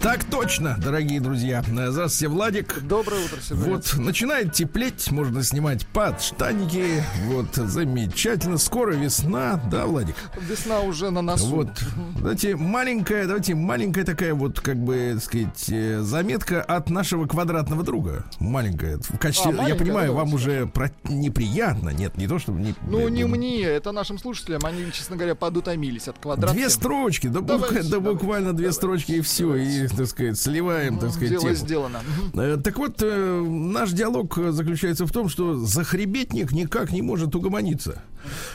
Так 0.00 0.22
точно, 0.24 0.76
дорогие 0.78 1.20
друзья. 1.20 1.62
Здравствуйте, 1.66 2.28
Владик. 2.28 2.82
Доброе 2.82 3.24
утро, 3.24 3.38
Сергей. 3.42 3.64
Вот, 3.64 3.94
начинает 3.96 4.52
теплеть, 4.52 5.10
можно 5.10 5.42
снимать 5.42 5.86
подштанники. 5.88 7.02
Вот, 7.26 7.52
замечательно. 7.56 8.58
Скоро 8.58 8.92
весна, 8.94 9.60
да, 9.70 9.86
Владик? 9.86 10.14
Весна 10.40 10.80
уже 10.80 11.10
на 11.10 11.20
носу. 11.20 11.46
Вот, 11.48 11.68
давайте 12.16 12.54
маленькая, 12.54 13.26
давайте 13.26 13.56
маленькая 13.56 14.04
такая 14.04 14.34
вот, 14.34 14.60
как 14.60 14.76
бы, 14.76 15.10
так 15.14 15.22
сказать, 15.24 15.64
э, 15.68 16.00
заметка 16.02 16.62
от 16.62 16.90
нашего 16.90 17.26
квадратного 17.26 17.82
друга. 17.82 18.24
Маленькая. 18.38 18.98
В 18.98 19.18
качестве, 19.18 19.50
А, 19.50 19.54
я 19.54 19.62
маленькая, 19.62 19.78
понимаю, 19.84 20.12
да, 20.12 20.18
вам 20.18 20.28
давайте 20.30 20.48
уже 20.50 20.66
про- 20.68 20.92
неприятно. 21.08 21.88
Нет, 21.90 22.16
не 22.16 22.28
то, 22.28 22.38
чтобы... 22.38 22.60
Не, 22.60 22.74
Ну, 22.86 23.08
не 23.08 23.24
мне, 23.24 23.62
это 23.64 23.90
нашим 23.90 24.18
слушателям. 24.18 24.64
Они, 24.64 24.90
честно 24.92 25.16
говоря, 25.16 25.34
подутомились 25.34 26.06
от 26.06 26.18
квадратки. 26.20 26.54
Две 26.56 26.70
строчки, 26.70 27.26
да, 27.26 27.40
Давайте, 27.40 27.74
бук- 27.80 27.82
да 27.82 27.88
давайте, 27.90 27.98
буквально 28.18 28.52
две 28.52 28.66
давайте, 28.66 28.72
строчки 28.76 29.12
и 29.12 29.20
все, 29.22 29.56
и, 29.56 29.87
так 29.96 30.06
сказать, 30.06 30.38
сливаем, 30.38 30.98
так 30.98 31.10
сказать, 31.10 31.30
Дело 31.30 31.42
тему. 31.42 31.54
сделано. 31.54 32.00
Э, 32.34 32.56
Так 32.62 32.78
вот, 32.78 32.96
э, 33.02 33.40
наш 33.48 33.90
диалог 33.92 34.36
э, 34.38 34.52
заключается 34.52 35.06
в 35.06 35.12
том, 35.12 35.28
что 35.28 35.54
захребетник 35.56 36.52
никак 36.52 36.92
не 36.92 37.02
может 37.02 37.34
угомониться. 37.34 38.02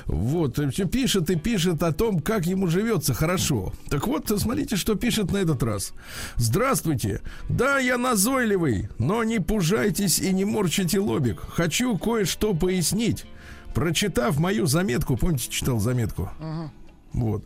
Вот, 0.05 0.59
пишет 0.91 1.29
и 1.29 1.35
пишет 1.35 1.81
о 1.83 1.91
том, 1.93 2.19
как 2.19 2.45
ему 2.45 2.67
живется 2.67 3.13
хорошо. 3.13 3.73
Так 3.89 4.07
вот, 4.07 4.31
смотрите, 4.37 4.75
что 4.75 4.95
пишет 4.95 5.31
на 5.31 5.37
этот 5.37 5.63
раз. 5.63 5.93
Здравствуйте. 6.35 7.21
Да, 7.49 7.79
я 7.79 7.97
назойливый, 7.97 8.89
но 8.99 9.23
не 9.23 9.39
пужайтесь 9.39 10.19
и 10.19 10.33
не 10.33 10.45
морчите 10.45 10.99
лобик. 10.99 11.39
Хочу 11.39 11.97
кое-что 11.97 12.53
пояснить. 12.53 13.25
Прочитав 13.73 14.37
мою 14.39 14.67
заметку, 14.67 15.17
помните, 15.17 15.49
читал 15.49 15.79
заметку? 15.79 16.29
Вот. 17.13 17.43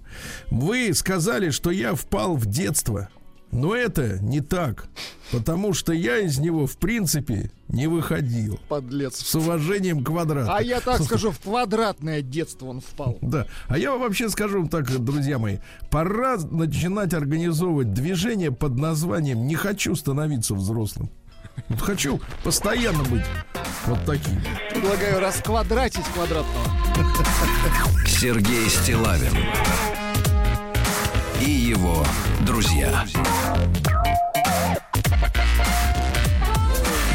Вы 0.50 0.94
сказали, 0.94 1.50
что 1.50 1.72
я 1.72 1.94
впал 1.94 2.36
в 2.36 2.46
детство. 2.46 3.10
Но 3.52 3.76
это 3.76 4.20
не 4.20 4.42
так. 4.42 4.88
Потому 5.32 5.74
что 5.74 5.94
я 5.94 6.20
из 6.20 6.38
него, 6.40 6.68
в 6.68 6.78
принципе, 6.78 7.52
не 7.68 7.88
выходил. 7.88 8.60
Подлец. 8.70 9.18
С 9.18 9.36
уважением 9.36 10.04
квадрат. 10.04 10.48
А 10.50 10.62
я 10.62 10.80
так 10.80 11.02
скажу, 11.02 11.32
в 11.32 11.40
квадратное 11.40 12.22
детство 12.22 12.68
он 12.68 12.82
впал. 12.82 13.18
Да. 13.22 13.48
А 13.68 13.78
я 13.78 13.92
вам 13.92 14.02
вообще 14.02 14.30
скажу 14.30 14.60
вам 14.60 14.70
так, 14.70 14.90
друзья 15.04 15.38
мои, 15.38 15.58
пора 15.90 16.38
начинать 16.38 17.14
организовывать 17.14 17.94
движение 17.94 18.52
под 18.52 18.78
названием 18.78 19.48
«Не 19.48 19.56
хочу 19.56 19.96
становиться 19.96 20.54
взрослым». 20.54 21.10
Вот 21.70 21.82
хочу 21.82 22.22
постоянно 22.44 23.04
быть 23.06 23.26
вот 23.86 24.00
таким. 24.06 24.40
Предлагаю 24.70 25.20
расквадратить 25.20 26.06
квадратного. 26.14 26.66
Сергей 28.06 28.70
Стилавин 28.70 29.34
и 31.42 31.50
его 31.50 32.04
друзья 32.46 33.04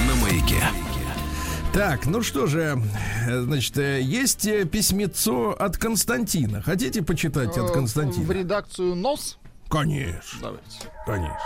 на 0.09 0.15
маяке. 0.23 0.63
Так, 1.73 2.07
ну 2.07 2.23
что 2.23 2.47
же, 2.47 2.79
э, 3.27 3.41
значит, 3.43 3.79
э, 3.79 4.01
есть 4.03 4.47
э, 4.47 4.65
письмецо 4.67 5.53
от 5.59 5.79
Константина. 5.79 6.61
Хотите 6.61 7.03
почитать 7.03 7.57
от 7.57 7.65
Э, 7.65 7.69
В 7.69 7.73
Константина? 7.73 8.31
редакцию 8.33 8.95
НОС. 8.95 9.39
Конечно, 9.71 10.39
Давайте. 10.43 10.79
конечно. 11.07 11.39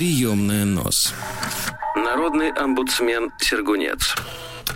Приемная 0.00 0.64
нос. 0.64 1.12
Народный 1.94 2.50
омбудсмен 2.52 3.30
Сергунец. 3.38 4.14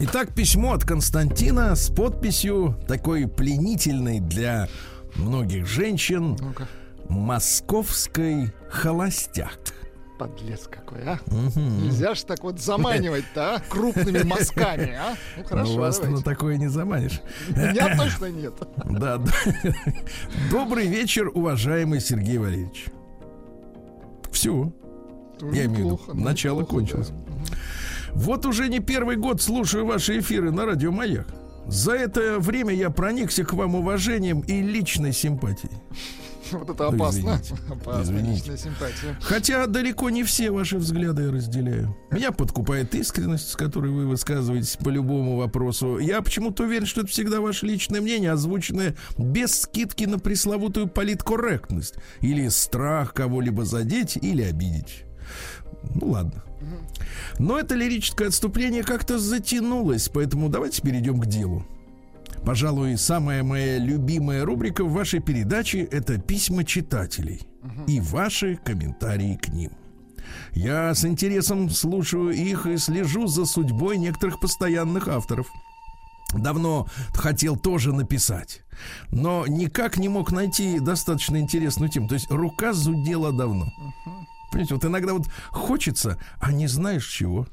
Итак, 0.00 0.34
письмо 0.34 0.74
от 0.74 0.84
Константина 0.84 1.74
с 1.74 1.88
подписью 1.88 2.78
такой 2.86 3.26
пленительной 3.26 4.20
для 4.20 4.68
многих 5.16 5.66
женщин 5.66 6.36
Ну-ка. 6.38 6.68
«Московской 7.08 8.52
холостяк». 8.68 9.58
Подлец 10.18 10.68
какой, 10.70 11.00
а? 11.06 11.18
Нельзя 11.56 12.14
ж 12.14 12.20
так 12.24 12.44
вот 12.44 12.60
заманивать-то, 12.60 13.54
а? 13.54 13.60
Крупными 13.60 14.22
мазками, 14.24 14.92
а? 14.92 15.16
Ну 15.38 15.42
Ну, 15.42 15.48
хорошо, 15.48 15.76
вас 15.76 16.02
на 16.02 16.20
такое 16.20 16.58
не 16.58 16.68
заманишь. 16.68 17.22
Меня 17.48 17.96
точно 17.96 18.26
нет. 18.26 18.52
Да, 18.84 19.16
да. 19.16 19.32
Добрый 20.50 20.86
вечер, 20.86 21.30
уважаемый 21.32 22.02
Сергей 22.02 22.36
Валерьевич. 22.36 22.88
Все. 24.30 24.70
Я 25.40 25.64
имею 25.66 25.96
в 25.96 26.08
виду, 26.08 26.14
начало 26.14 26.64
кончилось. 26.64 27.08
да. 27.08 27.56
Вот 28.14 28.46
уже 28.46 28.68
не 28.68 28.78
первый 28.80 29.16
год 29.16 29.42
слушаю 29.42 29.84
ваши 29.86 30.18
эфиры 30.20 30.50
на 30.52 30.64
радио 30.66 30.92
Маяк. 30.92 31.26
За 31.66 31.92
это 31.92 32.38
время 32.38 32.74
я 32.74 32.90
проникся 32.90 33.42
к 33.44 33.52
вам 33.54 33.74
уважением 33.74 34.40
и 34.40 34.60
личной 34.62 35.12
симпатией. 35.12 35.72
Вот 36.52 36.68
это 36.68 36.90
Ну, 36.90 36.96
опасно. 36.96 37.18
извините. 37.40 37.54
Опасно, 37.72 38.02
Извините. 38.02 38.34
личная 38.34 38.56
симпатия. 38.58 39.18
Хотя 39.22 39.66
далеко 39.66 40.10
не 40.10 40.24
все 40.24 40.50
ваши 40.50 40.76
взгляды 40.76 41.22
я 41.22 41.32
разделяю. 41.32 41.96
Меня 42.10 42.32
подкупает 42.32 42.94
искренность, 42.94 43.48
с 43.48 43.56
которой 43.56 43.90
вы 43.90 44.06
высказываетесь 44.06 44.76
по 44.76 44.90
любому 44.90 45.38
вопросу. 45.38 45.96
Я 45.98 46.20
почему-то 46.20 46.64
уверен, 46.64 46.84
что 46.84 47.00
это 47.00 47.08
всегда 47.10 47.40
ваше 47.40 47.64
личное 47.64 48.02
мнение, 48.02 48.30
озвученное 48.30 48.94
без 49.16 49.62
скидки 49.62 50.04
на 50.04 50.18
пресловутую 50.18 50.86
политкорректность 50.88 51.94
или 52.20 52.46
страх 52.48 53.14
кого-либо 53.14 53.64
задеть 53.64 54.18
или 54.18 54.42
обидеть. 54.42 55.03
Ну 55.94 56.08
ладно. 56.08 56.42
Но 57.38 57.58
это 57.58 57.74
лирическое 57.74 58.28
отступление 58.28 58.82
как-то 58.82 59.18
затянулось, 59.18 60.08
поэтому 60.08 60.48
давайте 60.48 60.82
перейдем 60.82 61.20
к 61.20 61.26
делу. 61.26 61.64
Пожалуй, 62.44 62.96
самая 62.98 63.42
моя 63.42 63.78
любимая 63.78 64.44
рубрика 64.44 64.84
в 64.84 64.92
вашей 64.92 65.20
передаче– 65.20 65.80
это 65.90 66.18
письма 66.18 66.64
читателей 66.64 67.42
и 67.86 68.00
ваши 68.00 68.56
комментарии 68.56 69.38
к 69.40 69.48
ним. 69.48 69.72
Я 70.52 70.94
с 70.94 71.04
интересом 71.04 71.70
слушаю 71.70 72.30
их 72.30 72.66
и 72.66 72.76
слежу 72.76 73.26
за 73.26 73.46
судьбой 73.46 73.96
некоторых 73.96 74.40
постоянных 74.40 75.08
авторов. 75.08 75.46
Давно 76.34 76.88
хотел 77.14 77.56
тоже 77.56 77.92
написать, 77.92 78.62
но 79.10 79.46
никак 79.46 79.98
не 79.98 80.08
мог 80.08 80.32
найти 80.32 80.80
достаточно 80.80 81.38
интересную 81.38 81.88
тему. 81.88 82.08
То 82.08 82.14
есть 82.14 82.30
рука 82.30 82.72
зудела 82.72 83.32
давно. 83.32 83.72
Понимаете, 84.54 84.74
вот 84.74 84.84
иногда 84.84 85.14
вот 85.14 85.26
хочется, 85.50 86.16
а 86.38 86.52
не 86.52 86.68
знаешь 86.68 87.08
чего. 87.08 87.48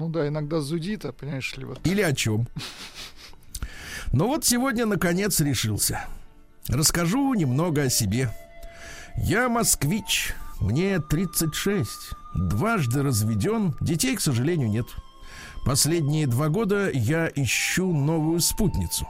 Ну 0.00 0.08
да, 0.08 0.26
иногда 0.26 0.60
зудит, 0.60 1.04
а 1.04 1.12
понимаешь 1.12 1.56
ли, 1.56 1.64
вот. 1.64 1.78
Или 1.86 2.02
о 2.02 2.12
чем. 2.12 2.48
Но 4.12 4.26
вот 4.26 4.44
сегодня, 4.44 4.84
наконец, 4.84 5.38
решился. 5.38 6.04
Расскажу 6.66 7.32
немного 7.34 7.82
о 7.82 7.90
себе. 7.90 8.34
Я 9.16 9.48
москвич, 9.48 10.34
мне 10.58 10.98
36, 10.98 11.88
дважды 12.34 13.04
разведен, 13.04 13.76
детей, 13.80 14.16
к 14.16 14.20
сожалению, 14.20 14.68
нет. 14.68 14.86
Последние 15.64 16.26
два 16.26 16.48
года 16.48 16.90
я 16.90 17.30
ищу 17.36 17.92
новую 17.92 18.40
спутницу, 18.40 19.06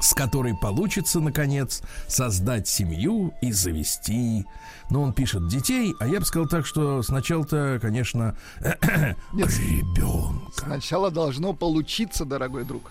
с 0.00 0.12
которой 0.14 0.56
получится, 0.56 1.20
наконец, 1.20 1.80
создать 2.08 2.66
семью 2.66 3.32
и 3.40 3.52
завести. 3.52 4.44
Но 4.90 5.02
он 5.02 5.12
пишет 5.12 5.48
детей, 5.48 5.94
а 5.98 6.06
я 6.06 6.20
бы 6.20 6.26
сказал 6.26 6.48
так, 6.48 6.66
что 6.66 7.02
сначала-то, 7.02 7.78
конечно, 7.80 8.36
Нет, 9.32 9.50
ребенка. 9.58 10.52
сначала 10.52 11.10
должно 11.10 11.52
получиться, 11.52 12.24
дорогой 12.24 12.64
друг. 12.64 12.90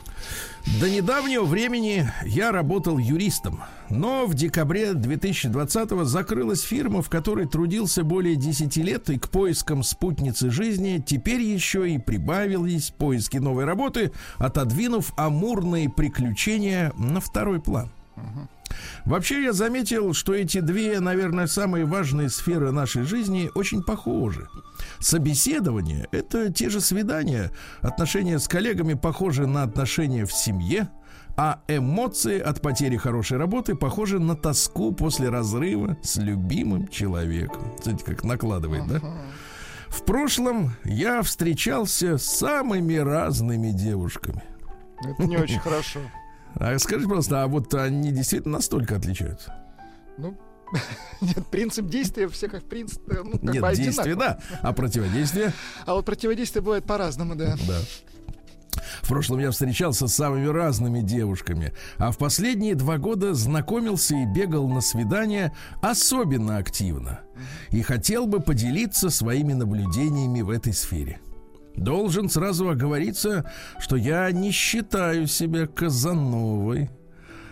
До 0.79 0.89
недавнего 0.89 1.43
времени 1.43 2.09
я 2.25 2.51
работал 2.51 2.97
юристом, 2.97 3.61
но 3.89 4.25
в 4.25 4.33
декабре 4.33 4.93
2020 4.93 6.05
закрылась 6.05 6.61
фирма, 6.61 7.01
в 7.01 7.09
которой 7.09 7.47
трудился 7.47 8.03
более 8.03 8.35
10 8.35 8.75
лет, 8.77 9.09
и 9.09 9.19
к 9.19 9.29
поискам 9.29 9.83
спутницы 9.83 10.49
жизни 10.49 11.03
теперь 11.05 11.41
еще 11.41 11.89
и 11.89 11.97
прибавились 11.99 12.91
поиски 12.91 13.37
новой 13.37 13.65
работы, 13.65 14.11
отодвинув 14.37 15.13
амурные 15.17 15.89
приключения 15.89 16.93
на 16.97 17.19
второй 17.19 17.61
план. 17.61 17.91
Вообще 19.05 19.43
я 19.43 19.53
заметил, 19.53 20.13
что 20.13 20.33
эти 20.33 20.59
две, 20.59 20.99
наверное, 20.99 21.47
самые 21.47 21.85
важные 21.85 22.29
сферы 22.29 22.71
нашей 22.71 23.03
жизни 23.03 23.51
очень 23.53 23.83
похожи. 23.83 24.47
Собеседование– 24.99 26.07
это 26.11 26.51
те 26.51 26.69
же 26.69 26.79
свидания, 26.79 27.51
отношения 27.81 28.39
с 28.39 28.47
коллегами 28.47 28.93
похожи 28.93 29.45
на 29.45 29.63
отношения 29.63 30.25
в 30.25 30.31
семье, 30.31 30.89
а 31.35 31.61
эмоции 31.67 32.39
от 32.39 32.61
потери 32.61 32.95
хорошей 32.95 33.37
работы 33.37 33.75
похожи 33.75 34.19
на 34.19 34.35
тоску 34.35 34.93
после 34.93 35.29
разрыва 35.29 35.97
с 36.01 36.17
любимым 36.17 36.87
человеком. 36.87 37.73
Смотрите, 37.81 38.05
как 38.05 38.23
накладывает, 38.23 38.87
да? 38.87 39.01
В 39.89 40.03
прошлом 40.05 40.71
я 40.83 41.21
встречался 41.21 42.17
с 42.17 42.25
самыми 42.25 42.95
разными 42.95 43.71
девушками. 43.71 44.43
Это 45.03 45.25
не 45.25 45.37
очень 45.37 45.59
хорошо. 45.59 45.99
А 46.55 46.77
скажите, 46.79 47.07
пожалуйста, 47.07 47.43
а 47.43 47.47
вот 47.47 47.73
они 47.73 48.11
действительно 48.11 48.57
настолько 48.57 48.95
отличаются? 48.95 49.55
Ну, 50.17 50.37
нет, 51.21 51.45
принцип 51.47 51.87
действия 51.87 52.27
всех 52.27 52.51
как 52.51 52.63
принцип, 52.63 53.01
ну, 53.07 53.31
как 53.31 53.43
Нет, 53.43 53.61
бы 53.61 53.75
действие, 53.75 54.15
да. 54.15 54.39
А 54.61 54.73
противодействие? 54.73 55.53
А 55.85 55.93
вот 55.93 56.05
противодействие 56.05 56.61
бывает 56.61 56.85
по-разному, 56.85 57.35
да. 57.35 57.55
Да. 57.67 57.79
В 59.01 59.07
прошлом 59.07 59.39
я 59.39 59.51
встречался 59.51 60.07
с 60.07 60.15
самыми 60.15 60.47
разными 60.47 61.01
девушками, 61.01 61.73
а 61.97 62.11
в 62.11 62.17
последние 62.17 62.75
два 62.75 62.97
года 62.97 63.33
знакомился 63.33 64.15
и 64.15 64.25
бегал 64.25 64.67
на 64.67 64.81
свидания 64.81 65.55
особенно 65.81 66.57
активно. 66.57 67.21
И 67.69 67.81
хотел 67.81 68.25
бы 68.25 68.39
поделиться 68.39 69.09
своими 69.09 69.53
наблюдениями 69.53 70.41
в 70.41 70.49
этой 70.49 70.73
сфере. 70.73 71.19
Должен 71.75 72.29
сразу 72.29 72.69
оговориться, 72.69 73.49
что 73.79 73.95
я 73.95 74.31
не 74.31 74.51
считаю 74.51 75.27
себя 75.27 75.67
Казановой. 75.67 76.89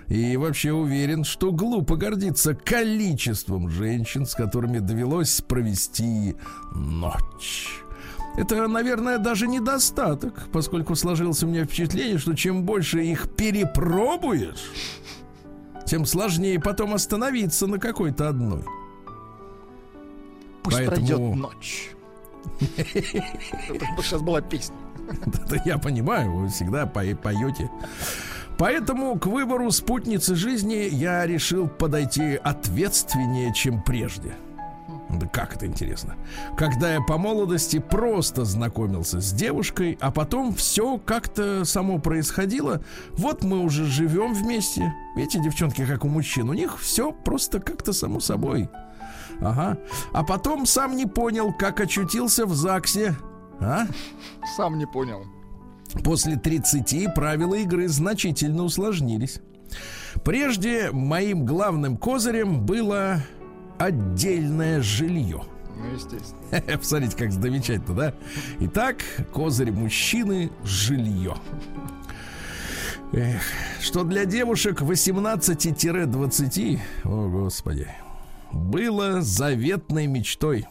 И 0.07 0.35
вообще 0.35 0.73
уверен, 0.73 1.23
что 1.23 1.51
глупо 1.51 1.95
гордиться 1.95 2.53
количеством 2.53 3.69
женщин, 3.69 4.25
с 4.25 4.35
которыми 4.35 4.79
довелось 4.79 5.41
провести 5.41 6.35
ночь. 6.75 7.81
Это, 8.37 8.67
наверное, 8.67 9.17
даже 9.17 9.47
недостаток, 9.47 10.47
поскольку 10.51 10.95
сложилось 10.95 11.43
у 11.43 11.47
меня 11.47 11.65
впечатление, 11.65 12.17
что 12.17 12.33
чем 12.33 12.63
больше 12.63 13.01
их 13.03 13.33
перепробуешь, 13.35 14.71
тем 15.85 16.05
сложнее 16.05 16.59
потом 16.59 16.93
остановиться 16.93 17.67
на 17.67 17.79
какой-то 17.79 18.29
одной. 18.29 18.63
Пусть 20.63 20.77
Поэтому- 20.77 21.07
пройдет 21.07 21.35
ночь. 21.35 21.91
Сейчас 23.97 24.21
была 24.21 24.41
песня. 24.41 24.75
Это 25.25 25.61
я 25.65 25.77
понимаю, 25.77 26.31
вы 26.31 26.49
всегда 26.49 26.83
пое- 26.85 27.15
поете. 27.15 27.69
Поэтому 28.57 29.17
к 29.17 29.25
выбору 29.25 29.71
спутницы 29.71 30.35
жизни 30.35 30.87
я 30.91 31.25
решил 31.25 31.67
подойти 31.67 32.35
ответственнее, 32.35 33.53
чем 33.53 33.81
прежде. 33.81 34.35
Да 35.09 35.27
как 35.27 35.55
это 35.55 35.65
интересно. 35.65 36.15
Когда 36.55 36.93
я 36.93 37.01
по 37.01 37.17
молодости 37.17 37.79
просто 37.79 38.45
знакомился 38.45 39.19
с 39.19 39.33
девушкой, 39.33 39.97
а 39.99 40.11
потом 40.11 40.53
все 40.53 40.97
как-то 40.99 41.65
само 41.65 41.99
происходило. 41.99 42.81
Вот 43.13 43.43
мы 43.43 43.59
уже 43.59 43.85
живем 43.85 44.33
вместе. 44.33 44.93
Эти 45.17 45.37
девчонки, 45.41 45.85
как 45.85 46.05
у 46.05 46.07
мужчин, 46.07 46.49
у 46.49 46.53
них 46.53 46.79
все 46.79 47.11
просто 47.11 47.59
как-то 47.59 47.91
само 47.93 48.19
собой. 48.19 48.69
Ага. 49.41 49.77
А 50.13 50.23
потом 50.23 50.65
сам 50.65 50.95
не 50.95 51.05
понял, 51.05 51.53
как 51.53 51.79
очутился 51.81 52.45
в 52.45 52.53
ЗАГСе. 52.53 53.15
А? 53.59 53.87
Сам 54.55 54.77
не 54.77 54.85
понял. 54.85 55.25
После 56.03 56.37
30 56.37 57.13
правила 57.13 57.55
игры 57.55 57.87
значительно 57.87 58.63
усложнились. 58.63 59.41
Прежде 60.23 60.91
моим 60.91 61.45
главным 61.45 61.97
козырем 61.97 62.65
было 62.65 63.21
отдельное 63.77 64.81
жилье. 64.81 65.43
Ну, 65.75 65.93
естественно. 65.93 66.61
Посмотрите, 66.77 67.17
как 67.17 67.31
замечательно, 67.31 67.95
да? 67.95 68.13
Итак, 68.59 68.97
козырь 69.33 69.71
мужчины– 69.71 70.51
жилье. 70.63 71.35
Эх, 73.13 73.41
что 73.81 74.03
для 74.03 74.25
девушек 74.25 74.81
18-20, 74.81 76.79
о 77.03 77.27
господи, 77.27 77.87
было 78.51 79.21
заветной 79.21 80.07
мечтой. 80.07 80.67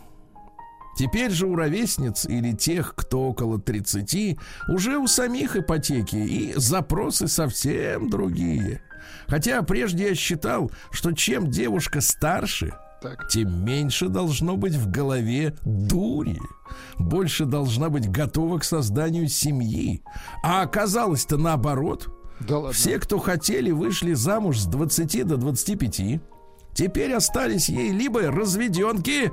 Теперь 0.97 1.31
же 1.31 1.47
у 1.47 1.55
ровесниц 1.55 2.27
или 2.27 2.53
тех, 2.53 2.94
кто 2.94 3.29
около 3.29 3.59
30, 3.59 4.38
уже 4.69 4.99
у 4.99 5.06
самих 5.06 5.56
ипотеки 5.56 6.17
и 6.17 6.53
запросы 6.56 7.27
совсем 7.29 8.11
другие. 8.11 8.82
Хотя 9.27 9.62
прежде 9.62 10.09
я 10.09 10.15
считал, 10.15 10.71
что 10.91 11.12
чем 11.12 11.50
девушка 11.50 12.00
старше, 12.00 12.75
Так. 13.00 13.29
тем 13.29 13.65
меньше 13.65 14.09
должно 14.09 14.56
быть 14.56 14.75
в 14.75 14.91
голове 14.91 15.56
дури. 15.65 16.38
Больше 16.99 17.47
должна 17.47 17.88
быть 17.88 18.11
готова 18.11 18.59
к 18.59 18.65
созданию 18.65 19.29
семьи. 19.29 20.03
А 20.43 20.62
оказалось-то 20.62 21.38
наоборот. 21.38 22.09
Да 22.41 22.56
ладно. 22.59 22.73
Все, 22.73 22.99
кто 22.99 23.19
хотели, 23.19 23.71
вышли 23.71 24.12
замуж 24.12 24.59
с 24.59 24.67
20 24.67 25.26
до 25.26 25.37
25. 25.37 26.21
Теперь 26.81 27.12
остались 27.12 27.69
ей 27.69 27.91
либо 27.91 28.23
разведенки, 28.31 29.31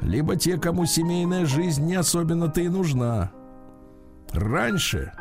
либо 0.00 0.36
те, 0.36 0.58
кому 0.58 0.86
семейная 0.86 1.44
жизнь 1.44 1.84
не 1.84 1.96
особенно-то 1.96 2.60
и 2.60 2.68
нужна. 2.68 3.32
Раньше 4.30 5.12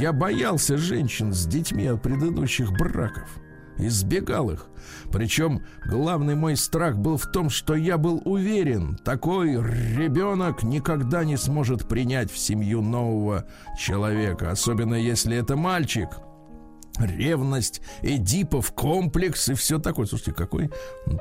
я 0.00 0.14
боялся 0.14 0.78
женщин 0.78 1.34
с 1.34 1.44
детьми 1.44 1.84
от 1.88 2.00
предыдущих 2.00 2.72
браков. 2.72 3.28
Избегал 3.76 4.50
их. 4.50 4.68
Причем 5.12 5.60
главный 5.84 6.36
мой 6.36 6.56
страх 6.56 6.96
был 6.96 7.18
в 7.18 7.30
том, 7.30 7.50
что 7.50 7.74
я 7.74 7.98
был 7.98 8.22
уверен, 8.24 8.96
такой 9.04 9.56
ребенок 9.56 10.62
никогда 10.62 11.22
не 11.26 11.36
сможет 11.36 11.86
принять 11.86 12.32
в 12.32 12.38
семью 12.38 12.80
нового 12.80 13.44
человека, 13.78 14.52
особенно 14.52 14.94
если 14.94 15.36
это 15.36 15.54
мальчик. 15.54 16.08
Ревность, 16.98 17.80
Эдипов 18.02 18.72
комплекс 18.72 19.48
и 19.48 19.54
все 19.54 19.78
такое. 19.78 20.06
Слушайте, 20.06 20.32
какой 20.32 20.70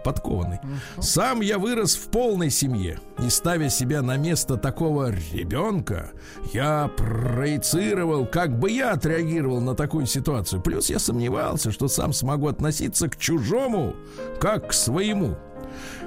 подкованный. 0.03 0.59
Сам 0.99 1.41
я 1.41 1.57
вырос 1.59 1.95
в 1.95 2.07
полной 2.09 2.49
семье. 2.49 2.99
И 3.25 3.29
ставя 3.29 3.69
себя 3.69 4.01
на 4.01 4.17
место 4.17 4.57
такого 4.57 5.11
ребенка, 5.11 6.11
я 6.53 6.89
проецировал, 6.97 8.25
как 8.25 8.57
бы 8.57 8.71
я 8.71 8.91
отреагировал 8.93 9.61
на 9.61 9.75
такую 9.75 10.05
ситуацию. 10.05 10.61
Плюс 10.61 10.89
я 10.89 10.99
сомневался, 10.99 11.71
что 11.71 11.87
сам 11.87 12.13
смогу 12.13 12.47
относиться 12.47 13.09
к 13.09 13.17
чужому, 13.17 13.95
как 14.39 14.69
к 14.69 14.73
своему. 14.73 15.35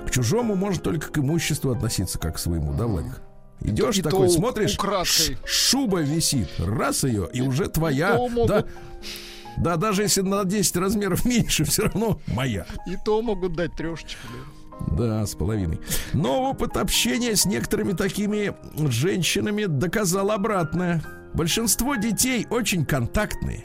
К 0.06 0.10
чужому 0.10 0.54
можно 0.54 0.82
только 0.82 1.10
к 1.10 1.18
имуществу 1.18 1.70
относиться, 1.70 2.18
как 2.18 2.36
к 2.36 2.38
своему, 2.38 2.72
да, 2.72 2.86
Владик? 2.86 3.20
Идешь 3.60 3.98
И 3.98 4.02
такой, 4.02 4.28
смотришь, 4.30 4.76
украдкой. 4.76 5.36
шуба 5.44 6.00
висит, 6.00 6.48
раз 6.58 7.02
ее, 7.02 7.28
и 7.32 7.40
уже 7.40 7.68
твоя. 7.68 8.16
Да, 8.46 8.64
да, 9.62 9.76
даже 9.76 10.02
если 10.02 10.20
на 10.22 10.44
10 10.44 10.76
размеров 10.76 11.24
меньше, 11.24 11.64
все 11.64 11.84
равно 11.84 12.20
моя. 12.28 12.66
И 12.86 12.96
то 13.04 13.20
могут 13.22 13.54
дать 13.54 13.74
трешечку. 13.76 14.18
да. 14.32 14.96
Да, 14.96 15.26
с 15.26 15.34
половиной. 15.34 15.80
Но 16.12 16.50
опыт 16.50 16.76
общения 16.76 17.34
с 17.34 17.44
некоторыми 17.46 17.92
такими 17.94 18.54
женщинами 18.88 19.64
доказал 19.64 20.30
обратное. 20.30 21.02
Большинство 21.34 21.96
детей 21.96 22.46
очень 22.48 22.86
контактные, 22.86 23.64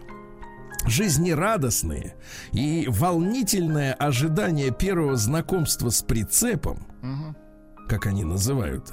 жизнерадостные 0.87 2.15
и 2.51 2.85
волнительное 2.89 3.93
ожидание 3.93 4.71
первого 4.71 5.15
знакомства 5.15 5.89
с 5.89 6.01
прицепом, 6.01 6.87
Мгм. 7.01 7.35
как 7.87 8.05
они 8.07 8.23
называют 8.23 8.91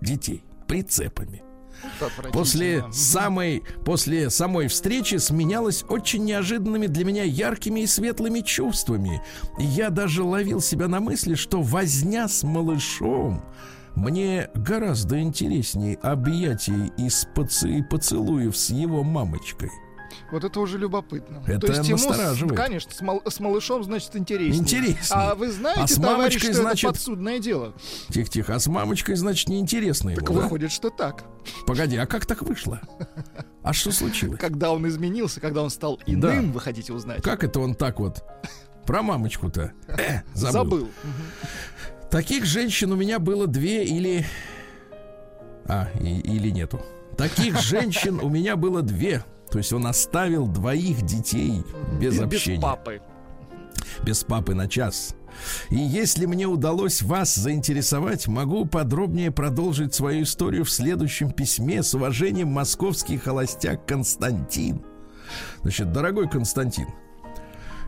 детей, 0.00 0.44
прицепами. 0.66 1.42
После 2.32 2.84
самой, 2.92 3.62
после 3.84 4.30
самой 4.30 4.68
встречи 4.68 5.16
сменялось 5.16 5.84
очень 5.88 6.24
неожиданными 6.24 6.86
для 6.86 7.04
меня 7.04 7.24
яркими 7.24 7.80
и 7.80 7.86
светлыми 7.86 8.40
чувствами. 8.40 9.22
И 9.58 9.64
я 9.64 9.90
даже 9.90 10.22
ловил 10.22 10.60
себя 10.60 10.88
на 10.88 11.00
мысли, 11.00 11.34
что 11.34 11.62
возня 11.62 12.28
с 12.28 12.42
малышом 12.42 13.44
мне 13.94 14.48
гораздо 14.54 15.20
интереснее 15.20 15.96
объятий 15.96 16.92
и 16.96 17.82
поцелуев 17.82 18.56
с 18.56 18.70
его 18.70 19.02
мамочкой. 19.02 19.70
Вот 20.30 20.44
это 20.44 20.60
уже 20.60 20.76
любопытно. 20.76 21.42
Это 21.46 21.66
То 21.66 21.72
есть 21.72 21.88
ему, 21.88 21.96
настораживает. 22.06 22.56
конечно, 22.56 22.92
с, 22.92 23.00
мал- 23.00 23.22
с 23.26 23.40
малышом, 23.40 23.82
значит, 23.82 24.14
интереснее. 24.14 24.58
Интереснее. 24.60 24.98
А 25.10 25.34
вы 25.34 25.50
знаете, 25.50 25.80
А 25.82 25.86
с 25.86 25.94
товарищ, 25.94 26.16
мамочкой, 26.18 26.52
что 26.52 26.62
значит- 26.62 26.84
это 26.84 26.92
подсудное 26.92 27.38
дело? 27.38 27.72
Тихо-тихо. 28.10 28.54
А 28.54 28.58
с 28.60 28.66
мамочкой, 28.66 29.16
значит, 29.16 29.48
неинтересно 29.48 30.10
ему, 30.10 30.20
Так 30.20 30.34
да? 30.34 30.40
выходит, 30.42 30.70
что 30.70 30.90
так. 30.90 31.24
Погоди, 31.66 31.96
а 31.96 32.06
как 32.06 32.26
так 32.26 32.42
вышло? 32.42 32.80
А 33.62 33.72
что 33.72 33.90
случилось? 33.90 34.38
Когда 34.38 34.70
он 34.70 34.86
изменился, 34.86 35.40
когда 35.40 35.62
он 35.62 35.70
стал 35.70 35.98
иным, 36.06 36.52
вы 36.52 36.60
хотите 36.60 36.92
узнать? 36.92 37.22
Как 37.22 37.42
это 37.42 37.60
он 37.60 37.74
так 37.74 37.98
вот? 37.98 38.22
Про 38.86 39.02
мамочку-то. 39.02 39.72
Э, 39.88 40.20
забыл. 40.34 40.52
Забыл. 40.52 40.88
Таких 42.10 42.44
женщин 42.46 42.92
у 42.92 42.96
меня 42.96 43.18
было 43.18 43.46
две 43.46 43.84
или... 43.84 44.26
А, 45.66 45.88
и- 46.00 46.20
или 46.20 46.50
нету. 46.50 46.80
Таких 47.18 47.60
женщин 47.60 48.18
у 48.22 48.28
меня 48.30 48.56
было 48.56 48.80
две. 48.82 49.24
То 49.50 49.58
есть 49.58 49.72
он 49.72 49.86
оставил 49.86 50.46
двоих 50.46 51.02
детей 51.02 51.62
без 52.00 52.14
Без 52.14 52.22
общения. 52.22 52.60
папы. 52.60 53.00
без 54.04 54.22
папы 54.24 54.54
на 54.54 54.68
час. 54.68 55.14
И 55.70 55.76
если 55.76 56.26
мне 56.26 56.46
удалось 56.46 57.02
вас 57.02 57.34
заинтересовать, 57.34 58.26
могу 58.28 58.64
подробнее 58.66 59.30
продолжить 59.30 59.94
свою 59.94 60.22
историю 60.24 60.64
в 60.64 60.70
следующем 60.70 61.30
письме 61.30 61.82
с 61.82 61.94
уважением 61.94 62.48
московский 62.48 63.18
холостяк 63.18 63.86
Константин. 63.86 64.82
Значит, 65.62 65.92
дорогой 65.92 66.28
Константин, 66.28 66.86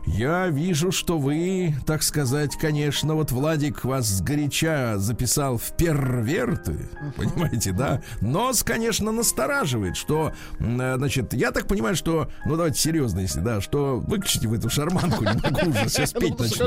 Я 0.05 0.47
вижу, 0.47 0.91
что 0.91 1.17
вы, 1.17 1.75
так 1.85 2.03
сказать, 2.03 2.55
конечно, 2.57 3.15
вот 3.15 3.31
Владик 3.31 3.83
вас 3.85 4.07
сгоряча 4.07 4.97
записал 4.97 5.57
в 5.57 5.75
перверты, 5.77 6.71
uh-huh. 6.71 7.13
понимаете, 7.15 7.71
да? 7.71 8.01
Нос, 8.19 8.63
конечно, 8.63 9.11
настораживает, 9.11 9.95
что, 9.95 10.33
э, 10.59 10.95
значит, 10.97 11.33
я 11.33 11.51
так 11.51 11.67
понимаю, 11.67 11.95
что, 11.95 12.29
ну 12.45 12.55
давайте 12.55 12.79
серьезно, 12.79 13.19
если, 13.19 13.41
да, 13.41 13.61
что 13.61 13.99
выключите 13.99 14.47
в 14.47 14.53
эту 14.53 14.69
шарманку, 14.69 15.23
не 15.23 15.33
могу 15.33 15.69
уже 15.69 15.89
сейчас 15.89 16.13
петь 16.13 16.31
Ну, 16.37 16.43
начну. 16.43 16.65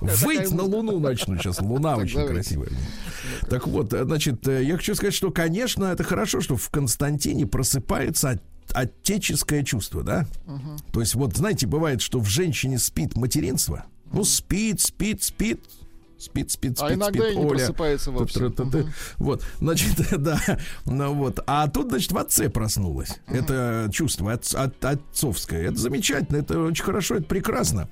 Выть 0.00 0.50
на 0.52 0.62
Луну 0.62 1.00
начну 1.00 1.36
сейчас. 1.36 1.60
Луна 1.60 1.96
очень 1.96 2.26
красивая. 2.26 2.70
Так 3.48 3.66
вот, 3.66 3.92
э, 3.92 4.04
значит, 4.04 4.46
э, 4.46 4.62
я 4.62 4.76
хочу 4.76 4.94
сказать, 4.94 5.14
что, 5.14 5.30
конечно, 5.30 5.86
это 5.86 6.04
хорошо, 6.04 6.40
что 6.40 6.56
в 6.56 6.70
Константине 6.70 7.46
просыпается 7.46 8.40
отеческое 8.72 9.62
чувство, 9.64 10.02
да? 10.02 10.26
То 10.92 11.00
есть, 11.00 11.14
вот, 11.14 11.36
знаете, 11.36 11.66
бывает, 11.66 12.00
что 12.00 12.18
в 12.20 12.26
женщине 12.26 12.78
спит 12.78 13.16
материнство. 13.16 13.84
Ну, 14.12 14.24
спит, 14.24 14.80
спит, 14.80 15.22
спит. 15.22 15.60
Спит, 16.18 16.52
спит, 16.52 16.78
спит, 16.78 16.88
А 16.90 16.94
иногда 16.94 17.18
спит, 17.20 17.32
и 17.32 17.36
не 17.36 17.44
Оля. 17.44 17.56
просыпается 17.58 18.10
вовсе. 18.12 18.38
Та-та-та-та. 18.50 18.88
Вот, 19.18 19.44
значит, 19.58 19.96
да, 20.22 20.40
ну 20.84 21.14
вот. 21.14 21.40
А 21.48 21.66
тут, 21.66 21.88
значит, 21.88 22.12
в 22.12 22.18
отце 22.18 22.48
проснулось. 22.48 23.18
Это 23.26 23.88
чувство 23.92 24.32
от- 24.32 24.54
от- 24.54 24.84
отцовское. 24.84 25.62
Это 25.68 25.78
замечательно, 25.80 26.36
это 26.36 26.60
очень 26.60 26.84
хорошо, 26.84 27.16
это 27.16 27.24
прекрасно. 27.24 27.88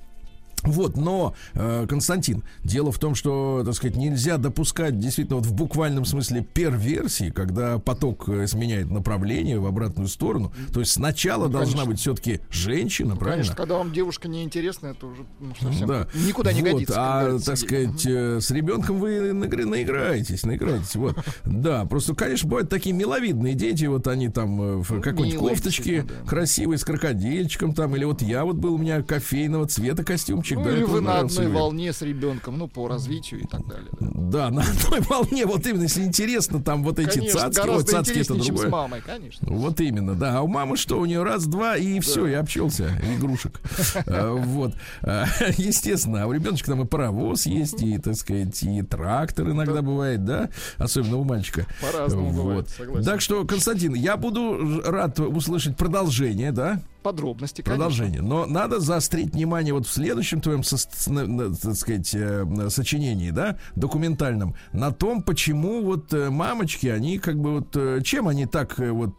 Вот, 0.62 0.96
но, 0.96 1.34
э, 1.54 1.86
Константин, 1.88 2.42
дело 2.64 2.92
в 2.92 2.98
том, 2.98 3.14
что, 3.14 3.62
так 3.64 3.74
сказать, 3.74 3.96
нельзя 3.96 4.36
допускать 4.36 4.98
действительно 4.98 5.36
вот 5.38 5.46
в 5.46 5.52
буквальном 5.54 6.04
смысле 6.04 6.42
перверсии, 6.42 7.30
когда 7.30 7.78
поток 7.78 8.28
э, 8.28 8.46
сменяет 8.46 8.90
направление 8.90 9.58
в 9.58 9.66
обратную 9.66 10.08
сторону. 10.08 10.52
То 10.72 10.80
есть 10.80 10.92
сначала 10.92 11.46
Ну, 11.46 11.52
должна 11.52 11.84
быть 11.84 11.98
все-таки 12.00 12.40
женщина, 12.50 13.16
правильно? 13.16 13.36
Конечно, 13.42 13.56
когда 13.56 13.76
вам 13.76 13.92
девушка 13.92 14.28
неинтересна, 14.28 14.88
это 14.88 15.06
уже 15.06 15.22
ну, 15.40 15.52
совсем 15.60 15.88
Да. 15.88 16.08
никуда 16.26 16.52
не 16.52 16.60
Вот, 16.62 16.72
годится. 16.72 16.94
А, 16.96 17.38
так 17.38 17.56
сказать, 17.56 18.04
э, 18.06 18.40
с 18.40 18.50
ребенком 18.50 18.98
вы 18.98 19.30
наигра- 19.30 19.66
наиграетесь, 19.66 20.42
наиграетесь. 20.44 20.94
Вот. 20.96 21.16
Да, 21.44 21.84
просто, 21.84 22.14
конечно, 22.14 22.48
бывают 22.48 22.68
такие 22.70 22.94
миловидные 22.94 23.54
дети, 23.54 23.84
вот 23.84 24.06
они 24.06 24.28
там 24.28 24.80
в 24.82 25.00
какой-нибудь 25.00 25.40
милые, 25.40 25.54
кофточке 25.54 26.04
красивой 26.26 26.78
с 26.78 26.84
крокодильчиком 26.84 27.74
там, 27.74 27.94
или 27.96 28.04
вот 28.04 28.22
я 28.22 28.44
вот 28.44 28.56
был 28.56 28.74
у 28.74 28.78
меня 28.78 29.02
кофейного 29.02 29.66
цвета 29.66 30.04
костюмчик. 30.04 30.49
Ну, 30.54 30.64
да, 30.64 30.70
или 30.76 30.82
вы 30.84 31.00
на 31.00 31.20
одной 31.20 31.48
волне 31.48 31.92
с 31.92 32.02
ребенком, 32.02 32.58
ну, 32.58 32.68
по 32.68 32.88
развитию 32.88 33.40
и 33.40 33.46
так 33.46 33.66
далее. 33.66 33.88
да. 34.00 34.08
Да, 34.30 34.50
на 34.50 34.62
одной 34.62 35.00
волне, 35.00 35.44
вот 35.44 35.66
именно, 35.66 35.82
если 35.82 36.04
интересно, 36.04 36.62
там 36.62 36.84
вот 36.84 37.00
эти 37.00 37.18
Конечно, 37.18 37.40
цацки, 37.40 37.66
вот 37.66 37.88
цацки 37.88 38.18
это 38.18 38.34
чем 38.34 38.42
с 38.42 38.46
другое. 38.46 38.68
мамой, 38.68 39.00
конечно. 39.04 39.48
Вот 39.50 39.80
именно, 39.80 40.14
да. 40.14 40.38
А 40.38 40.42
у 40.42 40.46
мамы 40.46 40.76
что? 40.76 41.00
У 41.00 41.04
нее 41.04 41.22
раз-два 41.24 41.76
и 41.76 41.98
все, 42.00 42.26
и 42.28 42.32
обчелся 42.34 42.90
игрушек. 43.16 43.60
А, 44.06 44.32
Вот. 44.34 44.74
А, 45.02 45.24
Естественно, 45.56 46.22
а 46.22 46.26
у 46.26 46.32
ребеночка 46.32 46.70
там 46.70 46.82
и 46.82 46.86
паровоз 46.86 47.46
есть, 47.46 47.82
и, 47.82 47.98
так 47.98 48.14
сказать, 48.14 48.62
и 48.62 48.82
трактор 48.82 49.50
иногда 49.50 49.82
бывает, 49.82 50.24
да? 50.24 50.50
Особенно 50.78 51.16
у 51.16 51.24
мальчика. 51.24 51.66
По-разному 51.80 52.32
бывает, 52.32 52.68
согласен. 52.68 53.04
Так 53.04 53.20
что, 53.20 53.44
Константин, 53.44 53.94
я 53.94 54.16
буду 54.16 54.80
рад 54.84 55.18
услышать 55.18 55.76
продолжение, 55.76 56.52
да? 56.52 56.80
Подробности, 57.02 57.62
конечно. 57.62 57.84
Продолжение. 57.84 58.20
Но 58.22 58.46
надо 58.46 58.80
заострить 58.80 59.32
внимание 59.34 59.72
вот 59.72 59.86
в 59.86 59.92
следующем 59.92 60.40
твоем, 60.40 60.62
со- 60.62 60.76
так 60.76 61.76
сказать, 61.76 62.14
э, 62.14 62.44
сочинении, 62.68 63.30
да, 63.30 63.56
документальном, 63.74 64.54
на 64.72 64.92
том, 64.92 65.22
почему 65.22 65.82
вот 65.82 66.12
э, 66.12 66.28
мамочки, 66.30 66.86
они 66.88 67.18
как 67.18 67.40
бы 67.40 67.60
вот, 67.60 67.74
э, 67.74 68.00
чем 68.04 68.28
они 68.28 68.46
так 68.46 68.78
вот 68.78 69.18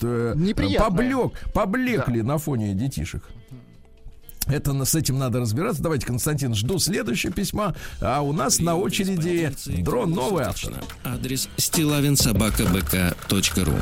поблек, 0.78 1.34
поблекли 1.54 2.22
на 2.22 2.38
фоне 2.38 2.74
детишек. 2.74 3.24
Это 4.48 4.74
с 4.86 4.96
этим 4.96 5.20
надо 5.20 5.40
разбираться. 5.40 5.84
Давайте, 5.84 6.08
Константин, 6.08 6.56
жду 6.56 6.80
следующее 6.80 7.32
письма. 7.32 7.76
А 8.02 8.22
у 8.22 8.34
нас 8.34 8.60
на 8.60 8.76
очереди 8.76 9.52
дрон 9.84 10.12
новый 10.12 10.46
автор. 10.46 10.74
Адрес 11.04 11.48
стилавинсобакабк.ру 11.58 13.74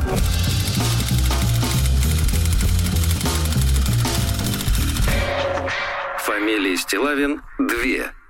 Фамилия 6.40 6.78
Стилавин 6.78 7.42
2 7.58 7.68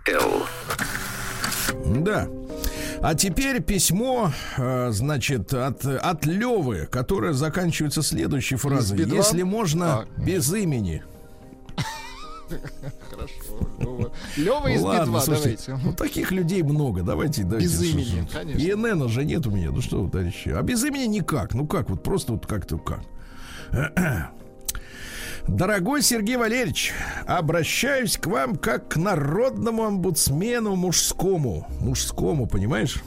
Л. 0.07 0.43
Да. 2.01 2.27
А 3.03 3.13
теперь 3.13 3.61
письмо, 3.61 4.31
э, 4.57 4.89
значит, 4.91 5.53
от, 5.53 5.85
от 5.85 6.25
Левы, 6.25 6.87
которое 6.91 7.33
заканчивается 7.33 8.01
следующей 8.01 8.55
фразой. 8.55 8.97
Би-2? 8.97 9.15
Если 9.15 9.43
можно, 9.43 9.99
А. 9.99 10.05
без 10.17 10.51
имени. 10.51 11.03
Хорошо. 13.11 14.11
Лёва 14.37 14.67
из 14.69 14.81
ладно, 14.81 15.11
Би-2, 15.11 15.21
слушайте, 15.21 15.63
давайте. 15.67 15.87
ну, 15.87 15.93
таких 15.93 16.31
людей 16.31 16.63
много. 16.63 17.03
Давайте, 17.03 17.43
давайте. 17.43 17.67
Без 17.67 17.75
что 17.75 17.85
имени, 17.85 18.21
же. 18.21 18.27
конечно. 18.33 18.59
ИНН 18.59 19.07
же 19.09 19.23
нет 19.23 19.45
у 19.45 19.51
меня. 19.51 19.69
Ну 19.69 19.81
что 19.81 20.01
вы, 20.01 20.09
товарищи. 20.09 20.49
А 20.49 20.63
без 20.63 20.83
имени 20.83 21.05
никак. 21.05 21.53
Ну 21.53 21.67
как, 21.67 21.91
вот 21.91 22.01
просто 22.01 22.33
вот 22.33 22.47
как-то 22.47 22.79
как. 22.79 23.01
Дорогой 25.49 26.01
Сергей 26.03 26.37
Валерьевич, 26.37 26.93
обращаюсь 27.25 28.17
к 28.17 28.27
вам 28.27 28.55
как 28.55 28.89
к 28.89 28.95
народному 28.97 29.83
омбудсмену 29.83 30.75
мужскому. 30.75 31.67
Мужскому, 31.81 32.47
понимаешь? 32.47 33.03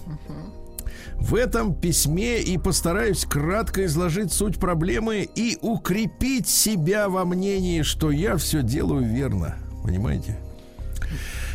В 1.17 1.37
этом 1.37 1.75
письме 1.75 2.41
и 2.41 2.59
постараюсь 2.59 3.25
кратко 3.25 3.85
изложить 3.87 4.33
суть 4.33 4.59
проблемы 4.59 5.29
и 5.35 5.57
укрепить 5.63 6.49
себя 6.49 7.09
во 7.09 7.25
мнении, 7.25 7.83
что 7.83 8.11
я 8.11 8.37
все 8.37 8.63
делаю 8.63 9.05
верно. 9.05 9.57
Понимаете? 9.85 10.37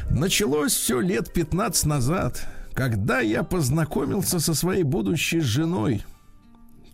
Началось 0.09 0.73
все 0.73 1.01
лет 1.01 1.33
15 1.33 1.85
назад, 1.85 2.41
когда 2.73 3.19
я 3.19 3.43
познакомился 3.43 4.39
со 4.39 4.53
своей 4.53 4.83
будущей 4.83 5.41
женой. 5.41 6.03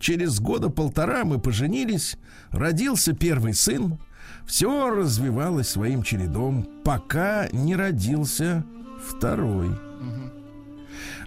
Через 0.04 0.38
года 0.38 0.68
полтора 0.68 1.24
мы 1.24 1.38
поженились, 1.38 2.18
родился 2.50 3.14
первый 3.14 3.54
сын. 3.54 3.98
Все 4.44 4.90
развивалось 4.90 5.70
своим 5.70 6.02
чередом, 6.02 6.68
пока 6.84 7.48
не 7.52 7.74
родился 7.74 8.66
второй. 9.02 9.70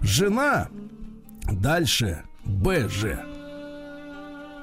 Жена 0.00 0.68
дальше 1.50 2.22
БЖ. 2.44 3.18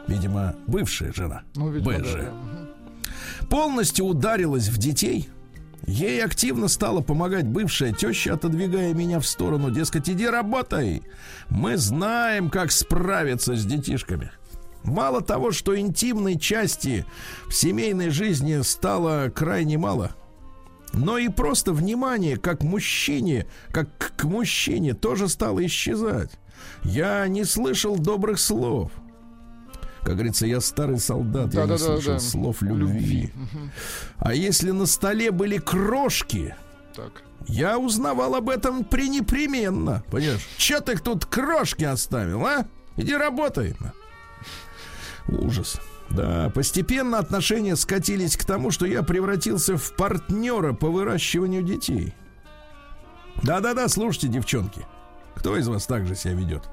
Видимо, 0.07 0.55
бывшая 0.65 1.11
жена. 1.11 1.43
Ну, 1.53 1.69
видимо, 1.71 1.99
БЖ 1.99 2.13
да, 2.13 2.21
да. 2.21 3.47
Полностью 3.47 4.05
ударилась 4.05 4.69
в 4.69 4.77
детей. 4.77 5.27
Ей 5.87 6.23
активно 6.23 6.67
стала 6.67 7.01
помогать 7.01 7.45
бывшая 7.45 7.93
теща, 7.93 8.33
отодвигая 8.33 8.93
меня 8.93 9.19
в 9.19 9.27
сторону. 9.27 9.69
Дескать, 9.69 10.09
иди 10.09 10.27
работай. 10.27 11.03
Мы 11.49 11.77
знаем, 11.77 12.49
как 12.49 12.71
справиться 12.71 13.55
с 13.55 13.65
детишками. 13.65 14.31
Мало 14.83 15.21
того, 15.21 15.51
что 15.51 15.77
интимной 15.77 16.39
части 16.39 17.05
в 17.47 17.53
семейной 17.53 18.09
жизни 18.09 18.61
стало 18.61 19.29
крайне 19.29 19.77
мало, 19.77 20.15
но 20.93 21.17
и 21.17 21.27
просто 21.27 21.73
внимание 21.73 22.37
как 22.37 22.63
мужчине, 22.63 23.47
как 23.71 23.89
к 24.15 24.23
мужчине 24.23 24.93
тоже 24.93 25.27
стало 25.27 25.65
исчезать. 25.65 26.31
Я 26.83 27.27
не 27.27 27.43
слышал 27.43 27.97
добрых 27.97 28.39
слов. 28.39 28.91
Как 30.05 30.13
говорится, 30.13 30.45
я 30.45 30.61
старый 30.61 30.99
солдат, 30.99 31.51
я 31.55 31.61
не 31.63 31.67
Да-да-да, 31.67 31.77
слышал 31.79 32.13
да. 32.13 32.19
слов 32.19 32.61
любви. 32.61 33.31
Мгм. 33.33 33.71
А 34.19 34.35
если 34.35 34.69
на 34.69 34.85
столе 34.85 35.31
были 35.31 35.57
крошки, 35.57 36.53
Так. 36.95 37.23
я 37.47 37.79
узнавал 37.79 38.35
об 38.35 38.49
этом 38.49 38.83
пренепременно. 38.85 40.03
Понимаешь? 40.11 40.45
Че 40.57 40.81
ты 40.81 40.95
тут 40.99 41.25
крошки 41.25 41.85
оставил, 41.85 42.45
а? 42.45 42.67
Иди 42.97 43.15
работай. 43.17 43.75
Ужас. 45.27 45.77
Да, 46.11 46.51
постепенно 46.53 47.17
отношения 47.17 47.75
скатились 47.75 48.37
к 48.37 48.45
тому, 48.45 48.69
что 48.69 48.85
я 48.85 49.01
превратился 49.01 49.75
в 49.75 49.95
партнера 49.95 50.73
по 50.73 50.91
выращиванию 50.91 51.63
детей. 51.63 52.13
Да-да-да, 53.41 53.87
слушайте, 53.89 54.27
девчонки. 54.27 54.85
Кто 55.35 55.57
из 55.57 55.67
вас 55.67 55.87
так 55.87 56.05
же 56.05 56.15
себя 56.15 56.33
ведет? 56.35 56.69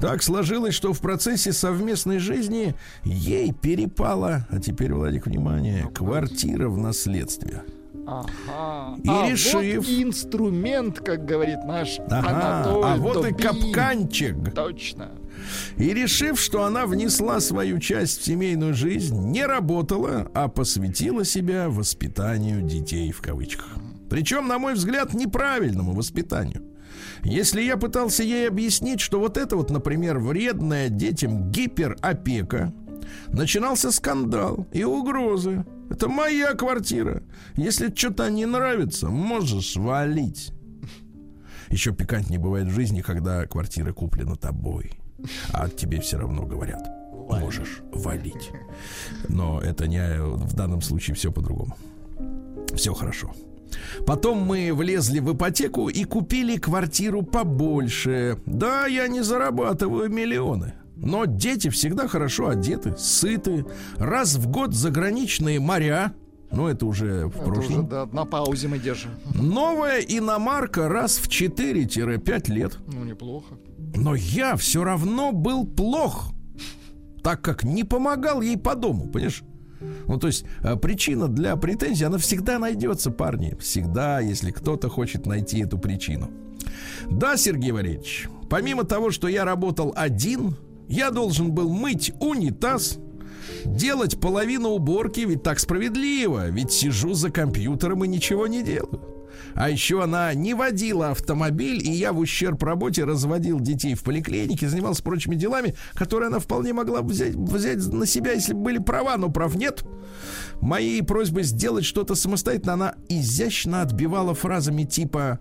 Так 0.00 0.22
сложилось, 0.22 0.74
что 0.74 0.92
в 0.92 1.00
процессе 1.00 1.52
совместной 1.52 2.18
жизни 2.18 2.74
ей 3.04 3.52
перепала, 3.52 4.46
а 4.50 4.60
теперь, 4.60 4.92
Владик, 4.92 5.26
внимание, 5.26 5.88
квартира 5.94 6.68
в 6.68 6.78
наследстве. 6.78 7.62
Ага. 8.06 8.96
И 9.02 9.08
а 9.08 9.28
решив- 9.28 9.78
вот 9.78 9.88
и 9.88 10.02
инструмент, 10.02 11.00
как 11.00 11.24
говорит 11.24 11.58
наш 11.64 11.98
Ага, 11.98 12.60
Анатолий 12.60 12.84
а 12.84 12.96
вот 12.98 13.16
и 13.26 13.30
Добин. 13.32 13.36
капканчик. 13.36 14.54
Точно. 14.54 15.10
И 15.76 15.92
решив, 15.92 16.38
что 16.38 16.64
она 16.64 16.86
внесла 16.86 17.40
свою 17.40 17.78
часть 17.78 18.20
в 18.20 18.24
семейную 18.24 18.74
жизнь, 18.74 19.18
не 19.30 19.44
работала, 19.44 20.30
а 20.34 20.48
посвятила 20.48 21.24
себя 21.24 21.68
воспитанию 21.68 22.62
детей 22.62 23.10
в 23.10 23.20
кавычках. 23.20 23.76
Причем, 24.08 24.46
на 24.46 24.58
мой 24.58 24.74
взгляд, 24.74 25.12
неправильному 25.14 25.92
воспитанию. 25.92 26.62
Если 27.26 27.60
я 27.60 27.76
пытался 27.76 28.22
ей 28.22 28.46
объяснить, 28.46 29.00
что 29.00 29.18
вот 29.18 29.36
это 29.36 29.56
вот, 29.56 29.68
например, 29.70 30.20
вредная 30.20 30.88
детям 30.88 31.50
гиперопека, 31.50 32.72
начинался 33.28 33.90
скандал 33.90 34.68
и 34.72 34.84
угрозы. 34.84 35.64
Это 35.90 36.08
моя 36.08 36.54
квартира. 36.54 37.24
Если 37.56 37.92
что-то 37.92 38.30
не 38.30 38.46
нравится, 38.46 39.08
можешь 39.08 39.74
валить. 39.76 40.52
Еще 41.68 41.92
пикантнее 41.92 42.38
бывает 42.38 42.68
в 42.68 42.74
жизни, 42.74 43.00
когда 43.00 43.44
квартира 43.46 43.92
куплена 43.92 44.36
тобой. 44.36 44.92
А 45.52 45.68
тебе 45.68 46.00
все 46.00 46.18
равно 46.18 46.46
говорят, 46.46 46.88
можешь 47.12 47.80
валить. 47.92 48.50
Но 49.28 49.60
это 49.60 49.88
не 49.88 50.20
в 50.20 50.54
данном 50.54 50.80
случае 50.80 51.16
все 51.16 51.32
по-другому. 51.32 51.76
Все 52.72 52.94
хорошо. 52.94 53.32
Потом 54.06 54.42
мы 54.42 54.72
влезли 54.72 55.20
в 55.20 55.34
ипотеку 55.34 55.88
и 55.88 56.04
купили 56.04 56.56
квартиру 56.56 57.22
побольше. 57.22 58.38
Да, 58.46 58.86
я 58.86 59.08
не 59.08 59.22
зарабатываю 59.22 60.10
миллионы. 60.10 60.74
Но 60.96 61.26
дети 61.26 61.68
всегда 61.68 62.08
хорошо 62.08 62.48
одеты, 62.48 62.96
сыты. 62.96 63.66
Раз 63.96 64.36
в 64.36 64.48
год 64.48 64.74
заграничные 64.74 65.60
моря. 65.60 66.14
Ну, 66.50 66.68
это 66.68 66.86
уже 66.86 67.26
в 67.26 67.36
это 67.36 67.44
прошлом. 67.44 67.78
Уже, 67.80 67.88
да, 67.88 68.06
на 68.06 68.24
паузе 68.24 68.68
мы 68.68 68.78
держим. 68.78 69.10
Новая 69.34 70.00
иномарка 70.00 70.88
раз 70.88 71.18
в 71.18 71.28
4-5 71.28 72.52
лет. 72.52 72.78
Ну, 72.86 73.04
неплохо. 73.04 73.56
Но 73.94 74.14
я 74.14 74.56
все 74.56 74.84
равно 74.84 75.32
был 75.32 75.66
плох, 75.66 76.32
так 77.22 77.42
как 77.42 77.64
не 77.64 77.84
помогал 77.84 78.40
ей 78.40 78.56
по 78.56 78.74
дому, 78.74 79.08
понимаешь? 79.08 79.42
Ну, 80.06 80.18
то 80.18 80.26
есть 80.26 80.44
э, 80.62 80.76
причина 80.76 81.28
для 81.28 81.56
претензий, 81.56 82.04
она 82.04 82.18
всегда 82.18 82.58
найдется, 82.58 83.10
парни. 83.10 83.56
Всегда, 83.60 84.20
если 84.20 84.50
кто-то 84.50 84.88
хочет 84.88 85.26
найти 85.26 85.60
эту 85.60 85.78
причину. 85.78 86.30
Да, 87.10 87.36
Сергей 87.36 87.72
Валерьевич, 87.72 88.28
помимо 88.48 88.84
того, 88.84 89.10
что 89.10 89.28
я 89.28 89.44
работал 89.44 89.92
один, 89.96 90.56
я 90.88 91.10
должен 91.10 91.52
был 91.52 91.68
мыть 91.72 92.12
унитаз, 92.20 92.98
делать 93.64 94.20
половину 94.20 94.70
уборки, 94.70 95.20
ведь 95.20 95.42
так 95.42 95.58
справедливо, 95.58 96.48
ведь 96.48 96.72
сижу 96.72 97.14
за 97.14 97.30
компьютером 97.30 98.04
и 98.04 98.08
ничего 98.08 98.46
не 98.46 98.62
делаю. 98.62 99.15
А 99.56 99.70
еще 99.70 100.02
она 100.02 100.32
не 100.34 100.52
водила 100.52 101.10
автомобиль, 101.10 101.82
и 101.82 101.90
я 101.90 102.12
в 102.12 102.18
ущерб 102.18 102.62
работе 102.62 103.04
разводил 103.04 103.58
детей 103.58 103.94
в 103.94 104.02
поликлинике, 104.02 104.68
занимался 104.68 105.02
прочими 105.02 105.34
делами, 105.34 105.74
которые 105.94 106.28
она 106.28 106.40
вполне 106.40 106.74
могла 106.74 107.00
взять, 107.00 107.34
взять 107.34 107.78
на 107.86 108.04
себя, 108.04 108.32
если 108.32 108.52
бы 108.52 108.60
были 108.60 108.78
права, 108.78 109.16
но 109.16 109.30
прав 109.30 109.54
нет. 109.56 109.82
Моей 110.60 111.02
просьбой 111.02 111.44
сделать 111.44 111.86
что-то 111.86 112.14
самостоятельно 112.14 112.74
она 112.74 112.94
изящно 113.08 113.80
отбивала 113.80 114.34
фразами 114.34 114.84
типа 114.84 115.38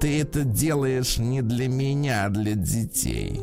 «Ты 0.00 0.20
это 0.20 0.44
делаешь 0.44 1.18
не 1.18 1.42
для 1.42 1.66
меня, 1.68 2.26
а 2.26 2.30
для 2.30 2.54
детей». 2.54 3.40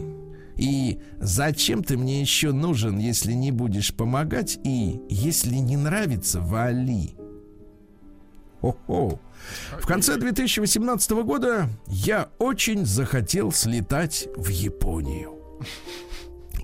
И 0.55 1.01
зачем 1.19 1.83
ты 1.83 1.97
мне 1.97 2.21
еще 2.21 2.53
нужен, 2.53 2.97
если 2.97 3.33
не 3.33 3.51
будешь 3.51 3.93
помогать? 3.93 4.57
И 4.63 5.01
если 5.09 5.55
не 5.55 5.75
нравится, 5.75 6.39
вали. 6.39 7.15
О-хо. 8.61 9.19
В 9.79 9.85
конце 9.85 10.17
2018 10.17 11.11
года 11.11 11.69
я 11.87 12.29
очень 12.39 12.85
захотел 12.85 13.51
слетать 13.51 14.27
в 14.35 14.49
Японию. 14.49 15.35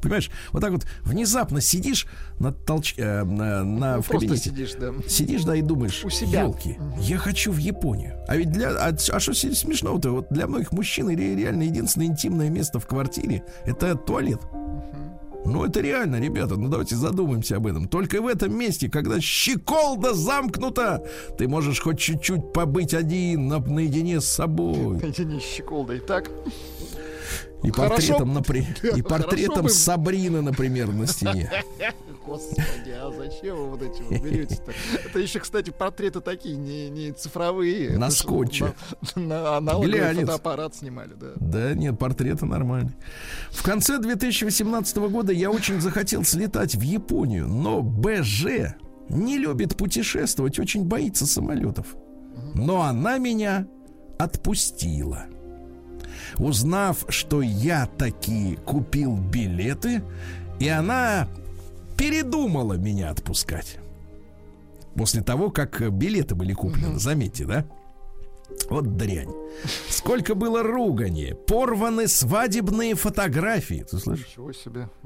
Понимаешь, 0.02 0.32
вот 0.52 0.62
так 0.62 0.72
вот 0.72 0.86
внезапно 1.04 1.62
сидишь 1.62 2.08
на 2.40 2.52
толч... 2.52 2.96
э, 2.98 3.24
на, 3.24 3.64
на 3.64 3.96
ну, 3.98 4.02
в 4.02 4.08
кабинете. 4.08 4.50
сидишь, 4.50 4.74
да. 4.74 4.94
Сидишь, 5.08 5.44
да, 5.44 5.56
и 5.56 5.62
думаешь, 5.62 6.04
У 6.04 6.10
себя. 6.10 6.42
елки, 6.42 6.80
я 7.00 7.18
хочу 7.18 7.52
в 7.52 7.58
Японию. 7.58 8.18
А 8.28 8.36
ведь 8.36 8.52
для... 8.52 8.72
А, 8.72 8.96
а 9.12 9.20
что 9.20 9.34
смешного-то? 9.34 10.12
Вот 10.12 10.28
для 10.32 10.48
многих 10.48 10.72
мужчин 10.72 11.10
реально 11.10 11.64
единственное 11.64 12.08
интимное 12.08 12.50
место 12.50 12.80
в 12.80 12.88
квартире 12.88 13.44
это 13.66 13.96
туалет. 13.96 14.40
Ну, 15.45 15.65
это 15.65 15.81
реально, 15.81 16.19
ребята, 16.19 16.55
ну 16.55 16.69
давайте 16.69 16.95
задумаемся 16.95 17.57
об 17.57 17.67
этом. 17.67 17.88
Только 17.88 18.21
в 18.21 18.27
этом 18.27 18.55
месте, 18.55 18.89
когда 18.89 19.19
щеколда 19.19 20.13
замкнута, 20.13 21.03
ты 21.38 21.48
можешь 21.48 21.81
хоть 21.81 22.00
чуть-чуть 22.00 22.53
побыть 22.53 22.93
один, 22.93 23.48
на, 23.48 23.60
наедине 23.60 24.21
с 24.21 24.25
собой. 24.25 25.00
Наедине 25.01 25.39
с 25.39 25.43
щеколдой, 25.43 26.00
так? 26.00 26.29
И 27.63 27.72
портретом, 27.72 28.34
напри... 28.34 28.65
и 28.96 29.01
портретом 29.01 29.69
Сабрины, 29.69 30.41
например, 30.41 30.88
на 30.91 31.06
стене. 31.06 31.52
Господи, 32.26 32.91
а 32.91 33.12
зачем 33.15 33.56
вы 33.56 33.69
вот 33.71 33.82
эти 33.82 34.02
вот 34.02 34.21
берете-то? 34.21 34.71
Это 35.06 35.19
еще, 35.19 35.39
кстати, 35.39 35.69
портреты 35.71 36.21
такие, 36.21 36.56
не, 36.56 36.89
не 36.89 37.12
цифровые. 37.12 37.97
На 37.97 38.10
скотче. 38.10 38.74
На, 39.15 39.21
на 39.21 39.58
аналоговый 39.58 40.13
фотоаппарат 40.13 40.76
снимали, 40.76 41.13
да. 41.13 41.28
Да, 41.36 41.74
нет, 41.74 41.97
портреты 41.97 42.45
нормальные. 42.45 42.95
В 43.50 43.63
конце 43.63 43.97
2018 43.97 44.97
года 44.97 45.34
я 45.34 45.52
очень 45.52 45.82
захотел 45.82 46.24
слетать 46.24 46.76
в 46.76 46.82
Японию, 46.82 47.47
но 47.47 47.82
БЖ 47.82 48.76
не 49.10 49.38
любит 49.38 49.76
путешествовать, 49.76 50.60
очень 50.60 50.86
боится 50.86 51.26
самолетов. 51.26 51.95
Но 52.54 52.82
она 52.82 53.17
меня 53.17 53.67
отпустила. 54.17 55.26
Узнав, 56.38 57.06
что 57.10 57.41
я 57.41 57.86
таки 57.86 58.58
купил 58.65 59.15
билеты, 59.17 60.04
и 60.60 60.67
она 60.67 61.28
передумала 61.98 62.74
меня 62.74 63.10
отпускать. 63.10 63.78
После 64.96 65.22
того, 65.22 65.50
как 65.50 65.82
билеты 65.91 66.36
были 66.36 66.54
куплены, 66.54 67.00
заметьте, 67.00 67.46
да? 67.46 67.65
Вот 68.70 68.98
дрянь. 68.98 69.30
Сколько 69.89 70.36
было 70.36 70.62
ругани. 70.63 71.36
Порваны 71.48 72.08
свадебные 72.08 72.96
фотографии. 72.96 73.86
Ты 73.89 73.98
слышишь? 73.98 74.36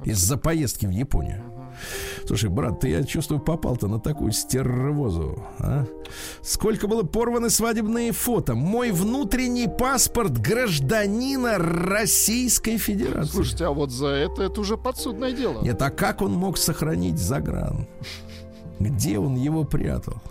Из-за 0.04 0.38
поездки 0.38 0.86
в 0.86 0.92
Японию. 0.92 1.44
Слушай, 2.26 2.50
брат, 2.50 2.80
ты, 2.80 2.90
я 2.90 3.04
чувствую, 3.04 3.40
попал-то 3.40 3.88
на 3.88 4.00
такую 4.00 4.32
стервозу. 4.32 5.44
А? 5.60 5.86
Сколько 6.42 6.88
было 6.88 7.04
порваны 7.04 7.50
свадебные 7.50 8.12
фото. 8.12 8.56
Мой 8.56 8.92
внутренний 8.92 9.68
паспорт 9.68 10.38
гражданина 10.38 11.58
Российской 11.58 12.78
Федерации. 12.78 13.32
Слушайте, 13.32 13.66
а 13.66 13.72
вот 13.72 13.92
за 13.92 14.08
это 14.08 14.44
это 14.44 14.62
уже 14.62 14.78
подсудное 14.78 15.32
дело. 15.32 15.62
Нет, 15.62 15.82
а 15.82 15.90
как 15.90 16.22
он 16.22 16.34
мог 16.34 16.58
сохранить 16.58 17.18
загран? 17.18 17.88
Где 18.80 19.20
он 19.20 19.36
его 19.36 19.64
прятал? 19.64 20.22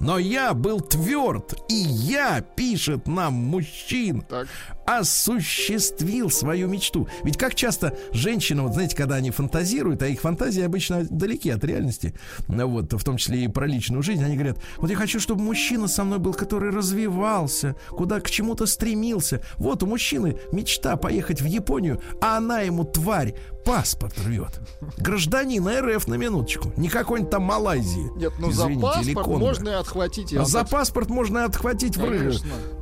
Но 0.00 0.16
я 0.16 0.54
был 0.54 0.80
тверд, 0.80 1.54
и 1.68 1.74
я, 1.74 2.40
пишет 2.40 3.06
нам 3.06 3.34
мужчин, 3.34 4.22
так. 4.22 4.48
Осуществил 4.98 6.30
свою 6.30 6.68
мечту. 6.68 7.08
Ведь 7.22 7.36
как 7.36 7.54
часто 7.54 7.96
женщины, 8.12 8.62
вот 8.62 8.74
знаете, 8.74 8.96
когда 8.96 9.16
они 9.16 9.30
фантазируют, 9.30 10.02
а 10.02 10.06
их 10.06 10.20
фантазии 10.20 10.62
обычно 10.62 11.04
далеки 11.08 11.50
от 11.50 11.64
реальности, 11.64 12.14
вот, 12.48 12.92
в 12.92 13.04
том 13.04 13.16
числе 13.16 13.44
и 13.44 13.48
про 13.48 13.66
личную 13.66 14.02
жизнь, 14.02 14.24
они 14.24 14.34
говорят, 14.34 14.58
вот 14.78 14.90
я 14.90 14.96
хочу, 14.96 15.20
чтобы 15.20 15.42
мужчина 15.42 15.88
со 15.88 16.04
мной 16.04 16.18
был, 16.18 16.34
который 16.34 16.70
развивался, 16.70 17.76
куда 17.90 18.20
к 18.20 18.30
чему-то 18.30 18.66
стремился. 18.66 19.42
Вот 19.56 19.82
у 19.82 19.86
мужчины 19.86 20.38
мечта 20.52 20.96
поехать 20.96 21.40
в 21.40 21.46
Японию, 21.46 22.00
а 22.20 22.36
она 22.38 22.60
ему, 22.60 22.84
тварь, 22.84 23.34
паспорт 23.64 24.14
рвет. 24.24 24.60
Гражданин 24.98 25.66
РФ 25.68 26.08
на 26.08 26.14
минуточку. 26.14 26.72
Не 26.76 26.88
какой-нибудь 26.88 27.30
там 27.30 27.42
Малайзии. 27.42 28.10
Нет, 28.16 28.32
ну 28.38 28.50
Извините, 28.50 28.80
за 28.80 29.14
паспорт 29.14 29.26
можно 29.26 29.68
и 29.68 29.72
отхватить. 29.72 30.30
За 30.30 30.64
паспорт 30.64 31.10
можно 31.10 31.38
и 31.38 31.42
отхватить 31.42 31.96
в 31.96 32.04
рыбу. 32.04 32.34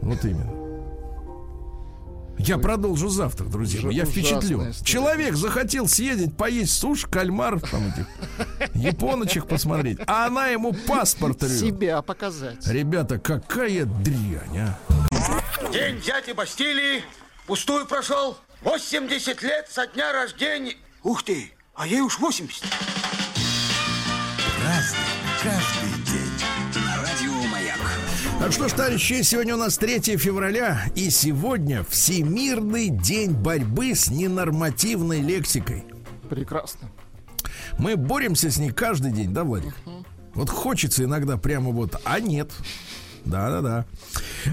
Вот 0.02 0.24
именно. 0.24 0.67
Я 2.38 2.56
Ой. 2.56 2.62
продолжу 2.62 3.08
завтра, 3.08 3.44
друзья 3.44 3.82
мои. 3.82 3.94
Я 3.94 4.04
впечатлен. 4.04 4.72
Человек 4.84 5.34
захотел 5.34 5.88
съездить, 5.88 6.36
поесть 6.36 6.78
суш, 6.78 7.06
кальмар, 7.06 7.60
там 7.60 7.88
этих 7.88 8.06
японочек 8.74 9.46
посмотреть, 9.46 9.98
а 10.06 10.26
она 10.26 10.48
ему 10.48 10.72
паспорт 10.72 11.42
рвет. 11.42 11.58
Себя 11.58 12.02
показать. 12.02 12.66
Ребята, 12.66 13.18
какая 13.18 13.84
дрянь, 13.84 14.58
а? 14.58 14.78
День 15.72 16.00
дяди 16.00 16.32
Бастилии 16.32 17.02
пустую 17.46 17.86
прошел. 17.86 18.38
80 18.62 19.42
лет 19.42 19.68
со 19.70 19.86
дня 19.86 20.12
рождения. 20.12 20.76
Ух 21.02 21.22
ты, 21.22 21.52
а 21.74 21.86
ей 21.86 22.00
уж 22.00 22.18
80. 22.18 22.64
Разный, 24.64 24.97
Ну 28.48 28.52
что 28.52 28.66
ж, 28.66 28.72
товарищи, 28.72 29.20
сегодня 29.20 29.56
у 29.56 29.58
нас 29.58 29.76
3 29.76 30.16
февраля, 30.16 30.80
и 30.94 31.10
сегодня 31.10 31.84
Всемирный 31.84 32.88
день 32.88 33.32
борьбы 33.32 33.94
с 33.94 34.08
ненормативной 34.08 35.20
лексикой. 35.20 35.84
Прекрасно. 36.30 36.88
Мы 37.78 37.96
боремся 37.98 38.50
с 38.50 38.56
ней 38.56 38.70
каждый 38.70 39.12
день, 39.12 39.34
да, 39.34 39.44
Владик? 39.44 39.74
Угу. 39.84 40.06
Вот 40.32 40.48
хочется 40.48 41.04
иногда 41.04 41.36
прямо 41.36 41.72
вот, 41.72 42.00
а 42.06 42.20
нет. 42.20 42.50
Да-да-да. 43.26 43.84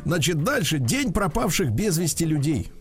Значит, 0.03 0.43
дальше. 0.43 0.79
День 0.79 1.13
пропавших 1.13 1.71
без 1.71 1.97
вести 1.97 2.25
людей. 2.25 2.73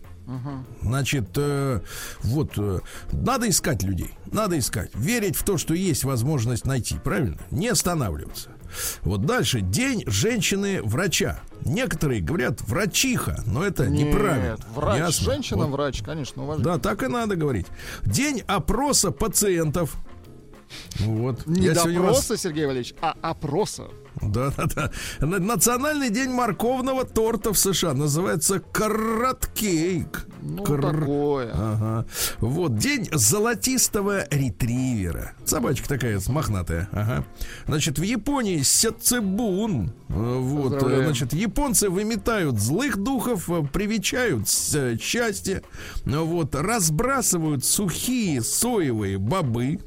Значит, 0.81 1.29
э, 1.37 1.79
вот, 2.23 2.57
э, 2.57 2.81
надо 3.13 3.47
искать 3.47 3.83
людей, 3.83 4.11
надо 4.33 4.59
искать, 4.59 4.89
верить 4.95 5.37
в 5.37 5.45
то, 5.45 5.57
что 5.57 5.73
есть 5.73 6.03
возможность 6.03 6.65
найти, 6.65 6.97
правильно? 7.01 7.37
Не 7.51 7.69
останавливаться. 7.69 8.49
Вот 9.01 9.25
дальше 9.25 9.61
день 9.61 10.03
женщины-врача. 10.07 11.39
Некоторые 11.63 12.21
говорят 12.21 12.61
врачиха, 12.61 13.41
но 13.45 13.63
это 13.63 13.87
Нет, 13.87 14.07
неправильно. 14.07 14.57
Врач, 14.73 14.99
Ясно? 14.99 15.25
женщина-врач, 15.33 15.99
вот. 15.99 16.05
конечно, 16.05 16.43
уважаемый. 16.43 16.63
Да, 16.73 16.79
так 16.79 17.01
и 17.03 17.07
надо 17.07 17.35
говорить. 17.35 17.65
День 18.03 18.41
опроса 18.47 19.11
пациентов. 19.11 19.95
Вот. 20.99 21.45
Не 21.47 21.67
Я 21.67 21.75
сегодня 21.75 22.01
вас- 22.01 22.17
допроса, 22.21 22.37
Сергей 22.41 22.65
Валерьевич, 22.65 22.93
а 23.01 23.15
опроса. 23.21 23.85
Да, 24.21 24.51
да, 24.57 24.65
да. 24.75 24.91
На- 25.25 25.39
Национальный 25.39 26.09
день 26.09 26.29
морковного 26.29 27.05
торта 27.05 27.53
в 27.53 27.57
США 27.57 27.93
называется 27.93 28.59
караткейк. 28.59 30.25
Ну, 30.41 30.63
Кр- 30.63 30.81
такое. 30.81 31.51
Ага. 31.53 32.05
Вот, 32.39 32.77
день 32.77 33.07
золотистого 33.11 34.25
ретривера. 34.29 35.33
Собачка 35.43 35.87
такая 35.89 36.19
мохнатая. 36.27 36.87
Ага. 36.91 37.25
Значит, 37.67 37.97
в 37.99 38.03
Японии 38.03 38.61
сяцебун. 38.61 39.91
Э, 40.09 40.13
Вот, 40.39 40.81
э, 40.83 41.03
значит, 41.03 41.33
японцы 41.33 41.89
выметают 41.89 42.59
злых 42.59 42.97
духов, 42.97 43.49
э, 43.49 43.63
привечают 43.71 44.47
счастье, 45.01 45.63
вот, 46.05 46.53
разбрасывают 46.55 47.65
сухие 47.65 48.41
соевые 48.41 49.17
бобы. 49.17 49.79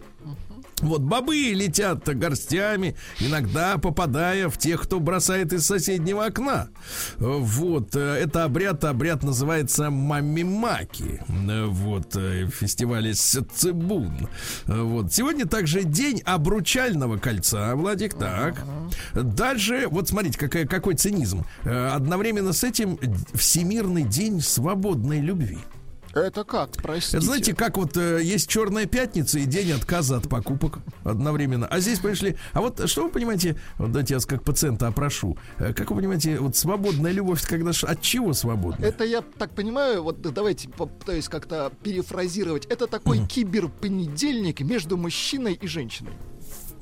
Вот 0.81 1.01
бобы 1.03 1.37
летят 1.37 2.05
горстями, 2.17 2.97
иногда 3.21 3.79
попадая 3.79 4.49
в 4.49 4.59
тех, 4.59 4.83
кто 4.83 5.01
бросает 5.01 5.53
из 5.53 5.67
соседнего 5.67 6.27
окна. 6.27 6.69
Вот, 7.19 7.97
э, 7.97 8.01
это 8.01 8.45
обряд, 8.45 8.85
обряд 8.85 9.23
называется 9.23 9.91
мамимаки. 9.91 11.21
Э, 11.29 11.67
Вот, 11.67 12.17
э, 12.17 12.49
фестивале 12.49 13.15
Сцебун. 13.15 14.29
Э, 14.67 14.83
Вот, 14.83 15.13
сегодня 15.13 15.47
также 15.47 15.85
день 15.85 16.23
обручального 16.25 17.19
кольца, 17.19 17.75
Владик, 17.75 18.15
так. 18.15 18.63
Дальше, 19.15 19.87
вот 19.91 20.09
смотрите, 20.09 20.39
какая, 20.39 20.67
какой 20.67 20.95
цинизм. 20.95 21.45
Одновременно 21.65 22.53
с 22.53 22.65
этим 22.65 22.99
Всемирный 23.35 24.05
день 24.05 24.41
свободной 24.41 25.21
любви. 25.21 25.59
Это 26.21 26.45
как, 26.45 26.73
простите? 26.73 27.17
Это 27.19 27.27
знаете, 27.27 27.55
как 27.55 27.77
вот 27.77 27.97
э, 27.97 28.21
есть 28.23 28.49
Черная 28.49 28.87
пятница 28.87 29.39
и 29.39 29.45
день 29.45 29.73
отказа 29.73 30.17
от 30.17 30.29
покупок 30.29 30.79
одновременно. 31.05 31.67
А 31.67 31.81
здесь 31.81 31.99
пришли. 31.99 32.37
А 32.53 32.61
вот 32.61 32.89
что 32.89 33.05
вы 33.05 33.11
понимаете, 33.11 33.57
вот 33.79 33.93
дайте 33.93 34.15
я 34.15 34.17
вас 34.19 34.27
как 34.27 34.43
пациента 34.45 34.87
опрошу. 34.87 35.37
Э, 35.59 35.73
Как 35.73 35.91
вы 35.91 35.97
понимаете, 35.97 36.39
вот 36.39 36.57
свободная 36.57 37.13
любовь, 37.13 37.47
когда 37.47 37.73
ж- 37.73 37.85
от 37.85 38.01
чего 38.03 38.33
свободна? 38.33 38.85
Это 38.85 39.05
я 39.05 39.23
так 39.23 39.51
понимаю, 39.55 40.03
вот 40.03 40.21
да, 40.23 40.31
давайте 40.31 40.69
попытаюсь 40.69 41.29
как-то 41.29 41.73
перефразировать. 41.83 42.67
Это 42.67 42.87
такой 42.87 43.27
киберпонедельник 43.27 44.61
между 44.61 44.97
мужчиной 44.97 45.55
и 45.55 45.67
женщиной. 45.67 46.13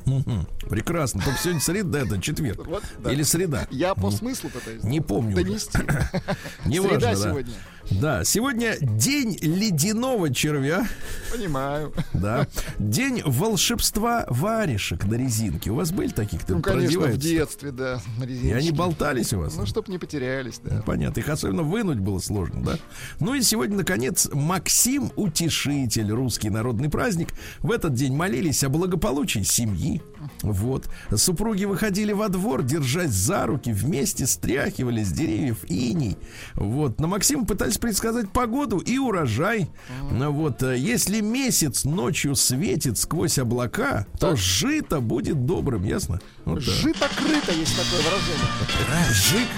Мгм. 0.04 0.46
Прекрасно. 0.70 1.20
Только 1.24 1.38
сегодня 1.40 1.60
среда, 1.60 1.98
это 1.98 2.20
четверг. 2.20 2.64
Вот, 2.64 2.84
да. 3.02 3.12
Или 3.12 3.24
среда. 3.24 3.66
Я 3.72 3.92
по 3.96 4.12
смыслу 4.12 4.50
пытаюсь 4.50 4.84
Не 4.84 5.00
помню 5.00 5.34
донести. 5.34 5.78
Неважно, 6.64 6.98
Среда 7.00 7.14
да. 7.14 7.16
сегодня. 7.30 7.54
Да, 7.90 8.24
сегодня 8.24 8.76
день 8.80 9.38
ледяного 9.40 10.32
червя. 10.34 10.86
Понимаю. 11.32 11.92
Да. 12.12 12.46
День 12.78 13.22
волшебства 13.24 14.26
варежек 14.28 15.04
на 15.04 15.14
резинке. 15.14 15.70
У 15.70 15.76
вас 15.76 15.92
были 15.92 16.08
такие, 16.08 16.38
кто 16.40 16.56
Ну, 16.56 16.62
конечно, 16.62 17.00
в 17.02 17.16
детстве, 17.16 17.70
да, 17.70 18.00
на 18.18 18.24
И 18.24 18.28
резиночке. 18.28 18.56
они 18.56 18.70
болтались 18.72 19.32
у 19.32 19.38
вас? 19.38 19.54
Ну, 19.56 19.66
чтоб 19.66 19.86
не 19.88 19.98
потерялись, 19.98 20.60
да. 20.64 20.76
Ну, 20.76 20.82
Понятно, 20.82 21.20
их 21.20 21.28
особенно 21.28 21.62
вынуть 21.62 21.98
было 22.00 22.18
сложно, 22.18 22.62
да? 22.62 22.76
Ну 23.20 23.34
и 23.34 23.42
сегодня, 23.42 23.76
наконец, 23.76 24.28
Максим 24.32 25.12
Утешитель, 25.16 26.10
русский 26.10 26.50
народный 26.50 26.90
праздник. 26.90 27.28
В 27.60 27.70
этот 27.70 27.94
день 27.94 28.14
молились 28.14 28.64
о 28.64 28.68
благополучии 28.68 29.42
семьи. 29.42 30.02
Вот. 30.42 30.88
Супруги 31.14 31.64
выходили 31.64 32.12
во 32.12 32.28
двор, 32.28 32.62
держась 32.64 33.10
за 33.12 33.46
руки, 33.46 33.70
вместе 33.72 34.26
стряхивали 34.26 35.04
с 35.04 35.12
деревьев 35.12 35.64
иней. 35.68 36.16
Вот. 36.54 37.00
На 37.00 37.06
Максима 37.06 37.46
пытались 37.46 37.75
предсказать 37.80 38.30
погоду 38.30 38.78
и 38.78 38.98
урожай. 38.98 39.68
Ну 40.10 40.32
Вот. 40.32 40.62
э, 40.62 40.76
Если 40.78 41.20
месяц 41.20 41.84
ночью 41.84 42.34
светит 42.36 42.98
сквозь 42.98 43.38
облака, 43.38 44.06
то 44.18 44.36
жито 44.36 45.00
будет 45.00 45.46
добрым, 45.46 45.84
ясно? 45.84 46.20
Вот 46.44 46.64
так. 46.64 46.74
Жито-крыто 46.74 47.52
есть 47.52 47.76
такое 47.76 48.00
выражение. 48.02 49.56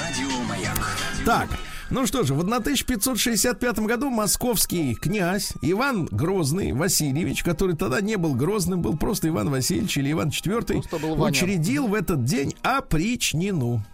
Радио 0.00 0.42
Маяк. 0.48 0.78
Так, 1.24 1.48
ну 1.90 2.06
что 2.06 2.22
же, 2.24 2.34
в 2.34 2.40
1565 2.40 3.78
году 3.80 4.10
московский 4.10 4.94
князь 4.94 5.52
Иван 5.62 6.06
Грозный 6.10 6.72
Васильевич, 6.72 7.42
который 7.42 7.76
тогда 7.76 8.00
не 8.00 8.16
был 8.16 8.34
Грозным, 8.34 8.82
был 8.82 8.96
просто 8.96 9.28
Иван 9.28 9.50
Васильевич 9.50 9.96
или 9.98 10.12
Иван 10.12 10.28
IV, 10.30 10.82
Ваня. 11.16 11.30
учредил 11.30 11.86
в 11.88 11.94
этот 11.94 12.24
день 12.24 12.54
опричнину. 12.62 13.84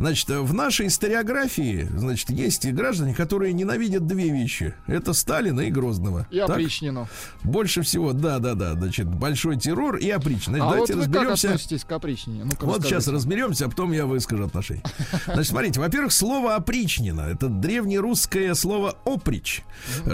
Значит, 0.00 0.28
в 0.30 0.54
нашей 0.54 0.86
историографии, 0.86 1.86
значит, 1.94 2.30
есть 2.30 2.64
и 2.64 2.72
граждане, 2.72 3.14
которые 3.14 3.52
ненавидят 3.52 4.06
две 4.06 4.30
вещи. 4.30 4.74
Это 4.86 5.12
Сталина 5.12 5.60
и 5.60 5.70
Грозного. 5.70 6.26
И 6.30 6.38
Так? 6.38 6.50
опричнину. 6.50 7.06
Больше 7.42 7.82
всего, 7.82 8.12
да-да-да, 8.14 8.72
значит, 8.74 9.06
большой 9.06 9.58
террор 9.58 9.96
и 9.96 10.08
опричнина. 10.08 10.58
А 10.64 10.66
вот 10.68 10.72
Давайте 10.88 10.94
вы 10.94 11.00
как 11.02 11.08
разберемся. 11.14 11.48
относитесь 11.48 11.84
к 11.84 11.92
опричнине? 11.92 12.44
Ну-ка, 12.44 12.64
Вот 12.64 12.76
сейчас 12.82 12.92
расскажите. 13.08 13.12
разберемся, 13.16 13.66
а 13.66 13.68
потом 13.68 13.92
я 13.92 14.06
выскажу 14.06 14.44
отношение. 14.44 14.82
Значит, 15.26 15.48
смотрите, 15.50 15.80
во-первых, 15.80 16.12
слово 16.12 16.54
опричнина. 16.56 17.20
Это 17.22 17.48
древнерусское 17.48 18.54
слово 18.54 18.96
оприч, 19.04 19.62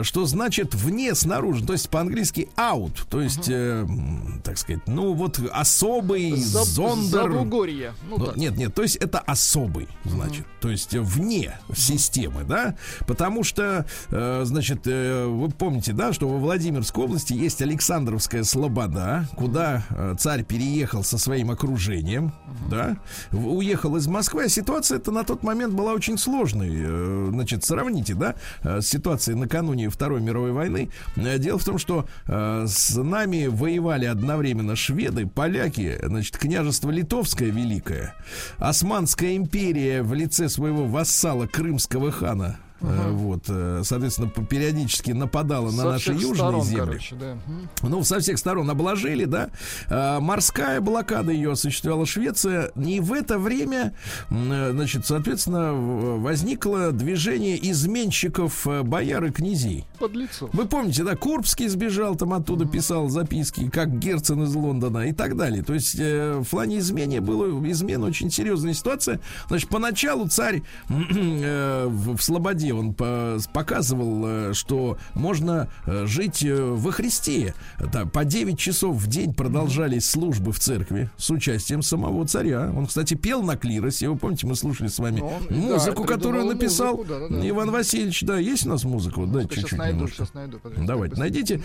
что 0.03 0.27
значит 0.27 0.75
вне, 0.75 1.15
снаружи. 1.15 1.65
То 1.65 1.75
есть 1.75 1.89
по-английски 1.91 2.49
out. 2.57 3.07
То 3.09 3.21
есть, 3.21 3.49
э, 3.49 3.83
м, 3.89 4.41
так 4.43 4.59
сказать, 4.59 4.83
ну 4.87 5.13
вот 5.13 5.39
особый 5.53 6.35
За- 6.37 6.65
зондер. 6.65 7.31
Забугорье. 7.31 7.93
Ну, 8.09 8.19
Ну, 8.19 8.33
нет, 8.37 8.57
нет, 8.57 8.75
то 8.75 8.83
есть 8.83 8.97
это 8.97 9.19
особый, 9.21 9.76
значит, 10.05 10.47
то 10.61 10.71
есть 10.71 10.95
э, 10.95 11.01
вне 11.01 11.59
системы, 11.75 12.45
да, 12.45 12.77
потому 13.07 13.45
что, 13.45 13.87
э, 14.11 14.43
значит, 14.45 14.81
э, 14.87 15.27
вы 15.27 15.49
помните, 15.51 15.93
да, 15.93 16.13
что 16.13 16.29
во 16.29 16.39
Владимирской 16.39 17.05
области 17.05 17.33
есть 17.33 17.61
Александровская 17.63 18.45
Слобода, 18.45 19.27
куда 19.37 19.85
э, 19.91 20.15
царь 20.19 20.45
переехал 20.45 21.03
со 21.05 21.19
своим 21.19 21.51
окружением, 21.51 22.33
да, 22.71 22.97
в- 23.31 23.49
уехал 23.57 23.97
из 23.97 24.07
Москвы, 24.07 24.45
а 24.45 24.49
ситуация 24.49 24.99
это 24.99 25.11
на 25.11 25.25
тот 25.25 25.43
момент 25.43 25.75
была 25.75 25.93
очень 25.93 26.19
сложной, 26.19 26.71
Э, 26.77 27.31
значит, 27.33 27.65
сравните, 27.65 28.15
да, 28.15 28.35
э, 28.63 28.81
с 28.81 28.89
ситуацией 28.89 29.37
накануне 29.37 29.89
Второй 29.91 30.21
мировой 30.21 30.53
войны. 30.53 30.91
Э, 31.17 31.39
Дело 31.39 31.59
в 31.59 31.65
том, 31.65 31.79
что 31.79 32.07
э, 32.27 32.65
с 32.69 32.95
нами 32.97 33.47
воевали 33.47 34.05
одновременно 34.07 34.77
шведы, 34.77 35.27
поляки, 35.27 35.99
значит, 36.03 36.37
княжество 36.39 36.91
Литовское 36.91 37.51
великое, 37.51 38.15
Османская 38.59 39.37
империя 39.37 39.56
в 40.03 40.13
лице 40.13 40.51
своего 40.51 40.85
вассала 40.85 41.47
крымского 41.47 42.13
хана. 42.13 42.59
Э, 42.81 43.11
Вот, 43.11 43.45
э, 43.49 43.83
соответственно, 43.85 44.29
периодически 44.29 45.13
нападала 45.13 45.67
на 45.71 45.83
Со 45.83 45.85
наши 45.85 46.05
всех 46.13 46.21
южные 46.21 46.37
сторон, 46.37 46.65
земли. 46.65 46.81
короче, 46.81 47.15
да. 47.17 47.35
Мгм. 47.47 47.69
Ну, 47.83 48.05
со 48.05 48.21
всех 48.21 48.39
сторон 48.39 48.71
обложили, 48.71 49.25
да. 49.25 49.51
А, 49.89 50.21
морская 50.21 50.81
блокада 50.81 51.33
ее 51.33 51.53
осуществляла 51.53 52.07
Швеция. 52.07 52.71
И 52.77 53.01
в 53.01 53.13
это 53.13 53.39
время, 53.39 53.95
э, 54.31 54.71
значит, 54.73 55.07
соответственно, 55.07 55.73
возникло 55.73 56.93
движение 56.93 57.59
изменщиков 57.71 58.67
э, 58.67 58.83
бояр 58.83 59.25
и 59.25 59.31
князей. 59.31 59.85
Подлецов. 59.99 60.51
Вы 60.53 60.67
помните, 60.67 61.05
да, 61.05 61.17
Курбский 61.17 61.69
сбежал, 61.69 62.17
там 62.17 62.33
оттуда 62.33 62.67
писал 62.67 63.09
записки, 63.09 63.69
как 63.71 63.99
Герцен 63.99 64.43
из 64.45 64.55
Лондона 64.55 65.09
и 65.09 65.13
так 65.13 65.37
далее. 65.37 65.63
То 65.63 65.75
есть 65.75 65.97
э, 65.99 66.39
в 66.41 66.49
плане 66.49 66.79
измене 66.79 67.21
было 67.21 67.47
измена 67.71 68.07
очень 68.07 68.31
серьезная 68.31 68.75
ситуация. 68.75 69.21
Значит, 69.49 69.69
поначалу 69.69 70.29
царь 70.29 70.63
э, 70.89 71.87
в, 71.89 72.17
в 72.17 72.23
Слободе 72.67 72.75
он 72.75 72.95
по- 72.95 73.39
показывал, 73.53 74.25
э, 74.27 74.53
что 74.55 74.99
можно 75.15 75.69
э, 75.87 76.07
жить 76.07 76.43
э, 76.45 76.55
во 76.63 76.91
Христе. 76.91 77.55
Да, 77.93 78.07
по 78.07 78.25
9 78.25 78.59
часов 78.59 78.97
в 78.97 79.07
день 79.07 79.35
продолжались 79.35 80.09
службы 80.09 80.53
в 80.53 80.59
церкви 80.59 81.11
с 81.17 81.31
участием 81.31 81.83
самого 81.83 82.27
царя. 82.27 82.73
Он, 82.75 82.87
кстати, 82.87 83.15
пел 83.15 83.43
на 83.43 83.57
клиросе. 83.57 84.09
Вы 84.09 84.17
помните, 84.17 84.47
мы 84.47 84.55
слушали 84.57 84.89
с 84.89 84.99
вами 84.99 85.21
Ну, 85.21 85.27
он, 85.27 85.43
да, 85.49 85.55
музыку, 85.55 86.03
придумал 86.03 86.07
которую 86.07 86.47
написал 86.47 86.97
музыку, 86.97 87.15
да-да-да. 87.15 87.49
Иван 87.49 87.71
Васильевич. 87.71 88.23
Да, 88.23 88.39
есть 88.39 88.67
у 88.67 88.71
нас 88.71 88.83
дайте 88.83 89.49
Сейчас 89.55 89.63
чуть-чуть 89.63 89.79
найду, 89.79 89.95
немножко. 89.97 90.17
сейчас 90.17 90.35
найду. 90.35 90.59
подождите, 90.59 90.87
Давайте, 90.87 91.17
найдите. 91.17 91.63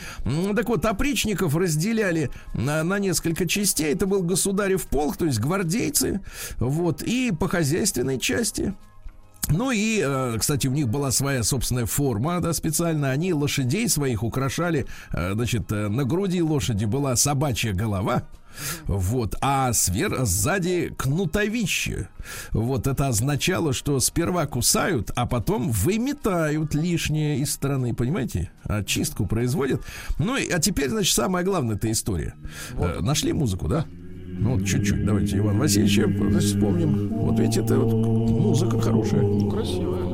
Так 0.56 0.70
вот, 0.70 0.86
опричников 0.86 1.56
разделяли 1.56 2.30
на, 2.54 2.84
на 2.84 3.00
несколько 3.00 3.48
частей. 3.48 3.94
Это 3.94 4.06
был 4.06 4.24
государев 4.24 4.86
полк, 4.88 5.18
то 5.18 5.26
есть 5.26 5.40
гвардейцы. 5.40 6.22
Вот, 6.58 7.02
и 7.04 7.32
по 7.32 7.48
хозяйственной 7.48 8.20
части. 8.20 8.74
Ну 9.50 9.72
и, 9.72 10.02
э, 10.04 10.38
кстати, 10.40 10.68
у 10.68 10.72
них 10.72 10.88
была 10.88 11.12
своя 11.12 11.44
собственная 11.44 11.86
форма, 11.86 12.40
да, 12.42 12.54
специально. 12.54 13.12
Они 13.12 13.34
лошадей 13.34 13.90
своих 13.90 14.24
украшали, 14.24 14.86
э, 15.12 15.34
значит, 15.34 15.72
э, 15.72 15.90
на 15.90 16.06
груди 16.06 16.42
лошади 16.42 16.86
была 16.86 17.16
собачья 17.16 17.74
голова. 17.74 18.24
Вот, 18.86 19.36
а 19.42 19.72
свер 19.74 20.26
сзади 20.26 20.94
кнутовище. 20.98 22.10
Вот 22.52 22.88
это 22.88 23.08
означало, 23.08 23.74
что 23.74 24.00
сперва 24.00 24.46
кусают, 24.46 25.12
а 25.16 25.26
потом 25.26 25.72
выметают 25.72 26.76
лишнее 26.76 27.40
из 27.40 27.54
страны, 27.54 27.94
понимаете? 27.94 28.52
Очистку 28.64 29.26
производят. 29.26 29.82
Ну, 30.20 30.38
и, 30.38 30.50
а 30.50 30.60
теперь, 30.60 30.90
значит, 30.90 31.14
самая 31.14 31.44
главная 31.44 31.76
эта 31.76 31.92
история. 31.92 32.36
Э, 32.74 33.00
нашли 33.02 33.34
музыку, 33.34 33.68
да? 33.68 33.86
Ну, 34.40 34.58
вот 34.58 34.66
чуть-чуть, 34.66 35.06
давайте 35.06 35.38
Иван 35.38 35.60
Васильевича 35.60 36.08
значит, 36.08 36.50
вспомним. 36.50 37.10
Вот 37.10 37.40
видите, 37.40 37.62
это 37.62 37.80
вот 37.80 37.94
музыка 37.94 38.80
хорошая. 38.80 39.22
Красиво. 39.50 40.12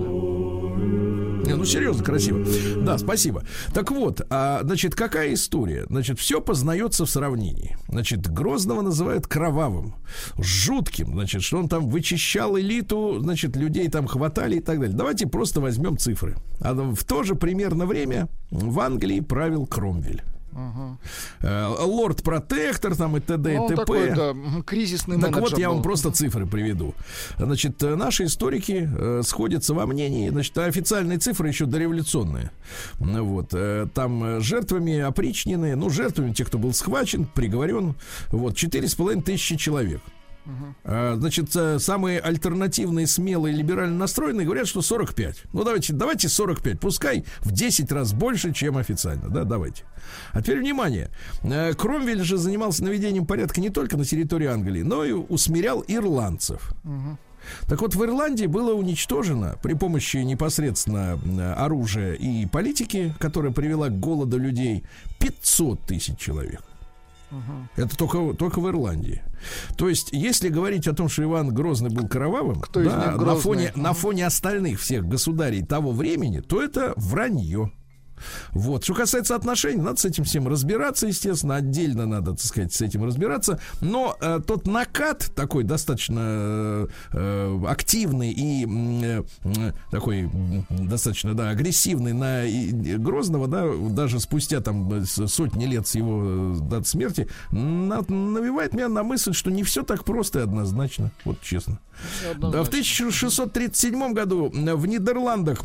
Не, 1.47 1.55
ну 1.55 1.63
серьезно, 1.63 2.03
красиво. 2.03 2.45
Да, 2.83 2.97
спасибо. 2.97 3.43
Так 3.73 3.91
вот, 3.91 4.21
а, 4.29 4.59
значит, 4.63 4.95
какая 4.95 5.33
история? 5.33 5.85
Значит, 5.87 6.19
все 6.19 6.41
познается 6.41 7.05
в 7.05 7.09
сравнении. 7.09 7.77
Значит, 7.87 8.29
Грозного 8.29 8.81
называют 8.81 9.27
кровавым, 9.27 9.95
жутким, 10.37 11.13
значит, 11.13 11.43
что 11.43 11.59
он 11.59 11.69
там 11.69 11.87
вычищал 11.87 12.59
элиту, 12.59 13.19
значит, 13.21 13.55
людей 13.55 13.87
там 13.87 14.07
хватали 14.07 14.57
и 14.57 14.59
так 14.59 14.79
далее. 14.79 14.95
Давайте 14.95 15.25
просто 15.25 15.61
возьмем 15.61 15.97
цифры. 15.97 16.35
А 16.59 16.73
в 16.73 17.03
то 17.05 17.23
же 17.23 17.35
примерно 17.35 17.85
время 17.85 18.27
в 18.51 18.77
Англии 18.81 19.21
правил 19.21 19.65
Кромвель. 19.65 20.23
Э, 21.41 21.67
Лорд-протектор 21.79 22.95
там 22.95 23.17
и 23.17 23.19
т.д. 23.19 23.53
и 23.53 23.57
Ну, 23.57 23.67
т.п. 23.67 23.75
такой, 23.81 24.09
да, 24.15 24.29
м, 24.29 24.63
кризисный 24.63 25.19
Так 25.19 25.37
вот, 25.37 25.57
я 25.57 25.69
вам 25.69 25.81
просто 25.81 26.11
цифры 26.11 26.45
приведу. 26.45 26.95
Значит, 27.37 27.81
э, 27.83 27.95
наши 27.95 28.25
историки 28.25 28.89
э, 28.91 29.21
сходятся 29.23 29.73
во 29.73 29.85
мнении, 29.85 30.29
значит, 30.29 30.57
официальные 30.57 31.19
цифры 31.19 31.47
еще 31.47 31.65
дореволюционные. 31.65 32.51
Ну 32.99 33.23
Вот, 33.25 33.49
э, 33.53 33.87
там 33.93 34.41
жертвами 34.41 34.99
опричнены, 34.99 35.75
ну, 35.75 35.89
жертвами 35.89 36.33
тех, 36.33 36.47
кто 36.47 36.57
был 36.57 36.73
схвачен, 36.73 37.25
приговорен, 37.25 37.95
вот, 38.29 38.55
четыре 38.55 38.87
с 38.87 38.95
половиной 38.95 39.23
тысячи 39.23 39.55
человек. 39.57 40.01
А, 40.83 41.15
Значит, 41.15 41.55
э, 41.55 41.79
самые 41.79 42.19
альтернативные, 42.19 43.07
смелые, 43.07 43.55
либерально 43.55 43.97
настроенные 43.97 44.45
говорят, 44.45 44.67
что 44.67 44.81
45. 44.81 45.43
Ну, 45.53 45.63
давайте, 45.63 45.93
давайте 45.93 46.29
45. 46.29 46.79
Пускай 46.79 47.25
в 47.41 47.51
10 47.51 47.91
раз 47.91 48.13
больше, 48.13 48.53
чем 48.53 48.77
официально. 48.77 49.29
Да, 49.29 49.43
давайте. 49.43 49.83
А 50.31 50.41
теперь 50.41 50.59
внимание. 50.59 51.09
Э, 51.43 51.73
Кромвель 51.73 52.23
же 52.23 52.37
занимался 52.37 52.83
наведением 52.83 53.25
порядка 53.25 53.61
не 53.61 53.69
только 53.69 53.97
на 53.97 54.05
территории 54.05 54.47
Англии, 54.47 54.81
но 54.81 55.03
и 55.03 55.11
усмирял 55.11 55.83
ирландцев. 55.87 56.73
Так 57.67 57.81
вот, 57.81 57.95
в 57.95 58.03
Ирландии 58.03 58.45
было 58.45 58.73
уничтожено 58.73 59.57
при 59.61 59.73
помощи 59.73 60.17
непосредственно 60.17 61.19
э, 61.23 61.53
оружия 61.53 62.13
и 62.13 62.45
политики, 62.45 63.13
которая 63.19 63.51
привела 63.51 63.87
к 63.87 63.99
голоду 63.99 64.37
людей, 64.37 64.83
500 65.19 65.81
тысяч 65.81 66.17
человек. 66.17 66.61
Это 67.75 67.97
только, 67.97 68.33
только 68.33 68.59
в 68.59 68.67
Ирландии. 68.69 69.21
То 69.77 69.89
есть, 69.89 70.09
если 70.11 70.49
говорить 70.49 70.87
о 70.87 70.93
том, 70.93 71.09
что 71.09 71.23
Иван 71.23 71.53
Грозный 71.53 71.89
был 71.89 72.07
кровавым, 72.07 72.61
Кто 72.61 72.83
да, 72.83 73.11
на, 73.15 73.35
фоне, 73.35 73.71
на 73.75 73.93
фоне 73.93 74.25
остальных 74.25 74.79
всех 74.79 75.05
государей 75.05 75.63
того 75.63 75.91
времени, 75.91 76.39
то 76.39 76.61
это 76.61 76.93
вранье. 76.95 77.71
Вот. 78.51 78.83
Что 78.83 78.93
касается 78.93 79.35
отношений, 79.35 79.81
надо 79.81 79.99
с 79.99 80.05
этим 80.05 80.23
всем 80.23 80.47
разбираться, 80.47 81.07
естественно, 81.07 81.55
отдельно 81.55 82.05
надо, 82.05 82.31
так 82.31 82.41
сказать, 82.41 82.73
с 82.73 82.81
этим 82.81 83.03
разбираться. 83.05 83.59
Но 83.81 84.15
э, 84.19 84.39
тот 84.45 84.65
накат 84.67 85.31
такой 85.35 85.63
достаточно 85.63 86.19
э, 86.21 86.87
э, 87.13 87.63
активный 87.67 88.31
и 88.31 88.65
э, 89.03 89.23
такой 89.91 90.29
достаточно, 90.69 91.33
да, 91.33 91.49
агрессивный 91.49 92.13
на 92.13 92.45
и- 92.45 92.97
Грозного, 92.97 93.47
да, 93.47 93.65
даже 93.89 94.19
спустя 94.19 94.61
там 94.61 94.91
э, 94.93 95.05
сотни 95.05 95.65
лет 95.65 95.87
с 95.87 95.95
его 95.95 96.21
э, 96.23 96.55
даты 96.61 96.85
смерти, 96.85 97.27
на- 97.51 98.01
навевает 98.07 98.73
меня 98.73 98.89
на 98.89 99.03
мысль, 99.03 99.33
что 99.33 99.51
не 99.51 99.63
все 99.63 99.83
так 99.83 100.03
просто 100.03 100.39
и 100.39 100.41
однозначно, 100.43 101.11
вот 101.25 101.41
честно. 101.41 101.79
Да, 102.51 102.63
в 102.63 102.67
1637 102.67 104.13
году 104.13 104.49
в 104.53 104.85
Нидерландах 104.87 105.61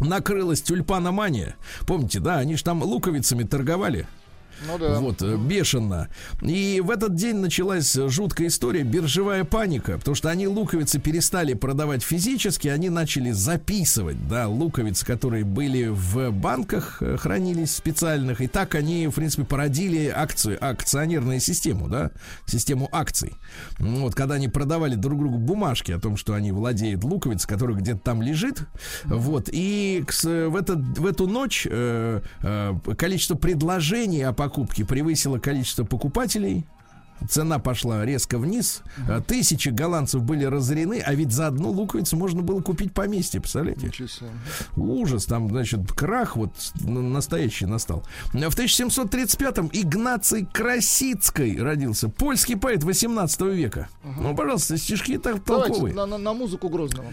накрылась 0.00 0.62
тюльпаномания. 0.62 1.56
Помните, 1.86 2.20
да, 2.20 2.38
они 2.38 2.56
же 2.56 2.64
там 2.64 2.82
луковицами 2.82 3.44
торговали. 3.44 4.06
Ну 4.64 4.78
да. 4.78 5.00
Вот, 5.00 5.22
э, 5.22 5.36
бешено. 5.36 6.08
И 6.40 6.80
в 6.84 6.90
этот 6.90 7.14
день 7.14 7.36
началась 7.36 7.92
жуткая 7.94 8.48
история, 8.48 8.82
биржевая 8.82 9.44
паника, 9.44 9.98
потому 9.98 10.14
что 10.14 10.30
они 10.30 10.48
луковицы 10.48 10.98
перестали 10.98 11.54
продавать 11.54 12.02
физически, 12.02 12.68
они 12.68 12.88
начали 12.88 13.32
записывать, 13.32 14.28
да, 14.28 14.48
луковицы, 14.48 15.04
которые 15.04 15.44
были 15.44 15.88
в 15.88 16.30
банках, 16.30 16.98
э, 17.00 17.16
хранились 17.16 17.74
специальных, 17.74 18.40
и 18.40 18.46
так 18.46 18.74
они, 18.74 19.08
в 19.08 19.12
принципе, 19.12 19.44
породили 19.44 20.06
акцию, 20.06 20.58
акционерную 20.60 21.40
систему, 21.40 21.88
да, 21.88 22.10
систему 22.46 22.88
акций. 22.92 23.34
Вот, 23.78 24.14
когда 24.14 24.36
они 24.36 24.48
продавали 24.48 24.94
друг 24.94 25.18
другу 25.18 25.38
бумажки 25.38 25.92
о 25.92 25.98
том, 25.98 26.16
что 26.16 26.34
они 26.34 26.52
владеют 26.52 27.04
луковицей, 27.04 27.48
которая 27.48 27.76
где-то 27.76 28.00
там 28.00 28.22
лежит, 28.22 28.60
вот, 29.04 29.48
и 29.52 30.04
в, 30.22 30.56
этот, 30.56 30.78
в 30.98 31.04
эту 31.04 31.26
ночь 31.26 31.66
э, 31.68 32.20
количество 32.96 33.34
предложений 33.34 34.22
о 34.22 34.32
покупке 34.46 34.84
превысило 34.84 35.38
количество 35.38 35.82
покупателей. 35.84 36.64
Цена 37.28 37.58
пошла 37.58 38.04
резко 38.04 38.38
вниз. 38.38 38.82
Э, 39.08 39.20
Тысячи 39.26 39.70
голландцев 39.70 40.22
были 40.22 40.44
разорены, 40.44 41.02
а 41.04 41.14
ведь 41.14 41.32
за 41.32 41.48
одну 41.48 41.70
луковицу 41.70 42.16
можно 42.16 42.42
было 42.42 42.60
купить 42.60 42.92
поместье, 42.92 43.40
представляете? 43.40 43.90
Ужас, 44.76 45.24
там, 45.24 45.48
значит, 45.48 45.92
крах 45.92 46.36
вот 46.36 46.50
настоящий 46.84 47.66
настал. 47.66 48.04
В 48.32 48.36
1735-м 48.36 49.70
Игнаций 49.72 50.46
Красицкой 50.52 51.60
родился. 51.60 52.08
Польский 52.08 52.56
поэт 52.56 52.84
18 52.84 53.40
века. 53.42 53.88
Ну, 54.18 54.34
пожалуйста, 54.34 54.76
стишки 54.76 55.18
так 55.18 55.42
Давайте 55.44 55.68
толковые. 55.72 55.94
на, 55.94 56.06
на- 56.06 56.18
на 56.18 56.32
музыку 56.34 56.68
Грозного. 56.68 57.08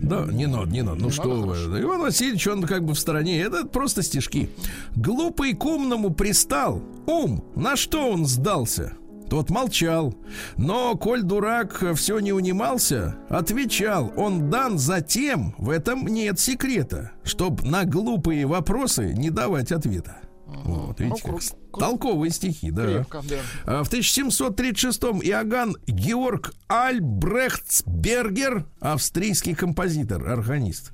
Да, 0.00 0.26
не 0.30 0.46
надо, 0.46 0.70
не 0.70 0.82
надо. 0.82 1.00
Ну 1.00 1.06
Не 1.06 1.12
что 1.12 1.24
надо, 1.24 1.40
вы. 1.48 1.54
хорошо. 1.56 1.82
Иван 1.82 2.00
Васильевич, 2.02 2.46
он 2.46 2.62
как 2.62 2.84
бы 2.84 2.94
в 2.94 2.98
стороне. 2.98 3.40
Это 3.40 3.66
просто 3.66 4.02
стишки. 4.02 4.48
Глупый 4.94 5.54
к 5.54 5.64
умному 5.64 6.10
пристал. 6.14 6.82
Ум, 7.06 7.44
на 7.56 7.74
что 7.76 8.08
он 8.10 8.24
сдался? 8.26 8.92
Тот 9.30 9.50
молчал. 9.50 10.14
Но, 10.56 10.96
коль 10.96 11.22
дурак 11.22 11.84
все 11.96 12.18
не 12.18 12.32
унимался, 12.32 13.16
отвечал, 13.28 14.12
он 14.16 14.48
дан 14.50 14.78
затем, 14.78 15.54
в 15.58 15.68
этом 15.70 16.06
нет 16.06 16.40
секрета, 16.40 17.12
чтоб 17.24 17.62
на 17.62 17.84
глупые 17.84 18.46
вопросы 18.46 19.12
не 19.12 19.30
давать 19.30 19.70
ответа. 19.72 20.18
Вот, 20.46 20.98
видите, 20.98 21.20
Ну, 21.26 21.32
как 21.32 21.40
кру- 21.42 21.54
кру- 21.72 21.78
толковые 21.80 22.30
стихи, 22.30 22.70
да. 22.70 22.84
Крепко, 22.86 23.22
да. 23.28 23.36
А 23.66 23.84
В 23.84 23.90
1736-м 23.92 25.20
Иоганн 25.22 25.76
Георг 25.86 26.54
Альбрехтсбергер, 26.68 28.64
австрийский 28.80 29.54
композитор, 29.54 30.26
органист. 30.28 30.92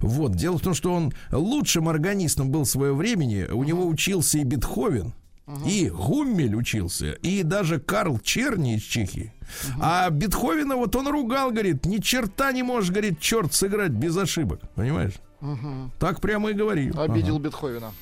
Вот, 0.00 0.34
дело 0.34 0.58
в 0.58 0.62
том, 0.62 0.74
что 0.74 0.92
он 0.92 1.12
лучшим 1.30 1.88
органистом 1.88 2.50
был 2.50 2.66
своего 2.66 2.96
времени. 2.96 3.46
У 3.52 3.62
него 3.62 3.86
учился 3.86 4.38
и 4.38 4.44
Бетховен, 4.44 5.14
и 5.66 5.90
Гуммель 5.90 6.54
учился, 6.54 7.12
и 7.12 7.42
даже 7.42 7.78
Карл 7.78 8.18
Черни 8.18 8.76
из 8.76 8.82
Чехии. 8.82 9.32
А 9.80 10.08
Бетховена 10.10 10.76
вот 10.76 10.94
он 10.96 11.08
ругал, 11.08 11.50
говорит, 11.50 11.84
ни 11.84 11.98
черта 11.98 12.52
не 12.52 12.62
можешь, 12.62 12.90
говорит, 12.90 13.20
черт 13.20 13.52
сыграть 13.52 13.92
без 13.92 14.16
ошибок. 14.16 14.60
Понимаешь? 14.74 15.14
Так 15.98 16.20
прямо 16.20 16.50
и 16.50 16.54
говорил. 16.54 17.00
Обидел 17.00 17.38
Бетховена. 17.38 17.92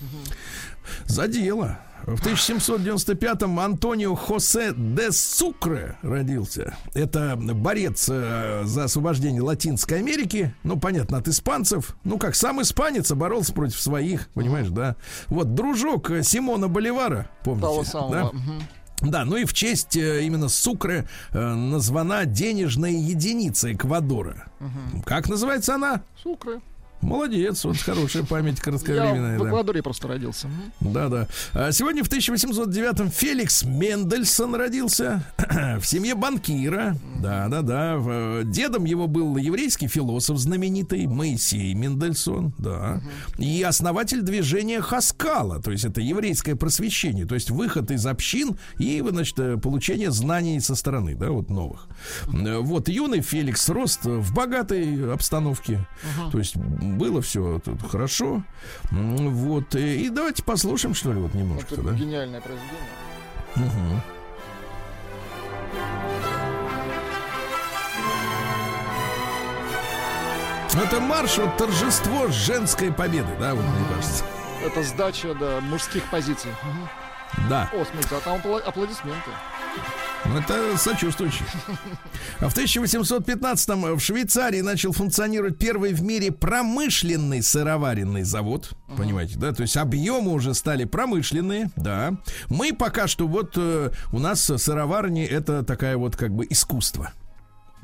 За 1.07 1.29
дело. 1.29 1.79
В 2.07 2.25
1795-м 2.25 3.61
Антонио 3.61 4.15
Хосе 4.15 4.73
де 4.73 5.13
Сукре 5.13 5.99
родился. 6.03 6.75
Это 6.95 7.37
борец 7.37 8.09
э, 8.09 8.63
за 8.65 8.85
освобождение 8.85 9.43
Латинской 9.43 9.99
Америки. 9.99 10.55
Ну, 10.63 10.79
понятно, 10.79 11.19
от 11.19 11.29
испанцев. 11.29 11.97
Ну, 12.05 12.17
как 12.19 12.35
сам 12.35 12.63
испанец 12.63 13.11
а 13.11 13.15
боролся 13.15 13.53
против 13.53 13.79
своих, 13.79 14.29
понимаешь, 14.29 14.69
да? 14.69 14.97
Вот 15.27 15.55
дружок 15.55 16.11
э, 16.11 16.23
Симона 16.23 16.69
Боливара, 16.69 17.29
помните? 17.45 17.67
Того 17.67 17.83
да? 17.83 17.91
самого. 17.91 18.33
Мгм. 18.33 18.63
Да, 19.01 19.25
ну 19.25 19.37
и 19.37 19.45
в 19.45 19.53
честь 19.53 19.97
э, 19.97 20.25
именно 20.25 20.49
Сукры 20.49 21.07
э, 21.33 21.39
названа 21.39 22.25
денежная 22.25 22.91
единица 22.91 23.73
Эквадора. 23.73 24.51
Как 25.05 25.29
называется 25.29 25.75
она? 25.75 26.03
Сукры. 26.23 26.61
Молодец, 27.01 27.65
вот 27.65 27.77
хорошая 27.79 28.25
память 28.25 28.57
Я 28.59 28.63
кратковременная. 28.63 29.39
в 29.39 29.43
да. 29.43 29.49
Эквадоре 29.49 29.83
просто 29.83 30.09
родился. 30.09 30.49
Мгм. 30.49 30.93
Да, 30.93 31.09
да. 31.09 31.29
А 31.55 31.71
Сегодня 31.73 32.03
в 32.03 32.09
1809-м 32.09 33.11
Феликс 33.11 33.63
Мендельсон 33.65 34.55
родился 34.55 35.23
в 35.81 35.85
семье 35.85 36.15
банкира. 36.15 36.97
Да, 37.23 37.49
да, 37.49 37.63
да. 37.63 37.97
В- 37.99 38.45
Дедом 38.45 38.85
его 38.85 39.07
был 39.07 39.37
еврейский 39.37 39.87
философ 39.89 40.39
знаменитый 40.39 41.07
Моисей 41.07 41.73
Мендельсон, 41.75 42.53
да. 42.59 43.01
И 43.39 43.63
основатель 43.63 44.23
движения 44.23 44.81
Хаскала, 44.81 45.61
то 45.63 45.71
есть 45.71 45.85
это 45.85 46.01
еврейское 46.01 46.57
просвещение, 46.57 47.27
то 47.27 47.35
есть 47.35 47.51
выход 47.51 47.91
из 47.91 48.07
общин 48.07 48.59
и, 48.79 49.03
значит, 49.09 49.39
э, 49.39 49.57
получение 49.57 50.11
знаний 50.11 50.61
со 50.61 50.75
стороны, 50.75 51.15
да, 51.15 51.31
вот 51.31 51.49
новых. 51.51 51.87
Э, 52.33 52.59
Вот 52.59 52.89
юный 52.89 53.21
Феликс 53.21 53.69
рос 53.69 53.99
в 54.03 54.35
богатой 54.35 55.13
обстановке, 55.13 55.87
то 56.33 56.39
есть 56.39 56.57
было 56.97 57.21
все 57.21 57.61
тут 57.65 57.83
хорошо. 57.91 58.43
Вот. 58.91 59.75
э, 59.75 59.97
И 59.97 60.09
давайте 60.09 60.43
послушаем, 60.43 60.95
что 60.95 61.13
ли, 61.13 61.21
вот 61.21 61.35
немножко, 61.35 61.75
Это 61.75 61.83
да? 61.83 61.93
гениальное 61.93 62.41
произведение. 62.41 62.89
Мгм. 63.57 64.01
Это 70.83 71.01
марш, 71.01 71.39
вот 71.39 71.57
торжество 71.57 72.29
женской 72.29 72.93
победы, 72.93 73.29
да, 73.41 73.55
вот 73.55 73.65
мне 73.65 73.89
кажется. 73.89 74.25
Это 74.65 74.83
сдача, 74.83 75.35
да, 75.35 75.61
мужских 75.61 76.05
позиций. 76.11 76.51
Да. 77.49 77.69
О, 77.73 77.85
смотрите, 77.85 78.15
а 78.17 78.21
там 78.21 78.37
апла- 78.39 78.61
аплодисменты. 78.61 79.31
Ну, 80.29 80.39
это 80.39 80.77
сочувствующий. 80.77 81.45
А 82.41 82.49
в 82.49 82.57
1815-м 82.57 83.97
в 83.97 84.01
Швейцарии 84.01 84.61
начал 84.61 84.93
функционировать 84.93 85.59
первый 85.59 85.93
в 85.95 86.03
мире 86.03 86.31
промышленный 86.31 87.43
сыроваренный 87.43 88.23
завод. 88.23 88.71
Понимаете, 88.97 89.39
да? 89.39 89.53
То 89.53 89.63
есть 89.63 89.77
объемы 89.77 90.33
уже 90.33 90.55
стали 90.55 90.85
промышленные, 90.85 91.71
да. 91.77 92.19
Мы 92.49 92.73
пока 92.73 93.07
что 93.07 93.27
вот 93.27 93.55
э, 93.57 93.91
у 94.13 94.19
нас 94.19 94.43
сыроварни 94.43 95.25
это 95.25 95.65
такая 95.65 95.97
вот 95.97 96.17
как 96.17 96.35
бы 96.35 96.47
искусство. 96.49 97.13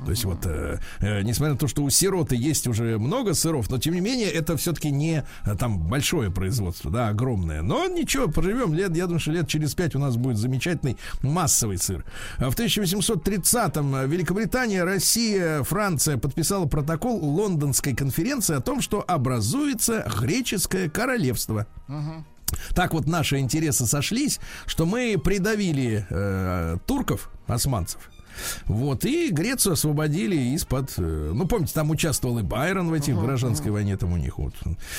То 0.03 0.11
есть 0.11 0.25
вот, 0.25 0.45
э, 0.45 0.79
э, 0.99 1.21
несмотря 1.21 1.53
на 1.53 1.59
то, 1.59 1.67
что 1.67 1.83
у 1.83 1.89
сироты 1.89 2.35
есть 2.35 2.67
уже 2.67 2.97
много 2.97 3.33
сыров, 3.33 3.69
но 3.69 3.77
тем 3.77 3.93
не 3.93 4.01
менее 4.01 4.29
это 4.29 4.57
все-таки 4.57 4.91
не 4.91 5.23
э, 5.45 5.55
там 5.55 5.79
большое 5.79 6.31
производство, 6.31 6.91
да, 6.91 7.07
огромное. 7.07 7.61
Но 7.61 7.87
ничего, 7.87 8.27
проживем 8.27 8.73
лет, 8.73 8.95
я 8.95 9.05
думаю, 9.05 9.19
что 9.19 9.31
лет 9.31 9.47
через 9.47 9.73
пять 9.73 9.95
у 9.95 9.99
нас 9.99 10.17
будет 10.17 10.37
замечательный 10.37 10.97
массовый 11.21 11.77
сыр. 11.77 12.03
В 12.37 12.53
1830-м 12.53 14.09
Великобритания, 14.09 14.83
Россия, 14.83 15.63
Франция 15.63 16.17
подписала 16.17 16.65
протокол 16.65 17.17
Лондонской 17.23 17.95
конференции 17.95 18.55
о 18.55 18.61
том, 18.61 18.81
что 18.81 19.03
образуется 19.07 20.05
греческое 20.19 20.89
королевство. 20.89 21.67
Так 22.75 22.93
вот 22.93 23.07
наши 23.07 23.39
интересы 23.39 23.85
сошлись, 23.85 24.39
что 24.65 24.85
мы 24.85 25.17
придавили 25.17 26.05
э, 26.09 26.77
турков, 26.85 27.31
османцев, 27.47 28.09
вот, 28.65 29.05
и 29.05 29.29
Грецию 29.31 29.73
освободили 29.73 30.35
из-под... 30.55 30.93
э, 30.97 31.31
Ну, 31.33 31.47
помните, 31.47 31.73
там 31.73 31.89
участвовал 31.91 32.39
и 32.39 32.43
Байрон 32.43 32.89
в 32.89 32.93
этих 32.93 33.15
гражданской 33.19 33.71
войне, 33.71 33.97
там 33.97 34.13
у 34.13 34.17
них 34.17 34.37
вот. 34.37 34.53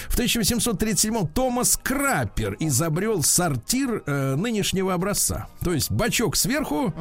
В 0.09 0.19
1837-м 0.19 1.27
Томас 1.29 1.77
Краппер 1.83 2.57
изобрел 2.61 3.23
сортир 3.23 4.03
э, 4.07 4.35
нынешнего 4.37 4.95
образца. 4.95 5.49
То 5.61 5.73
есть 5.73 5.91
бачок 5.91 6.37
сверху, 6.37 6.93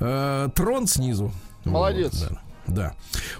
э, 0.00 0.48
трон 0.54 0.86
снизу. 0.86 1.32
Молодец. 1.64 2.12
Вот, 2.14 2.30
да. 2.30 2.40
Да. 2.68 2.94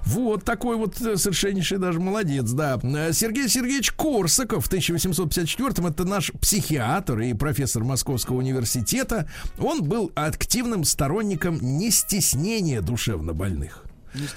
Вот 0.04 0.44
такой 0.44 0.76
вот 0.76 1.00
э, 1.00 1.16
совершеннейший 1.16 1.78
даже 1.78 2.00
молодец, 2.00 2.50
да. 2.50 2.78
Э, 2.82 3.12
Сергей 3.12 3.48
Сергеевич 3.48 3.92
Корсаков 3.92 4.66
в 4.66 4.72
1854-м, 4.72 5.86
это 5.86 6.04
наш 6.04 6.32
психиатр 6.32 7.20
и 7.20 7.34
профессор 7.34 7.84
Московского 7.84 8.38
университета. 8.38 9.28
Он 9.58 9.82
был 9.82 10.10
активным 10.14 10.84
сторонником 10.84 11.58
нестеснения 11.60 12.80
душевно 12.80 13.34
больных. 13.34 13.87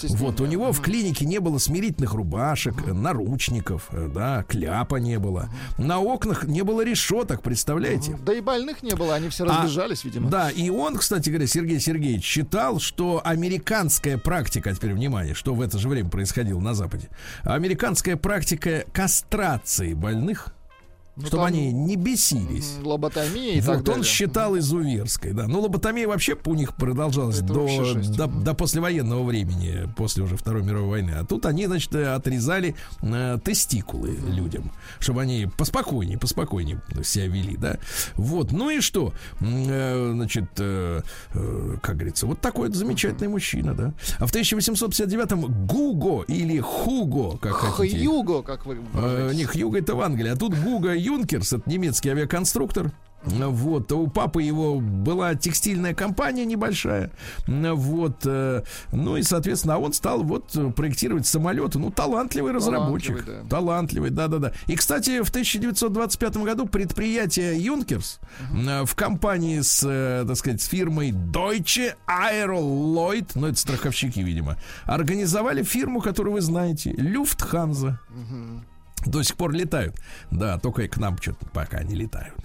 Вот 0.09 0.41
у 0.41 0.45
него 0.45 0.71
в 0.71 0.81
клинике 0.81 1.25
не 1.25 1.39
было 1.39 1.57
смирительных 1.57 2.13
рубашек, 2.13 2.85
наручников, 2.87 3.87
э, 3.91 4.09
да, 4.13 4.43
кляпа 4.43 4.97
не 4.97 5.19
было. 5.19 5.49
На 5.77 5.99
окнах 5.99 6.45
не 6.45 6.63
было 6.63 6.83
решеток, 6.83 7.41
представляете? 7.41 8.17
Да 8.25 8.33
и 8.33 8.41
больных 8.41 8.83
не 8.83 8.95
было, 8.95 9.15
они 9.15 9.29
все 9.29 9.45
А, 9.45 9.47
разбежались, 9.47 10.03
видимо. 10.03 10.29
Да, 10.29 10.49
и 10.49 10.69
он, 10.69 10.97
кстати 10.97 11.29
говоря, 11.29 11.47
Сергей 11.47 11.79
Сергеевич 11.79 12.23
считал, 12.23 12.79
что 12.79 13.21
американская 13.23 14.17
практика, 14.17 14.69
а 14.71 14.73
теперь 14.73 14.93
внимание, 14.93 15.33
что 15.33 15.53
в 15.53 15.61
это 15.61 15.77
же 15.77 15.89
время 15.89 16.09
происходило 16.09 16.59
на 16.59 16.73
Западе, 16.73 17.09
американская 17.43 18.17
практика 18.17 18.85
кастрации 18.91 19.93
больных, 19.93 20.53
чтобы 21.27 21.37
там- 21.37 21.45
они 21.45 21.71
не 21.71 21.95
бесились. 21.95 22.73
Лоботомия 22.83 23.53
и 23.55 23.61
вот 23.61 23.65
так 23.67 23.77
он 23.79 23.83
далее. 23.83 24.03
считал 24.03 24.57
изуверской, 24.57 25.33
да. 25.33 25.47
Ну, 25.47 25.61
лоботомия 25.61 26.07
вообще 26.07 26.37
у 26.45 26.53
них 26.55 26.75
продолжалась 26.75 27.39
Это 27.39 27.53
до, 27.53 27.65
до, 28.15 28.27
до 28.27 28.53
послевоенного 28.53 29.23
времени, 29.23 29.87
после 29.95 30.23
уже 30.23 30.37
Второй 30.37 30.63
мировой 30.63 30.89
войны. 30.89 31.11
А 31.19 31.25
тут 31.25 31.45
они, 31.45 31.65
значит, 31.67 31.93
э, 31.95 32.13
отрезали 32.13 32.75
э, 33.01 33.37
тестикулы 33.43 34.17
людям, 34.29 34.71
чтобы 34.99 35.21
они 35.21 35.47
поспокойнее, 35.57 36.17
поспокойнее 36.17 36.81
себя 37.03 37.27
вели, 37.27 37.57
да. 37.57 37.77
Вот, 38.15 38.51
ну 38.51 38.69
и 38.69 38.81
что? 38.81 39.13
Э, 39.39 40.11
значит, 40.13 40.45
э, 40.59 41.01
э, 41.33 41.75
как 41.81 41.95
говорится, 41.95 42.25
вот 42.27 42.39
такой 42.41 42.67
вот 42.67 42.75
замечательный 42.77 43.27
мужчина, 43.27 43.73
да. 43.73 43.93
А 44.19 44.25
в 44.27 44.31
1859-м 44.33 45.65
Гуго 45.67 46.23
или 46.27 46.59
Хуго, 46.59 47.37
как 47.37 47.53
хотите. 47.53 47.97
Хьюго, 47.97 48.41
как 48.43 48.65
вы 48.65 48.75
Э, 48.75 48.77
выражаетесь. 48.93 49.37
Не, 49.37 49.45
Хьюго 49.45 49.77
это 49.79 49.95
в 49.95 50.01
Англии, 50.01 50.29
а 50.29 50.35
тут 50.35 50.53
Гуга 50.55 50.93
Юнкерс, 51.11 51.53
это 51.53 51.69
немецкий 51.69 52.09
авиаконструктор. 52.09 52.91
Вот, 53.23 53.91
у 53.91 54.07
папы 54.07 54.41
его 54.41 54.79
была 54.79 55.35
текстильная 55.35 55.93
компания 55.93 56.45
небольшая. 56.45 57.11
Вот, 57.47 58.21
э, 58.25 58.63
ну 58.91 59.17
и, 59.17 59.23
соответственно, 59.23 59.75
а 59.75 59.77
он 59.77 59.93
стал 59.93 60.23
вот 60.23 60.51
проектировать 60.75 61.27
самолеты. 61.27 61.77
Ну, 61.77 61.91
талантливый 61.91 62.51
разработчик. 62.51 63.17
Талантливый, 63.17 63.43
да. 63.43 63.49
Талантливый, 63.49 64.09
да-да-да. 64.09 64.53
И, 64.67 64.75
кстати, 64.75 65.21
в 65.21 65.29
1925 65.29 66.37
году 66.37 66.65
предприятие 66.65 67.57
Юнкерс 67.63 68.19
э, 68.53 68.85
в 68.85 68.95
компании 68.95 69.61
с, 69.61 69.83
э, 69.87 70.25
так 70.27 70.37
сказать, 70.37 70.61
с 70.61 70.65
фирмой 70.65 71.11
Deutsche 71.11 71.93
Aeroloid, 72.07 73.31
ну, 73.35 73.47
это 73.47 73.57
страховщики, 73.57 74.19
видимо, 74.19 74.57
организовали 74.85 75.61
фирму, 75.63 76.01
которую 76.01 76.33
вы 76.33 76.41
знаете, 76.41 76.91
Люфтханза. 76.93 77.99
До 79.05 79.23
сих 79.23 79.35
пор 79.35 79.51
летают. 79.51 79.95
Да, 80.29 80.59
только 80.59 80.83
и 80.83 80.87
к 80.87 80.97
нам 80.97 81.17
что-то 81.17 81.45
пока 81.47 81.83
не 81.83 81.95
летают. 81.95 82.35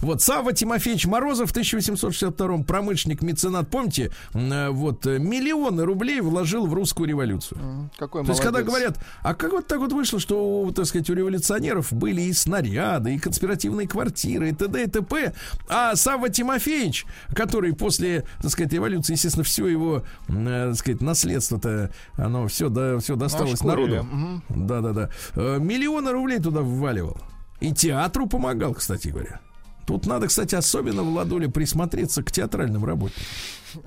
Вот 0.00 0.22
Сава 0.22 0.52
Тимофеевич 0.52 1.06
Морозов 1.06 1.48
в 1.48 1.52
1862 1.52 2.58
промышленник, 2.64 3.22
меценат, 3.22 3.68
помните, 3.68 4.10
э, 4.34 4.68
вот 4.70 5.06
э, 5.06 5.18
миллионы 5.18 5.84
рублей 5.84 6.20
вложил 6.20 6.66
в 6.66 6.74
русскую 6.74 7.08
революцию. 7.08 7.90
Какой 7.98 8.24
То 8.24 8.30
есть, 8.30 8.40
когда 8.40 8.60
молодец. 8.60 8.72
говорят, 8.72 8.98
а 9.22 9.34
как 9.34 9.52
вот 9.52 9.66
так 9.66 9.78
вот 9.78 9.92
вышло, 9.92 10.18
что, 10.18 10.70
так 10.74 10.86
сказать, 10.86 11.08
у 11.10 11.14
революционеров 11.14 11.92
были 11.92 12.22
и 12.22 12.32
снаряды, 12.32 13.14
и 13.14 13.18
конспиративные 13.18 13.88
квартиры, 13.88 14.50
и 14.50 14.52
т.д. 14.52 14.84
и 14.84 14.86
т.п., 14.86 15.32
а 15.68 15.94
Савва 15.96 16.28
Тимофеевич, 16.28 17.06
который 17.34 17.74
после, 17.74 18.24
так 18.40 18.50
сказать, 18.50 18.72
революции, 18.72 19.12
естественно, 19.14 19.44
все 19.44 19.66
его, 19.66 20.02
э, 20.28 20.68
так 20.70 20.76
сказать, 20.76 21.00
наследство-то, 21.00 21.90
оно 22.14 22.46
все, 22.48 22.68
да, 22.68 22.98
все 22.98 23.16
досталось 23.16 23.62
народу. 23.62 24.06
Да-да-да. 24.48 25.10
Миллионы 25.34 26.12
рублей 26.12 26.38
туда 26.38 26.60
вваливал. 26.60 27.18
И 27.62 27.72
театру 27.72 28.26
помогал, 28.26 28.74
кстати 28.74 29.08
говоря. 29.08 29.40
Тут 29.86 30.06
надо, 30.06 30.26
кстати, 30.26 30.54
особенно, 30.56 31.02
Владуля, 31.02 31.48
присмотреться 31.48 32.22
к 32.22 32.32
театральным 32.32 32.84
работникам. 32.84 33.24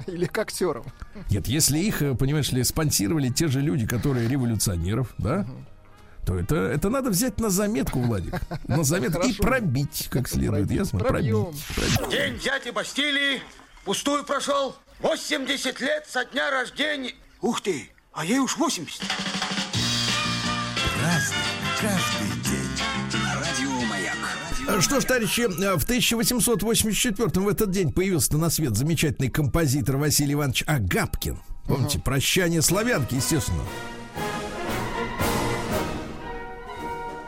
Или 0.08 0.26
к 0.26 0.38
актерам. 0.38 0.86
Нет, 1.30 1.48
если 1.48 1.80
их, 1.80 2.02
э, 2.02 2.16
понимаешь 2.16 2.52
ли, 2.52 2.64
спонсировали 2.64 3.30
те 3.30 3.48
же 3.48 3.62
люди, 3.62 3.86
которые 3.86 4.28
революционеров, 4.30 5.14
да, 5.18 5.46
то 6.26 6.40
это, 6.40 6.56
это 6.56 6.90
надо 6.90 7.10
взять 7.10 7.40
на 7.40 7.50
заметку, 7.50 8.00
Владик. 8.00 8.40
На 8.68 8.84
заметку 8.84 9.28
и 9.28 9.34
пробить 9.34 10.08
как 10.10 10.28
следует. 10.28 10.72
Ясно? 10.72 11.00
Пробьем. 11.00 11.54
Пробить. 11.76 11.98
пробить. 11.98 12.12
День 12.12 12.40
дяди 12.40 12.72
Бастилии 12.72 13.42
пустую 13.84 14.24
прошел. 14.24 14.76
80 15.02 15.82
лет 15.82 16.06
со 16.08 16.24
дня 16.26 16.50
рождения. 16.50 17.14
Ух 17.42 17.62
ты, 17.62 17.90
а 18.14 18.26
ей 18.26 18.40
уж 18.40 18.58
80. 18.58 19.02
Что 24.82 25.00
ж, 25.00 25.06
товарищи, 25.06 25.42
э, 25.42 25.78
в 25.78 25.84
1884 25.84 27.42
в 27.42 27.48
этот 27.48 27.72
день 27.72 27.92
появился 27.92 28.38
на 28.38 28.50
свет 28.50 28.76
замечательный 28.76 29.30
композитор 29.30 29.98
Василий 29.98 30.34
Иванович 30.34 30.64
Агапкин. 30.68 31.38
Помните, 31.66 32.00
«Прощание 32.00 32.62
славянки», 32.62 33.16
естественно. 33.16 33.62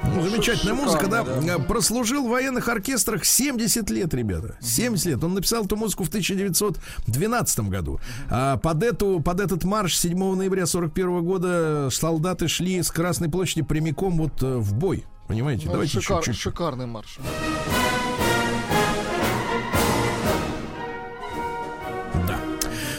Ну, 0.03 0.21
замечательная 0.21 0.75
шикарно, 0.75 0.83
музыка, 0.83 1.07
да. 1.07 1.23
да. 1.23 1.55
Э, 1.55 1.59
Прослужил 1.59 2.27
в 2.27 2.31
военных 2.31 2.67
оркестрах 2.69 3.23
70 3.23 3.89
лет, 3.91 4.13
ребята. 4.13 4.57
70 4.61 5.05
лет. 5.05 5.23
Он 5.23 5.33
написал 5.33 5.65
эту 5.65 5.75
музыку 5.75 6.03
в 6.03 6.07
1912 6.09 7.59
году. 7.61 7.99
А 8.29 8.57
под, 8.57 8.83
эту, 8.83 9.19
под 9.19 9.39
этот 9.39 9.63
марш 9.63 9.97
7 9.97 10.17
ноября 10.35 10.65
41 10.65 11.23
года 11.23 11.89
солдаты 11.91 12.47
шли 12.47 12.81
с 12.81 12.91
Красной 12.91 13.29
площади 13.29 13.61
прямиком 13.61 14.17
вот 14.17 14.41
э, 14.41 14.57
в 14.57 14.73
бой. 14.73 15.05
Понимаете? 15.27 15.65
Ну, 15.65 15.73
Давайте 15.73 15.99
шикар- 15.99 16.17
чуть-чуть. 16.23 16.37
Шикарный 16.37 16.85
марш. 16.85 17.17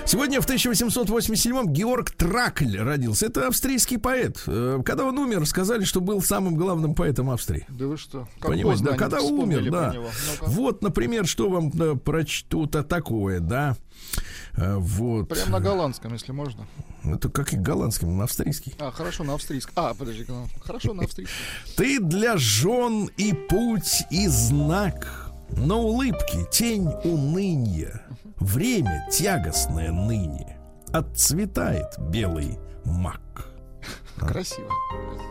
Сегодня 0.09 0.41
в 0.41 0.49
1887-м 0.49 1.71
Георг 1.71 2.13
Тракль 2.13 2.79
родился. 2.79 3.27
Это 3.27 3.47
австрийский 3.49 3.99
поэт. 3.99 4.43
Э, 4.47 4.81
Когда 4.83 5.05
он 5.05 5.19
умер, 5.19 5.45
сказали, 5.45 5.85
что 5.85 6.01
был 6.01 6.23
самым 6.23 6.55
главным 6.57 6.95
поэтом 6.95 7.29
Австрии. 7.29 7.67
Да 7.69 7.87
вы 7.89 7.99
что? 7.99 8.27
Как 8.41 8.53
Понимаете, 8.53 8.85
да, 8.85 8.97
когда 8.97 9.21
умер, 9.21 9.71
да. 9.71 9.95
Вот, 10.41 10.81
например, 10.81 11.27
что 11.27 11.51
вам 11.51 11.71
э, 11.79 11.95
прочту-то 11.97 12.85
такое, 12.85 13.41
да. 13.41 13.77
Э, 14.57 14.77
Вот. 14.77 15.29
Прям 15.29 15.51
на 15.51 15.61
голландском, 15.61 16.15
если 16.15 16.33
можно. 16.33 16.67
Это 17.05 17.29
как 17.29 17.53
и 17.53 17.59
голландским, 17.59 18.17
на 18.17 18.25
австрийский. 18.25 18.75
А, 18.79 18.91
хорошо, 18.91 19.25
на 19.25 19.35
австрийском. 19.35 19.75
А, 19.77 19.93
подожди, 19.93 20.25
ну, 20.27 20.47
хорошо, 20.63 20.95
на 20.95 21.05
австрийском. 21.05 21.37
Ты 21.77 22.01
для 22.01 22.39
жен 22.39 23.11
и 23.19 23.35
путь, 23.35 24.05
и 24.11 24.27
знак, 24.29 25.31
На 25.51 25.77
улыбке 25.77 26.47
тень 26.51 26.89
уныния, 27.05 28.03
Время 28.41 29.07
тягостное 29.11 29.91
ныне, 29.91 30.59
Отцветает 30.93 31.99
белый 31.99 32.59
мак. 32.85 33.21
Красиво. 34.17 34.71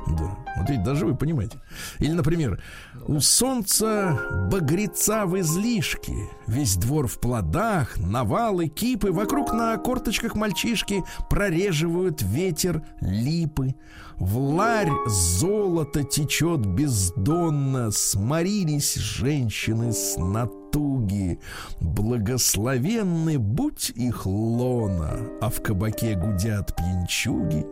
Да. 0.08 0.38
Вот 0.58 0.70
ведь 0.70 0.84
даже 0.84 1.05
вы 1.05 1.16
понимаете. 1.16 1.60
Или, 1.99 2.12
например, 2.12 2.62
у 3.08 3.20
солнца 3.20 4.20
багреца 4.51 5.26
в 5.26 5.39
излишке, 5.39 6.30
весь 6.47 6.76
двор 6.76 7.08
в 7.08 7.20
плодах, 7.20 7.97
навалы, 7.97 8.68
кипы, 8.68 9.12
вокруг 9.12 9.53
на 9.53 9.76
корточках 9.78 10.36
мальчишки 10.36 11.03
прореживают 11.30 12.22
ветер 12.22 12.84
липы. 13.01 13.76
В 14.20 14.38
ларь 14.39 14.89
золото 15.05 16.03
течет 16.03 16.65
бездонно, 16.65 17.91
сморились 17.91 18.95
женщины 18.95 19.91
с 19.93 20.18
натуги. 20.18 21.39
Благословенны 21.80 23.38
будь 23.38 23.91
их 23.91 24.26
лона, 24.26 25.20
а 25.39 25.49
в 25.49 25.61
кабаке 25.61 26.15
гудят 26.15 26.76
пьянчуги. 26.76 27.65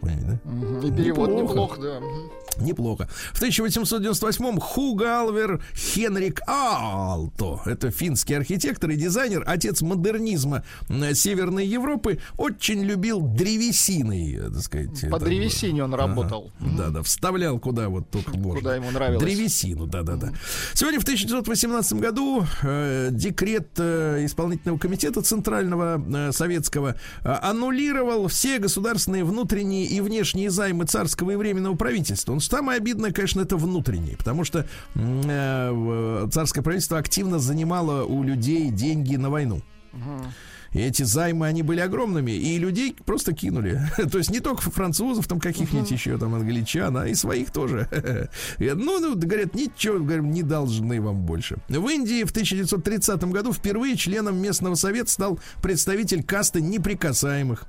Понимаете, 0.00 0.40
да? 0.82 0.86
И 0.88 0.92
перевод 0.92 1.30
Неплохо. 1.30 1.42
неплох, 1.52 1.78
да. 1.80 2.00
Неплохо. 2.60 3.08
В 3.32 3.42
1898-м 3.42 4.60
Хугалвер 4.60 5.62
Хенрик 5.74 6.40
Aalto, 6.48 7.60
это 7.66 7.90
финский 7.90 8.34
архитектор 8.34 8.90
и 8.90 8.96
дизайнер, 8.96 9.42
отец 9.46 9.82
модернизма 9.82 10.64
э, 10.88 11.14
Северной 11.14 11.66
Европы, 11.66 12.18
очень 12.36 12.82
любил 12.82 13.20
древесиной, 13.20 14.34
э, 14.34 14.50
так 14.50 14.62
сказать. 14.62 15.00
По 15.10 15.16
это, 15.16 15.24
древесине 15.26 15.84
он 15.84 15.94
ага. 15.94 16.06
работал. 16.06 16.52
Да, 16.60 16.88
да, 16.88 17.02
вставлял 17.02 17.58
куда 17.58 17.88
вот 17.88 18.10
только 18.10 18.36
можно. 18.36 18.60
Куда 18.60 18.76
ему 18.76 18.90
нравилось. 18.90 19.22
Древесину, 19.22 19.86
да, 19.86 20.02
да, 20.02 20.16
да. 20.16 20.32
Сегодня 20.74 21.00
в 21.00 21.02
1918 21.02 21.92
году 21.94 22.46
э, 22.62 23.08
декрет 23.12 23.68
э, 23.78 24.24
исполнительного 24.24 24.78
комитета 24.78 25.22
Центрального 25.22 26.02
э, 26.06 26.32
Советского 26.32 26.96
э, 27.22 27.28
аннулировал 27.42 28.28
все 28.28 28.58
государственные 28.58 29.24
внутренние 29.24 29.86
и 29.86 30.00
внешние 30.00 30.50
займы 30.50 30.84
царского 30.86 31.32
и 31.32 31.36
временного 31.36 31.76
правительства. 31.76 32.32
Он 32.32 32.40
самое 32.46 32.78
обидное, 32.78 33.12
конечно, 33.12 33.40
это 33.40 33.56
внутренние, 33.56 34.16
потому 34.16 34.44
что 34.44 34.64
э, 34.94 35.70
в- 35.72 36.30
царское 36.30 36.62
правительство 36.62 36.98
активно 36.98 37.38
занимало 37.38 38.04
у 38.04 38.22
людей 38.22 38.70
деньги 38.70 39.16
на 39.16 39.30
войну. 39.30 39.60
И 40.72 40.80
эти 40.80 41.02
займы, 41.02 41.46
они 41.46 41.62
были 41.62 41.80
огромными, 41.80 42.32
и 42.32 42.58
людей 42.58 42.96
просто 43.04 43.32
кинули. 43.32 43.80
То 44.10 44.18
есть 44.18 44.30
не 44.30 44.40
только 44.40 44.62
французов, 44.70 45.26
там 45.26 45.40
каких-нибудь 45.40 45.90
еще, 45.90 46.18
там, 46.18 46.34
англичан, 46.34 46.96
а 46.96 47.06
и 47.06 47.14
своих 47.14 47.50
тоже. 47.50 47.88
Ну, 48.58 49.00
ну, 49.00 49.16
говорят, 49.16 49.54
ничего, 49.54 49.98
говорим, 49.98 50.30
не 50.30 50.42
должны 50.42 51.00
вам 51.00 51.22
больше. 51.22 51.56
В 51.68 51.88
Индии 51.88 52.24
в 52.24 52.30
1930 52.30 53.24
году 53.24 53.52
впервые 53.52 53.96
членом 53.96 54.36
местного 54.36 54.74
совета 54.74 55.10
стал 55.10 55.38
представитель 55.62 56.22
касты 56.22 56.60
неприкасаемых. 56.60 57.66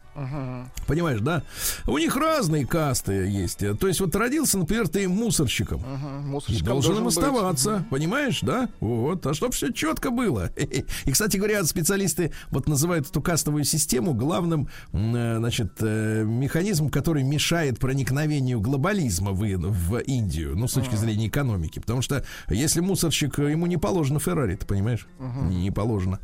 Понимаешь, 0.87 1.21
да? 1.21 1.43
У 1.85 1.97
них 1.97 2.15
разные 2.15 2.65
касты 2.65 3.13
есть. 3.13 3.59
То 3.79 3.87
есть 3.87 3.99
вот 3.99 4.15
родился, 4.15 4.57
например, 4.57 4.87
ты 4.87 5.07
мусорщиком. 5.07 5.83
Мусорщиком 6.25 6.67
должен 6.67 6.97
им 6.97 7.03
быть. 7.05 7.15
оставаться, 7.15 7.85
понимаешь, 7.89 8.39
да? 8.41 8.69
Вот, 8.79 9.25
а 9.27 9.33
чтобы 9.33 9.53
все 9.53 9.71
четко 9.71 10.09
было. 10.09 10.51
И, 10.57 11.11
кстати 11.11 11.37
говоря, 11.37 11.63
специалисты 11.63 12.31
вот 12.49 12.67
называют 12.67 12.96
эту 12.97 13.21
кастовую 13.21 13.63
систему 13.63 14.13
главным, 14.13 14.67
э, 14.91 15.37
значит, 15.37 15.73
э, 15.81 16.23
механизмом, 16.25 16.89
который 16.89 17.23
мешает 17.23 17.79
проникновению 17.79 18.59
глобализма 18.61 19.31
в, 19.31 19.41
в 19.41 19.97
Индию, 19.99 20.55
ну, 20.57 20.67
с 20.67 20.73
точки 20.73 20.95
зрения 20.95 21.27
экономики. 21.27 21.79
Потому 21.79 22.01
что 22.01 22.23
если 22.49 22.79
мусорщик, 22.81 23.39
э, 23.39 23.51
ему 23.51 23.67
не 23.67 23.77
положено 23.77 24.19
Феррари, 24.19 24.55
ты 24.55 24.65
понимаешь? 24.65 25.07
Не, 25.19 25.63
не 25.63 25.71
положено. 25.71 26.19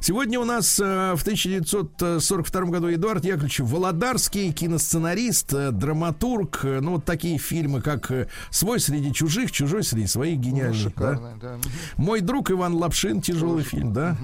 Сегодня 0.00 0.38
у 0.40 0.44
нас 0.44 0.78
в 0.78 1.20
1942 1.22 2.62
году 2.70 2.92
Эдуард 2.92 3.24
Яковлевич 3.24 3.60
Володарский, 3.60 4.52
киносценарист, 4.52 5.52
драматург, 5.72 6.60
ну, 6.64 6.92
вот 6.92 7.04
такие 7.04 7.38
фильмы, 7.38 7.80
как 7.80 8.10
«Свой 8.50 8.80
среди 8.80 9.12
чужих», 9.12 9.52
«Чужой 9.52 9.82
среди 9.82 10.06
своих» 10.06 10.36
Ну, 10.36 10.42
гениальный. 10.42 10.92
да? 10.96 11.20
Да. 11.40 11.58
Мой 11.96 12.20
друг 12.20 12.50
Иван 12.50 12.74
Лапшин, 12.74 13.20
тяжелый 13.20 13.62
фильм, 13.64 13.92
да. 13.92 14.16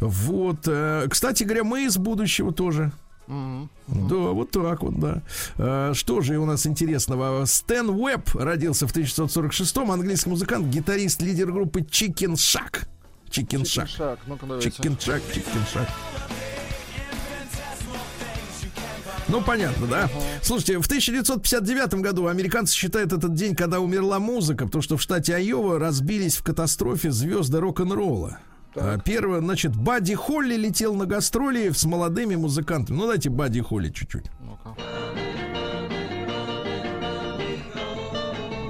Вот. 0.00 0.60
э, 0.66 1.04
Кстати 1.36 1.48
говоря, 1.48 1.64
мы 1.64 1.84
из 1.84 1.98
будущего 1.98 2.50
тоже. 2.50 2.92
Мгм. 3.26 3.68
Да, 3.88 4.16
вот 4.16 4.52
так 4.52 4.82
вот, 4.82 4.98
да. 4.98 5.20
Э, 5.58 5.92
Что 5.92 6.22
же 6.22 6.38
у 6.38 6.46
нас 6.46 6.66
интересного? 6.66 7.44
Стэн 7.44 7.90
Уэбб 7.90 8.34
родился 8.36 8.88
в 8.88 8.96
1946-м, 8.96 9.90
английский 9.90 10.30
музыкант, 10.30 10.68
гитарист, 10.68 11.20
лидер 11.20 11.52
группы 11.52 11.80
Chicken 11.80 12.36
Shack. 12.36 12.86
Chicken 13.28 13.64
Shack. 13.64 14.16
Chicken 14.26 14.96
Shack, 14.96 15.20
Chicken 15.30 15.66
Shack. 15.74 15.88
Ну, 19.28 19.42
понятно, 19.42 19.86
да? 19.88 20.08
Слушайте, 20.40 20.78
в 20.78 20.86
1959 20.86 21.96
году 21.96 22.28
американцы 22.28 22.74
считают 22.74 23.12
этот 23.12 23.34
день, 23.34 23.54
когда 23.54 23.80
умерла 23.80 24.20
музыка, 24.20 24.64
потому 24.64 24.80
что 24.80 24.96
в 24.96 25.02
штате 25.02 25.34
Айова 25.34 25.78
разбились 25.78 26.36
в 26.38 26.42
катастрофе 26.42 27.10
звезды 27.10 27.60
рок-н-ролла. 27.60 28.38
А, 28.76 28.98
Первое, 28.98 29.40
значит, 29.40 29.74
Бадди 29.74 30.14
Холли 30.14 30.54
летел 30.56 30.94
на 30.94 31.06
гастроли 31.06 31.70
с 31.70 31.84
молодыми 31.84 32.36
музыкантами. 32.36 32.96
Ну, 32.96 33.06
дайте 33.06 33.30
Бадди 33.30 33.60
Холли 33.60 33.90
чуть-чуть. 33.90 34.26
Ну-ка. 34.40 34.76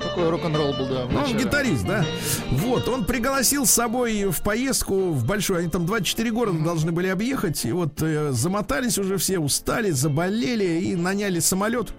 Такой 0.02 0.30
рок-н-ролл 0.30 0.72
был, 0.74 0.88
да. 0.88 1.06
Ну, 1.10 1.18
он 1.20 1.36
гитарист, 1.36 1.84
да? 1.84 2.04
Вот, 2.50 2.88
он 2.88 3.04
пригласил 3.04 3.66
с 3.66 3.70
собой 3.70 4.24
в 4.30 4.40
поездку 4.42 5.10
в 5.10 5.26
большую, 5.26 5.58
они 5.58 5.68
там 5.68 5.84
24 5.84 6.30
города 6.30 6.58
должны 6.62 6.92
были 6.92 7.08
объехать, 7.08 7.64
и 7.66 7.72
вот 7.72 8.00
э, 8.00 8.30
замотались 8.32 8.98
уже 8.98 9.18
все, 9.18 9.38
устали, 9.38 9.90
заболели 9.90 10.80
и 10.84 10.94
наняли 10.96 11.40
самолет. 11.40 11.92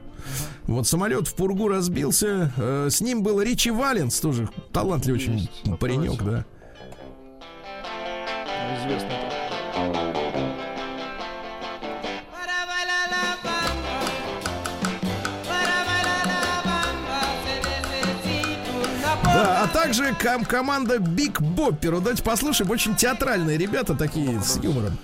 Вот 0.63 0.87
самолет 0.87 1.27
в 1.27 1.35
пургу 1.35 1.67
разбился. 1.67 2.51
э, 2.57 2.87
с 2.89 3.01
ним 3.01 3.21
был 3.21 3.41
Ричи 3.41 3.69
Валенс, 3.69 4.19
тоже 4.19 4.49
талантливый 4.71 5.19
очень 5.19 5.37
Есть, 5.39 5.79
паренек, 5.79 6.21
да. 6.23 6.45
Также 19.87 20.13
ком- 20.15 20.43
команда 20.43 20.99
Биг 20.99 21.39
Боппер. 21.41 21.95
Вот 21.95 22.03
давайте 22.03 22.21
послушаем, 22.21 22.69
очень 22.71 22.93
театральные 22.95 23.57
ребята 23.57 23.95
такие 23.95 24.41
с 24.41 24.57
юмором. 24.61 24.97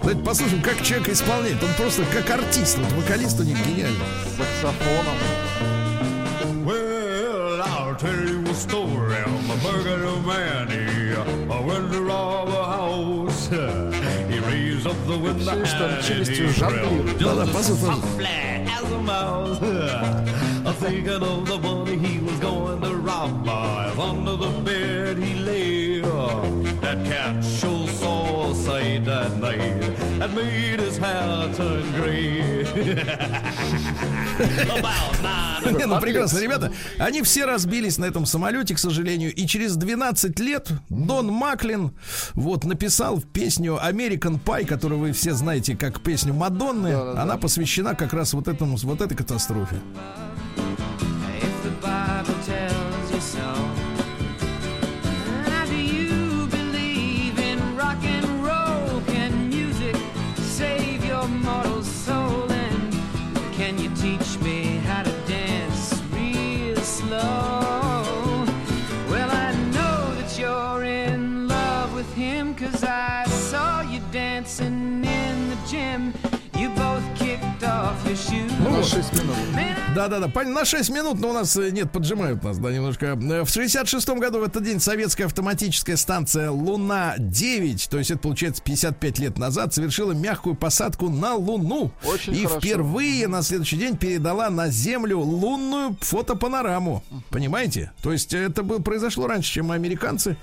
Давайте 0.00 0.22
послушаем, 0.24 0.62
как 0.62 0.82
человек 0.82 1.10
исполняет. 1.10 1.62
Он 1.62 1.72
просто 1.76 2.02
как 2.12 2.28
артист, 2.30 2.78
вот 2.78 2.92
вокалист 2.92 3.38
у 3.38 3.44
них 3.44 3.56
гениальный. 3.66 4.04
С 4.24 4.36
саксофоном. 4.36 5.14
Well, 6.64 7.60
I'll 7.62 7.94
tell 7.96 8.28
you 8.28 8.42
a 8.50 8.54
story. 8.54 9.16
I'm 9.24 9.50
a 9.50 9.56
burglar 9.62 10.20
man. 10.26 10.70
He 10.70 11.12
uh, 11.14 11.62
went 11.62 11.92
to 11.92 12.02
rob 12.02 12.47
послушай. 17.51 18.01
flat 18.17 18.67
as 18.67 18.91
a 18.91 18.99
mouse. 18.99 19.59
I'm 20.65 20.73
thinking 20.75 21.21
of 21.21 21.45
the 21.45 21.57
money 21.59 21.97
he 21.97 22.19
was 22.19 22.39
going 22.39 22.81
to 22.81 22.95
rob. 22.95 23.45
By 23.45 23.91
under 23.97 24.35
the 24.37 24.51
bed 24.61 25.17
he 25.17 25.33
lay. 25.35 26.01
That 26.81 27.05
cat 27.05 27.43
sure 27.43 27.87
saw 27.87 28.51
a 28.51 28.55
sight 28.55 29.05
that 29.05 29.37
night 29.37 29.76
And 30.28 30.36
made 30.36 30.80
his 30.80 30.98
hair 30.98 31.52
turn 31.54 31.92
gray. 31.92 32.38
About 34.78 35.22
nine 35.22 35.76
Не, 35.76 35.86
ну 35.86 36.00
прекрасно, 36.00 36.38
ребята. 36.38 36.72
Они 36.98 37.22
все 37.22 37.44
разбились 37.44 37.98
на 37.98 38.06
этом 38.06 38.26
самолете, 38.26 38.74
к 38.74 38.78
сожалению. 38.78 39.34
И 39.34 39.46
через 39.46 39.76
12 39.76 40.38
лет 40.40 40.70
Дон 40.88 41.28
Маклин 41.28 41.92
вот 42.34 42.64
написал 42.64 43.20
песню 43.20 43.78
American 43.82 44.40
Pie, 44.42 44.66
которую 44.66 45.00
вы 45.00 45.12
все 45.12 45.34
знаете 45.34 45.76
как 45.76 46.00
песню 46.00 46.32
Мадонны. 46.32 46.94
Она 46.94 47.36
посвящена 47.36 47.94
как 47.94 48.12
раз 48.12 48.34
вот 48.34 48.48
этому, 48.48 48.76
вот 48.76 49.00
этой 49.00 49.16
катастрофе. 49.16 49.76
criminal. 79.18 79.52
Man, 79.52 79.87
dancing 79.98 80.14
in 80.14 80.20
the 80.20 80.28
gym. 80.28 80.38
You 80.38 80.38
both 80.38 80.48
kicked 80.48 80.58
off 80.58 80.58
your 80.58 80.58
shoes. 80.58 80.58
Ну 80.58 80.58
вот, 80.58 80.58
6 80.58 80.58
минут. 80.58 80.58
Да-да-да, 80.58 80.58
на 80.58 80.64
6 80.64 80.90
минут, 80.90 81.20
но 81.20 81.30
у 81.30 81.32
нас, 81.32 81.56
э, 81.56 81.70
нет, 81.70 81.90
поджимают 81.92 82.42
нас, 82.44 82.58
да, 82.58 82.72
немножко. 82.72 83.06
Э, 83.06 83.44
В 83.44 83.50
66 83.50 84.08
году 84.18 84.40
в 84.40 84.42
этот 84.42 84.62
день 84.64 84.80
советская 84.80 85.26
автоматическая 85.26 85.96
станция 85.96 86.50
«Луна-9», 86.50 87.88
то 87.90 87.98
есть 87.98 88.10
это, 88.10 88.20
получается, 88.20 88.62
55 88.62 89.18
лет 89.18 89.38
назад, 89.38 89.74
совершила 89.74 90.12
мягкую 90.12 90.54
посадку 90.56 91.08
на 91.08 91.34
Луну. 91.34 91.90
Очень 92.04 92.34
и 92.34 92.44
хорошо. 92.46 92.60
впервые 92.60 93.28
на 93.28 93.42
следующий 93.42 93.76
день 93.76 93.96
передала 93.96 94.50
на 94.50 94.68
Землю 94.68 95.18
лунную 95.20 95.96
фотопанораму. 96.00 97.02
Понимаете? 97.30 97.92
То 98.02 98.12
есть 98.12 98.34
это 98.34 98.62
было, 98.62 98.78
произошло 98.78 99.26
раньше, 99.26 99.52
чем 99.52 99.70
американцы. 99.70 100.36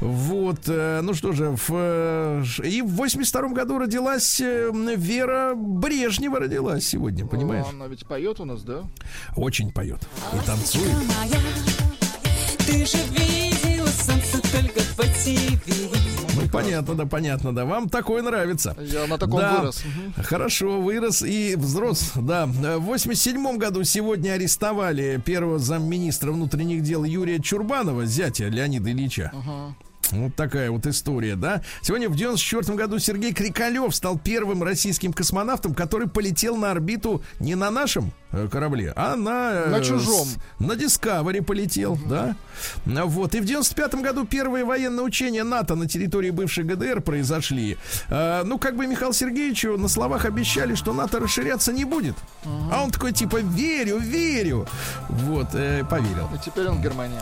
Вот, 0.00 0.60
э, 0.68 1.00
ну 1.02 1.14
что 1.14 1.32
же, 1.32 1.56
в, 1.68 2.42
и 2.64 2.82
в 2.82 2.88
82 2.96 3.48
году 3.48 3.78
родилась 3.78 4.40
Вера 4.40 5.54
Брежнева 5.54 6.40
родилась 6.40 6.86
сегодня, 6.86 7.26
понимаешь? 7.26 7.66
Она 7.70 7.86
ведь 7.88 8.06
поет 8.06 8.40
у 8.40 8.44
нас, 8.44 8.62
да? 8.62 8.82
Очень 9.36 9.70
поет 9.72 10.06
и 10.32 10.46
танцует. 10.46 10.92
моя, 10.94 11.40
ты 12.58 12.86
же 12.86 12.98
видела 13.10 13.86
солнце 13.88 14.40
только 14.52 14.80
по 14.96 15.02
ТВ. 15.04 15.62
Ну, 16.34 16.48
понятно, 16.48 16.94
да, 16.94 17.06
понятно, 17.06 17.54
да. 17.54 17.64
Вам 17.64 17.88
такое 17.88 18.22
нравится. 18.22 18.76
Я 18.80 19.06
на 19.06 19.18
таком 19.18 19.40
Да, 19.40 19.58
вырос. 19.60 19.82
Хорошо, 20.16 20.80
вырос 20.80 21.22
и 21.22 21.54
взрос, 21.56 22.12
да. 22.16 22.46
В 22.46 22.80
87 22.80 23.58
году 23.58 23.84
сегодня 23.84 24.32
арестовали 24.32 25.20
первого 25.24 25.58
замминистра 25.58 26.32
внутренних 26.32 26.82
дел 26.82 27.04
Юрия 27.04 27.40
Чурбанова, 27.40 28.06
зятя 28.06 28.48
Леонида 28.48 28.90
Ильича. 28.90 29.32
Вот 30.12 30.34
такая 30.36 30.70
вот 30.70 30.86
история, 30.86 31.36
да. 31.36 31.62
Сегодня 31.82 32.08
в 32.08 32.14
94 32.16 32.76
году 32.76 32.98
Сергей 32.98 33.32
Крикалев 33.32 33.94
стал 33.94 34.18
первым 34.18 34.62
российским 34.62 35.12
космонавтом, 35.12 35.74
который 35.74 36.08
полетел 36.08 36.56
на 36.56 36.70
орбиту 36.70 37.22
не 37.40 37.54
на 37.54 37.70
нашем 37.70 38.12
э, 38.30 38.46
корабле, 38.50 38.92
а 38.94 39.16
на... 39.16 39.52
э, 39.52 39.70
На 39.70 39.80
чужом. 39.82 40.26
с- 40.26 40.36
на 40.58 40.76
Дискавери 40.76 41.40
полетел, 41.40 41.98
да. 42.06 42.36
А 42.86 43.04
Вот. 43.06 43.34
И 43.34 43.40
в 43.40 43.44
95 43.46 43.94
году 43.96 44.26
первые 44.26 44.64
военные 44.64 45.02
учения 45.04 45.44
НАТО 45.44 45.74
на 45.76 45.88
территории 45.88 46.30
бывшей 46.30 46.64
ГДР 46.64 47.00
произошли. 47.00 47.78
А, 48.10 48.44
ну, 48.44 48.58
как 48.58 48.76
бы 48.76 48.86
Михаилу 48.86 49.12
Сергеевичу 49.14 49.78
на 49.78 49.88
словах 49.88 50.24
обещали, 50.26 50.74
что 50.74 50.92
НАТО 50.92 51.20
расширяться 51.20 51.72
не 51.72 51.84
будет. 51.84 52.14
А 52.70 52.82
он 52.84 52.90
такой, 52.90 53.12
типа, 53.12 53.38
верю, 53.38 53.98
верю. 53.98 54.66
Вот, 55.08 55.48
э, 55.54 55.84
поверил. 55.88 56.28
И 56.34 56.38
теперь 56.44 56.68
он 56.68 56.78
в 56.78 56.82
Германии. 56.82 57.18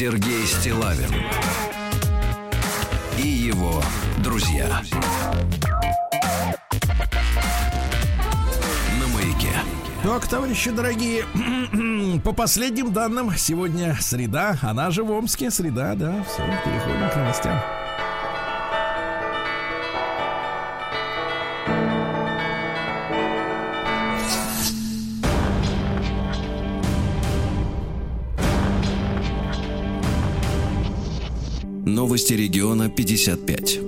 Сергей 0.00 0.46
Стилавин 0.46 1.10
и 3.18 3.28
его 3.28 3.82
друзья. 4.24 4.80
На 8.98 9.06
маяке. 9.08 9.52
Так, 10.02 10.26
товарищи 10.26 10.70
дорогие, 10.70 11.26
по 12.24 12.32
последним 12.32 12.94
данным, 12.94 13.32
сегодня 13.36 13.94
среда, 14.00 14.56
она 14.62 14.90
же 14.90 15.04
в 15.04 15.10
Омске, 15.10 15.50
среда, 15.50 15.94
да, 15.94 16.24
все, 16.26 16.46
переходим 16.64 17.10
к 17.10 17.16
новостям. 17.16 17.60
Новости 31.94 32.34
региона 32.34 32.88
55. 32.88 33.80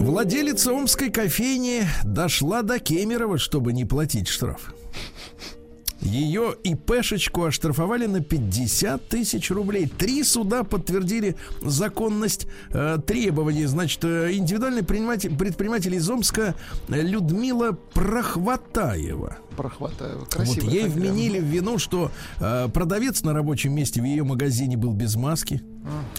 Владелица 0.00 0.72
омской 0.72 1.10
кофейни 1.10 1.86
дошла 2.04 2.62
до 2.62 2.80
Кемерово, 2.80 3.38
чтобы 3.38 3.72
не 3.72 3.84
платить 3.84 4.26
штраф. 4.26 4.74
Ее 6.00 6.56
ИПшечку 6.64 7.44
оштрафовали 7.44 8.06
на 8.06 8.20
50 8.20 9.08
тысяч 9.08 9.50
рублей. 9.52 9.86
Три 9.86 10.24
суда 10.24 10.64
подтвердили 10.64 11.36
законность 11.60 12.48
э, 12.70 12.98
требований. 13.06 13.66
Значит, 13.66 14.04
э, 14.04 14.32
индивидуальный 14.32 14.82
предприниматель, 14.82 15.36
предприниматель 15.36 15.94
из 15.94 16.10
Омска 16.10 16.56
Людмила 16.88 17.72
Прохватаева. 17.94 19.38
Прохватаю. 19.58 20.20
Вот 20.20 20.28
Красиво. 20.28 20.70
ей 20.70 20.84
вменили 20.84 21.40
в 21.40 21.44
вину, 21.44 21.78
что 21.78 22.12
э, 22.38 22.68
продавец 22.72 23.22
на 23.22 23.34
рабочем 23.34 23.74
месте 23.74 24.00
в 24.00 24.04
ее 24.04 24.22
магазине 24.22 24.76
был 24.76 24.92
без 24.92 25.16
маски. 25.16 25.60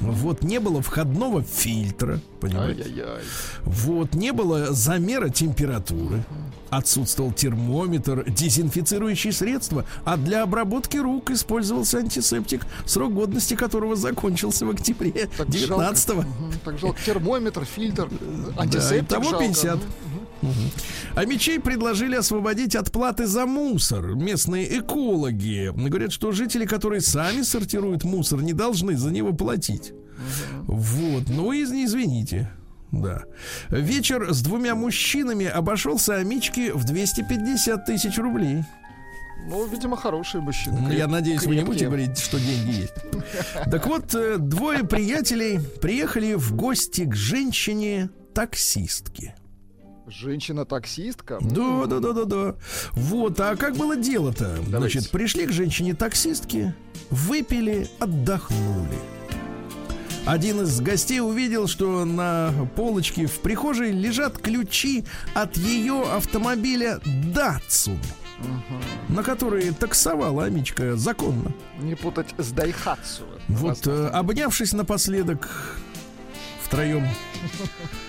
Вот 0.02 0.42
не 0.42 0.60
было 0.60 0.82
входного 0.82 1.44
фильтра, 1.44 2.20
понимаете? 2.42 2.84
Ай-яй-яй. 2.84 3.22
Вот, 3.64 4.14
не 4.14 4.34
было 4.34 4.74
замера 4.74 5.30
температуры. 5.30 6.24
Отсутствовал 6.70 7.32
термометр, 7.32 8.30
дезинфицирующие 8.30 9.34
средства, 9.34 9.86
а 10.06 10.18
для 10.18 10.44
обработки 10.44 10.98
рук 10.98 11.32
использовался 11.32 11.98
антисептик, 11.98 12.66
срок 12.86 13.14
годности 13.14 13.56
которого 13.56 13.96
закончился 13.96 14.66
в 14.66 14.70
октябре 14.70 15.30
Так 15.36 15.50
19 15.50 16.08
жалко. 16.08 16.28
Мгм. 16.28 16.54
Так 16.64 16.78
жалко. 16.78 17.00
Термометр, 17.04 17.66
фильтр, 17.66 18.10
Да, 18.12 18.62
антисептик 18.62 19.04
итого 19.04 19.30
жалко. 19.32 19.80
50. 20.42 20.42
Мгм. 20.42 20.72
А 21.16 21.26
мечей 21.26 21.60
предложили 21.60 22.16
освободить 22.16 22.76
от 22.76 22.92
платы 22.92 23.28
за 23.28 23.46
мусор. 23.46 24.16
Местные 24.16 24.80
экологи 24.80 25.72
говорят, 25.76 26.12
что 26.12 26.32
жители, 26.32 26.66
которые 26.66 27.02
сами 27.02 27.44
сортируют 27.44 28.04
мусор, 28.04 28.42
не 28.42 28.54
должны 28.54 28.98
за 28.98 29.12
него 29.12 29.34
платить. 29.34 29.94
Вот, 30.68 31.24
ну 31.30 31.52
и 31.54 31.64
извините. 31.64 32.50
Да. 32.92 33.24
Вечер 33.70 34.34
с 34.34 34.42
двумя 34.42 34.74
мужчинами 34.76 35.46
обошелся 35.46 36.16
Амичке 36.16 36.74
в 36.74 36.84
250 36.86 37.86
тысяч 37.86 38.18
рублей. 38.18 38.64
Ну, 39.48 39.66
видимо, 39.68 39.96
хорошие 39.96 40.42
мужчины. 40.42 40.80
Ну, 40.82 40.90
Я 40.92 41.06
Креп- 41.06 41.12
надеюсь, 41.12 41.44
вы 41.46 41.56
не 41.56 41.64
будете 41.64 41.86
крепкие. 41.86 42.06
говорить, 42.08 42.20
что 42.20 42.38
деньги 42.40 42.72
есть. 42.82 42.94
Так 43.72 43.88
вот, 43.88 44.14
э, 44.14 44.36
двое 44.38 44.84
приятелей 44.84 45.60
приехали 45.82 46.34
в 46.34 46.54
гости 46.56 47.06
к 47.06 47.16
женщине-таксистке. 47.16 49.36
Женщина-таксистка. 50.10 51.38
Да, 51.42 51.86
да, 51.86 52.00
да, 52.00 52.14
да, 52.14 52.26
да. 52.26 52.56
Вот, 52.94 53.40
а 53.40 53.56
как 53.56 53.76
было 53.76 53.96
дело-то? 53.96 54.58
Значит, 54.68 55.10
пришли 55.12 55.46
к 55.46 55.52
женщине-таксистке, 55.52 56.76
выпили, 57.10 57.88
отдохнули. 58.00 58.98
Один 60.26 60.62
из 60.62 60.80
гостей 60.82 61.22
увидел, 61.22 61.68
что 61.68 62.06
на 62.06 62.54
полочке 62.76 63.26
в 63.26 63.40
прихожей 63.40 63.92
лежат 63.92 64.38
ключи 64.38 65.06
от 65.34 65.58
ее 65.58 66.04
автомобиля 66.04 67.00
Датсун, 67.34 68.00
на 69.08 69.24
которые 69.24 69.72
таксовала 69.72 70.46
Амичка 70.46 70.96
законно. 70.96 71.52
Не 71.80 71.96
путать 71.96 72.36
с 72.38 72.52
Дайхатсу. 72.52 73.24
Вот, 73.48 73.88
э, 73.88 74.08
обнявшись 74.10 74.74
напоследок 74.74 75.50
втроем, 76.64 77.08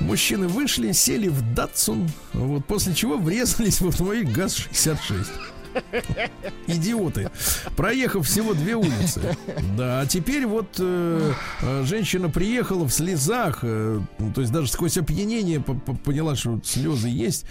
мужчины 0.00 0.48
вышли, 0.48 0.92
сели 0.92 1.28
в 1.28 1.54
Датсун, 1.54 2.10
вот, 2.32 2.64
после 2.66 2.94
чего 2.94 3.16
врезались 3.16 3.80
в 3.80 3.88
автомобиль 3.88 4.30
ГАЗ-66. 4.32 5.26
Идиоты. 6.66 7.30
Проехав 7.76 8.26
всего 8.26 8.54
две 8.54 8.74
улицы. 8.74 9.36
Да, 9.76 10.00
а 10.00 10.06
теперь 10.06 10.46
вот 10.46 10.76
э, 10.78 11.32
э, 11.62 11.84
женщина 11.84 12.28
приехала 12.28 12.84
в 12.86 12.92
слезах, 12.92 13.60
э, 13.62 14.00
ну, 14.18 14.32
то 14.32 14.40
есть 14.40 14.52
даже 14.52 14.68
сквозь 14.68 14.96
опьянение 14.96 15.60
по- 15.60 15.74
по- 15.74 15.94
поняла, 15.94 16.34
что 16.34 16.60
слезы 16.64 17.08
есть. 17.08 17.44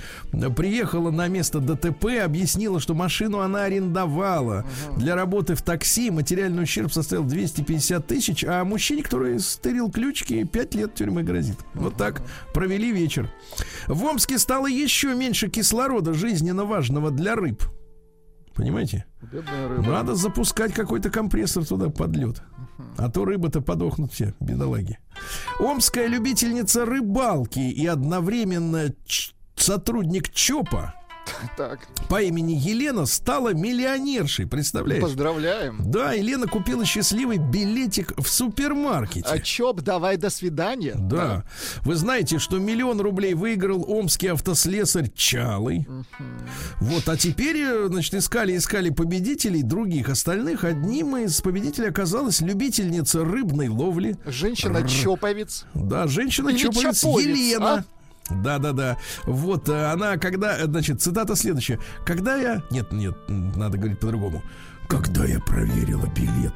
Приехала 0.55 1.11
на 1.11 1.27
место 1.27 1.59
ДТП, 1.59 2.05
объяснила, 2.23 2.79
что 2.79 2.93
машину 2.93 3.39
она 3.39 3.63
арендовала 3.63 4.65
для 4.97 5.15
работы 5.15 5.55
в 5.55 5.61
такси. 5.61 6.09
Материальный 6.11 6.63
ущерб 6.63 6.91
составил 6.91 7.23
250 7.23 8.05
тысяч, 8.07 8.43
а 8.43 8.63
мужчине, 8.63 9.03
который 9.03 9.39
стырил 9.39 9.91
ключики, 9.91 10.43
5 10.43 10.75
лет 10.75 10.95
тюрьмы 10.95 11.23
грозит. 11.23 11.57
Вот 11.73 11.95
так 11.97 12.21
провели 12.53 12.91
вечер. 12.91 13.29
В 13.87 14.03
Омске 14.03 14.37
стало 14.39 14.67
еще 14.67 15.13
меньше 15.15 15.49
кислорода 15.49 16.13
жизненно 16.13 16.65
важного 16.65 17.11
для 17.11 17.35
рыб. 17.35 17.63
Понимаете? 18.55 19.05
Надо 19.85 20.15
запускать 20.15 20.73
какой-то 20.73 21.09
компрессор 21.09 21.65
туда 21.65 21.89
под 21.89 22.15
лед. 22.15 22.41
А 22.97 23.09
то 23.09 23.25
рыбы-то 23.25 23.61
подохнут 23.61 24.13
все, 24.13 24.33
бедолаги. 24.39 24.99
Омская 25.59 26.07
любительница 26.07 26.85
рыбалки 26.85 27.59
и 27.59 27.85
одновременно 27.85 28.93
сотрудник 29.55 30.29
ЧОПа 30.29 30.93
Так, 31.57 31.79
по 32.09 32.21
имени 32.21 32.53
Елена 32.53 33.05
стала 33.05 33.53
миллионершей, 33.53 34.47
представляешь? 34.47 35.01
поздравляем. 35.01 35.79
Да, 35.85 36.11
Елена 36.13 36.47
купила 36.47 36.85
счастливый 36.85 37.37
билетик 37.37 38.13
в 38.17 38.27
супермаркете. 38.27 39.27
А 39.29 39.39
чоп, 39.39 39.81
давай 39.81 40.17
до 40.17 40.29
свидания. 40.29 40.93
Да. 40.95 41.43
Вы 41.83 41.95
знаете, 41.95 42.39
что 42.39 42.57
миллион 42.57 42.99
рублей 42.99 43.33
выиграл 43.33 43.85
омский 43.87 44.27
автослесарь 44.29 45.09
Чалый. 45.15 45.87
Вот, 46.79 47.07
а 47.07 47.17
теперь, 47.17 47.57
э, 47.57 47.87
значит, 47.87 48.15
искали, 48.15 48.57
искали 48.57 48.89
победителей 48.89 49.63
других 49.63 50.09
остальных. 50.09 50.63
Одним 50.63 51.17
из 51.17 51.41
победителей 51.41 51.89
оказалась 51.89 52.41
любительница 52.41 53.23
рыбной 53.23 53.69
ловли. 53.69 54.17
Женщина-чоповец. 54.25 55.65
Да, 55.73 56.07
женщина 56.07 56.49
Или 56.49 56.57
чоповец 56.57 57.01
чоповец, 57.01 57.37
Елена. 57.37 57.85
Да-да-да. 58.29 58.97
Вот 59.25 59.69
э, 59.69 59.85
она, 59.91 60.17
когда, 60.17 60.57
э, 60.57 60.65
значит, 60.65 61.01
цитата 61.01 61.35
следующая. 61.35 61.79
Когда 62.05 62.35
я... 62.35 62.63
Нет, 62.71 62.91
нет, 62.91 63.15
надо 63.27 63.77
говорить 63.77 63.99
по-другому. 63.99 64.43
Когда 64.87 65.25
я 65.25 65.39
проверила 65.39 66.07
билет, 66.07 66.53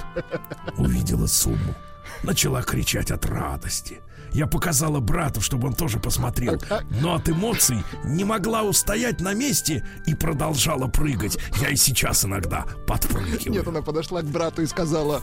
увидела 0.78 1.28
сумму, 1.28 1.76
начала 2.24 2.62
кричать 2.64 3.12
от 3.12 3.26
радости. 3.26 4.02
Я 4.32 4.48
показала 4.48 5.00
брату, 5.00 5.42
чтобы 5.42 5.68
он 5.68 5.74
тоже 5.74 6.00
посмотрел. 6.00 6.62
Но 7.02 7.16
от 7.16 7.30
эмоций 7.30 7.84
не 8.04 8.24
могла 8.24 8.64
устоять 8.64 9.22
на 9.22 9.34
месте 9.34 9.84
и 10.06 10.14
продолжала 10.14 10.88
прыгать. 10.88 11.38
Я 11.62 11.70
и 11.70 11.76
сейчас 11.76 12.26
иногда 12.26 12.66
подпрыгиваю. 12.88 13.52
Нет, 13.52 13.68
она 13.68 13.82
подошла 13.82 14.22
к 14.22 14.26
брату 14.26 14.62
и 14.62 14.68
сказала, 14.68 15.22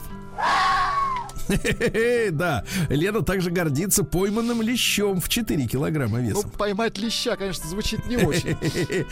Да, 2.33 2.65
Лена 2.89 3.23
также 3.23 3.51
гордится 3.51 4.05
пойманным 4.05 4.63
лещом 4.63 5.21
в 5.21 5.29
4 5.29 5.67
килограмма 5.67 6.19
ну, 6.19 6.29
весом. 6.29 6.51
поймать 6.51 6.99
леща, 6.99 7.37
конечно, 7.37 7.69
звучит 7.69 8.07
не 8.07 8.17
очень. 8.17 8.57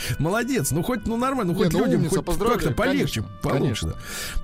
Молодец, 0.18 0.70
ну 0.70 0.82
хоть 0.82 1.07
ну 1.07 1.16
нормально, 1.16 1.53
ну 1.53 1.59
Не, 1.59 1.64
хоть 1.64 1.72
ну, 1.72 1.78
людям 1.80 2.01
умница, 2.01 2.16
хоть 2.16 2.24
поздравляю, 2.26 2.61
как-то 2.61 2.74
полегче 2.74 3.22
конечно, 3.22 3.43
получится. 3.43 3.97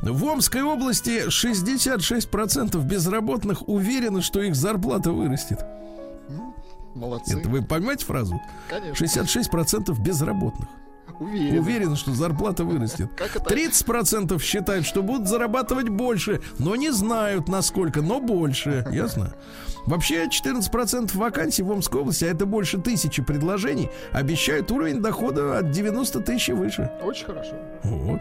В 0.03 0.25
Омской 0.25 0.63
области 0.63 1.27
66% 1.29 2.83
безработных 2.85 3.69
уверены, 3.69 4.23
что 4.23 4.43
их 4.43 4.55
зарплата 4.55 5.13
вырастет. 5.13 5.61
Молодцы. 6.95 7.39
Это 7.39 7.49
вы 7.49 7.63
понимаете 7.63 8.05
фразу? 8.05 8.41
Конечно. 8.69 9.05
66% 9.05 10.01
безработных. 10.01 10.69
Уверен. 11.21 11.59
Уверены, 11.59 11.97
что 11.97 12.13
зарплата 12.15 12.65
вырастет. 12.65 13.11
Как 13.17 13.37
это? 13.37 13.55
30% 13.55 14.43
считают, 14.43 14.87
что 14.87 15.03
будут 15.03 15.29
зарабатывать 15.29 15.91
больше, 15.91 16.41
но 16.59 16.77
не 16.77 16.91
знают 16.91 17.49
насколько, 17.49 18.01
но 18.01 18.21
больше. 18.21 18.87
Ясно? 18.93 19.35
Вообще 19.87 20.27
14% 20.27 21.17
вакансий 21.17 21.63
в 21.63 21.71
Омской 21.71 22.01
области, 22.01 22.25
а 22.25 22.29
это 22.29 22.47
больше 22.47 22.79
тысячи 22.79 23.23
предложений, 23.23 23.91
обещают 24.13 24.71
уровень 24.71 25.01
дохода 25.01 25.59
от 25.59 25.71
90 25.71 26.21
тысяч 26.21 26.49
и 26.51 26.53
выше. 26.53 26.91
Очень 27.03 27.27
хорошо. 27.27 27.55
Вот. 27.85 28.21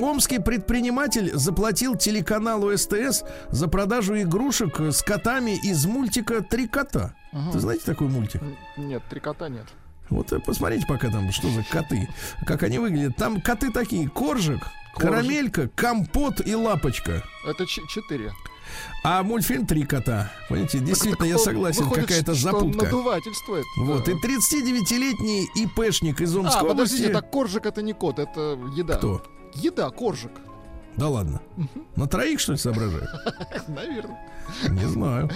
Омский 0.00 0.40
предприниматель 0.40 1.30
заплатил 1.34 1.96
телеканалу 1.96 2.76
СТС 2.76 3.24
за 3.50 3.68
продажу 3.68 4.20
игрушек 4.20 4.80
с 4.80 5.02
котами 5.02 5.58
из 5.62 5.86
мультика 5.86 6.42
«Три 6.42 6.68
кота». 6.68 7.14
Ты 7.52 7.58
знаете 7.58 7.84
такой 7.84 8.08
мультик? 8.08 8.42
Нет, 8.76 9.02
три 9.10 9.20
кота 9.20 9.48
нет. 9.48 9.66
Вот 10.10 10.32
э, 10.32 10.38
посмотрите 10.40 10.86
пока 10.86 11.10
там, 11.10 11.30
что 11.32 11.48
за 11.50 11.62
коты, 11.62 12.08
как 12.46 12.62
они 12.62 12.78
выглядят. 12.78 13.16
Там 13.16 13.40
коты 13.40 13.70
такие, 13.70 14.08
коржик, 14.08 14.60
Коржик. 14.60 14.70
карамелька, 14.96 15.68
компот 15.74 16.46
и 16.46 16.54
лапочка. 16.54 17.22
Это 17.46 17.66
четыре. 17.66 18.32
А 19.02 19.22
мультфильм 19.22 19.66
«Три 19.66 19.84
кота». 19.84 20.30
Понимаете, 20.50 20.80
действительно, 20.80 21.16
Так 21.16 21.26
я 21.28 21.38
согласен, 21.38 21.88
какая-то 21.88 22.34
запутка. 22.34 22.84
надувательство 22.84 23.56
это. 23.56 23.66
Вот, 23.78 24.06
и 24.08 24.12
Да. 24.12 24.18
39-летний 24.18 25.48
ИПшник 25.54 26.20
из 26.20 26.36
Омской 26.36 26.60
А, 26.60 26.64
подождите, 26.64 27.04
области. 27.04 27.12
так 27.22 27.30
коржик 27.30 27.64
это 27.66 27.80
не 27.80 27.94
кот, 27.94 28.18
это 28.18 28.58
еда. 28.76 28.96
Кто? 28.96 29.22
Еда, 29.54 29.88
коржик. 29.90 30.32
Да 30.98 31.08
ладно. 31.08 31.40
На 31.96 32.06
троих, 32.06 32.40
что 32.40 32.52
ли, 32.52 32.58
соображает? 32.58 33.08
Наверное. 33.68 34.18
Не 34.70 34.86
знаю. 34.86 35.30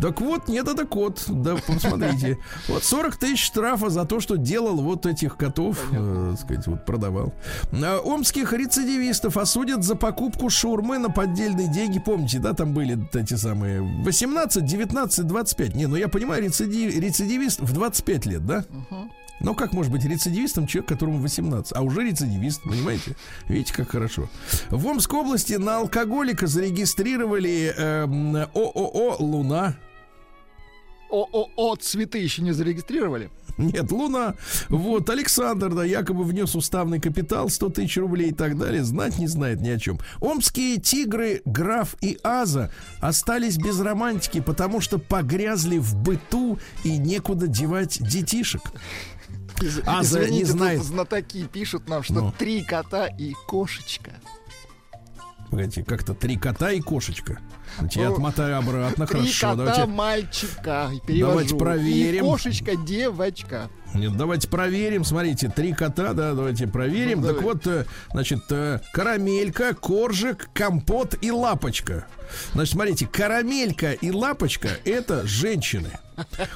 Так 0.00 0.20
вот, 0.20 0.48
нет, 0.48 0.68
это 0.68 0.86
кот. 0.86 1.24
Да, 1.28 1.56
посмотрите. 1.56 2.38
Вот 2.68 2.84
40 2.84 3.16
тысяч 3.16 3.44
штрафа 3.44 3.90
за 3.90 4.04
то, 4.04 4.20
что 4.20 4.36
делал 4.36 4.76
вот 4.76 5.06
этих 5.06 5.36
котов, 5.36 5.76
э, 5.92 6.30
так 6.32 6.40
сказать, 6.40 6.66
вот 6.68 6.84
продавал. 6.86 7.34
А, 7.72 7.98
Омских 7.98 8.52
рецидивистов 8.52 9.36
осудят 9.36 9.82
за 9.82 9.96
покупку 9.96 10.48
шурмы 10.50 10.98
на 10.98 11.10
поддельные 11.10 11.68
деньги. 11.68 11.98
Помните, 11.98 12.38
да, 12.38 12.52
там 12.54 12.72
были 12.74 12.96
эти 13.14 13.34
самые 13.34 13.80
18, 14.04 14.64
19, 14.64 15.26
25. 15.26 15.74
Не, 15.74 15.86
ну 15.86 15.96
я 15.96 16.08
понимаю, 16.08 16.44
рецидив- 16.44 16.98
рецидивист 16.98 17.60
в 17.60 17.72
25 17.72 18.26
лет, 18.26 18.46
да? 18.46 18.64
Но 19.40 19.54
как 19.54 19.72
может 19.72 19.92
быть 19.92 20.04
рецидивистом 20.04 20.66
человек, 20.66 20.88
которому 20.88 21.18
18, 21.18 21.72
а 21.74 21.82
уже 21.82 22.02
рецидивист, 22.02 22.62
понимаете? 22.62 23.16
Видите, 23.48 23.74
как 23.74 23.90
хорошо. 23.90 24.28
В 24.70 24.86
Омской 24.86 25.20
области 25.20 25.54
на 25.54 25.78
алкоголика 25.78 26.46
зарегистрировали 26.46 27.74
эм, 27.76 28.36
ООО 28.36 29.16
«Луна». 29.18 29.76
ООО 31.10 31.76
цветы 31.76 32.18
еще 32.18 32.42
не 32.42 32.52
зарегистрировали. 32.52 33.30
Нет, 33.56 33.92
Луна. 33.92 34.34
Вот, 34.68 35.08
Александр, 35.10 35.72
да, 35.72 35.84
якобы 35.84 36.24
внес 36.24 36.56
уставный 36.56 37.00
капитал 37.00 37.48
100 37.48 37.68
тысяч 37.70 37.96
рублей 37.98 38.30
и 38.30 38.34
так 38.34 38.58
далее. 38.58 38.82
Знать 38.82 39.18
не 39.18 39.28
знает 39.28 39.60
ни 39.60 39.68
о 39.68 39.78
чем. 39.78 39.98
Омские 40.20 40.78
тигры, 40.78 41.40
граф 41.44 41.94
и 42.00 42.18
Аза 42.24 42.72
остались 43.00 43.56
без 43.56 43.78
романтики, 43.80 44.40
потому 44.40 44.80
что 44.80 44.98
погрязли 44.98 45.78
в 45.78 45.94
быту 45.94 46.58
и 46.82 46.96
некуда 46.96 47.46
девать 47.46 47.98
детишек. 48.00 48.62
Из- 49.62 49.80
А, 49.86 50.02
за- 50.02 50.20
не 50.20 50.24
Извините, 50.26 50.46
тут 50.46 50.56
знает. 50.56 50.82
знатоки 50.82 51.46
пишут 51.46 51.88
нам, 51.88 52.02
что 52.02 52.14
Ну. 52.14 52.32
три 52.36 52.62
кота 52.62 53.06
и 53.06 53.32
кошечка. 53.46 54.12
Погодите, 55.50 55.84
как-то 55.84 56.14
три 56.14 56.36
кота 56.36 56.72
и 56.72 56.80
кошечка. 56.80 57.38
Я 57.92 58.08
Ну, 58.08 58.14
отмотаю 58.14 58.58
обратно, 58.58 59.06
Три 59.06 59.18
хорошо. 59.18 59.50
кота 59.50 59.56
Давайте, 59.64 59.86
мальчика. 59.86 60.90
Перевожу. 61.06 61.30
Давайте 61.32 61.56
проверим. 61.56 62.24
И 62.24 62.28
кошечка 62.28 62.76
девочка. 62.76 63.70
Нет, 63.94 64.16
давайте 64.16 64.48
проверим. 64.48 65.04
Смотрите, 65.04 65.48
три 65.48 65.72
кота, 65.72 66.12
да, 66.14 66.34
давайте 66.34 66.66
проверим. 66.66 67.20
Ну, 67.20 67.28
так 67.28 67.36
давай. 67.36 67.54
вот, 67.54 67.66
э, 67.66 67.84
значит, 68.10 68.40
э, 68.50 68.80
карамелька, 68.92 69.74
коржик, 69.74 70.50
компот 70.52 71.16
и 71.20 71.30
лапочка. 71.30 72.06
Значит, 72.52 72.74
смотрите, 72.74 73.06
карамелька 73.06 73.92
и 73.92 74.10
лапочка 74.10 74.68
это 74.84 75.24
женщины. 75.26 75.90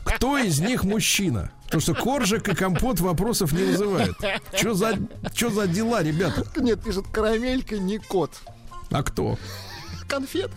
Кто 0.05 0.37
из 0.39 0.61
них 0.61 0.83
мужчина? 0.85 1.53
Потому 1.65 1.81
что 1.81 1.95
коржик 1.95 2.49
и 2.49 2.55
компот 2.55 3.01
вопросов 3.01 3.53
не 3.53 3.63
вызывают. 3.63 4.17
Что 4.55 4.75
за, 4.75 4.99
чё 5.33 5.51
за 5.51 5.69
дела, 5.69 6.03
ребята? 6.03 6.45
Нет, 6.57 6.83
пишут 6.83 7.07
карамелька, 7.13 7.79
не 7.79 7.99
кот. 7.99 8.33
А 8.91 9.03
кто? 9.03 9.39
Конфета. 10.09 10.57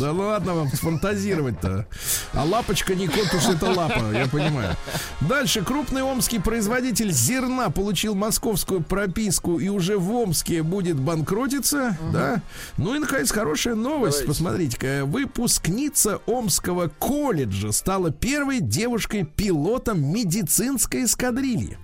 Да 0.00 0.12
ладно 0.12 0.54
вам 0.54 0.70
фантазировать-то. 0.70 1.86
А 2.32 2.44
лапочка 2.44 2.94
не 2.94 3.06
кот, 3.06 3.32
уж 3.34 3.46
это 3.46 3.70
лапа, 3.70 4.10
я 4.12 4.26
понимаю. 4.26 4.74
Дальше. 5.20 5.62
Крупный 5.62 6.02
омский 6.02 6.40
производитель 6.40 7.12
зерна 7.12 7.70
получил 7.70 8.14
московскую 8.14 8.82
прописку 8.82 9.58
и 9.58 9.68
уже 9.68 9.98
в 9.98 10.10
Омске 10.12 10.62
будет 10.62 10.96
банкротиться. 10.96 11.96
Да? 12.12 12.42
Ну 12.78 12.94
и, 12.94 12.98
наконец, 12.98 13.30
хорошая 13.30 13.74
новость. 13.74 14.20
Давайте. 14.20 14.26
Посмотрите-ка. 14.26 15.04
Выпускница 15.04 16.20
Омского 16.26 16.90
колледжа 16.98 17.72
стала 17.72 18.10
первой 18.10 18.60
девушкой-пилотом 18.60 20.02
медицинской 20.02 21.04
эскадрильи. 21.04 21.78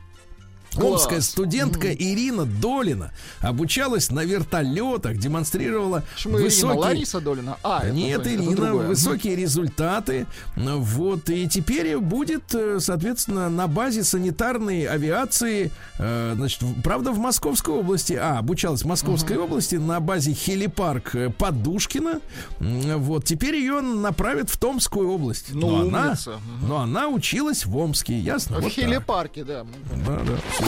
Класс. 0.74 1.02
Омская 1.02 1.20
студентка 1.20 1.92
Ирина 1.92 2.44
Долина 2.46 3.12
обучалась 3.40 4.10
на 4.10 4.24
вертолетах, 4.24 5.16
демонстрировала 5.18 6.02
Ирина? 6.24 6.38
высокие... 6.38 6.78
Лариса 6.80 7.20
Долина? 7.20 7.56
А, 7.62 7.80
это- 7.84 7.94
Нет, 7.94 8.20
это 8.20 8.34
Ирина, 8.34 8.56
другое. 8.56 8.86
высокие 8.88 9.36
результаты. 9.36 10.26
Вот, 10.56 11.28
и 11.30 11.48
теперь 11.48 11.96
будет, 11.98 12.54
э, 12.54 12.78
соответственно, 12.80 13.48
на 13.48 13.66
базе 13.68 14.04
санитарной 14.04 14.84
авиации, 14.86 15.70
э, 15.98 16.32
значит, 16.36 16.62
правда, 16.82 17.12
в 17.12 17.18
Московской 17.18 17.74
области, 17.74 18.14
а, 18.14 18.38
обучалась 18.38 18.82
в 18.82 18.86
Московской 18.86 19.36
области 19.36 19.76
на 19.76 20.00
базе 20.00 20.32
хелипарк 20.32 21.14
э, 21.14 21.30
Подушкина. 21.30 22.20
Вот, 22.60 23.24
теперь 23.24 23.56
ее 23.56 23.80
направят 23.80 24.50
в 24.50 24.56
Томскую 24.56 25.10
область. 25.10 25.46
Ну, 25.52 25.68
но, 25.70 25.80
она, 25.82 26.06
умница. 26.08 26.40
но 26.66 26.78
она 26.80 27.08
училась 27.08 27.66
в 27.66 27.76
Омске, 27.76 28.18
ясно? 28.18 28.58
В 28.58 28.62
Вот 28.62 28.74
так. 28.74 28.84
хелепарке, 28.84 29.44
да. 29.44 29.64
Да, 30.06 30.20
да. 30.26 30.61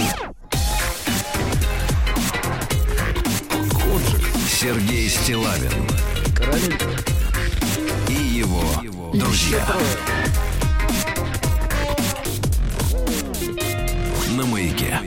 Сергей 4.49 5.09
Стилавин 5.11 5.71
и 8.09 8.39
его 8.39 8.63
друзья 9.13 9.67
на 14.37 14.47
маяке. 14.47 14.99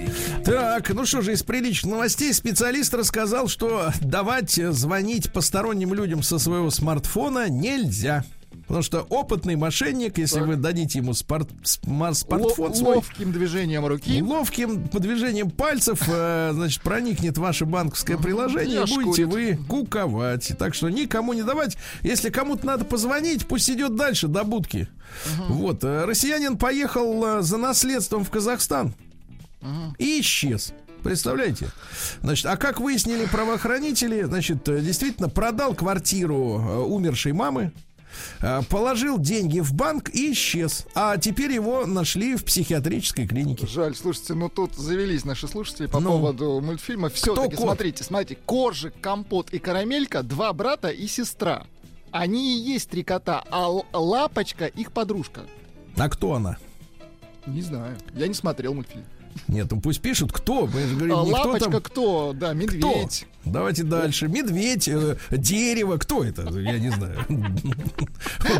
Так, 0.45 0.89
ну 0.91 1.05
что 1.05 1.21
же, 1.21 1.33
из 1.33 1.43
приличных 1.43 1.91
новостей 1.91 2.33
специалист 2.33 2.93
рассказал, 2.93 3.47
что 3.47 3.91
давать 3.99 4.57
э, 4.57 4.71
звонить 4.71 5.33
посторонним 5.33 5.93
людям 5.93 6.23
со 6.23 6.39
своего 6.39 6.69
смартфона 6.69 7.49
нельзя. 7.49 8.23
Потому 8.67 8.81
что 8.83 9.01
опытный 9.03 9.55
мошенник, 9.55 10.17
если 10.17 10.39
Так. 10.39 10.47
вы 10.47 10.55
дадите 10.57 10.99
ему 10.99 11.13
спарт, 11.13 11.47
сма- 11.63 12.09
Ло- 12.09 12.13
смартфон 12.13 12.75
свой, 12.75 12.95
ловким 12.95 13.31
движением 13.31 13.85
руки. 13.85 14.21
ловким 14.21 14.83
движением 14.91 15.49
пальцев, 15.51 16.01
э, 16.07 16.51
значит, 16.53 16.81
проникнет 16.81 17.37
ваше 17.37 17.65
банковское 17.65 18.17
приложение, 18.17 18.83
И 18.83 18.93
будете 18.93 19.25
вы 19.25 19.57
куковать. 19.69 20.51
Так 20.59 20.73
что 20.73 20.89
никому 20.89 21.31
не 21.31 21.43
давать. 21.43 21.77
Если 22.03 22.29
кому-то 22.29 22.65
надо 22.65 22.83
позвонить, 22.83 23.47
пусть 23.47 23.69
идет 23.69 23.95
дальше 23.95 24.27
до 24.27 24.43
будки. 24.43 24.89
Вот. 25.47 25.83
э, 25.85 26.03
Россиянин 26.03 26.57
поехал 26.57 27.37
э, 27.39 27.41
за 27.41 27.55
наследством 27.57 28.25
в 28.25 28.29
Казахстан 28.29 28.93
и 29.97 30.19
исчез. 30.19 30.73
Представляете? 31.03 31.69
Значит, 32.21 32.45
а 32.47 32.57
как 32.57 32.81
выяснили 32.81 33.25
правоохранители, 33.27 34.23
значит, 34.23 34.67
э, 34.67 34.81
действительно 34.81 35.29
продал 35.29 35.73
квартиру 35.73 36.85
умершей 36.89 37.31
мамы, 37.31 37.71
положил 38.69 39.17
деньги 39.17 39.59
в 39.59 39.73
банк 39.73 40.09
и 40.13 40.31
исчез. 40.33 40.85
А 40.95 41.17
теперь 41.17 41.51
его 41.51 41.85
нашли 41.85 42.35
в 42.35 42.43
психиатрической 42.45 43.27
клинике. 43.27 43.67
Жаль, 43.67 43.95
слушайте, 43.95 44.33
ну 44.33 44.49
тут 44.49 44.75
завелись 44.75 45.25
наши 45.25 45.47
слушатели 45.47 45.87
по 45.87 45.99
Ну. 45.99 46.11
поводу 46.11 46.61
мультфильма. 46.61 47.09
Все-таки, 47.09 47.55
смотрите, 47.55 48.03
смотрите. 48.03 48.39
Коржик, 48.45 48.93
Компот 49.01 49.51
и 49.53 49.59
Карамелька, 49.59 50.23
два 50.23 50.53
брата 50.53 50.89
и 50.89 51.07
сестра. 51.07 51.65
Они 52.11 52.57
и 52.57 52.71
есть 52.73 52.89
три 52.89 53.03
кота, 53.03 53.43
а 53.51 53.69
Лапочка 53.93 54.65
их 54.65 54.91
подружка. 54.91 55.41
А 55.97 56.09
кто 56.09 56.33
она? 56.33 56.57
Не 57.45 57.61
знаю. 57.61 57.97
Я 58.15 58.27
не 58.27 58.33
смотрел 58.33 58.73
мультфильм. 58.73 59.05
Нет, 59.47 59.67
ну 59.69 59.79
пусть 59.81 60.01
пишут, 60.01 60.31
кто. 60.31 60.65
Мы 60.67 60.81
же 60.87 60.95
говорим, 60.95 61.15
А 61.19 61.23
не 61.23 61.31
кто 61.31 61.37
Лапочка 61.49 61.71
там. 61.71 61.81
кто? 61.81 62.33
Да, 62.33 62.53
Кто? 62.55 63.07
Давайте 63.51 63.83
дальше. 63.83 64.27
Медведь, 64.27 64.87
э, 64.87 65.17
дерево. 65.31 65.97
Кто 65.97 66.23
это? 66.23 66.43
Я 66.59 66.79
не 66.79 66.89
знаю. 66.89 67.19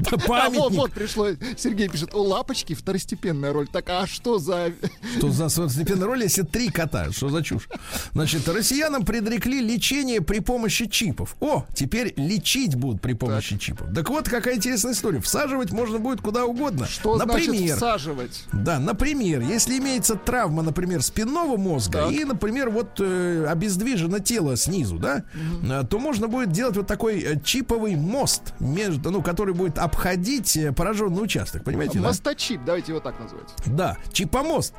А 0.09 0.17
Памятник. 0.17 0.71
вот 0.71 0.91
пришло. 0.91 1.29
Сергей 1.57 1.88
пишет, 1.88 2.13
у 2.13 2.21
Лапочки 2.21 2.73
второстепенная 2.73 3.53
роль. 3.53 3.67
Так, 3.67 3.89
а 3.89 4.05
что 4.05 4.38
за... 4.39 4.73
Что 5.17 5.31
за 5.31 5.49
второстепенная 5.49 6.07
роль, 6.07 6.23
если 6.23 6.41
три 6.43 6.69
кота? 6.69 7.11
Что 7.11 7.29
за 7.29 7.43
чушь? 7.43 7.69
Значит, 8.13 8.47
россиянам 8.47 9.05
предрекли 9.05 9.61
лечение 9.61 10.21
при 10.21 10.39
помощи 10.39 10.88
чипов. 10.88 11.35
О, 11.39 11.65
теперь 11.73 12.13
лечить 12.17 12.75
будут 12.75 13.01
при 13.01 13.13
помощи 13.13 13.57
чипов. 13.57 13.88
Так 13.93 14.09
вот, 14.09 14.27
какая 14.27 14.55
интересная 14.55 14.93
история. 14.93 15.21
Всаживать 15.21 15.71
можно 15.71 15.99
будет 15.99 16.21
куда 16.21 16.45
угодно. 16.45 16.85
Что 16.88 17.17
значит 17.17 17.47
Например, 17.47 17.75
всаживать? 17.77 18.43
Да, 18.51 18.79
например, 18.79 19.41
если 19.41 19.77
имеется 19.77 20.15
травма, 20.15 20.63
например, 20.63 21.01
спинного 21.01 21.57
мозга 21.57 22.09
и, 22.09 22.23
например, 22.23 22.69
вот 22.69 22.99
э, 22.99 23.45
обездвижено 23.47 24.19
тело 24.19 24.55
снизу, 24.78 24.99
да, 24.99 25.23
э, 25.63 25.84
то 25.89 25.99
можно 25.99 26.28
будет 26.28 26.51
делать 26.51 26.78
вот 26.78 26.88
такой 26.88 27.19
э, 27.21 27.39
чиповый 27.43 27.95
мост 27.95 28.53
между, 28.59 29.11
ну, 29.11 29.21
который 29.21 29.53
будет 29.53 29.80
обходить 29.80 30.55
э, 30.57 30.71
пораженный 30.71 31.23
участок, 31.23 31.63
понимаете? 31.63 31.99
да? 31.99 32.07
Мосточип, 32.07 32.61
давайте 32.65 32.91
его 32.91 33.01
так 33.01 33.19
назвать. 33.19 33.49
Да, 33.65 33.97
чипомост. 34.11 34.73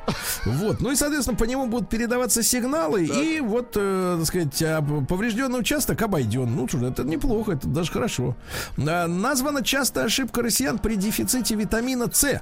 Вот. 0.45 0.79
Ну 0.79 0.91
и, 0.91 0.95
соответственно, 0.95 1.37
по 1.37 1.43
нему 1.43 1.67
будут 1.67 1.89
передаваться 1.89 2.43
сигналы, 2.43 3.05
и 3.05 3.39
вот, 3.41 3.73
э, 3.75 4.15
так 4.19 4.25
сказать, 4.27 4.61
а, 4.61 4.81
поврежденный 4.81 5.59
участок 5.59 6.01
обойден. 6.01 6.55
Ну, 6.55 6.67
что 6.67 6.85
это 6.85 7.03
неплохо, 7.03 7.53
это 7.53 7.67
даже 7.67 7.91
хорошо. 7.91 8.35
А, 8.77 9.07
названа 9.07 9.63
частая 9.63 10.05
ошибка 10.05 10.41
россиян 10.41 10.79
при 10.79 10.95
дефиците 10.95 11.55
витамина 11.55 12.09
С. 12.11 12.23
А, 12.23 12.41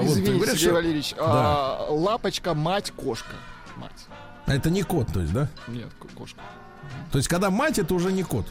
вот, 0.00 0.10
Извините, 0.10 0.32
говорят, 0.32 0.54
Сергей 0.54 0.66
что- 0.66 0.74
Валерьевич, 0.74 1.14
а, 1.18 1.86
Лапочка, 1.90 2.54
мать, 2.54 2.92
кошка. 2.96 3.30
Мать. 3.76 3.92
Это 4.46 4.70
не 4.70 4.82
кот, 4.82 5.08
то 5.12 5.20
есть, 5.20 5.32
да? 5.32 5.48
Нет, 5.68 5.88
ко- 6.00 6.08
кошка. 6.16 6.40
То 7.12 7.18
есть, 7.18 7.28
когда 7.28 7.50
мать, 7.50 7.78
это 7.78 7.94
уже 7.94 8.12
не 8.12 8.22
кот. 8.22 8.46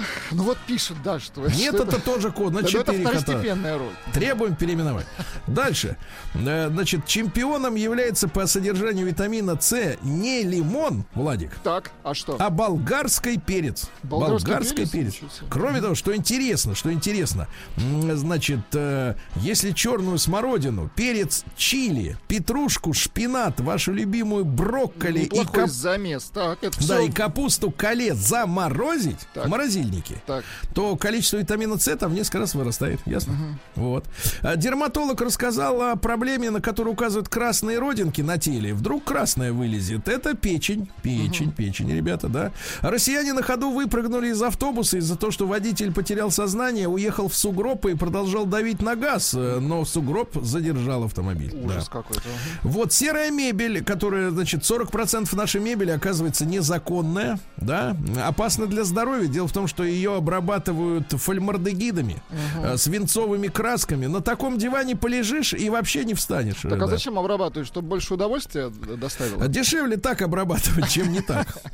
Ну 0.32 0.42
вот 0.44 0.58
пишет, 0.66 0.96
да, 1.04 1.18
что... 1.20 1.42
Нет, 1.48 1.74
что 1.74 1.84
это 1.84 2.00
тоже 2.00 2.30
кот, 2.30 2.52
на 2.52 2.62
Да, 2.62 2.68
ну 2.72 2.78
это 2.80 2.92
4 2.92 3.04
кота. 3.04 3.18
второстепенная 3.20 3.78
роль. 3.78 3.92
Требуем 4.12 4.54
переименовать. 4.56 5.06
Дальше. 5.46 5.96
Э, 6.34 6.68
Значит, 6.70 7.06
чемпионом 7.06 7.74
является 7.74 8.28
по 8.28 8.46
содержанию 8.46 9.06
витамина 9.06 9.58
С 9.60 9.96
не 10.02 10.42
лимон, 10.42 11.04
Владик, 11.14 11.52
Так, 11.62 11.90
а 12.04 12.14
что? 12.14 12.36
а 12.38 12.50
болгарский 12.50 13.38
перец. 13.40 13.88
Болгарский 14.02 14.86
перец? 14.86 14.90
перец. 14.90 15.14
Себе. 15.14 15.46
Кроме 15.50 15.80
того, 15.80 15.94
что 15.94 16.14
интересно, 16.14 16.74
что 16.74 16.92
интересно, 16.92 17.48
значит, 17.76 18.60
э, 18.74 19.14
если 19.36 19.72
черную 19.72 20.18
смородину, 20.18 20.90
перец 20.94 21.44
чили, 21.56 22.16
петрушку, 22.28 22.92
шпинат, 22.92 23.60
вашу 23.60 23.92
любимую 23.92 24.44
брокколи 24.44 25.20
и, 25.20 25.24
Неплохой 25.24 25.62
кап- 25.62 25.70
замес. 25.70 26.30
Так, 26.32 26.58
это 26.62 26.78
да, 26.78 26.84
всё- 26.84 27.00
и 27.06 27.10
капусту 27.10 27.70
коле 27.70 28.14
заморозить 28.14 29.18
Так. 29.34 29.46
в 29.46 29.48
морозильнике, 29.90 30.22
Так. 30.26 30.44
то 30.74 30.96
количество 30.96 31.38
витамина 31.38 31.78
С 31.78 31.96
там 31.96 32.12
в 32.12 32.14
несколько 32.14 32.38
раз 32.40 32.54
вырастает. 32.54 33.00
Ясно? 33.06 33.34
Вот. 33.74 34.04
А 34.42 34.56
Дерматолог 34.56 35.20
рассказал 35.20 35.80
о 35.82 35.96
проблеме, 35.96 36.50
на 36.50 36.60
которую 36.60 36.92
указывают 36.94 37.28
красные 37.28 37.78
родинки 37.78 38.20
на 38.20 38.38
теле. 38.38 38.74
Вдруг 38.74 39.04
красная 39.04 39.52
вылезет. 39.52 40.08
Это 40.08 40.34
печень. 40.34 40.88
Печень, 41.02 41.52
печень, 41.52 41.90
ребята, 41.92 42.28
да. 42.28 42.52
Россияне 42.80 43.32
на 43.32 43.42
ходу 43.42 43.70
выпрыгнули 43.70 44.28
из 44.28 44.42
автобуса 44.42 44.98
из-за 44.98 45.16
того, 45.16 45.32
что 45.32 45.46
водитель 45.46 45.92
потерял 45.92 46.30
сознание, 46.30 46.88
уехал 46.88 47.28
в 47.28 47.34
сугроб 47.34 47.86
и 47.86 47.94
продолжал 47.94 48.46
давить 48.46 48.82
на 48.82 48.96
газ, 48.96 49.34
э, 49.36 49.58
но 49.60 49.84
сугроб 49.84 50.36
задержал 50.42 51.04
автомобиль. 51.04 51.54
Ужас 51.64 51.86
Да. 51.86 51.90
какой-то. 51.92 52.22
Вот 52.62 52.92
серая 52.92 53.30
мебель, 53.30 53.82
которая, 53.84 54.30
значит, 54.30 54.64
40% 54.64 55.32
нашей 55.34 55.60
мебели 55.60 55.90
оказывается 55.90 56.44
незаконная, 56.46 57.38
да, 57.56 57.96
опасна 58.26 58.66
для 58.66 58.84
здоровья. 58.84 59.26
Дело 59.28 59.48
в 59.48 59.52
том, 59.52 59.66
что 59.66 59.79
ее 59.84 60.16
обрабатывают 60.16 61.12
фольмардегидами, 61.12 62.22
э, 62.62 62.76
свинцовыми 62.76 63.48
красками. 63.48 64.06
На 64.06 64.20
таком 64.20 64.58
диване 64.58 64.96
полежишь 64.96 65.52
и 65.54 65.70
вообще 65.70 66.04
не 66.04 66.14
встанешь. 66.14 66.60
Так 66.62 66.72
э, 66.72 66.76
а 66.76 66.78
да. 66.78 66.86
зачем 66.86 67.18
обрабатывать? 67.18 67.68
Чтобы 67.68 67.88
больше 67.88 68.14
удовольствия 68.14 68.70
доставило? 68.70 69.44
А 69.44 69.48
Дешевле 69.48 69.96
так 69.96 70.22
обрабатывать, 70.22 70.88
чем 70.88 71.12
не 71.12 71.20
так. 71.20 71.46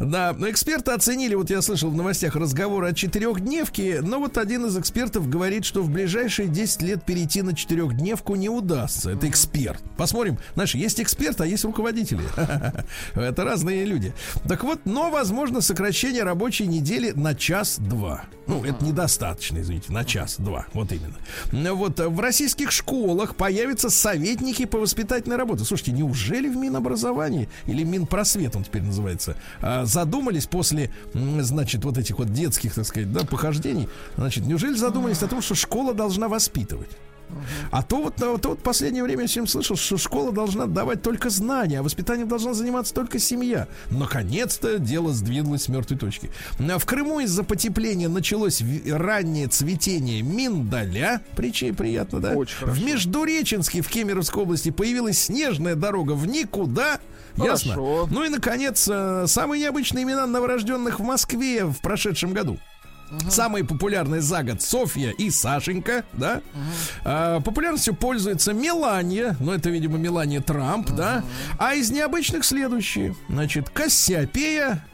Да, 0.00 0.34
но 0.36 0.50
эксперты 0.50 0.92
оценили, 0.92 1.34
вот 1.34 1.50
я 1.50 1.62
слышал 1.62 1.90
в 1.90 1.94
новостях 1.94 2.34
разговоры 2.34 2.88
о 2.88 2.92
четырехдневке, 2.92 4.00
но 4.02 4.18
вот 4.18 4.36
один 4.36 4.66
из 4.66 4.76
экспертов 4.76 5.28
говорит, 5.28 5.64
что 5.64 5.82
в 5.82 5.90
ближайшие 5.90 6.48
10 6.48 6.82
лет 6.82 7.04
перейти 7.04 7.42
на 7.42 7.54
четырехдневку 7.54 8.34
не 8.34 8.48
удастся. 8.48 9.10
Это 9.10 9.28
эксперт. 9.28 9.82
Посмотрим. 9.96 10.38
Знаешь, 10.54 10.74
есть 10.74 11.00
эксперт, 11.00 11.40
а 11.40 11.46
есть 11.46 11.64
руководители. 11.64 12.22
Это 13.14 13.44
разные 13.44 13.84
люди. 13.84 14.12
Так 14.48 14.64
вот, 14.64 14.80
но 14.84 15.10
возможно 15.10 15.60
сокращение 15.60 16.22
рабочей 16.22 16.66
недели 16.66 17.12
на 17.12 17.34
час-два. 17.42 18.26
Ну, 18.46 18.64
это 18.64 18.84
недостаточно, 18.84 19.58
извините, 19.58 19.92
на 19.92 20.04
час-два. 20.04 20.66
Вот 20.74 20.92
именно. 20.92 21.16
Ну, 21.50 21.74
Вот 21.74 21.98
э, 21.98 22.08
в 22.08 22.20
российских 22.20 22.70
школах 22.70 23.34
появятся 23.34 23.90
советники 23.90 24.64
по 24.64 24.78
воспитательной 24.78 25.36
работе. 25.36 25.64
Слушайте, 25.64 25.90
неужели 25.90 26.48
в 26.48 26.56
Минобразовании 26.56 27.48
или 27.66 27.82
Минпросвет 27.82 28.54
он 28.54 28.62
теперь 28.62 28.82
называется, 28.82 29.36
а, 29.60 29.84
задумались 29.84 30.46
после, 30.46 30.92
значит, 31.14 31.84
вот 31.84 31.98
этих 31.98 32.18
вот 32.18 32.32
детских, 32.32 32.74
так 32.74 32.86
сказать, 32.86 33.12
да, 33.12 33.24
похождений, 33.24 33.88
значит, 34.16 34.46
неужели 34.46 34.74
задумались 34.74 35.22
о 35.24 35.26
том, 35.26 35.42
что 35.42 35.56
школа 35.56 35.94
должна 35.94 36.28
воспитывать? 36.28 36.90
А 37.70 37.82
то 37.82 38.02
вот, 38.02 38.22
а 38.22 38.38
то 38.38 38.50
вот 38.50 38.60
последнее 38.60 39.02
время 39.02 39.22
я 39.22 39.28
всем 39.28 39.46
слышал, 39.46 39.76
что 39.76 39.96
школа 39.96 40.32
должна 40.32 40.66
давать 40.66 41.02
только 41.02 41.30
знания, 41.30 41.80
а 41.80 41.82
воспитанием 41.82 42.28
должна 42.28 42.54
заниматься 42.54 42.94
только 42.94 43.18
семья. 43.18 43.68
Наконец-то 43.90 44.78
дело 44.78 45.12
сдвинулось 45.12 45.64
с 45.64 45.68
мертвой 45.68 45.98
точки. 45.98 46.30
А 46.58 46.78
В 46.78 46.86
Крыму 46.86 47.20
из-за 47.20 47.44
потепления 47.44 48.08
началось 48.08 48.62
раннее 48.86 49.48
цветение 49.48 50.22
миндаля. 50.22 51.22
Причем 51.36 51.74
приятно, 51.74 52.20
да? 52.20 52.32
Очень 52.32 52.56
хорошо. 52.56 52.80
В 52.80 52.84
Междуреченске 52.84 53.82
в 53.82 53.88
Кемеровской 53.88 54.42
области 54.42 54.70
появилась 54.70 55.18
снежная 55.18 55.74
дорога 55.74 56.12
в 56.12 56.26
никуда. 56.26 57.00
Ясно? 57.36 57.74
Хорошо. 57.74 58.08
Ну 58.10 58.24
и, 58.24 58.28
наконец, 58.28 58.88
э, 58.90 59.24
самые 59.26 59.62
необычные 59.62 60.04
имена 60.04 60.26
новорожденных 60.26 61.00
в 61.00 61.02
Москве 61.02 61.64
в 61.64 61.80
прошедшем 61.80 62.32
году. 62.32 62.58
Самые 63.28 63.64
популярные 63.64 64.20
за 64.20 64.42
год 64.42 64.62
Софья 64.62 65.10
и 65.10 65.30
Сашенька, 65.30 66.04
да. 66.12 66.40
А, 67.04 67.40
популярностью 67.40 67.94
пользуется 67.94 68.52
Мелания, 68.52 69.36
ну 69.40 69.52
это, 69.52 69.70
видимо, 69.70 69.98
Мелания 69.98 70.40
Трамп, 70.40 70.90
да. 70.90 71.24
А 71.58 71.74
из 71.74 71.90
необычных 71.90 72.44
следующие, 72.44 73.14
значит, 73.28 73.70
Кассиопея, 73.70 74.84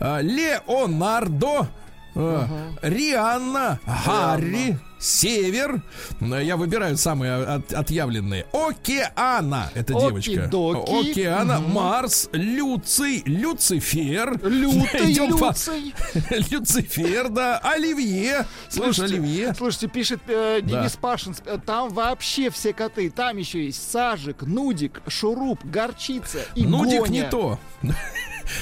а, 0.00 0.20
Леонардо, 0.20 1.68
а, 2.14 2.46
Рианна, 2.82 3.80
Гарри, 4.06 4.78
Север. 4.98 5.82
Ну, 6.20 6.38
Я 6.38 6.56
выбираю 6.56 6.96
самые 6.96 7.34
от- 7.34 7.72
отъявленные. 7.72 8.46
Океана, 8.52 9.68
это 9.74 9.94
девочка. 9.94 10.32
Оки-доки. 10.44 11.10
Океана, 11.10 11.58
Марс, 11.58 12.28
Люций, 12.32 13.22
Люцифер. 13.26 14.38
Лютый, 14.46 15.12
Идем 15.12 15.36
по- 15.38 15.46
Люций. 15.48 15.94
Люцифер, 16.50 17.30
да, 17.30 17.58
Оливье. 17.58 18.46
Слушайте, 18.68 19.14
Оливье. 19.16 19.54
Слушайте, 19.54 19.88
пишет 19.88 20.20
э, 20.28 20.60
Да. 20.62 20.68
Денис 20.82 20.96
Пашин, 20.96 21.34
э, 21.46 21.58
там 21.64 21.88
вообще 21.88 22.50
все 22.50 22.72
коты. 22.72 23.10
Там 23.10 23.36
еще 23.38 23.64
есть 23.64 23.90
сажик, 23.90 24.42
нудик, 24.42 25.00
шуруп, 25.08 25.64
горчица 25.64 26.38
и 26.54 26.64
Нудик 26.64 27.00
гоня. 27.00 27.10
не 27.10 27.22
то. 27.28 27.58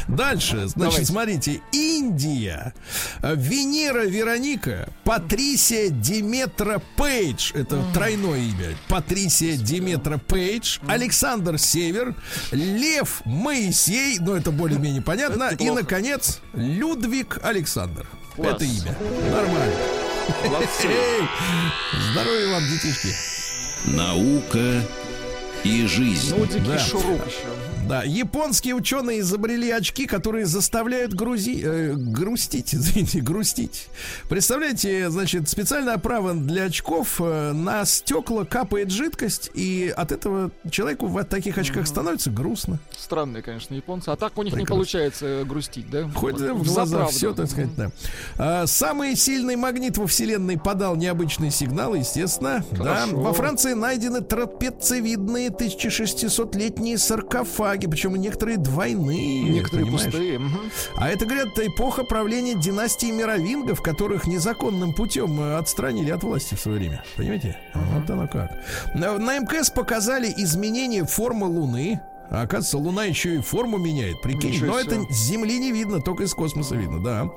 Дальше, 0.08 0.66
значит, 0.66 0.76
Давайте. 0.76 1.04
смотрите, 1.04 1.60
Индия, 1.72 2.74
Венера 3.22 4.04
Вероника, 4.06 4.88
Патрисия 5.04 5.88
Диметра 5.90 6.82
Пейдж, 6.96 7.52
это 7.54 7.82
тройное 7.94 8.38
имя, 8.38 8.76
Патрисия 8.88 9.56
Диметра 9.56 10.18
Пейдж, 10.18 10.78
Александр 10.86 11.58
Север, 11.58 12.14
Лев 12.50 13.22
Моисей, 13.24 14.18
ну 14.18 14.34
это 14.34 14.50
более-менее 14.50 15.02
понятно, 15.02 15.44
Это 15.44 15.62
и, 15.64 15.70
наконец, 15.70 16.40
Людвиг 16.52 17.38
Александр. 17.42 18.06
Класс. 18.36 18.54
Это 18.56 18.64
имя. 18.64 18.96
Нормально. 19.30 19.74
Эй, 20.84 21.28
здоровья 22.12 22.52
вам, 22.54 22.62
детишки. 22.68 23.08
Наука 23.86 24.82
и 25.64 25.86
жизнь. 25.86 26.34
Нудик 26.36 26.62
Да. 26.64 26.78
шуруп 26.78 27.26
еще. 27.26 27.38
Да, 27.90 28.04
японские 28.04 28.76
ученые 28.76 29.18
изобрели 29.18 29.68
очки, 29.68 30.06
которые 30.06 30.46
заставляют 30.46 31.12
грузи, 31.12 31.60
э, 31.60 31.94
грустить, 31.96 32.72
извините, 32.74 33.20
грустить. 33.20 33.88
Представляете, 34.28 35.10
значит, 35.10 35.48
специальная 35.48 35.94
оправа 35.94 36.34
для 36.34 36.66
очков, 36.66 37.16
э, 37.18 37.50
на 37.50 37.84
стекла 37.84 38.44
капает 38.44 38.92
жидкость, 38.92 39.50
и 39.54 39.92
от 39.96 40.12
этого 40.12 40.52
человеку 40.70 41.08
в 41.08 41.24
таких 41.24 41.58
очках 41.58 41.88
становится 41.88 42.30
грустно. 42.30 42.78
Странные, 42.96 43.42
конечно, 43.42 43.74
японцы. 43.74 44.10
А 44.10 44.16
так 44.16 44.38
у 44.38 44.44
них 44.44 44.52
не 44.52 44.58
Прекрасно. 44.58 44.74
получается 44.76 45.26
э, 45.26 45.44
грустить, 45.44 45.90
да? 45.90 46.08
Хоть 46.14 46.34
Вот, 46.34 46.60
в 46.60 46.68
за 46.68 46.74
глаза 46.74 47.06
все, 47.06 47.34
так 47.34 47.50
сказать, 47.50 47.74
да. 47.74 47.90
А, 48.38 48.66
самый 48.68 49.16
сильный 49.16 49.56
магнит 49.56 49.98
во 49.98 50.06
Вселенной 50.06 50.58
подал 50.58 50.94
необычные 50.94 51.50
сигналы, 51.50 51.98
естественно. 51.98 52.64
Да. 52.70 52.76
Хорошо. 52.76 53.16
Во 53.16 53.32
Франции 53.32 53.72
найдены 53.72 54.20
трапециевидные 54.20 55.48
1600-летние 55.48 56.96
саркофаги, 56.96 57.79
причем 57.86 58.16
некоторые 58.16 58.58
двойные. 58.58 59.42
Некоторые 59.42 59.86
понимаешь? 59.86 60.12
пустые. 60.12 60.40
А 60.96 61.08
это, 61.08 61.24
говорят, 61.24 61.58
эпоха 61.58 62.04
правления 62.04 62.54
династии 62.54 63.10
мировингов, 63.10 63.82
которых 63.82 64.26
незаконным 64.26 64.92
путем 64.92 65.40
э, 65.40 65.56
отстранили 65.56 66.10
от 66.10 66.22
власти 66.22 66.54
в 66.54 66.60
свое 66.60 66.78
время. 66.78 67.04
Понимаете? 67.16 67.56
Вот 67.74 68.08
оно 68.10 68.28
как. 68.28 68.50
На 68.94 69.18
на 69.18 69.38
МКС 69.38 69.70
показали 69.70 70.32
изменение 70.36 71.04
формы 71.04 71.46
Луны. 71.46 72.00
А 72.30 72.42
оказывается, 72.42 72.78
Луна 72.78 73.04
еще 73.04 73.36
и 73.36 73.38
форму 73.40 73.76
меняет. 73.78 74.22
Прикинь, 74.22 74.50
Ничего 74.50 74.66
но 74.66 74.80
себе. 74.80 75.02
это 75.02 75.12
с 75.12 75.16
Земли 75.16 75.58
не 75.58 75.72
видно, 75.72 76.00
только 76.00 76.22
из 76.22 76.32
космоса 76.32 76.76
видно, 76.76 77.02
да. 77.02 77.28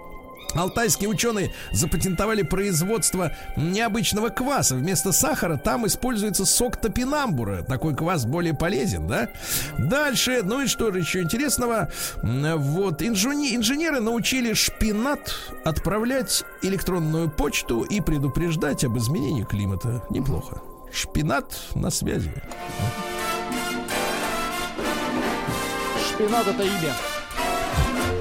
Алтайские 0.55 1.09
ученые 1.09 1.51
запатентовали 1.71 2.43
производство 2.43 3.31
необычного 3.55 4.29
кваса. 4.29 4.75
Вместо 4.75 5.11
сахара 5.11 5.57
там 5.57 5.85
используется 5.87 6.45
сок 6.45 6.77
топинамбура. 6.77 7.63
Такой 7.63 7.95
квас 7.95 8.25
более 8.25 8.53
полезен, 8.53 9.07
да? 9.07 9.29
Дальше, 9.77 10.41
ну 10.43 10.61
и 10.61 10.67
что 10.67 10.91
же 10.91 10.99
еще 10.99 11.21
интересного? 11.21 11.91
Вот, 12.21 13.01
инжуни- 13.01 13.55
инженеры 13.55 13.99
научили 13.99 14.53
шпинат 14.53 15.33
отправлять 15.65 16.43
электронную 16.61 17.29
почту 17.29 17.81
и 17.81 17.99
предупреждать 18.01 18.83
об 18.83 18.97
изменении 18.97 19.43
климата. 19.43 20.03
Неплохо. 20.09 20.61
Шпинат 20.91 21.53
на 21.75 21.89
связи. 21.89 22.31
Шпинат 26.07 26.47
это 26.47 26.63
имя. 26.63 26.93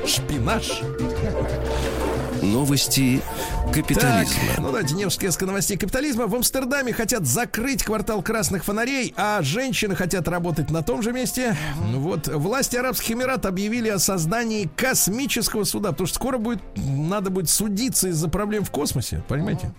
Шпинаж. 0.07 0.83
Новости 2.43 3.23
капитализма. 3.75 4.41
Так, 4.49 4.59
ну 4.59 4.67
давайте 4.67 4.95
несколько 4.95 5.47
новостей 5.47 5.77
капитализма. 5.77 6.27
В 6.27 6.35
Амстердаме 6.35 6.93
хотят 6.93 7.27
закрыть 7.27 7.83
квартал 7.83 8.23
красных 8.23 8.65
фонарей, 8.65 9.15
а 9.17 9.43
женщины 9.43 9.95
хотят 9.95 10.29
работать 10.29 10.71
на 10.71 10.83
том 10.83 11.03
же 11.03 11.13
месте. 11.13 11.57
Ну 11.91 12.01
Вот 12.01 12.29
власти 12.29 12.77
Арабских 12.77 13.13
Эмиратов 13.13 13.47
объявили 13.47 13.89
о 13.89 13.99
создании 13.99 14.69
космического 14.77 15.65
суда, 15.65 15.91
потому 15.91 16.07
что 16.07 16.17
скоро 16.17 16.39
будет 16.39 16.61
надо 16.77 17.31
будет 17.31 17.49
судиться 17.49 18.09
из-за 18.09 18.29
проблем 18.29 18.65
в 18.65 18.71
космосе, 18.71 19.23
понимаете? 19.29 19.73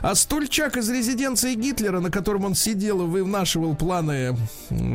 А 0.00 0.14
стульчак 0.14 0.76
из 0.76 0.88
резиденции 0.88 1.54
Гитлера, 1.54 2.00
на 2.00 2.10
котором 2.10 2.44
он 2.44 2.54
сидел 2.54 3.02
и 3.02 3.06
вынашивал 3.06 3.74
планы 3.74 4.36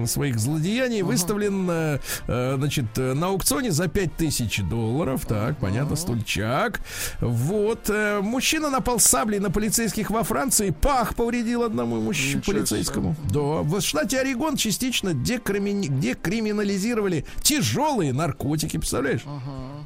своих 0.06 0.40
злодеяний, 0.40 1.02
выставлен, 1.02 1.70
э, 1.70 2.00
э, 2.28 2.56
значит, 2.58 2.86
э, 2.98 3.14
на 3.14 3.28
аукционе 3.28 3.72
за 3.72 3.88
5000 3.88 4.62
долларов. 4.64 5.26
Так, 5.26 5.58
понятно, 5.58 5.96
стульчак. 5.96 6.80
Вот. 7.20 7.90
Мужчина 8.32 8.70
напал 8.70 8.98
саблей 9.00 9.40
на 9.40 9.52
полицейских 9.52 10.10
во 10.10 10.24
Франции. 10.24 10.70
Пах 10.70 11.16
повредил 11.16 11.64
одному 11.64 11.98
Ничего 12.00 12.42
полицейскому. 12.42 13.16
Да. 13.30 13.40
В 13.62 13.82
штате 13.82 14.20
Орегон 14.22 14.56
частично 14.56 15.10
декримини- 15.10 15.90
декриминализировали 16.00 17.26
тяжелые 17.42 18.14
наркотики, 18.14 18.78
представляешь? 18.78 19.22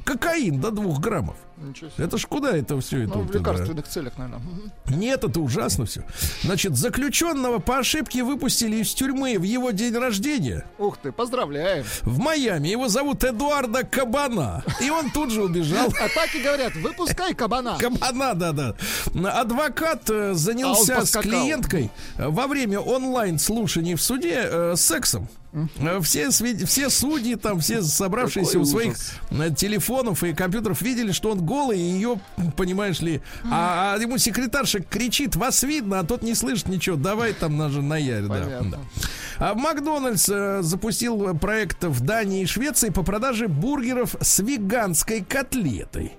Кокаин 0.04 0.60
до 0.60 0.70
двух 0.70 1.00
граммов. 1.00 1.34
Себе. 1.74 1.90
Это 1.96 2.18
ж 2.18 2.26
куда 2.26 2.54
это 2.54 2.78
все 2.80 3.04
это? 3.04 3.16
Ну, 3.16 3.22
в 3.24 3.32
лекарственных 3.34 3.88
целях, 3.88 4.18
наверное. 4.18 4.42
Нет, 4.88 5.24
это 5.24 5.40
ужасно 5.40 5.86
все. 5.86 6.04
Значит, 6.42 6.76
заключенного 6.76 7.60
по 7.60 7.78
ошибке 7.78 8.22
выпустили 8.22 8.76
из 8.76 8.92
тюрьмы 8.92 9.38
в 9.38 9.42
его 9.42 9.70
день 9.70 9.94
рождения 9.96 10.66
Ух 10.78 10.98
ты, 10.98 11.12
поздравляем. 11.12 11.84
в 12.02 12.18
Майами. 12.18 12.68
Его 12.68 12.88
зовут 12.88 13.24
Эдуарда 13.24 13.84
Кабана. 13.84 14.62
И 14.82 14.90
он 14.90 15.10
тут 15.10 15.30
же 15.30 15.42
убежал. 15.44 15.88
А 15.98 16.08
так 16.14 16.34
и 16.34 16.42
говорят, 16.42 16.74
выпускай 16.76 17.32
кабана. 17.34 17.78
Кабана, 17.80 18.34
да, 18.36 18.52
да. 18.52 18.74
Адвокат 19.40 20.08
э, 20.10 20.30
А 20.30 20.34
занялся 20.34 20.98
он 20.98 21.06
с 21.06 21.16
клиенткой 21.16 21.90
э, 22.18 22.28
во 22.28 22.46
время 22.46 22.78
онлайн 22.80 23.38
слушаний 23.38 23.94
в 23.94 24.02
суде 24.02 24.42
э, 24.44 24.74
сексом. 24.76 25.28
Э, 25.78 26.00
Все, 26.02 26.30
все 26.30 26.90
судьи, 26.90 27.34
там, 27.34 27.60
все 27.60 27.82
собравшиеся 27.82 28.52
Какой 28.52 28.62
у 28.62 28.66
своих 28.66 28.94
ужас. 29.30 29.56
телефонов 29.56 30.22
и 30.22 30.34
компьютеров 30.34 30.82
видели, 30.82 31.12
что 31.12 31.30
он 31.30 31.44
голый, 31.44 31.78
и 31.78 31.82
ее, 31.82 32.20
понимаешь 32.56 33.00
ли, 33.00 33.22
а, 33.50 33.94
а 33.94 34.00
ему 34.00 34.18
секретарша 34.18 34.80
кричит, 34.80 35.34
вас 35.34 35.62
видно, 35.62 36.00
а 36.00 36.04
тот 36.04 36.22
не 36.22 36.34
слышит 36.34 36.68
ничего, 36.68 36.96
давай 36.96 37.32
там 37.32 37.56
на, 37.56 37.68
на 37.68 37.96
яре, 37.96 38.26
да, 38.26 38.60
да. 38.62 38.78
А 39.38 39.54
Макдональдс 39.54 40.28
э, 40.28 40.62
запустил 40.62 41.36
проект 41.38 41.84
в 41.84 42.00
Дании 42.00 42.42
и 42.42 42.46
Швеции 42.46 42.90
по 42.90 43.02
продаже 43.02 43.48
бургеров 43.48 44.16
с 44.20 44.38
веганской 44.40 45.22
котлетой. 45.24 46.12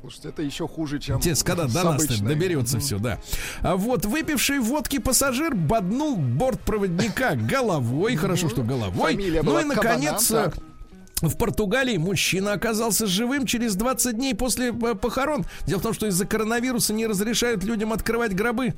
Слушайте, 0.00 0.28
это 0.30 0.42
еще 0.42 0.66
хуже, 0.66 0.98
чем 0.98 1.18
Интересно, 1.18 1.44
когда 1.44 1.66
до 1.66 1.84
нас 1.84 2.06
доберется 2.20 2.80
все, 2.80 2.98
да. 2.98 3.18
А 3.60 3.76
вот 3.76 4.06
выпивший 4.06 4.58
водки 4.58 4.98
пассажир 4.98 5.54
боднул 5.54 6.16
бортпроводника 6.16 7.36
головой. 7.36 8.16
Хорошо, 8.16 8.48
что 8.48 8.62
головой. 8.62 9.12
Фамилия 9.12 9.42
ну 9.42 9.60
и, 9.60 9.64
наконец, 9.64 10.30
э, 10.30 10.50
в 11.20 11.36
Португалии 11.36 11.98
мужчина 11.98 12.54
оказался 12.54 13.06
живым 13.06 13.44
через 13.44 13.74
20 13.76 14.16
дней 14.16 14.34
после 14.34 14.68
э, 14.68 14.94
похорон. 14.94 15.44
Дело 15.66 15.80
в 15.80 15.82
том, 15.82 15.92
что 15.92 16.06
из-за 16.06 16.26
коронавируса 16.26 16.94
не 16.94 17.06
разрешают 17.06 17.62
людям 17.62 17.92
открывать 17.92 18.34
гробы. 18.34 18.74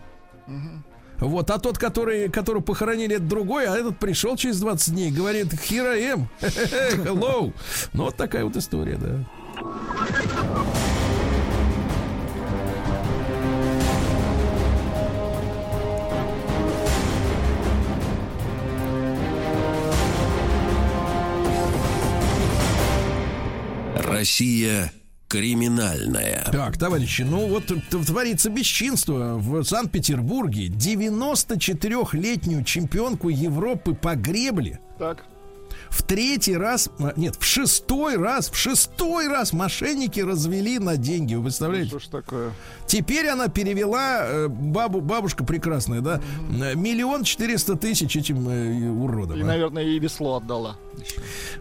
Вот, 1.18 1.50
а 1.52 1.58
тот, 1.60 1.78
который, 1.78 2.28
которого 2.30 2.62
похоронили, 2.62 3.14
это 3.14 3.24
другой, 3.24 3.66
а 3.66 3.76
этот 3.76 3.96
пришел 4.00 4.36
через 4.36 4.58
20 4.58 4.92
дней, 4.92 5.12
говорит, 5.12 5.54
I 5.70 6.14
am, 6.14 6.26
hello. 6.40 7.54
Ну, 7.92 8.04
вот 8.04 8.16
такая 8.16 8.44
вот 8.44 8.56
история, 8.56 8.96
да. 8.96 9.24
Россия 24.05 24.92
криминальная. 25.28 26.44
Так, 26.53 26.76
товарищи, 26.76 27.22
ну 27.22 27.46
вот 27.46 27.72
творится 27.90 28.50
бесчинство 28.50 29.36
в 29.38 29.64
Санкт-Петербурге. 29.64 30.66
94-летнюю 30.68 32.64
чемпионку 32.64 33.30
Европы 33.30 33.94
по 33.94 34.14
гребле 34.14 34.78
Так. 34.98 35.24
в 35.88 36.03
третий 36.03 36.55
раз, 36.55 36.90
а, 36.98 37.14
нет, 37.16 37.36
в 37.38 37.44
шестой 37.44 38.18
раз, 38.18 38.50
в 38.50 38.57
шестой 38.57 39.28
раз 39.28 39.55
мошенники 39.55 40.20
развели 40.20 40.78
на 40.78 40.98
деньги. 40.98 41.34
Вы 41.34 41.44
представляете? 41.44 41.88
Что 41.88 41.98
ж 41.98 42.07
такое? 42.09 42.53
Теперь 42.86 43.28
она 43.28 43.48
перевела, 43.48 44.18
э, 44.24 44.48
бабу, 44.48 45.00
бабушка 45.00 45.44
прекрасная, 45.44 46.03
да, 46.03 46.20
миллион 46.74 47.24
четыреста 47.24 47.76
тысяч 47.76 48.16
этим 48.18 48.46
э, 48.50 48.90
уродам. 48.90 49.38
И, 49.38 49.42
а. 49.42 49.46
наверное, 49.46 49.84
и 49.84 49.98
весло 49.98 50.36
отдала. 50.36 50.76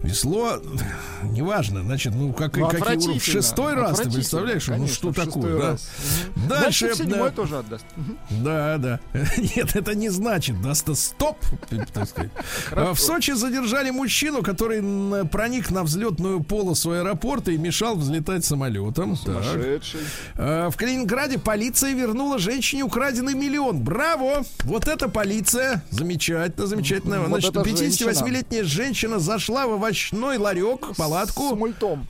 Весло, 0.01 0.61
неважно, 1.23 1.83
значит, 1.83 2.13
ну 2.15 2.33
как, 2.33 2.57
Ну, 2.57 2.67
какие 2.67 2.97
уровни? 2.97 3.19
В 3.19 3.23
шестой 3.23 3.73
раз, 3.75 3.99
ты 3.99 4.09
представляешь? 4.11 4.67
ну 4.67 4.73
конечно, 4.73 4.95
что 4.95 5.09
в 5.09 5.15
шестой 5.15 5.33
такое, 5.33 5.57
да? 5.59 5.69
раз. 5.71 5.89
Дальше, 6.49 6.87
Дальше 6.87 7.03
да, 7.05 7.29
тоже 7.29 7.57
отдаст. 7.57 7.85
Да, 8.29 8.77
да. 8.77 8.99
Нет, 9.55 9.75
это 9.75 9.95
не 9.95 10.09
значит. 10.09 10.61
Да, 10.61 10.73
ст- 10.73 10.95
стоп. 10.95 11.37
так 11.93 12.07
сказать. 12.09 12.31
В 12.71 12.95
Сочи 12.97 13.31
задержали 13.31 13.91
мужчину, 13.91 14.41
который 14.41 14.81
проник 15.27 15.71
на 15.71 15.83
взлетную 15.83 16.41
полосу 16.43 16.91
аэропорта 16.91 17.51
и 17.51 17.57
мешал 17.57 17.95
взлетать 17.95 18.43
самолетом. 18.45 19.15
Так. 19.17 19.43
Сумасшедший. 19.43 19.99
А, 20.35 20.69
В 20.69 20.77
Калининграде 20.77 21.37
полиция 21.37 21.93
вернула 21.93 22.39
женщине 22.39 22.83
украденный 22.83 23.33
миллион. 23.35 23.81
Браво! 23.83 24.43
Вот 24.63 24.87
это 24.87 25.07
полиция. 25.09 25.83
Замечательно, 25.91 26.67
замечательно. 26.67 27.19
Вот 27.21 27.27
Значит, 27.41 27.53
женщина. 27.53 28.09
58-летняя 28.09 28.63
женщина 28.63 29.19
зашла 29.21 29.67
в 29.67 29.71
овощной 29.73 30.37
ларек, 30.37 30.85
С 30.93 30.97
палатку. 30.97 31.55
мультом. 31.55 32.07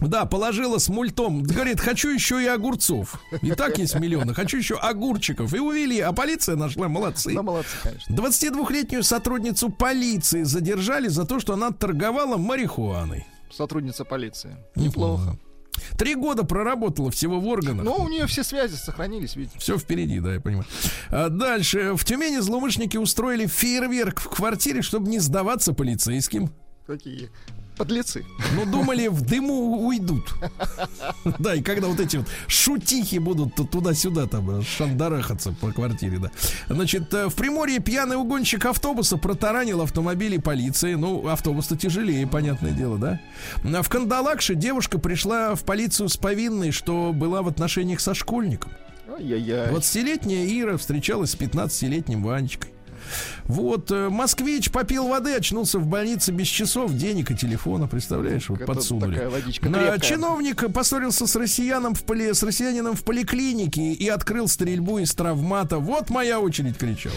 Да, 0.00 0.24
положила 0.26 0.78
с 0.78 0.88
мультом. 0.88 1.42
Говорит, 1.44 1.80
хочу 1.80 2.08
еще 2.08 2.42
и 2.42 2.46
огурцов. 2.46 3.20
И 3.42 3.52
так 3.52 3.78
есть 3.78 3.94
миллионы. 3.98 4.34
Хочу 4.34 4.56
еще 4.58 4.74
огурчиков. 4.76 5.54
И 5.54 5.58
увели. 5.60 6.00
А 6.00 6.12
полиция 6.12 6.56
нашла. 6.56 6.88
Молодцы. 6.88 7.32
Да, 7.34 7.42
молодцы, 7.42 7.70
конечно. 7.82 8.12
22-летнюю 8.14 9.04
сотрудницу 9.04 9.70
полиции 9.70 10.42
задержали 10.42 11.06
за 11.08 11.24
то, 11.24 11.38
что 11.38 11.54
она 11.54 11.70
торговала 11.70 12.36
марихуаной. 12.36 13.24
Сотрудница 13.52 14.04
полиции. 14.04 14.56
Неплохо. 14.74 15.36
Три 15.96 16.14
года 16.14 16.44
проработала 16.44 17.10
всего 17.10 17.40
в 17.40 17.46
органах. 17.46 17.84
Но 17.84 17.96
у 17.96 18.08
нее 18.08 18.26
все 18.26 18.42
связи 18.44 18.74
сохранились, 18.74 19.36
видите. 19.36 19.58
Все 19.58 19.78
впереди, 19.78 20.20
да, 20.20 20.34
я 20.34 20.40
понимаю. 20.40 20.66
А 21.10 21.28
дальше. 21.28 21.94
В 21.94 22.04
Тюмени 22.04 22.38
злоумышленники 22.38 22.96
устроили 22.96 23.46
фейерверк 23.46 24.20
в 24.20 24.28
квартире, 24.28 24.82
чтобы 24.82 25.08
не 25.08 25.18
сдаваться 25.18 25.72
полицейским. 25.72 26.50
Такие 26.86 27.30
подлецы. 27.76 28.24
Ну, 28.54 28.64
думали, 28.66 29.08
в 29.08 29.22
дыму 29.22 29.86
уйдут. 29.86 30.34
Да, 31.38 31.54
и 31.54 31.62
когда 31.62 31.88
вот 31.88 32.00
эти 32.00 32.18
вот 32.18 32.26
шутихи 32.46 33.18
будут 33.18 33.54
туда-сюда 33.70 34.26
там 34.26 34.60
э, 34.60 34.62
шандарахаться 34.62 35.54
по 35.60 35.72
квартире, 35.72 36.18
да. 36.18 36.30
Значит, 36.68 37.12
э, 37.12 37.28
в 37.28 37.34
Приморье 37.34 37.80
пьяный 37.80 38.16
угонщик 38.16 38.64
автобуса 38.66 39.16
протаранил 39.16 39.82
автомобили 39.82 40.38
полиции. 40.38 40.94
Ну, 40.94 41.28
автобус-то 41.28 41.76
тяжелее, 41.76 42.26
понятное 42.26 42.72
дело, 42.72 42.98
да. 42.98 43.20
А 43.64 43.82
в 43.82 43.88
Кандалакше 43.88 44.54
девушка 44.54 44.98
пришла 44.98 45.54
в 45.54 45.64
полицию 45.64 46.08
с 46.08 46.16
повинной, 46.16 46.70
что 46.70 47.12
была 47.12 47.42
в 47.42 47.48
отношениях 47.48 48.00
со 48.00 48.14
школьником. 48.14 48.72
Ай-яй-яй. 49.08 49.70
20-летняя 49.70 50.46
Ира 50.60 50.76
встречалась 50.76 51.32
с 51.32 51.36
15-летним 51.36 52.22
Ванечкой. 52.22 52.73
Вот, 53.44 53.90
э, 53.90 54.08
москвич 54.08 54.70
попил 54.70 55.08
воды, 55.08 55.34
очнулся 55.34 55.78
в 55.78 55.86
больнице 55.86 56.32
без 56.32 56.46
часов, 56.46 56.92
денег 56.94 57.30
и 57.30 57.36
телефона, 57.36 57.86
представляешь, 57.86 58.48
вот 58.48 58.64
подсунули. 58.64 59.20
На- 59.62 59.98
чиновник 59.98 60.72
поссорился 60.72 61.26
с 61.26 61.36
россияном 61.36 61.94
в 61.94 62.02
поли, 62.04 62.32
с 62.32 62.42
россиянином 62.42 62.94
в 62.94 63.04
поликлинике 63.04 63.92
и 63.92 64.08
открыл 64.08 64.48
стрельбу 64.48 64.98
из 64.98 65.14
травмата. 65.14 65.78
Вот 65.78 66.10
моя 66.10 66.40
очередь, 66.40 66.78
кричал. 66.78 67.12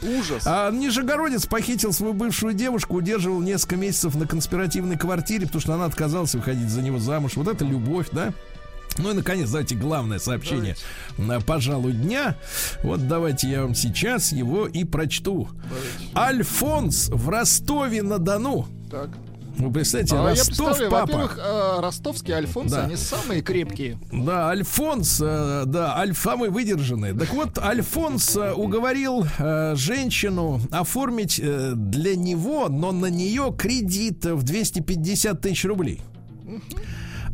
Ужас. 0.00 0.44
А 0.46 0.70
Нижегородец 0.70 1.46
похитил 1.46 1.92
свою 1.92 2.12
бывшую 2.12 2.54
девушку, 2.54 2.96
удерживал 2.96 3.40
несколько 3.40 3.76
месяцев 3.76 4.14
на 4.14 4.26
конспиративной 4.26 4.96
квартире, 4.96 5.46
потому 5.46 5.60
что 5.60 5.74
она 5.74 5.86
отказалась 5.86 6.34
выходить 6.34 6.68
за 6.68 6.82
него 6.82 6.98
замуж. 6.98 7.32
Вот 7.34 7.48
это 7.48 7.64
любовь, 7.64 8.06
да? 8.12 8.32
Ну 8.98 9.10
и, 9.10 9.14
наконец, 9.14 9.48
давайте 9.50 9.74
главное 9.76 10.18
сообщение, 10.18 10.76
на, 11.16 11.40
пожалуй, 11.40 11.92
дня. 11.92 12.36
Вот 12.82 13.06
давайте 13.08 13.48
я 13.48 13.62
вам 13.62 13.74
сейчас 13.74 14.32
его 14.32 14.66
и 14.66 14.84
прочту. 14.84 15.48
Альфонс 16.14 17.08
в 17.10 17.28
Ростове-на-Дону. 17.28 18.66
Так. 18.90 19.10
Вы 19.56 19.72
представляете, 19.72 20.14
А 20.14 20.18
я 20.22 20.28
Ростов, 20.30 20.46
представляю, 20.46 20.90
папа. 20.92 21.06
во-первых, 21.06 21.38
э, 21.42 21.80
ростовские 21.80 22.36
альфонсы, 22.36 22.76
Да. 22.76 22.84
они 22.84 22.94
самые 22.94 23.42
крепкие. 23.42 23.98
Да, 24.12 24.50
Альфонс, 24.50 25.18
э, 25.20 25.64
да, 25.66 25.96
Альф 25.96 26.16
самый 26.16 26.48
выдержанный. 26.50 27.12
Так 27.12 27.32
вот, 27.34 27.58
Альфонс 27.58 28.36
э, 28.36 28.52
уговорил 28.52 29.26
э, 29.38 29.74
женщину 29.74 30.60
оформить 30.70 31.40
э, 31.42 31.72
для 31.74 32.14
него, 32.14 32.68
но 32.68 32.92
на 32.92 33.06
нее 33.06 33.52
кредит 33.58 34.24
в 34.26 34.44
250 34.44 35.40
тысяч 35.40 35.64
рублей. 35.64 36.02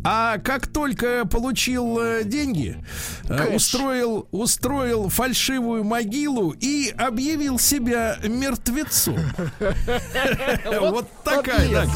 А 0.07 0.37
как 0.39 0.67
только 0.67 1.25
получил 1.25 1.99
э, 1.99 2.25
деньги, 2.25 2.77
э, 3.27 3.39
Кэш. 3.39 3.55
устроил, 3.55 4.29
устроил 4.33 5.09
фальшивую 5.09 5.83
могилу 5.83 6.51
и 6.51 6.95
объявил 6.97 7.59
себя 7.59 8.19
мертвецом. 8.23 9.19
Вот 10.81 11.09
такая, 11.25 11.87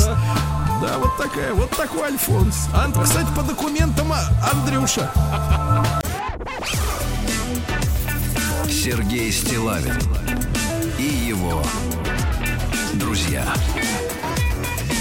да, 0.80 0.98
вот 0.98 1.16
такая, 1.16 1.52
вот 1.52 1.70
такой 1.70 2.09
Альфонс. 2.09 2.68
А, 2.72 2.90
кстати, 3.02 3.28
по 3.36 3.42
документам 3.42 4.12
а, 4.12 4.20
Андрюша. 4.52 5.11
Сергей 8.68 9.30
Стилавин 9.32 9.98
и 10.98 11.02
его 11.02 11.62
друзья 12.94 13.44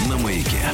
на 0.08 0.16
маяке. 0.18 0.72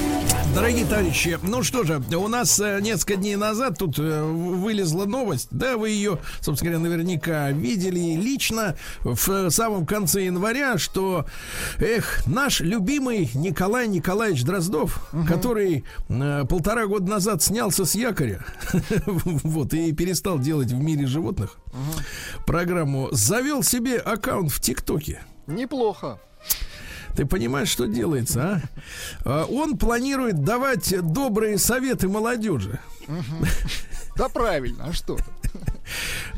Дорогие 0.54 0.86
товарищи, 0.86 1.36
ну 1.42 1.64
что 1.64 1.82
же, 1.82 2.00
у 2.16 2.28
нас 2.28 2.60
э, 2.60 2.78
несколько 2.80 3.16
дней 3.16 3.34
назад 3.34 3.76
тут 3.76 3.98
э, 3.98 4.22
вылезла 4.22 5.04
новость, 5.04 5.48
да, 5.50 5.76
вы 5.76 5.90
ее, 5.90 6.18
собственно 6.40 6.70
говоря, 6.70 6.90
наверняка 6.90 7.50
видели 7.50 8.14
лично 8.14 8.76
в 9.02 9.50
самом 9.50 9.84
конце 9.84 10.26
января, 10.26 10.78
что, 10.78 11.26
эх, 11.78 12.24
наш 12.26 12.60
любимый 12.60 13.28
Николай 13.34 13.88
Николаевич 13.88 14.44
Дроздов, 14.44 15.10
который 15.26 15.84
э, 16.08 16.44
полтора 16.48 16.86
года 16.86 17.10
назад 17.10 17.42
снялся 17.42 17.84
с 17.84 17.96
якоря, 17.96 18.46
вот, 19.06 19.74
и 19.74 19.92
перестал 19.92 20.38
делать 20.38 20.70
в 20.70 20.78
мире 20.78 21.06
животных 21.06 21.56
программу, 22.46 23.08
завел 23.10 23.64
себе 23.64 23.96
аккаунт 23.98 24.52
в 24.52 24.60
ТикТоке. 24.60 25.20
Неплохо. 25.48 26.20
Ты 27.16 27.26
понимаешь, 27.26 27.68
что 27.68 27.86
делается, 27.86 28.42
а? 28.42 28.60
А, 29.24 29.44
Он 29.44 29.78
планирует 29.78 30.42
давать 30.42 30.94
добрые 31.12 31.58
советы 31.58 32.08
молодежи. 32.08 32.80
Да 34.16 34.28
правильно, 34.28 34.86
а 34.86 34.92
что? 34.92 35.18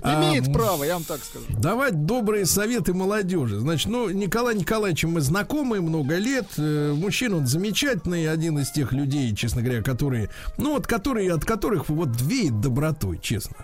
А, 0.02 0.14
Имеет 0.30 0.46
м, 0.48 0.52
право, 0.54 0.84
я 0.84 0.94
вам 0.94 1.04
так 1.04 1.20
скажу. 1.24 1.44
Давать 1.60 2.04
добрые 2.06 2.46
советы 2.46 2.92
молодежи. 2.94 3.58
Значит, 3.58 3.88
ну, 3.88 4.08
Николай 4.10 4.54
Николаевичем 4.54 5.10
мы 5.12 5.20
знакомы 5.20 5.80
много 5.80 6.16
лет. 6.16 6.46
Э, 6.58 6.92
Мужчина 6.96 7.36
он 7.38 7.46
замечательный, 7.46 8.30
один 8.30 8.58
из 8.58 8.70
тех 8.70 8.92
людей, 8.92 9.34
честно 9.34 9.62
говоря, 9.62 9.82
которые, 9.82 10.30
ну, 10.58 10.72
вот 10.74 10.86
которые, 10.86 11.32
от 11.32 11.44
которых 11.44 11.88
вот 11.88 12.08
веет 12.20 12.60
добротой, 12.60 13.18
честно. 13.22 13.56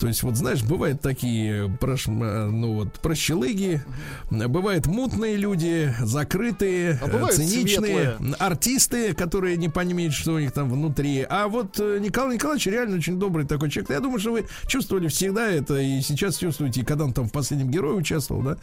То 0.00 0.06
есть, 0.06 0.22
вот 0.22 0.36
знаешь, 0.36 0.62
бывают 0.62 1.00
такие, 1.02 1.66
прош- 1.80 2.08
э, 2.08 2.46
ну, 2.50 2.74
вот, 2.74 2.94
прощелыги, 3.00 3.82
бывают 4.30 4.86
мутные 4.86 5.36
люди, 5.36 5.94
закрытые, 6.00 6.98
А 7.02 7.08
э, 7.08 7.32
циничные, 7.32 8.16
светлые. 8.16 8.34
артисты, 8.38 9.14
которые 9.14 9.56
не 9.56 9.68
понимают, 9.68 10.14
что 10.14 10.32
у 10.34 10.38
них 10.38 10.52
там 10.52 10.70
внутри. 10.70 11.26
А 11.28 11.48
вот 11.48 11.78
э, 11.80 11.98
Николай 12.00 12.34
Николаевич 12.36 12.66
реально 12.66 12.96
очень 12.96 13.18
добрый 13.18 13.46
такой 13.46 13.70
человек. 13.70 13.90
Я 13.90 14.00
думаю, 14.00 14.18
что 14.20 14.32
вы 14.32 14.46
чувствовали 14.66 15.07
всегда 15.08 15.48
это 15.48 15.78
и 15.78 16.00
сейчас 16.00 16.36
чувствуете, 16.36 16.80
и 16.80 16.84
когда 16.84 17.04
он 17.04 17.12
там 17.12 17.28
в 17.28 17.32
последнем 17.32 17.70
герое 17.70 17.94
участвовал, 17.94 18.42
да, 18.42 18.56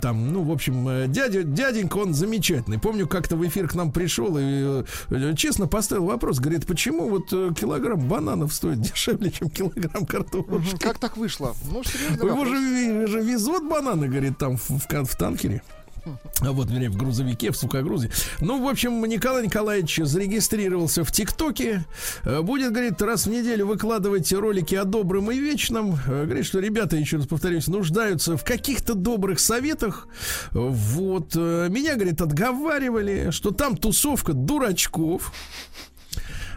там, 0.00 0.32
ну, 0.32 0.42
в 0.42 0.50
общем, 0.50 0.88
э, 0.88 1.06
дядя, 1.08 1.42
дяденька, 1.42 1.98
он 1.98 2.14
замечательный. 2.14 2.78
Помню, 2.78 3.06
как-то 3.06 3.36
в 3.36 3.46
эфир 3.46 3.68
к 3.68 3.74
нам 3.74 3.92
пришел 3.92 4.36
и 4.38 4.84
э, 5.10 5.34
честно 5.36 5.66
поставил 5.66 6.06
вопрос, 6.06 6.38
говорит, 6.38 6.66
почему 6.66 7.08
вот 7.08 7.32
э, 7.32 7.50
килограмм 7.58 8.08
бананов 8.08 8.52
стоит 8.52 8.80
дешевле, 8.80 9.30
чем 9.30 9.50
килограмм 9.50 10.06
картошки? 10.06 10.76
Как 10.78 10.98
так 10.98 11.16
вышло? 11.16 11.54
Ну, 11.70 11.82
серьезно. 11.84 12.26
Его 12.26 12.44
же, 12.44 13.06
же 13.06 13.20
везут 13.20 13.68
бананы, 13.68 14.08
говорит, 14.08 14.38
там 14.38 14.56
в, 14.56 14.70
в 14.70 14.86
в 14.90 15.16
танкере. 15.16 15.62
А 16.40 16.52
вот, 16.52 16.70
вернее, 16.70 16.90
в 16.90 16.96
грузовике, 16.96 17.50
в 17.50 17.56
сукогрузе. 17.56 18.10
Ну, 18.40 18.64
в 18.64 18.68
общем, 18.68 19.04
Николай 19.04 19.44
Николаевич 19.44 20.00
зарегистрировался 20.02 21.04
в 21.04 21.12
ТикТоке. 21.12 21.84
Э, 22.24 22.40
Будет, 22.42 22.72
говорит, 22.72 23.00
раз 23.02 23.26
в 23.26 23.30
неделю 23.30 23.66
выкладывать 23.66 24.32
ролики 24.32 24.74
о 24.74 24.84
добром 24.84 25.30
и 25.30 25.38
вечном. 25.38 25.98
Э, 26.06 26.24
Говорит, 26.24 26.46
что 26.46 26.60
ребята, 26.60 26.96
еще 26.96 27.16
раз 27.18 27.26
повторюсь, 27.26 27.66
нуждаются 27.66 28.36
в 28.36 28.44
каких-то 28.44 28.94
добрых 28.94 29.40
советах. 29.40 30.08
Вот. 30.52 31.32
э, 31.36 31.68
Меня, 31.70 31.94
говорит, 31.96 32.20
отговаривали, 32.20 33.30
что 33.30 33.50
там 33.50 33.76
тусовка 33.76 34.32
дурачков. 34.32 35.32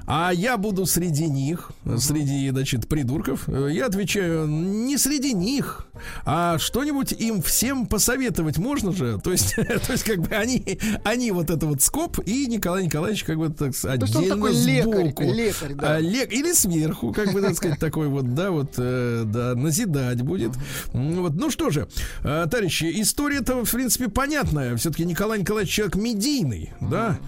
А 0.06 0.32
я 0.34 0.58
буду 0.58 0.86
среди 0.86 1.28
них, 1.28 1.72
среди, 1.98 2.50
значит, 2.50 2.88
придурков. 2.88 3.44
Э, 3.48 3.70
Я 3.72 3.86
отвечаю, 3.86 4.48
не 4.48 4.98
среди 4.98 5.34
них, 5.34 5.88
а 6.26 6.58
что-нибудь 6.58 7.14
им 7.14 7.42
всем 7.42 7.86
посоветовать 7.86 8.58
можно 8.58 8.92
же. 8.92 9.20
То 9.24 9.32
есть, 9.32 9.56
то 9.88 9.92
есть 9.94 10.04
как 10.04 10.20
бы 10.20 10.36
они, 10.36 10.78
они 11.06 11.32
вот 11.32 11.50
это 11.50 11.66
вот 11.66 11.82
скоп, 11.82 12.20
и 12.26 12.48
Николай 12.48 12.86
Николаевич 12.86 13.24
как 13.24 13.38
бы 13.38 13.50
так 13.50 13.74
сказать, 13.76 14.02
То 14.02 14.06
отдельно 14.06 14.36
такой 14.36 14.52
лекарь, 14.54 14.84
сбоку. 15.06 15.24
лекарь, 15.24 15.74
да. 15.74 15.96
А, 15.96 16.00
лек- 16.02 16.32
или 16.32 16.52
сверху, 16.52 17.14
как 17.14 17.32
бы, 17.32 17.42
так 17.42 17.56
сказать, 17.56 17.80
такой 17.80 18.08
вот, 18.10 18.34
да, 18.36 18.52
вот, 18.52 18.74
э, 18.78 19.24
да, 19.26 19.56
назидать 19.56 20.22
будет. 20.22 20.52
Вот, 20.92 21.34
ну 21.36 21.50
что 21.50 21.70
же, 21.70 21.88
э, 22.24 22.46
товарищи, 22.52 22.92
история-то, 23.02 23.64
в 23.64 23.72
принципе, 23.72 24.10
понятная. 24.10 24.76
Все-таки 24.76 25.06
Николай 25.06 25.40
Николаевич 25.40 25.74
человек 25.74 25.96
медийный, 25.96 26.74
да. 26.82 27.20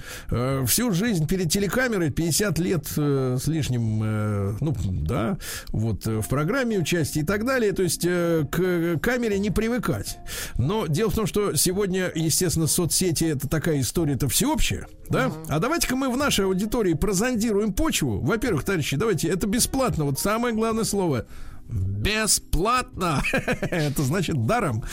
Всю 0.68 0.92
жизнь 0.92 1.26
перед 1.28 1.50
телекамерой, 1.50 2.10
50 2.12 2.60
лет 2.60 2.65
э, 2.98 3.38
с 3.40 3.48
лишним, 3.48 4.02
э, 4.04 4.54
ну, 4.60 4.76
да, 4.86 5.38
вот, 5.70 6.06
э, 6.08 6.22
в 6.22 6.28
программе 6.28 6.78
участие 6.78 7.24
и 7.24 7.28
так 7.28 7.46
далее. 7.46 7.72
То 7.72 7.84
есть 7.84 8.06
э, 8.06 8.46
к 8.52 9.00
камере 9.00 9.40
не 9.40 9.52
привыкать. 9.52 10.18
Но 10.58 10.88
дело 10.88 11.10
в 11.10 11.16
том, 11.16 11.26
что 11.26 11.56
сегодня, 11.56 12.12
естественно, 12.14 12.68
соцсети 12.68 13.26
это 13.26 13.48
такая 13.48 13.82
история-то 13.82 14.28
всеобщая, 14.28 14.88
да? 15.10 15.32
А 15.48 15.60
давайте-ка 15.60 15.96
мы 15.96 16.10
в 16.10 16.18
нашей 16.18 16.46
аудитории 16.46 16.94
прозондируем 16.94 17.74
почву. 17.74 18.20
Во-первых, 18.20 18.64
товарищи, 18.64 18.98
давайте, 18.98 19.28
это 19.28 19.48
бесплатно. 19.48 20.06
Вот 20.06 20.20
самое 20.20 20.54
главное 20.54 20.84
слово. 20.84 21.26
Бесплатно. 21.68 23.24
Это 23.34 24.04
значит 24.04 24.46
даром. 24.46 24.84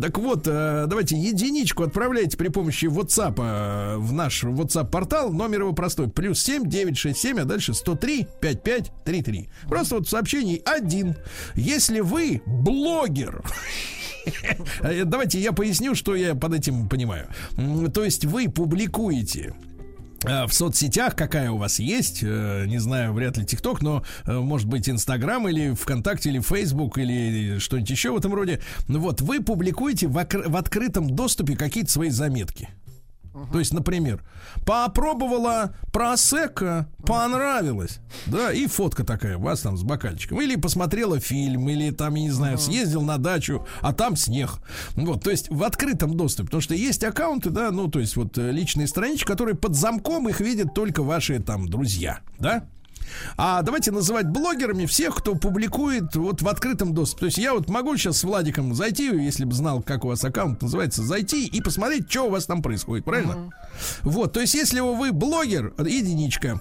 Так 0.00 0.18
вот, 0.18 0.46
э, 0.46 0.86
давайте 0.88 1.16
единичку 1.16 1.84
отправляйте 1.84 2.36
при 2.36 2.48
помощи 2.48 2.86
WhatsApp 2.86 3.34
э, 3.38 3.96
в 3.98 4.12
наш 4.12 4.44
WhatsApp 4.44 4.90
портал. 4.90 5.32
Номер 5.32 5.60
его 5.60 5.72
простой. 5.72 6.08
Плюс 6.08 6.40
7 6.42 6.68
967, 6.68 7.40
а 7.40 7.44
дальше 7.44 7.74
103 7.74 8.26
5533. 8.40 9.48
Просто 9.68 9.96
вот 9.96 10.06
в 10.06 10.10
сообщении 10.10 10.60
один. 10.64 11.16
Если 11.54 12.00
вы 12.00 12.42
блогер, 12.46 13.42
Э, 14.80 15.04
Давайте 15.04 15.40
я 15.40 15.52
поясню, 15.52 15.94
что 15.94 16.14
я 16.14 16.34
под 16.34 16.54
этим 16.54 16.88
понимаю. 16.88 17.28
То 17.92 18.04
есть 18.04 18.24
вы 18.24 18.48
публикуете 18.48 19.54
в 20.22 20.52
соцсетях, 20.52 21.14
какая 21.14 21.50
у 21.50 21.56
вас 21.56 21.78
есть, 21.78 22.20
э, 22.22 22.64
не 22.66 22.78
знаю, 22.78 23.12
вряд 23.12 23.36
ли 23.36 23.44
ТикТок, 23.44 23.82
но 23.82 24.02
э, 24.24 24.38
может 24.38 24.66
быть 24.66 24.88
Инстаграм 24.88 25.46
или 25.48 25.74
ВКонтакте 25.74 26.30
или 26.30 26.40
Фейсбук 26.40 26.98
или 26.98 27.58
что-нибудь 27.58 27.90
еще 27.90 28.12
в 28.12 28.16
этом 28.16 28.34
роде. 28.34 28.60
Ну 28.88 29.00
Вот 29.00 29.20
вы 29.20 29.40
публикуете 29.42 30.06
в, 30.08 30.12
в 30.14 30.56
открытом 30.56 31.10
доступе 31.14 31.56
какие-то 31.56 31.90
свои 31.90 32.10
заметки. 32.10 32.68
То 33.52 33.58
есть, 33.58 33.72
например, 33.72 34.24
попробовала 34.64 35.74
просека, 35.92 36.88
понравилось, 37.04 38.00
да, 38.26 38.52
и 38.52 38.66
фотка 38.66 39.04
такая 39.04 39.36
у 39.36 39.42
вас 39.42 39.60
там 39.60 39.76
с 39.76 39.82
бокальчиком. 39.82 40.40
Или 40.40 40.56
посмотрела 40.56 41.20
фильм, 41.20 41.68
или 41.68 41.90
там, 41.90 42.14
я 42.14 42.22
не 42.22 42.30
знаю, 42.30 42.58
съездил 42.58 43.02
на 43.02 43.18
дачу, 43.18 43.66
а 43.80 43.92
там 43.92 44.16
снег. 44.16 44.60
Вот, 44.94 45.22
то 45.22 45.30
есть 45.30 45.50
в 45.50 45.62
открытом 45.62 46.16
доступе. 46.16 46.46
Потому 46.46 46.60
что 46.62 46.74
есть 46.74 47.04
аккаунты, 47.04 47.50
да, 47.50 47.70
ну, 47.70 47.88
то 47.88 48.00
есть 48.00 48.16
вот 48.16 48.38
э, 48.38 48.50
личные 48.50 48.86
странички, 48.86 49.26
которые 49.26 49.54
под 49.54 49.74
замком 49.74 50.28
их 50.28 50.40
видят 50.40 50.74
только 50.74 51.02
ваши 51.02 51.38
там 51.40 51.68
друзья, 51.68 52.20
да? 52.38 52.68
А 53.36 53.62
давайте 53.62 53.90
называть 53.90 54.28
блогерами 54.28 54.86
всех, 54.86 55.16
кто 55.16 55.34
публикует 55.34 56.14
вот 56.16 56.42
в 56.42 56.48
открытом 56.48 56.94
доступе. 56.94 57.20
То 57.20 57.26
есть 57.26 57.38
я 57.38 57.54
вот 57.54 57.68
могу 57.68 57.96
сейчас 57.96 58.18
с 58.18 58.24
Владиком 58.24 58.74
зайти, 58.74 59.06
если 59.06 59.44
бы 59.44 59.54
знал, 59.54 59.82
как 59.82 60.04
у 60.04 60.08
вас 60.08 60.24
аккаунт 60.24 60.62
называется, 60.62 61.02
зайти 61.02 61.46
и 61.46 61.60
посмотреть, 61.60 62.10
что 62.10 62.26
у 62.26 62.30
вас 62.30 62.46
там 62.46 62.62
происходит, 62.62 63.04
правильно? 63.04 63.50
Вот, 64.02 64.32
то 64.32 64.40
есть 64.40 64.54
если 64.54 64.80
вы 64.80 65.12
блогер, 65.12 65.74
единичка, 65.78 66.60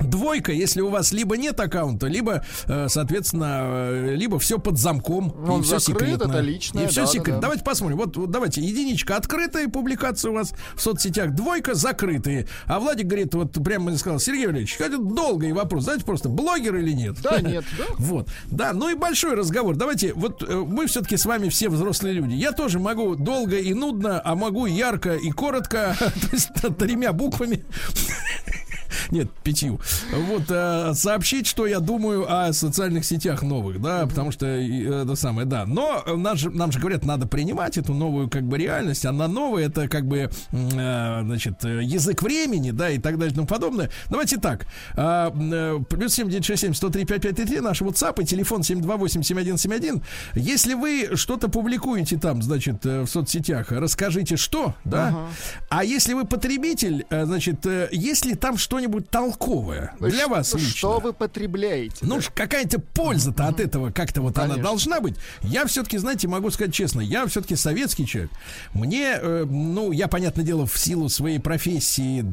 Двойка, 0.00 0.52
если 0.52 0.80
у 0.80 0.88
вас 0.88 1.12
либо 1.12 1.36
нет 1.36 1.58
аккаунта, 1.60 2.06
либо, 2.06 2.44
э, 2.66 2.86
соответственно, 2.88 3.60
э, 3.62 4.14
либо 4.16 4.38
все 4.38 4.58
под 4.58 4.78
замком 4.78 5.34
он 5.48 5.60
и 5.60 5.62
все 5.62 5.78
закрыт, 5.78 6.00
секретно. 6.00 6.32
это 6.32 6.40
личное, 6.40 6.84
и 6.84 6.86
все 6.88 7.02
да, 7.02 7.06
секретно. 7.06 7.32
да, 7.32 7.36
да. 7.36 7.42
Давайте 7.42 7.64
посмотрим. 7.64 7.98
Вот, 7.98 8.16
вот 8.16 8.30
давайте 8.30 8.60
единичка 8.60 9.16
открытая 9.16 9.68
публикация 9.68 10.30
у 10.30 10.34
вас 10.34 10.52
в 10.74 10.80
соцсетях, 10.80 11.34
двойка 11.34 11.74
закрытые. 11.74 12.46
А 12.66 12.80
Владик 12.80 13.06
говорит, 13.06 13.34
вот 13.34 13.52
прямо 13.62 13.96
сказал, 13.96 14.18
Сергей 14.18 14.46
Валерьевич, 14.46 14.76
хотя 14.76 14.96
долгий 14.96 15.52
вопрос, 15.52 15.84
знаете 15.84 16.04
просто, 16.04 16.28
блогер 16.28 16.76
или 16.76 16.92
нет? 16.92 17.16
Да, 17.22 17.40
нет, 17.40 17.64
да. 17.78 17.84
Вот, 17.98 18.28
да, 18.50 18.72
ну 18.72 18.90
и 18.90 18.94
большой 18.94 19.34
разговор. 19.34 19.76
Давайте, 19.76 20.12
вот 20.14 20.42
э, 20.42 20.64
мы 20.66 20.86
все-таки 20.86 21.16
с 21.16 21.26
вами 21.26 21.48
все 21.48 21.68
взрослые 21.68 22.14
люди. 22.14 22.34
Я 22.34 22.52
тоже 22.52 22.78
могу 22.78 23.14
долго 23.14 23.58
и 23.58 23.74
нудно, 23.74 24.20
а 24.24 24.34
могу 24.34 24.66
ярко 24.66 25.14
и 25.14 25.30
коротко, 25.30 25.96
то 25.98 26.28
есть 26.32 26.50
тремя 26.78 27.12
буквами. 27.12 27.64
Нет, 29.10 29.30
пятью. 29.42 29.80
Вот, 30.12 30.44
э, 30.48 30.92
сообщить, 30.94 31.46
что 31.46 31.66
я 31.66 31.80
думаю 31.80 32.26
о 32.28 32.52
социальных 32.52 33.04
сетях 33.04 33.42
новых, 33.42 33.80
да, 33.80 34.06
потому 34.06 34.32
что 34.32 34.46
э, 34.46 35.02
это 35.02 35.14
самое, 35.16 35.46
да. 35.46 35.66
Но 35.66 36.02
э, 36.04 36.14
нас 36.16 36.38
же, 36.38 36.50
нам 36.50 36.72
же 36.72 36.78
говорят, 36.78 37.04
надо 37.04 37.26
принимать 37.26 37.78
эту 37.78 37.94
новую, 37.94 38.28
как 38.28 38.44
бы, 38.44 38.58
реальность. 38.58 39.06
Она 39.06 39.28
новая, 39.28 39.66
это, 39.66 39.88
как 39.88 40.06
бы, 40.06 40.30
э, 40.52 41.22
значит, 41.24 41.64
э, 41.64 41.82
язык 41.82 42.22
времени, 42.22 42.70
да, 42.70 42.90
и 42.90 42.98
так 42.98 43.18
далее 43.18 43.32
и 43.32 43.34
тому 43.34 43.46
подобное. 43.46 43.90
Давайте 44.08 44.38
так. 44.38 44.66
А, 44.96 45.32
э, 45.34 45.78
плюс 45.88 46.14
7967 46.14 46.74
103 46.74 47.04
5533 47.04 47.60
наш 47.60 47.82
WhatsApp 47.82 48.22
и 48.22 48.26
телефон 48.26 48.62
728 48.62 49.22
7171. 49.22 50.02
Если 50.34 50.74
вы 50.74 51.10
что-то 51.14 51.48
публикуете 51.48 52.18
там, 52.18 52.42
значит, 52.42 52.84
э, 52.86 53.02
в 53.02 53.06
соцсетях, 53.06 53.70
расскажите, 53.70 54.36
что, 54.36 54.74
да. 54.84 55.28
А 55.68 55.84
если 55.84 56.14
вы 56.14 56.24
потребитель, 56.24 57.06
э, 57.10 57.24
значит, 57.24 57.64
э, 57.66 57.88
есть 57.92 58.24
ли 58.24 58.34
там 58.34 58.58
что-нибудь 58.80 59.10
толковое 59.10 59.92
для 60.00 60.10
Что- 60.10 60.28
вас 60.28 60.54
лично? 60.54 60.68
Что 60.70 61.00
вы 61.00 61.12
потребляете? 61.12 61.98
Ну, 62.00 62.16
да? 62.16 62.20
ж 62.22 62.30
какая-то 62.34 62.80
польза-то 62.80 63.46
от 63.46 63.60
этого 63.60 63.90
как-то 63.90 64.22
вот 64.22 64.38
она 64.38 64.48
Конечно. 64.48 64.62
должна 64.64 65.00
быть. 65.00 65.16
Я 65.42 65.66
все-таки, 65.66 65.98
знаете, 65.98 66.28
могу 66.28 66.50
сказать 66.50 66.72
честно, 66.72 67.00
я 67.02 67.26
все-таки 67.26 67.56
советский 67.56 68.06
человек. 68.06 68.30
Мне, 68.72 69.18
э, 69.20 69.44
ну, 69.44 69.92
я, 69.92 70.08
понятное 70.08 70.44
дело, 70.44 70.66
в 70.66 70.78
силу 70.78 71.10
своей 71.10 71.38
профессии, 71.38 72.24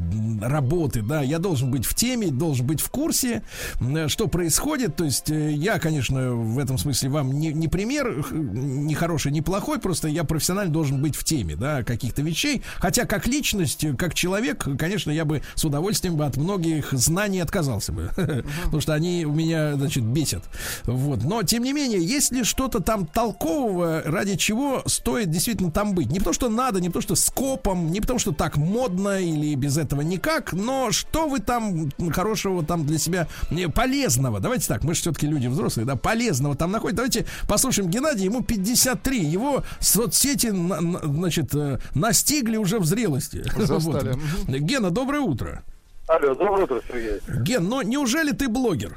работы, 0.41 1.01
да, 1.01 1.21
я 1.21 1.39
должен 1.39 1.69
быть 1.69 1.85
в 1.85 1.93
теме, 1.95 2.27
должен 2.27 2.65
быть 2.65 2.79
в 2.79 2.89
курсе, 2.89 3.43
что 4.07 4.27
происходит. 4.27 4.95
То 4.95 5.03
есть 5.03 5.29
э, 5.29 5.51
я, 5.51 5.79
конечно, 5.79 6.31
в 6.31 6.59
этом 6.59 6.77
смысле 6.77 7.09
вам 7.09 7.39
не, 7.39 7.51
не 7.51 7.67
пример, 7.67 8.25
не 8.31 8.95
хороший, 8.95 9.33
не 9.33 9.41
плохой, 9.41 9.79
просто 9.79 10.07
я 10.07 10.23
профессионально 10.23 10.71
должен 10.71 11.01
быть 11.01 11.15
в 11.17 11.25
теме, 11.25 11.57
да, 11.57 11.83
каких-то 11.83 12.21
вещей. 12.21 12.63
Хотя 12.77 13.05
как 13.05 13.27
личность, 13.27 13.83
э, 13.83 13.93
как 13.95 14.13
человек, 14.13 14.65
конечно, 14.79 15.11
я 15.11 15.25
бы 15.25 15.41
с 15.55 15.65
удовольствием 15.65 16.15
бы 16.15 16.25
от 16.25 16.36
многих 16.37 16.91
знаний 16.93 17.39
отказался 17.39 17.91
бы. 17.91 18.09
Потому 18.65 18.81
что 18.81 18.93
они 18.93 19.25
у 19.25 19.33
меня, 19.33 19.75
значит, 19.75 20.03
бесят. 20.03 20.43
Вот. 20.85 21.23
Но, 21.23 21.43
тем 21.43 21.63
не 21.63 21.73
менее, 21.73 22.03
есть 22.03 22.31
ли 22.31 22.43
что-то 22.43 22.79
там 22.79 23.05
толкового, 23.05 24.01
ради 24.05 24.35
чего 24.35 24.83
стоит 24.85 25.29
действительно 25.29 25.71
там 25.71 25.93
быть? 25.93 26.09
Не 26.11 26.19
потому, 26.19 26.33
что 26.33 26.49
надо, 26.49 26.79
не 26.81 26.89
потому, 26.89 27.01
что 27.03 27.15
скопом, 27.15 27.91
не 27.91 28.01
потому, 28.01 28.19
что 28.19 28.31
так 28.31 28.57
модно 28.57 29.19
или 29.19 29.55
без 29.55 29.77
этого 29.77 30.01
никак, 30.01 30.53
но 30.53 30.91
что 30.91 31.27
вы 31.27 31.39
там 31.39 31.91
хорошего 32.11 32.63
там 32.63 32.85
для 32.85 32.97
себя 32.97 33.27
полезного? 33.73 34.39
Давайте 34.39 34.67
так, 34.67 34.83
мы 34.83 34.93
же 34.93 35.01
все-таки 35.01 35.27
люди 35.27 35.47
взрослые, 35.47 35.85
да, 35.85 35.95
полезного 35.95 36.55
там 36.55 36.71
находим. 36.71 36.95
Давайте 36.95 37.25
послушаем 37.47 37.89
Геннадия, 37.89 38.25
ему 38.25 38.41
53, 38.43 39.25
его 39.25 39.63
соцсети, 39.79 40.47
на- 40.47 40.81
на- 40.81 40.99
значит, 40.99 41.53
э, 41.55 41.79
настигли 41.95 42.57
уже 42.57 42.79
в 42.79 42.85
зрелости. 42.85 43.43
Вот. 43.87 44.03
Гена, 44.47 44.89
доброе 44.91 45.21
утро. 45.21 45.63
Алло, 46.07 46.33
доброе 46.35 46.63
утро, 46.63 46.79
Сергей. 46.87 47.19
Ген, 47.43 47.67
но 47.67 47.81
неужели 47.81 48.31
ты 48.31 48.47
блогер? 48.47 48.93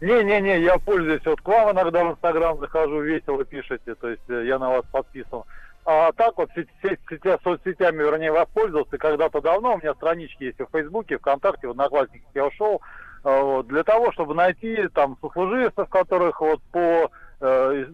Не-не-не, 0.00 0.60
я 0.62 0.78
пользуюсь, 0.78 1.24
вот 1.26 1.40
к 1.40 1.48
вам 1.48 1.72
иногда 1.72 2.04
в 2.04 2.12
Инстаграм 2.12 2.58
захожу, 2.58 3.00
весело 3.02 3.44
пишете, 3.44 3.94
то 3.96 4.08
есть 4.08 4.22
э, 4.28 4.46
я 4.46 4.58
на 4.58 4.70
вас 4.70 4.84
подписан. 4.90 5.42
А 5.84 6.12
так 6.12 6.38
вот 6.38 6.50
сеть- 6.54 6.68
сеть- 6.82 7.00
сетя- 7.10 7.38
соцсетями, 7.42 7.98
вернее, 8.02 8.30
воспользовался 8.30 8.96
когда-то 8.96 9.40
давно, 9.40 9.74
у 9.74 9.78
меня 9.78 9.94
странички 9.94 10.44
есть 10.44 10.58
в 10.60 10.68
Фейсбуке, 10.72 11.18
ВКонтакте, 11.18 11.66
в 11.66 11.72
Одноклассниках 11.72 12.28
я 12.34 12.46
ушел, 12.46 12.80
а, 13.24 13.42
вот, 13.42 13.66
для 13.66 13.82
того, 13.82 14.12
чтобы 14.12 14.34
найти 14.34 14.88
там 14.94 15.18
сослуживцев, 15.20 15.88
которых 15.88 16.40
вот 16.40 16.60
по 16.70 17.10
э, 17.40 17.86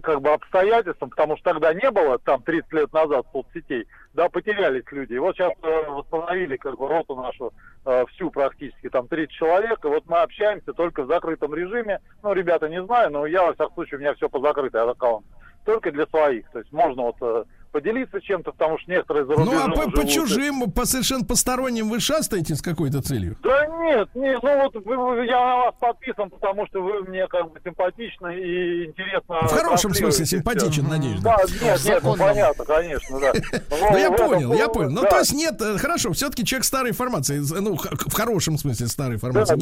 как 0.00 0.20
бы 0.20 0.30
обстоятельствам, 0.30 1.10
потому 1.10 1.36
что 1.36 1.52
тогда 1.52 1.74
не 1.74 1.90
было, 1.90 2.18
там 2.18 2.42
30 2.42 2.72
лет 2.72 2.92
назад 2.92 3.26
соцсетей, 3.32 3.86
да, 4.14 4.28
потерялись 4.28 4.84
люди. 4.90 5.14
И 5.14 5.18
вот 5.18 5.36
сейчас 5.36 5.52
э, 5.62 5.90
восстановили 5.90 6.56
как 6.56 6.78
бы 6.78 6.88
роту 6.88 7.16
нашу 7.16 7.52
э, 7.84 8.04
всю 8.10 8.30
практически, 8.30 8.88
там 8.88 9.08
30 9.08 9.30
человек, 9.30 9.84
и 9.84 9.88
вот 9.88 10.04
мы 10.06 10.18
общаемся 10.18 10.72
только 10.72 11.02
в 11.02 11.08
закрытом 11.08 11.54
режиме. 11.54 12.00
Ну, 12.22 12.32
ребята, 12.32 12.68
не 12.68 12.82
знаю, 12.84 13.10
но 13.10 13.26
я, 13.26 13.44
во 13.44 13.54
всяком 13.54 13.74
случае, 13.74 13.98
у 13.98 14.00
меня 14.00 14.14
все 14.14 14.28
по 14.28 14.40
закрытой 14.40 14.82
аккаунт. 14.82 15.26
Только 15.64 15.92
для 15.92 16.06
своих. 16.06 16.50
То 16.50 16.58
есть 16.58 16.72
можно 16.72 17.02
вот 17.02 17.16
э, 17.20 17.44
поделиться 17.72 18.20
чем-то, 18.20 18.52
потому 18.52 18.78
что 18.78 18.90
некоторые 18.90 19.26
за 19.26 19.32
Ну, 19.32 19.58
а 19.58 19.68
по, 19.70 19.90
по 19.90 20.06
чужим, 20.06 20.70
по 20.70 20.84
совершенно 20.84 21.24
посторонним 21.24 21.88
вы 21.88 22.00
шастаете 22.00 22.54
с 22.54 22.62
какой-то 22.62 23.02
целью? 23.02 23.36
Да 23.42 23.66
нет, 23.66 24.08
нет, 24.14 24.38
ну 24.42 24.62
вот 24.62 24.74
вы- 24.84 25.26
я 25.26 25.40
на 25.40 25.56
вас 25.56 25.74
подписан, 25.80 26.30
потому 26.30 26.66
что 26.66 26.82
вы 26.82 27.02
мне 27.02 27.26
как 27.26 27.50
бы 27.52 27.60
симпатичны 27.64 28.38
и 28.38 28.84
интересно. 28.86 29.40
В 29.42 29.50
хорошем 29.52 29.94
смысле 29.94 30.26
симпатичен, 30.26 30.86
надеюсь. 30.88 31.20
Да. 31.20 31.36
Да, 31.36 31.66
нет, 31.66 31.84
нет, 31.84 32.02
ну 32.02 32.16
понятно, 32.16 32.64
конечно, 32.64 33.20
да. 33.20 33.32
Ну, 33.70 33.96
я 33.98 34.10
В 34.10 34.14
этом 34.14 34.28
понял, 34.28 34.52
я 34.54 34.68
понял. 34.68 34.90
Ну, 34.90 35.02
то 35.02 35.18
есть 35.18 35.32
нет, 35.32 35.60
э, 35.60 35.78
хорошо, 35.78 36.12
все-таки 36.12 36.44
человек 36.44 36.64
старой 36.64 36.92
формации, 36.92 37.38
ну, 37.38 37.76
в 37.76 38.12
хорошем 38.12 38.58
смысле 38.58 38.86
старой 38.86 39.16
формации. 39.18 39.56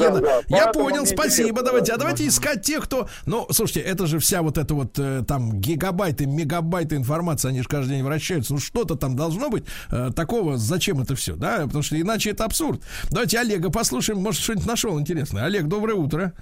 я 0.47 0.67
понял, 0.67 1.05
спасибо, 1.05 1.61
давайте. 1.63 1.91
да. 1.91 1.95
А 1.95 1.97
давайте 1.97 2.27
искать 2.27 2.61
тех, 2.61 2.83
кто... 2.83 3.07
Ну, 3.25 3.47
слушайте, 3.51 3.81
это 3.81 4.05
же 4.05 4.19
вся 4.19 4.41
вот 4.41 4.57
эта 4.57 4.73
вот 4.73 4.97
э, 4.99 5.23
там 5.27 5.59
гигабайты, 5.59 6.25
мегабайты 6.25 6.95
информации, 6.95 7.49
они 7.49 7.61
же 7.61 7.67
каждый 7.67 7.91
день 7.95 8.00
вращаются. 8.03 8.53
Ну, 8.53 8.59
что-то 8.59 8.95
там 8.95 9.15
должно 9.15 9.49
быть 9.49 9.65
э, 9.91 10.11
такого, 10.15 10.57
зачем 10.57 11.01
это 11.01 11.15
все, 11.15 11.35
да? 11.35 11.65
Потому 11.65 11.83
что 11.83 11.99
иначе 11.99 12.31
это 12.31 12.45
абсурд. 12.45 12.81
Давайте 13.09 13.39
Олега 13.39 13.71
послушаем, 13.71 14.19
может, 14.19 14.41
что-нибудь 14.41 14.67
нашел 14.67 14.99
интересное. 14.99 15.45
Олег, 15.45 15.65
доброе 15.67 15.95
утро. 15.95 16.33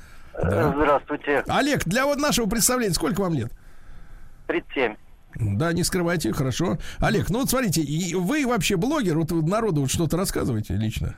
Да. 0.41 0.73
Здравствуйте. 0.75 1.43
Олег, 1.47 1.83
для 1.85 2.05
вот 2.05 2.17
нашего 2.17 2.47
представления, 2.47 2.93
сколько 2.93 3.21
вам 3.21 3.33
лет? 3.33 3.51
37. 4.47 4.95
Да, 5.35 5.73
не 5.73 5.83
скрывайте, 5.83 6.33
хорошо. 6.33 6.77
Олег, 6.99 7.29
ну 7.29 7.39
вот 7.41 7.49
смотрите, 7.49 7.81
и 7.81 8.15
вы 8.15 8.47
вообще 8.47 8.77
блогер, 8.77 9.17
вот 9.17 9.31
народу 9.31 9.81
вот 9.81 9.91
что-то 9.91 10.17
рассказываете 10.17 10.73
лично? 10.75 11.15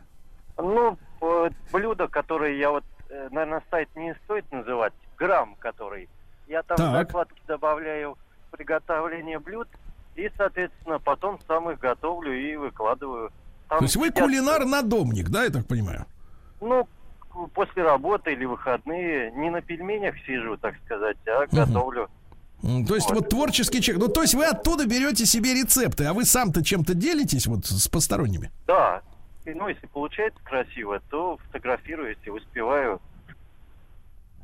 Ну, 0.58 0.98
э, 1.22 1.50
блюдо, 1.72 2.08
которое 2.08 2.58
я 2.58 2.72
вот, 2.72 2.84
э, 3.10 3.30
наверное, 3.32 3.64
сайт 3.72 3.90
не 3.96 4.14
стоит 4.26 4.52
называть, 4.52 4.94
грамм 5.18 5.56
который. 5.60 6.10
Я 6.48 6.64
там 6.64 6.78
Так. 6.78 6.92
закладки 7.08 7.42
добавляю 7.48 8.18
приготовление 8.52 9.40
блюд 9.40 9.70
и, 10.16 10.30
соответственно, 10.38 11.00
потом 11.00 11.40
сам 11.48 11.70
их 11.70 11.80
готовлю 11.80 12.34
и 12.34 12.56
выкладываю. 12.56 13.32
Там 13.70 13.80
То 13.80 13.86
есть 13.86 13.96
вы 13.96 14.08
сидят, 14.08 14.24
кулинар-надомник, 14.24 15.30
да, 15.30 15.44
я 15.46 15.50
так 15.50 15.66
понимаю? 15.66 16.06
Ну, 16.60 16.88
после 17.54 17.84
работы 17.84 18.34
или 18.34 18.46
выходные 18.46 19.32
не 19.32 19.50
на 19.50 19.62
пельменях 19.62 20.16
сижу, 20.26 20.58
так 20.58 20.76
сказать, 20.86 21.18
а 21.28 21.46
Мгм. 21.46 21.50
готовлю. 21.66 22.10
То 22.88 22.94
есть 22.96 23.10
вот 23.10 23.30
творческий 23.30 23.82
человек. 23.82 24.08
Ну, 24.08 24.14
то 24.14 24.22
есть 24.22 24.36
вы 24.36 24.46
оттуда 24.46 24.86
берете 24.86 25.26
себе 25.26 25.54
рецепты, 25.56 26.06
а 26.06 26.14
вы 26.14 26.26
сам-то 26.26 26.64
чем-то 26.64 26.94
делитесь 26.94 27.48
вот 27.48 27.66
с 27.66 27.88
посторонними? 27.88 28.52
Да. 28.68 29.02
И, 29.46 29.54
ну, 29.56 29.68
если 29.68 29.88
получается 29.88 30.40
красиво, 30.44 31.02
то 31.10 31.38
фотографирую, 31.48 32.10
если 32.10 32.30
успеваю. 32.30 33.02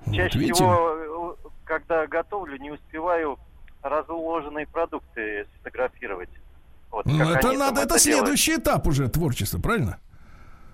Вот 0.06 0.16
Чаще 0.16 0.40
видите? 0.40 0.56
всего, 0.56 1.36
э, 1.44 1.50
когда 1.66 2.08
готовлю, 2.08 2.58
не 2.58 2.72
успеваю 2.72 3.38
разложенные 3.90 4.68
продукты 4.68 5.46
сфотографировать. 5.56 6.30
Вот, 6.92 7.06
Ну, 7.06 7.22
это 7.32 7.52
надо, 7.54 7.82
это 7.82 8.00
делают. 8.00 8.02
следующий 8.02 8.56
этап 8.56 8.88
уже 8.88 9.10
творчества, 9.10 9.60
правильно? 9.60 10.00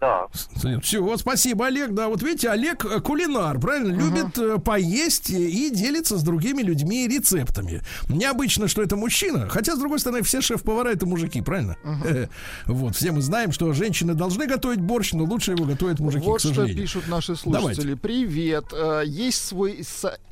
Да. 0.04 0.80
Все, 0.82 1.18
спасибо, 1.18 1.68
Олег. 1.68 1.94
Да, 1.94 2.10
вот 2.10 2.22
видите, 2.22 2.50
Олег 2.50 2.84
э, 2.86 3.00
кулинар, 3.00 3.60
правильно? 3.60 3.94
Любит 3.94 4.38
э, 4.38 4.58
поесть 4.58 5.30
и 5.30 5.70
делиться 5.70 6.18
с 6.18 6.24
другими 6.24 6.62
людьми 6.62 7.08
рецептами. 7.08 7.82
Необычно, 8.10 8.68
что 8.68 8.82
это 8.82 8.96
мужчина, 8.98 9.48
хотя, 9.48 9.76
с 9.76 9.80
другой 9.80 10.00
стороны, 10.00 10.22
все 10.24 10.42
шеф-повара 10.42 10.90
это 10.90 11.06
мужики, 11.06 11.42
правильно? 11.42 11.78
Э, 12.06 12.28
Вот, 12.66 12.96
все 12.96 13.12
мы 13.12 13.22
знаем, 13.22 13.52
что 13.54 13.72
женщины 13.74 14.14
должны 14.14 14.46
готовить 14.46 14.82
борщ, 14.82 15.14
но 15.14 15.24
лучше 15.24 15.52
его 15.52 15.64
готовят 15.66 16.00
мужики, 16.00 16.26
вот 16.26 16.38
к 16.38 16.40
что 16.40 16.50
сожалению. 16.50 16.82
пишут 16.82 17.08
наши 17.08 17.36
слушатели. 17.36 17.94
Привет. 17.94 18.66
Э, 18.74 19.04
Есть 19.06 19.46
свой, 19.46 19.86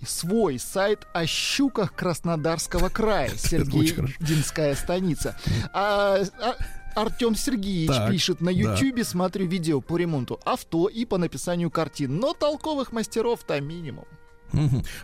свой 0.05 0.59
сайт 0.59 1.07
о 1.13 1.25
щуках 1.25 1.93
Краснодарского 1.93 2.89
края. 2.89 3.29
хорошо. 3.29 3.47
Сергеевдинская 3.47 4.75
станица. 4.75 5.37
А, 5.73 6.17
а, 6.41 6.55
Артем 6.95 7.35
Сергеевич 7.35 7.95
Так, 7.95 8.11
пишет, 8.11 8.41
на 8.41 8.53
да. 8.53 8.73
Ютьюбе 8.73 9.03
смотрю 9.03 9.45
видео 9.47 9.81
по 9.81 9.97
ремонту 9.97 10.39
авто 10.45 10.87
и 10.87 11.05
по 11.05 11.17
написанию 11.17 11.71
картин. 11.71 12.17
Но 12.17 12.33
толковых 12.33 12.91
мастеров-то 12.91 13.59
минимум. 13.61 14.05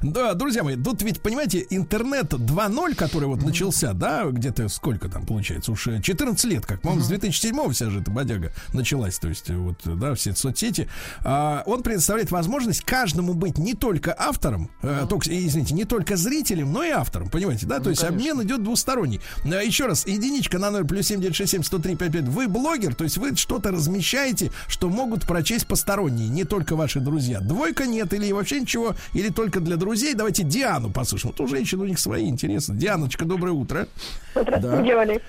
Да, 0.01 0.33
друзья 0.33 0.63
мои, 0.63 0.75
тут 0.75 1.01
ведь, 1.01 1.21
понимаете, 1.21 1.65
интернет 1.69 2.33
2.0, 2.33 2.95
который 2.95 3.27
вот 3.27 3.41
начался, 3.43 3.93
да, 3.93 4.25
где-то 4.25 4.67
сколько 4.69 5.09
там 5.09 5.25
получается, 5.25 5.71
уж 5.71 5.87
э, 5.87 6.01
14 6.01 6.45
лет, 6.45 6.65
как, 6.65 6.81
по-моему, 6.81 7.03
с 7.03 7.07
2007 7.07 7.71
вся 7.71 7.89
же 7.89 8.01
эта 8.01 8.11
бодяга 8.11 8.51
началась, 8.73 9.19
то 9.19 9.27
есть 9.27 9.49
э, 9.49 9.55
вот, 9.55 9.85
э, 9.85 9.95
да, 9.95 10.13
все 10.15 10.33
соцсети, 10.35 10.87
а, 11.23 11.63
он 11.65 11.83
предоставляет 11.83 12.31
возможность 12.31 12.81
каждому 12.81 13.33
быть 13.33 13.57
не 13.57 13.73
только 13.73 14.15
автором, 14.17 14.69
э, 14.81 15.05
только, 15.09 15.29
э, 15.29 15.45
извините, 15.45 15.73
не 15.73 15.85
только 15.85 16.17
зрителем, 16.17 16.71
но 16.71 16.83
и 16.83 16.89
автором, 16.89 17.29
понимаете, 17.29 17.65
да, 17.65 17.79
то 17.79 17.89
есть 17.89 18.03
обмен 18.03 18.41
идет 18.43 18.63
двусторонний. 18.63 19.21
Э, 19.45 19.65
Еще 19.65 19.85
раз, 19.85 20.05
единичка 20.05 20.59
на 20.59 20.71
0 20.71 20.85
плюс 20.85 21.07
7967 21.07 21.63
103 21.63 21.95
55, 21.95 22.29
вы 22.29 22.47
блогер, 22.47 22.95
то 22.95 23.03
есть 23.03 23.17
вы 23.17 23.35
что-то 23.35 23.71
размещаете, 23.71 24.51
что 24.67 24.89
могут 24.89 25.25
прочесть 25.25 25.67
посторонние, 25.67 26.29
не 26.29 26.43
только 26.43 26.75
ваши 26.75 26.99
друзья. 26.99 27.39
Двойка 27.39 27.85
нет, 27.85 28.13
или 28.13 28.31
вообще 28.31 28.61
ничего, 28.61 28.95
или 29.13 29.29
только 29.37 29.59
для 29.59 29.77
друзей. 29.77 30.15
Давайте 30.15 30.41
Диану 30.41 30.89
послушаем. 30.89 31.31
Вот 31.37 31.45
у 31.45 31.47
женщин 31.47 31.79
у 31.79 31.85
них 31.85 31.99
свои 31.99 32.27
интересы. 32.27 32.73
Дианочка, 32.73 33.23
доброе 33.23 33.51
утро. 33.51 33.87
Здравствуйте, 34.33 34.83
Георгий. 34.83 35.19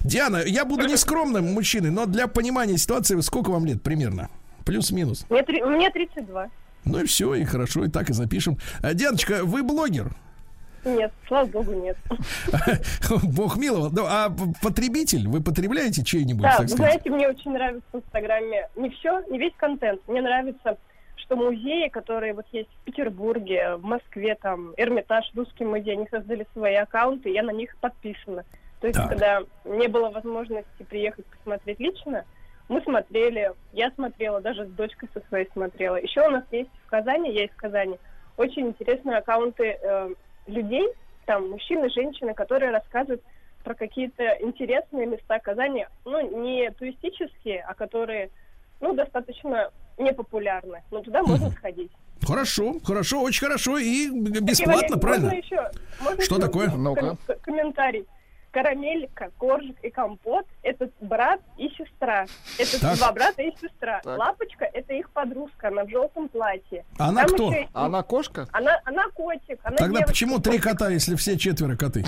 Диана, 0.00 0.38
я 0.38 0.64
буду 0.64 0.86
не 0.86 0.96
скромным 0.96 1.52
мужчиной, 1.52 1.90
но 1.90 2.06
для 2.06 2.28
понимания 2.28 2.78
ситуации, 2.78 3.20
сколько 3.20 3.50
вам 3.50 3.66
лет 3.66 3.82
примерно? 3.82 4.30
Плюс-минус. 4.64 5.26
Мне, 5.28 5.42
мне 5.66 5.90
32. 5.90 6.48
Ну 6.86 6.98
и 7.02 7.06
все, 7.06 7.34
и 7.34 7.44
хорошо, 7.44 7.84
и 7.84 7.90
так 7.90 8.08
и 8.08 8.14
запишем. 8.14 8.56
А, 8.80 8.94
Дианочка, 8.94 9.44
вы 9.44 9.62
блогер? 9.62 10.12
Нет, 10.86 11.12
слава 11.28 11.44
богу, 11.44 11.74
нет. 11.74 11.98
Бог 13.22 13.58
миловал. 13.58 13.90
Ну, 13.92 14.06
а 14.08 14.34
потребитель? 14.62 15.28
Вы 15.28 15.42
потребляете 15.42 16.02
чей-нибудь, 16.02 16.42
Да, 16.42 16.56
вы 16.58 16.68
знаете, 16.68 17.10
мне 17.10 17.28
очень 17.28 17.52
нравится 17.52 17.86
в 17.92 17.96
Инстаграме 17.96 18.68
не 18.76 18.88
все, 18.88 19.20
не 19.30 19.38
весь 19.38 19.52
контент. 19.58 20.00
Мне 20.08 20.22
нравится, 20.22 20.78
что 21.32 21.36
музеи, 21.36 21.88
которые 21.88 22.34
вот 22.34 22.46
есть 22.52 22.68
в 22.68 22.84
Петербурге, 22.84 23.76
в 23.76 23.84
Москве, 23.84 24.34
там, 24.34 24.74
Эрмитаж, 24.76 25.30
Русский 25.34 25.64
музей, 25.64 25.94
они 25.94 26.06
создали 26.10 26.46
свои 26.52 26.74
аккаунты, 26.74 27.30
я 27.30 27.42
на 27.42 27.52
них 27.52 27.74
подписана. 27.78 28.44
То 28.80 28.88
есть, 28.88 28.98
Так. 28.98 29.08
когда 29.08 29.42
не 29.64 29.88
было 29.88 30.10
возможности 30.10 30.82
приехать 30.82 31.24
посмотреть 31.26 31.80
лично, 31.80 32.24
мы 32.68 32.82
смотрели, 32.82 33.52
я 33.72 33.90
смотрела, 33.92 34.40
даже 34.40 34.66
с 34.66 34.70
дочкой 34.70 35.08
со 35.14 35.20
своей 35.28 35.48
смотрела. 35.52 35.96
Еще 35.96 36.20
у 36.26 36.30
нас 36.30 36.44
есть 36.50 36.70
в 36.84 36.90
Казани, 36.90 37.32
я 37.32 37.44
из 37.44 37.54
Казани, 37.56 37.98
очень 38.36 38.68
интересные 38.68 39.18
аккаунты 39.18 39.78
э, 39.80 40.10
людей, 40.46 40.88
там, 41.24 41.48
мужчины, 41.48 41.88
женщины, 41.90 42.34
которые 42.34 42.72
рассказывают 42.72 43.22
про 43.64 43.74
какие-то 43.74 44.36
интересные 44.40 45.06
места 45.06 45.38
Казани, 45.38 45.86
ну, 46.04 46.42
не 46.42 46.70
туристические, 46.72 47.64
а 47.66 47.74
которые, 47.74 48.28
ну, 48.80 48.92
достаточно 48.92 49.70
непопулярны. 49.98 50.82
Но 50.90 51.00
туда 51.02 51.22
можно 51.22 51.50
сходить. 51.50 51.90
Хорошо, 52.22 52.76
хорошо, 52.84 53.20
очень 53.22 53.40
хорошо 53.46 53.78
и 53.78 54.08
бесплатно, 54.10 54.96
правильно? 54.96 55.26
Можно 55.30 55.38
еще, 55.38 55.70
можно 56.00 56.22
Что 56.22 56.34
еще 56.36 56.46
такое? 56.46 56.68
ком- 56.70 57.18
комментарий. 57.42 58.06
Карамелька, 58.52 59.30
коржик 59.38 59.76
и 59.82 59.90
компот– 59.90 60.46
это 60.62 60.88
брат 61.00 61.40
и 61.56 61.68
сестра. 61.70 62.26
Это 62.58 62.80
Так. 62.80 62.96
два 62.98 63.12
брата 63.12 63.42
и 63.42 63.50
сестра. 63.60 64.00
Так. 64.04 64.18
Лапочка– 64.18 64.64
это 64.74 64.92
их 64.92 65.10
подружка, 65.10 65.68
она 65.68 65.84
в 65.84 65.88
желтом 65.90 66.28
платье. 66.28 66.84
Она 66.98 67.24
Там 67.24 67.34
кто? 67.34 67.50
еще 67.52 67.68
Она 67.72 68.02
кошка? 68.02 68.46
Она, 68.52 68.78
она 68.84 69.04
котик, 69.14 69.58
она 69.62 69.76
Тогда 69.76 69.86
девочка. 70.00 70.06
почему 70.08 70.38
три 70.38 70.58
кота, 70.58 70.90
если 70.90 71.16
все 71.16 71.38
четверо 71.38 71.76
коты? 71.76 72.04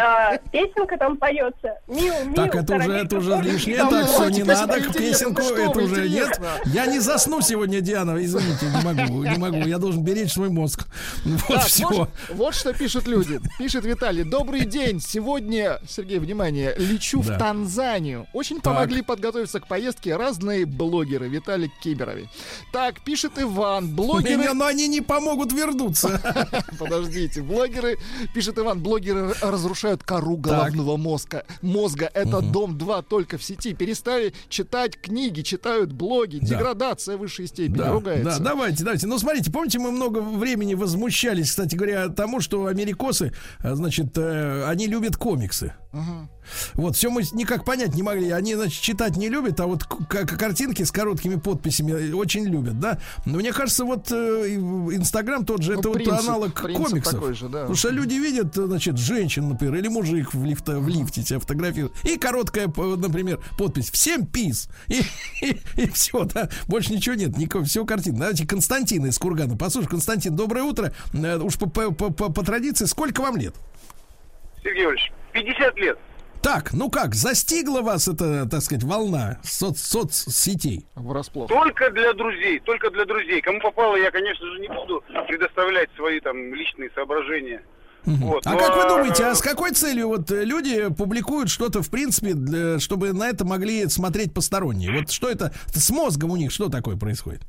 А, 0.00 0.36
песенка 0.52 0.96
там 0.96 1.16
поется. 1.16 1.74
Миу, 1.88 2.24
миу, 2.26 2.34
Так, 2.34 2.54
это 2.54 2.76
уже, 2.76 2.92
это 2.92 3.16
уже 3.16 3.36
лишнее. 3.42 3.78
Так, 3.78 3.90
ну, 3.90 4.04
все, 4.06 4.28
не 4.28 4.42
надо 4.44 4.74
песенку 4.74 4.92
к 4.92 4.96
песенку, 4.96 5.40
это 5.42 5.70
что 5.72 5.80
уже 5.80 6.08
нет. 6.08 6.40
Я 6.66 6.86
не 6.86 7.00
засну 7.00 7.40
сегодня, 7.40 7.80
Диана, 7.80 8.16
извините, 8.24 8.66
не 8.66 8.84
могу, 8.84 9.24
не 9.24 9.36
могу. 9.38 9.56
Я 9.68 9.78
должен 9.78 10.02
беречь 10.04 10.32
свой 10.32 10.50
мозг. 10.50 10.86
Вот 11.24 11.56
Так, 11.58 11.64
все. 11.66 11.88
может, 11.88 12.08
вот 12.30 12.54
что 12.54 12.72
пишут 12.72 13.08
люди. 13.08 13.40
Пишет 13.58 13.84
Виталий. 13.84 14.22
Добрый 14.22 14.64
день. 14.66 15.00
Сегодня, 15.18 15.80
Сергей, 15.88 16.20
внимание, 16.20 16.76
лечу 16.78 17.24
Да. 17.24 17.34
в 17.34 17.38
Танзанию. 17.40 18.28
Очень 18.32 18.60
помогли 18.60 19.02
подготовиться 19.02 19.58
к 19.58 19.66
поездке 19.66 20.14
разные 20.14 20.64
блогеры. 20.64 21.28
Виталик 21.28 21.72
Киберови. 21.82 22.28
Так, 22.72 23.00
пишет 23.00 23.32
Иван. 23.36 23.96
Блогеры... 23.96 24.36
Меня, 24.36 24.54
но 24.54 24.66
они 24.66 24.86
не 24.86 25.00
помогут 25.00 25.52
вернуться. 25.52 26.20
Подождите, 26.78 27.42
блогеры, 27.42 27.98
пишет 28.32 28.58
Иван, 28.60 28.80
блогеры 28.80 29.34
разрушают 29.42 30.04
кору 30.04 30.36
головного 30.36 30.96
мозга. 30.96 31.44
Мозга. 31.62 32.08
Это 32.14 32.40
Дом 32.40 32.78
2 32.78 33.02
только 33.02 33.38
в 33.38 33.42
сети. 33.42 33.74
Перестали 33.74 34.32
читать 34.48 35.00
книги, 35.00 35.40
читают 35.40 35.90
блоги. 35.90 36.38
Да. 36.40 36.46
Деградация 36.46 37.16
высшей 37.16 37.48
степени. 37.48 37.76
Да, 37.76 37.90
Ругается. 37.90 38.38
да, 38.38 38.50
давайте, 38.50 38.84
давайте. 38.84 39.08
Ну, 39.08 39.18
смотрите, 39.18 39.50
помните, 39.50 39.80
мы 39.80 39.90
много 39.90 40.20
времени 40.20 40.74
возмущались, 40.74 41.50
кстати 41.50 41.74
говоря, 41.74 42.08
тому, 42.08 42.40
что 42.40 42.66
америкосы, 42.66 43.32
а, 43.58 43.74
значит, 43.74 44.16
э, 44.16 44.64
они 44.68 44.86
любят 44.86 45.07
комиксы. 45.16 45.72
Вот, 46.74 46.96
все 46.96 47.10
мы 47.10 47.22
никак 47.32 47.64
понять 47.64 47.94
не 47.94 48.02
могли. 48.02 48.30
Они, 48.30 48.54
значит, 48.54 48.80
читать 48.80 49.16
не 49.16 49.28
любят, 49.28 49.58
а 49.60 49.66
вот 49.66 49.84
картинки 49.84 50.82
с 50.82 50.90
короткими 50.90 51.36
подписями 51.36 52.12
очень 52.12 52.44
любят, 52.44 52.78
да. 52.78 52.98
Но 53.26 53.38
мне 53.38 53.52
кажется, 53.52 53.84
вот 53.84 54.10
э, 54.12 54.48
и 54.48 54.54
Инстаграм 54.56 55.44
тот 55.44 55.62
же, 55.62 55.74
Ну, 55.74 55.80
это 55.80 55.90
принцип- 55.90 56.12
вот 56.12 56.20
аналог 56.28 56.54
комиксов. 56.60 57.14
такой 57.14 57.34
же, 57.34 57.48
да. 57.48 57.60
Потому 57.60 57.74
что 57.74 57.90
люди 57.90 58.14
видят, 58.14 58.54
значит, 58.54 58.96
женщин, 58.98 59.48
например, 59.48 59.76
или 59.76 59.88
мужик 59.88 60.32
в, 60.34 60.44
лифта, 60.44 60.78
в 60.78 60.88
лифте 60.88 61.22
себя 61.22 61.38
фотографирует. 61.40 61.92
И 62.04 62.16
короткая, 62.18 62.66
например, 62.68 63.40
подпись 63.58 63.90
«Всем 63.90 64.26
пис». 64.26 64.68
И, 64.88 65.02
все, 65.92 66.24
да. 66.24 66.48
Больше 66.66 66.92
ничего 66.94 67.14
нет. 67.14 67.36
Никакого, 67.36 67.64
всего 67.64 67.84
картин. 67.84 68.16
Давайте 68.16 68.46
Константина 68.46 69.06
из 69.06 69.18
Кургана. 69.18 69.56
Послушай, 69.56 69.88
Константин, 69.88 70.36
доброе 70.36 70.62
утро. 70.64 70.92
Э, 71.12 71.38
Уж 71.38 71.56
по, 71.56 71.66
по- 71.68 71.90
по- 71.92 72.10
по- 72.10 72.30
по 72.30 72.44
традиции, 72.44 72.84
сколько 72.86 73.20
вам 73.22 73.36
лет? 73.36 73.54
Сергей 74.62 74.86
Ильич, 74.86 75.12
50 75.32 75.78
лет. 75.78 75.98
Так, 76.42 76.72
ну 76.72 76.88
как, 76.88 77.14
застигла 77.16 77.82
вас 77.82 78.06
эта, 78.06 78.48
так 78.48 78.62
сказать, 78.62 78.84
волна 78.84 79.38
соц- 79.42 79.76
соцсетей? 79.76 80.86
Врасплох. 80.94 81.48
Только 81.48 81.90
для 81.90 82.12
друзей, 82.12 82.60
только 82.60 82.90
для 82.90 83.04
друзей. 83.04 83.40
Кому 83.40 83.60
попало, 83.60 83.96
я, 83.96 84.10
конечно 84.12 84.46
же, 84.46 84.60
не 84.60 84.68
буду 84.68 85.02
предоставлять 85.26 85.88
свои 85.96 86.20
там 86.20 86.54
личные 86.54 86.90
соображения. 86.94 87.62
Вот, 88.04 88.46
А 88.46 88.52
но, 88.52 88.58
как 88.58 88.76
вы 88.76 88.82
э, 88.84 88.88
думаете, 88.88 89.24
а 89.26 89.34
с 89.34 89.42
какой 89.42 89.72
целью 89.72 90.08
вот 90.08 90.30
э, 90.30 90.44
люди 90.44 90.88
публикуют 90.94 91.50
что-то, 91.50 91.82
в 91.82 91.90
принципе, 91.90 92.32
для- 92.32 92.78
чтобы 92.78 93.12
на 93.12 93.28
это 93.28 93.44
могли 93.44 93.86
смотреть 93.88 94.32
посторонние? 94.32 94.92
Вот 94.92 95.10
что 95.10 95.28
это, 95.28 95.52
с 95.74 95.90
мозгом 95.90 96.30
у 96.30 96.36
них 96.36 96.52
что 96.52 96.68
такое 96.68 96.96
происходит? 96.96 97.42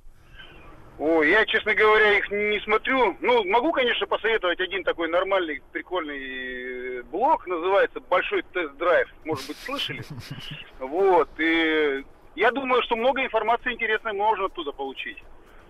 Ой, 1.00 1.30
я, 1.30 1.46
честно 1.46 1.74
говоря, 1.74 2.18
их 2.18 2.30
не 2.30 2.60
смотрю. 2.60 3.16
Ну, 3.22 3.46
могу, 3.46 3.72
конечно, 3.72 4.06
посоветовать 4.06 4.60
один 4.60 4.84
такой 4.84 5.08
нормальный, 5.08 5.62
прикольный 5.72 7.00
э, 7.00 7.04
блог, 7.04 7.48
называется 7.48 8.02
«Большой 8.02 8.44
тест-драйв». 8.54 9.08
Может 9.24 9.48
быть, 9.48 9.58
слышали? 9.58 10.04
Вот, 10.80 11.30
и 11.38 12.04
я 12.36 12.52
думаю, 12.52 12.82
что 12.84 12.98
много 12.98 13.24
информации 13.24 13.72
интересной 13.72 14.12
можно 14.12 14.46
оттуда 14.46 14.74
получить. 14.74 15.18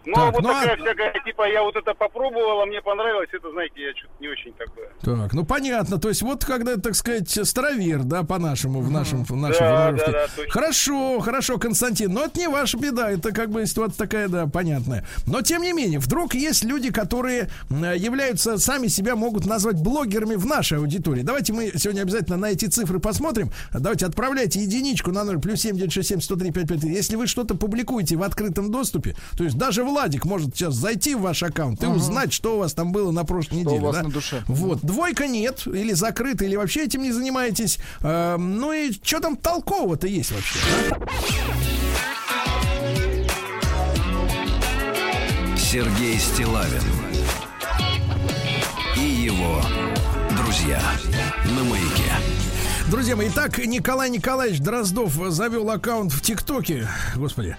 Но 0.05 0.13
Так, 0.15 0.33
вот 0.33 0.43
ну 0.43 0.49
а- 0.49 0.61
такая 0.61 0.77
всякая, 0.77 1.13
типа, 1.25 1.47
я 1.49 1.63
вот 1.63 1.75
это 1.75 1.93
попробовала, 1.93 2.65
мне 2.65 2.81
понравилось, 2.81 3.29
это, 3.31 3.51
знаете, 3.51 3.81
я 3.81 3.91
что-то 3.95 4.13
не 4.19 4.27
очень 4.27 4.53
такое. 4.53 4.89
Так, 5.01 5.33
ну 5.33 5.45
понятно. 5.45 5.99
То 5.99 6.09
есть 6.09 6.21
вот 6.21 6.45
когда, 6.45 6.77
так 6.77 6.95
сказать, 6.95 7.29
старовер, 7.29 8.03
да, 8.03 8.23
по-нашему, 8.23 8.81
в 8.81 8.91
нашем, 8.91 9.23
в 9.25 9.35
нашей 9.35 9.59
Да, 9.59 9.91
да, 9.91 10.05
да, 10.05 10.27
точно. 10.35 10.51
Хорошо, 10.51 11.19
хорошо, 11.19 11.57
Константин. 11.57 12.13
Но 12.13 12.25
это 12.25 12.39
не 12.39 12.47
ваша 12.47 12.77
беда. 12.77 13.11
Это 13.11 13.31
как 13.31 13.49
бы 13.49 13.65
ситуация 13.65 13.97
такая, 13.97 14.27
да, 14.27 14.47
понятная. 14.47 15.05
Но 15.27 15.41
тем 15.41 15.61
не 15.61 15.73
менее, 15.73 15.99
вдруг 15.99 16.33
есть 16.33 16.63
люди, 16.63 16.91
которые 16.91 17.49
являются, 17.69 18.57
сами 18.57 18.87
себя 18.87 19.15
могут 19.15 19.45
назвать 19.45 19.75
блогерами 19.81 20.35
в 20.35 20.45
нашей 20.45 20.77
аудитории. 20.77 21.21
Давайте 21.21 21.53
мы 21.53 21.71
сегодня 21.75 22.01
обязательно 22.01 22.37
на 22.37 22.51
эти 22.51 22.65
цифры 22.65 22.99
посмотрим. 22.99 23.51
Давайте 23.73 24.05
отправляйте 24.05 24.59
единичку 24.59 25.11
на 25.11 25.23
0 25.23 25.39
плюс 25.39 25.61
7 25.61 25.75
967 25.75 26.21
103 26.21 26.51
553. 26.51 26.93
Если 26.93 27.15
вы 27.15 27.27
что-то 27.27 27.55
публикуете 27.55 28.15
в 28.15 28.23
открытом 28.23 28.71
доступе, 28.71 29.15
то 29.37 29.43
есть 29.43 29.57
даже 29.57 29.83
Владик 29.89 30.25
может 30.25 30.55
сейчас 30.55 30.75
зайти 30.75 31.15
в 31.15 31.21
ваш 31.21 31.43
аккаунт 31.43 31.83
и 31.83 31.87
угу. 31.87 31.97
узнать, 31.97 32.31
что 32.31 32.55
у 32.55 32.59
вас 32.59 32.73
там 32.73 32.91
было 32.91 33.11
на 33.11 33.25
прошлой 33.25 33.47
что 33.47 33.55
неделе. 33.55 33.79
У 33.79 33.85
вас 33.85 33.95
да? 33.95 34.03
на 34.03 34.09
душе. 34.09 34.43
Вот. 34.47 34.79
Двойка 34.81 35.27
нет, 35.27 35.63
или 35.65 35.93
закрыта, 35.93 36.45
или 36.45 36.55
вообще 36.55 36.85
этим 36.85 37.01
не 37.01 37.11
занимаетесь. 37.11 37.79
Э, 38.01 38.37
ну 38.37 38.71
и 38.71 38.91
что 38.91 39.19
там 39.19 39.35
толкового-то 39.35 40.07
есть 40.07 40.31
вообще? 40.31 40.59
Да? 40.89 40.97
Сергей 45.57 46.17
Стилавин 46.17 46.81
и 48.97 49.01
его 49.01 49.61
друзья 50.35 50.81
на 51.55 51.63
моей 51.63 51.78
Друзья 52.89 53.15
мои, 53.15 53.27
итак, 53.29 53.59
Николай 53.59 54.09
Николаевич 54.09 54.61
Дроздов 54.61 55.13
завел 55.27 55.69
аккаунт 55.69 56.11
в 56.11 56.21
ТикТоке. 56.21 56.87
Господи. 57.15 57.55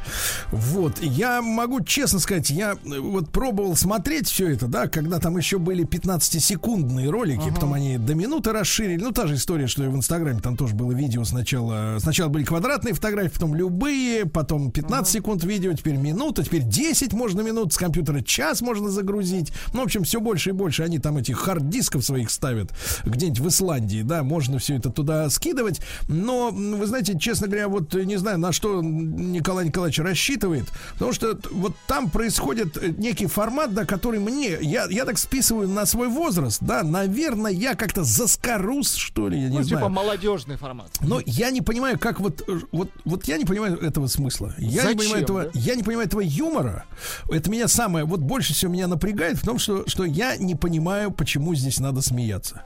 Вот, 0.51 1.01
я 1.01 1.41
могу 1.41 1.83
честно 1.83 2.19
сказать, 2.19 2.51
я 2.51 2.73
э, 2.73 2.99
вот 2.99 3.31
пробовал 3.31 3.77
смотреть 3.77 4.29
все 4.29 4.49
это, 4.49 4.67
да, 4.67 4.89
когда 4.89 5.21
там 5.21 5.37
еще 5.37 5.59
были 5.59 5.87
15-секундные 5.87 7.09
ролики, 7.11 7.49
потом 7.55 7.75
они 7.75 7.97
до 7.97 8.17
минуты 8.17 8.51
расширили. 8.51 9.01
Ну, 9.01 9.13
та 9.13 9.29
же 9.29 9.37
история, 9.37 9.69
что 9.69 9.85
и 9.85 9.87
в 9.87 9.95
Инстаграме, 9.95 10.41
там 10.41 10.57
тоже 10.57 10.75
было 10.75 10.91
видео 10.91 11.23
сначала. 11.23 11.99
Сначала 12.01 12.29
были 12.29 12.43
квадратные 12.43 12.93
фотографии, 12.93 13.35
потом 13.35 13.55
любые, 13.55 14.27
потом 14.27 14.73
15 14.73 15.13
секунд 15.13 15.45
видео, 15.45 15.73
теперь 15.75 15.95
минута, 15.95 16.43
теперь 16.43 16.65
10 16.65 17.13
можно 17.13 17.43
минут, 17.43 17.73
с 17.73 17.77
компьютера 17.77 18.21
час 18.21 18.63
можно 18.63 18.91
загрузить. 18.91 19.53
Ну, 19.75 19.83
в 19.83 19.85
общем, 19.85 20.03
все 20.03 20.21
больше 20.21 20.51
и 20.51 20.53
больше 20.53 20.83
они 20.83 20.99
там 20.99 21.19
этих 21.19 21.39
хард-дисков 21.39 22.05
своих 22.05 22.33
ставят 22.33 22.73
где-нибудь 23.05 23.39
в 23.39 23.49
Исландии, 23.49 24.03
да, 24.03 24.25
можно 24.25 24.59
все 24.59 24.75
это 24.75 24.91
туда 24.91 25.20
скидывать. 25.29 25.81
Но, 26.09 26.51
вы 26.51 26.87
знаете, 26.87 27.19
честно 27.19 27.47
говоря, 27.47 27.69
вот 27.69 27.93
не 27.95 28.17
знаю, 28.17 28.39
на 28.39 28.53
что 28.53 28.81
Николай 28.83 29.67
Николаевич 29.67 29.99
рассчитывает, 29.99 30.67
потому 30.95 31.13
что 31.13 31.39
вот 31.51 31.75
там 31.87 32.11
происходит 32.11 32.77
э, 32.77 32.95
некий 32.97 33.27
формат, 33.27 33.75
да, 33.75 33.85
который 33.85 34.21
мне, 34.21 34.57
я, 34.61 34.87
я 34.89 35.05
так 35.05 35.19
списываю 35.19 35.69
на 35.69 35.85
свой 35.87 36.09
возраст, 36.09 36.59
да, 36.63 36.83
наверное, 36.83 37.53
я 37.53 37.75
как-то 37.75 38.05
заскорус, 38.05 38.95
что 38.95 39.29
ли, 39.29 39.39
я 39.41 39.49
не 39.49 39.59
Ну, 39.59 39.63
знаю. 39.63 39.83
типа 39.83 39.89
молодежный 39.89 40.57
формат. 40.57 40.91
Но 41.01 41.21
я 41.27 41.51
не 41.51 41.61
понимаю, 41.61 41.99
как 41.99 42.21
вот, 42.21 42.43
э, 42.49 42.61
вот, 42.73 42.91
вот 43.05 43.25
я 43.25 43.37
не 43.37 43.45
понимаю 43.45 43.77
этого 43.79 44.07
смысла. 44.07 44.55
Я 44.59 44.83
Зачем, 44.83 44.91
не 44.93 44.97
понимаю 44.99 45.23
этого, 45.25 45.43
да? 45.45 45.51
я 45.55 45.75
не 45.75 45.83
понимаю 45.83 46.07
этого 46.07 46.21
юмора. 46.21 46.85
Это 47.29 47.51
меня 47.51 47.69
самое, 47.69 48.05
вот 48.05 48.21
больше 48.21 48.55
всего 48.55 48.73
меня 48.73 48.87
напрягает 48.87 49.37
в 49.39 49.45
том, 49.45 49.59
что, 49.59 49.85
что 49.89 50.05
я 50.05 50.37
не 50.37 50.55
понимаю, 50.55 51.11
почему 51.11 51.55
здесь 51.55 51.81
надо 51.81 52.01
смеяться. 52.03 52.63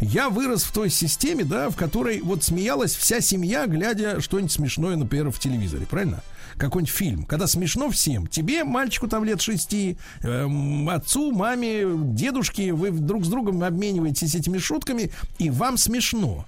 Я 0.00 0.28
вырос 0.28 0.62
в 0.64 0.72
той 0.72 0.90
системе, 0.90 1.44
да, 1.44 1.70
в 1.70 1.76
которой 1.76 2.20
вот 2.20 2.42
смеялась 2.42 2.94
вся 2.94 3.20
семья, 3.20 3.66
глядя 3.66 4.20
что-нибудь 4.20 4.52
смешное, 4.52 4.96
например, 4.96 5.30
в 5.30 5.38
телевизоре, 5.38 5.86
правильно? 5.86 6.22
Какой-нибудь 6.56 6.94
фильм. 6.94 7.24
Когда 7.24 7.46
смешно 7.46 7.90
всем. 7.90 8.26
Тебе, 8.26 8.64
мальчику 8.64 9.08
там 9.08 9.24
лет 9.24 9.40
шести, 9.40 9.96
эм, 10.22 10.88
отцу, 10.88 11.32
маме, 11.32 11.84
дедушке, 11.96 12.72
вы 12.72 12.90
друг 12.90 13.24
с 13.24 13.28
другом 13.28 13.62
обмениваетесь 13.62 14.34
этими 14.34 14.58
шутками, 14.58 15.10
и 15.38 15.50
вам 15.50 15.78
смешно. 15.78 16.46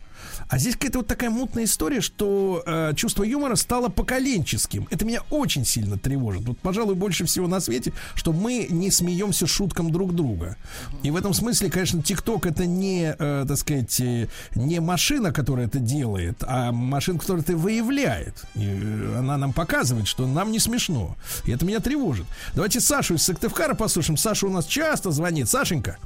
А 0.48 0.58
здесь 0.58 0.74
какая-то 0.74 0.98
вот 0.98 1.06
такая 1.06 1.30
мутная 1.30 1.64
история, 1.64 2.00
что 2.00 2.62
э, 2.66 2.92
чувство 2.96 3.24
юмора 3.24 3.56
стало 3.56 3.88
поколенческим. 3.88 4.86
Это 4.90 5.04
меня 5.04 5.22
очень 5.30 5.64
сильно 5.64 5.98
тревожит. 5.98 6.42
Вот, 6.46 6.58
пожалуй, 6.58 6.94
больше 6.94 7.24
всего 7.24 7.46
на 7.48 7.60
свете, 7.60 7.92
что 8.14 8.32
мы 8.32 8.66
не 8.68 8.90
смеемся 8.90 9.46
шуткам 9.46 9.90
друг 9.90 10.14
друга. 10.14 10.56
И 11.02 11.10
в 11.10 11.16
этом 11.16 11.34
смысле, 11.34 11.70
конечно, 11.70 12.02
ТикТок 12.02 12.46
это 12.46 12.66
не, 12.66 13.14
э, 13.18 13.44
так 13.46 13.56
сказать, 13.56 14.00
э, 14.00 14.28
не 14.54 14.80
машина, 14.80 15.32
которая 15.32 15.66
это 15.66 15.78
делает, 15.78 16.42
а 16.46 16.72
машина, 16.72 17.18
которая 17.18 17.42
это 17.42 17.56
выявляет. 17.56 18.44
И 18.54 18.66
э, 18.66 19.18
она 19.18 19.36
нам 19.36 19.52
показывает, 19.52 20.06
что 20.06 20.26
нам 20.26 20.52
не 20.52 20.58
смешно. 20.58 21.16
И 21.44 21.52
это 21.52 21.64
меня 21.64 21.80
тревожит. 21.80 22.26
Давайте 22.54 22.80
Сашу 22.80 23.14
из 23.14 23.22
Сыктывкара 23.22 23.74
послушаем. 23.74 24.16
Саша 24.16 24.46
у 24.46 24.50
нас 24.50 24.66
часто 24.66 25.10
звонит. 25.10 25.48
Сашенька. 25.48 25.98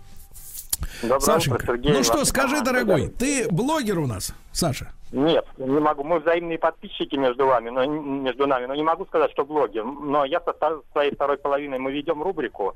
Доброе 1.02 1.20
Сашенька. 1.20 1.56
утро, 1.62 1.66
Сергей. 1.66 1.92
ну 1.92 2.02
что, 2.04 2.24
скажи, 2.24 2.60
дорогой, 2.62 3.08
ты 3.08 3.46
блогер 3.50 3.98
у 3.98 4.06
нас, 4.06 4.34
Саша? 4.52 4.92
Нет, 5.12 5.46
не 5.56 5.80
могу. 5.80 6.04
Мы 6.04 6.20
взаимные 6.20 6.58
подписчики 6.58 7.16
между 7.16 7.46
вами, 7.46 7.70
но 7.70 7.84
между 7.86 8.46
нами, 8.46 8.66
но 8.66 8.74
не 8.74 8.82
могу 8.82 9.06
сказать, 9.06 9.30
что 9.32 9.44
блогер. 9.44 9.84
Но 9.84 10.24
я 10.24 10.40
со 10.40 10.54
своей 10.92 11.14
второй 11.14 11.38
половиной 11.38 11.78
мы 11.78 11.90
ведем 11.92 12.22
рубрику, 12.22 12.74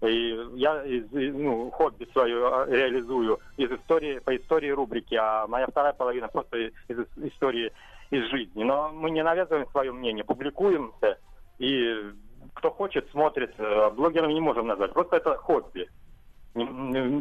и 0.00 0.36
я 0.54 0.82
из, 0.84 1.04
ну, 1.12 1.70
хобби 1.70 2.08
свое 2.12 2.36
а, 2.46 2.66
реализую 2.68 3.38
из 3.56 3.70
истории 3.70 4.18
по 4.18 4.36
истории 4.36 4.70
рубрики, 4.70 5.14
а 5.14 5.46
моя 5.46 5.66
вторая 5.68 5.92
половина 5.92 6.28
просто 6.28 6.56
из 6.58 6.72
ис- 6.88 7.28
истории 7.28 7.72
из 8.10 8.24
жизни. 8.30 8.64
Но 8.64 8.90
мы 8.92 9.10
не 9.10 9.22
навязываем 9.22 9.68
свое 9.70 9.92
мнение, 9.92 10.24
публикуемся, 10.24 11.18
и 11.58 11.94
кто 12.54 12.70
хочет, 12.70 13.08
смотрит. 13.10 13.54
Э, 13.58 13.90
Блогерами 13.90 14.32
не 14.32 14.40
можем 14.40 14.66
назвать, 14.66 14.92
просто 14.92 15.16
это 15.16 15.36
хобби. 15.36 15.88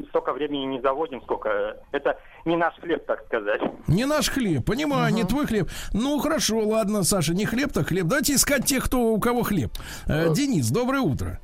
Столько 0.09 0.33
времени 0.33 0.65
не 0.65 0.81
заводим, 0.81 1.21
сколько. 1.21 1.77
Это 1.91 2.17
не 2.45 2.55
наш 2.55 2.73
хлеб, 2.79 3.05
так 3.05 3.25
сказать. 3.25 3.61
Не 3.87 4.05
наш 4.05 4.29
хлеб, 4.29 4.65
понимаю, 4.65 5.13
не 5.13 5.23
твой 5.23 5.45
хлеб. 5.45 5.69
Ну 5.93 6.17
хорошо, 6.19 6.59
ладно, 6.59 7.03
Саша, 7.03 7.33
не 7.33 7.45
хлеб, 7.45 7.71
так 7.71 7.87
хлеб. 7.87 8.05
Давайте 8.05 8.33
искать 8.33 8.65
тех, 8.65 8.85
кто 8.85 9.13
у 9.13 9.19
кого 9.19 9.43
хлеб. 9.43 9.71
Э, 10.07 10.33
Денис, 10.33 10.69
доброе 10.71 11.01
утро. 11.01 11.39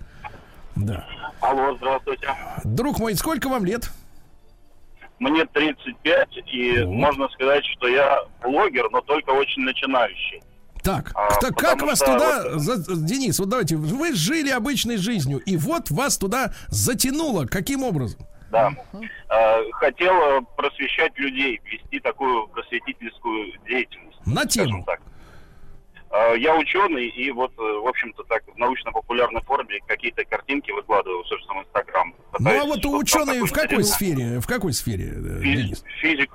Да. 0.76 1.06
Алло, 1.42 1.76
здравствуйте. 1.78 2.28
Друг 2.64 3.00
мой, 3.00 3.16
сколько 3.16 3.48
вам 3.48 3.66
лет? 3.66 3.92
Мне 5.20 5.46
35, 5.46 6.30
и 6.52 6.84
можно 6.86 7.30
сказать, 7.30 7.64
что 7.66 7.88
я 7.88 8.24
блогер, 8.42 8.90
но 8.92 9.02
только 9.02 9.30
очень 9.30 9.64
начинающий. 9.64 10.42
Так, 10.84 11.12
А, 11.16 11.30
так 11.40 11.56
как 11.58 11.82
вас 11.82 11.98
что 12.00 12.14
туда, 12.14 12.60
за- 12.60 12.96
Денис, 12.96 13.40
вот 13.40 13.50
давайте, 13.50 13.78
вы 13.78 14.14
жили 14.14 14.50
обычной 14.50 14.98
жизнью, 14.98 15.40
и 15.40 15.56
вот 15.56 15.90
вас 15.92 16.18
туда 16.18 16.54
затянуло. 16.68 17.46
Каким 17.46 17.84
образом? 17.84 18.20
Да. 18.52 18.72
Э, 19.30 19.72
Хотел 19.74 20.14
э, 20.14 20.42
просвещать 20.58 21.18
людей, 21.18 21.60
вести 21.66 22.00
такую 22.00 22.48
просветительскую 22.50 23.54
деятельность. 23.68 24.18
На 24.26 24.46
тему. 24.46 24.84
так. 24.86 25.00
Э, 26.12 26.38
Я 26.38 26.56
ученый, 26.58 27.08
и 27.08 27.32
вот, 27.32 27.52
э, 27.58 27.62
в 27.62 27.88
общем-то, 27.88 28.24
так 28.26 28.44
в 28.54 28.58
научно-популярной 28.58 29.42
форме 29.42 29.80
какие-то 29.88 30.24
картинки 30.26 30.70
выкладываю 30.72 31.24
в 31.24 31.28
собственном 31.28 31.64
Инстаграм. 31.64 32.14
Ну 32.40 32.62
а 32.62 32.66
вот 32.66 32.86
ученые 32.86 33.44
в 33.46 33.52
какой 33.54 33.84
сфере? 33.86 34.40
В 34.40 34.46
какой 34.48 34.74
сфере, 34.74 35.14
э, 35.16 35.42
Денис? 35.42 35.84
Физик. 36.02 36.30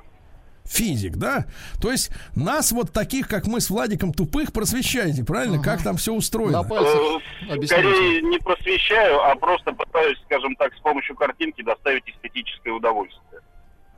Физик, 0.69 1.17
да? 1.17 1.47
То 1.81 1.91
есть 1.91 2.11
нас 2.35 2.73
вот 2.73 2.93
таких, 2.93 3.27
как 3.27 3.47
мы 3.47 3.61
с 3.61 3.71
Владиком 3.71 4.13
тупых, 4.13 4.53
просвещаете, 4.53 5.25
правильно? 5.25 5.63
Как 5.63 5.83
там 5.83 5.97
все 5.97 6.13
устроено? 6.13 6.61
Э, 6.61 7.67
Скорее 7.67 8.23
не 8.23 8.39
просвещаю, 8.39 9.21
а 9.23 9.35
просто 9.37 9.73
пытаюсь, 9.73 10.19
скажем 10.27 10.55
так, 10.57 10.75
с 10.75 10.81
помощью 10.81 11.17
картинки 11.17 11.63
доставить 11.63 12.05
эстетическое 12.07 12.73
удовольствие. 12.75 13.41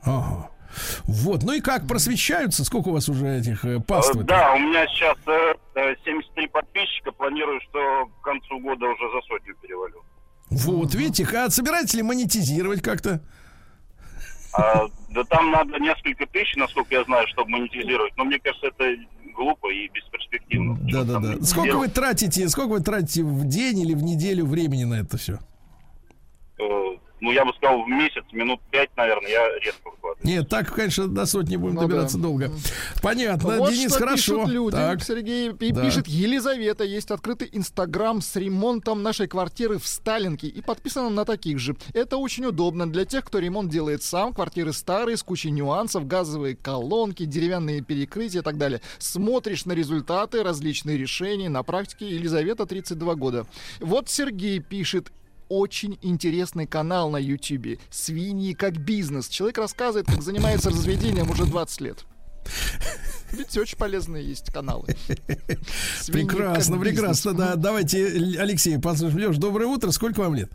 Ага. 0.03 0.51
Вот, 1.05 1.43
ну 1.43 1.53
и 1.53 1.61
как 1.61 1.89
просвещаются? 1.89 2.65
Сколько 2.65 2.89
у 2.89 2.93
вас 2.93 3.09
уже 3.09 3.39
этих 3.39 3.65
э, 3.65 3.81
паствы? 3.81 4.23
Э, 4.23 4.25
Да, 4.25 4.53
у 4.55 4.59
меня 4.59 4.87
сейчас 4.87 5.17
э, 5.27 5.55
э, 5.75 5.95
73 6.05 6.47
подписчика. 6.49 7.11
Планирую, 7.13 7.61
что 7.69 8.07
к 8.21 8.25
концу 8.25 8.61
года 8.61 8.87
уже 8.87 9.11
за 9.13 9.21
сотню 9.27 9.55
перевалю. 9.61 10.05
Вот, 10.51 10.95
видите, 10.95 11.27
а 11.37 11.51
собираетесь 11.51 11.95
ли 11.95 12.03
монетизировать 12.03 12.83
как-то? 12.83 13.21
А, 14.53 14.87
да 15.11 15.25
там 15.25 15.51
надо 15.51 15.79
несколько 15.79 16.27
тысяч, 16.27 16.57
насколько 16.57 16.95
я 16.95 17.05
знаю, 17.05 17.27
чтобы 17.29 17.51
монетизировать. 17.51 18.17
Но 18.17 18.25
мне 18.25 18.39
кажется, 18.39 18.69
это 18.69 18.97
глупо 19.35 19.73
и 19.73 19.89
бесперспективно. 19.89 20.77
Да, 20.91 21.05
да, 21.05 21.19
да. 21.19 21.43
Сколько 21.43 21.79
вы 21.79 21.89
тратите, 21.89 22.49
сколько 22.49 22.73
вы 22.73 22.81
тратите 22.81 23.23
в 23.23 23.47
день 23.47 23.81
или 23.81 23.95
в 23.95 24.03
неделю 24.03 24.47
времени 24.47 24.85
на 24.85 25.01
это 25.01 25.17
все? 25.17 25.39
Ну, 27.21 27.33
я 27.33 27.45
бы 27.45 27.53
сказал, 27.55 27.83
в 27.85 27.89
месяц, 27.89 28.25
минут 28.33 28.61
пять, 28.71 28.89
наверное, 28.97 29.31
я 29.31 29.47
редко 29.61 29.91
выкладываю. 29.91 30.27
Нет, 30.27 30.49
так, 30.49 30.73
конечно, 30.75 31.07
до 31.09 31.27
сотни 31.27 31.57
будем 31.57 31.75
Ну 31.75 31.83
добираться 31.83 32.19
долго. 32.19 32.51
Понятно, 33.03 33.59
Вот 33.59 33.71
Денис, 33.73 33.91
что 33.91 33.99
хорошо. 34.01 34.37
пишут 34.39 34.49
люди, 34.51 34.77
Так. 34.77 35.03
Сергей. 35.03 35.51
И 35.51 35.73
Да. 35.73 35.83
пишет 35.83 36.07
Елизавета. 36.07 36.85
Есть 36.85 37.11
открытый 37.11 37.49
инстаграм 37.53 38.21
с 38.21 38.37
ремонтом 38.37 39.03
нашей 39.03 39.29
квартиры 39.29 39.79
в 39.79 39.87
Сталинке. 39.87 40.47
И 40.47 40.61
подписано 40.63 41.11
на 41.11 41.25
таких 41.25 41.59
же. 41.59 41.77
Это 41.95 42.17
очень 42.17 42.47
удобно 42.47 42.91
для 42.91 43.05
тех, 43.05 43.25
кто 43.25 43.39
ремонт 43.39 43.71
делает 43.71 44.03
сам. 44.03 44.33
Квартиры 44.33 44.73
старые, 44.73 45.17
с 45.17 45.23
кучей 45.23 45.51
нюансов, 45.51 46.07
газовые 46.07 46.57
колонки, 46.57 47.25
деревянные 47.25 47.83
перекрытия 47.83 48.41
и 48.41 48.45
так 48.45 48.57
далее. 48.59 48.81
Смотришь 48.99 49.65
на 49.67 49.73
результаты, 49.73 50.43
различные 50.43 50.97
решения. 50.97 51.49
На 51.49 51.63
практике 51.63 52.09
Елизавета 52.09 52.67
32 52.67 53.15
года. 53.15 53.47
Вот 53.81 54.09
Сергей 54.09 54.59
пишет 54.61 55.13
очень 55.51 55.99
интересный 56.01 56.67
канал 56.67 57.11
на 57.11 57.19
Ютубе. 57.19 57.79
Свиньи 57.91 58.55
как 58.55 58.79
бизнес. 58.79 59.29
Человек 59.29 59.59
рассказывает, 59.59 60.07
как 60.07 60.23
занимается 60.23 60.71
разведением 60.71 61.29
уже 61.31 61.45
20 61.45 61.81
лет. 61.83 62.05
Видите, 63.33 63.61
очень 63.61 63.77
полезные 63.77 64.25
есть 64.25 64.51
каналы. 64.53 64.87
Свиньи 65.99 66.27
Прекрасно, 66.27 66.79
прекрасно, 66.79 67.35
да. 67.35 67.57
Давайте, 67.57 68.07
Алексей, 68.39 68.79
послушаем. 68.79 69.29
Леш, 69.29 69.37
доброе 69.37 69.67
утро. 69.67 69.91
Сколько 69.91 70.21
вам 70.21 70.35
лет? 70.35 70.51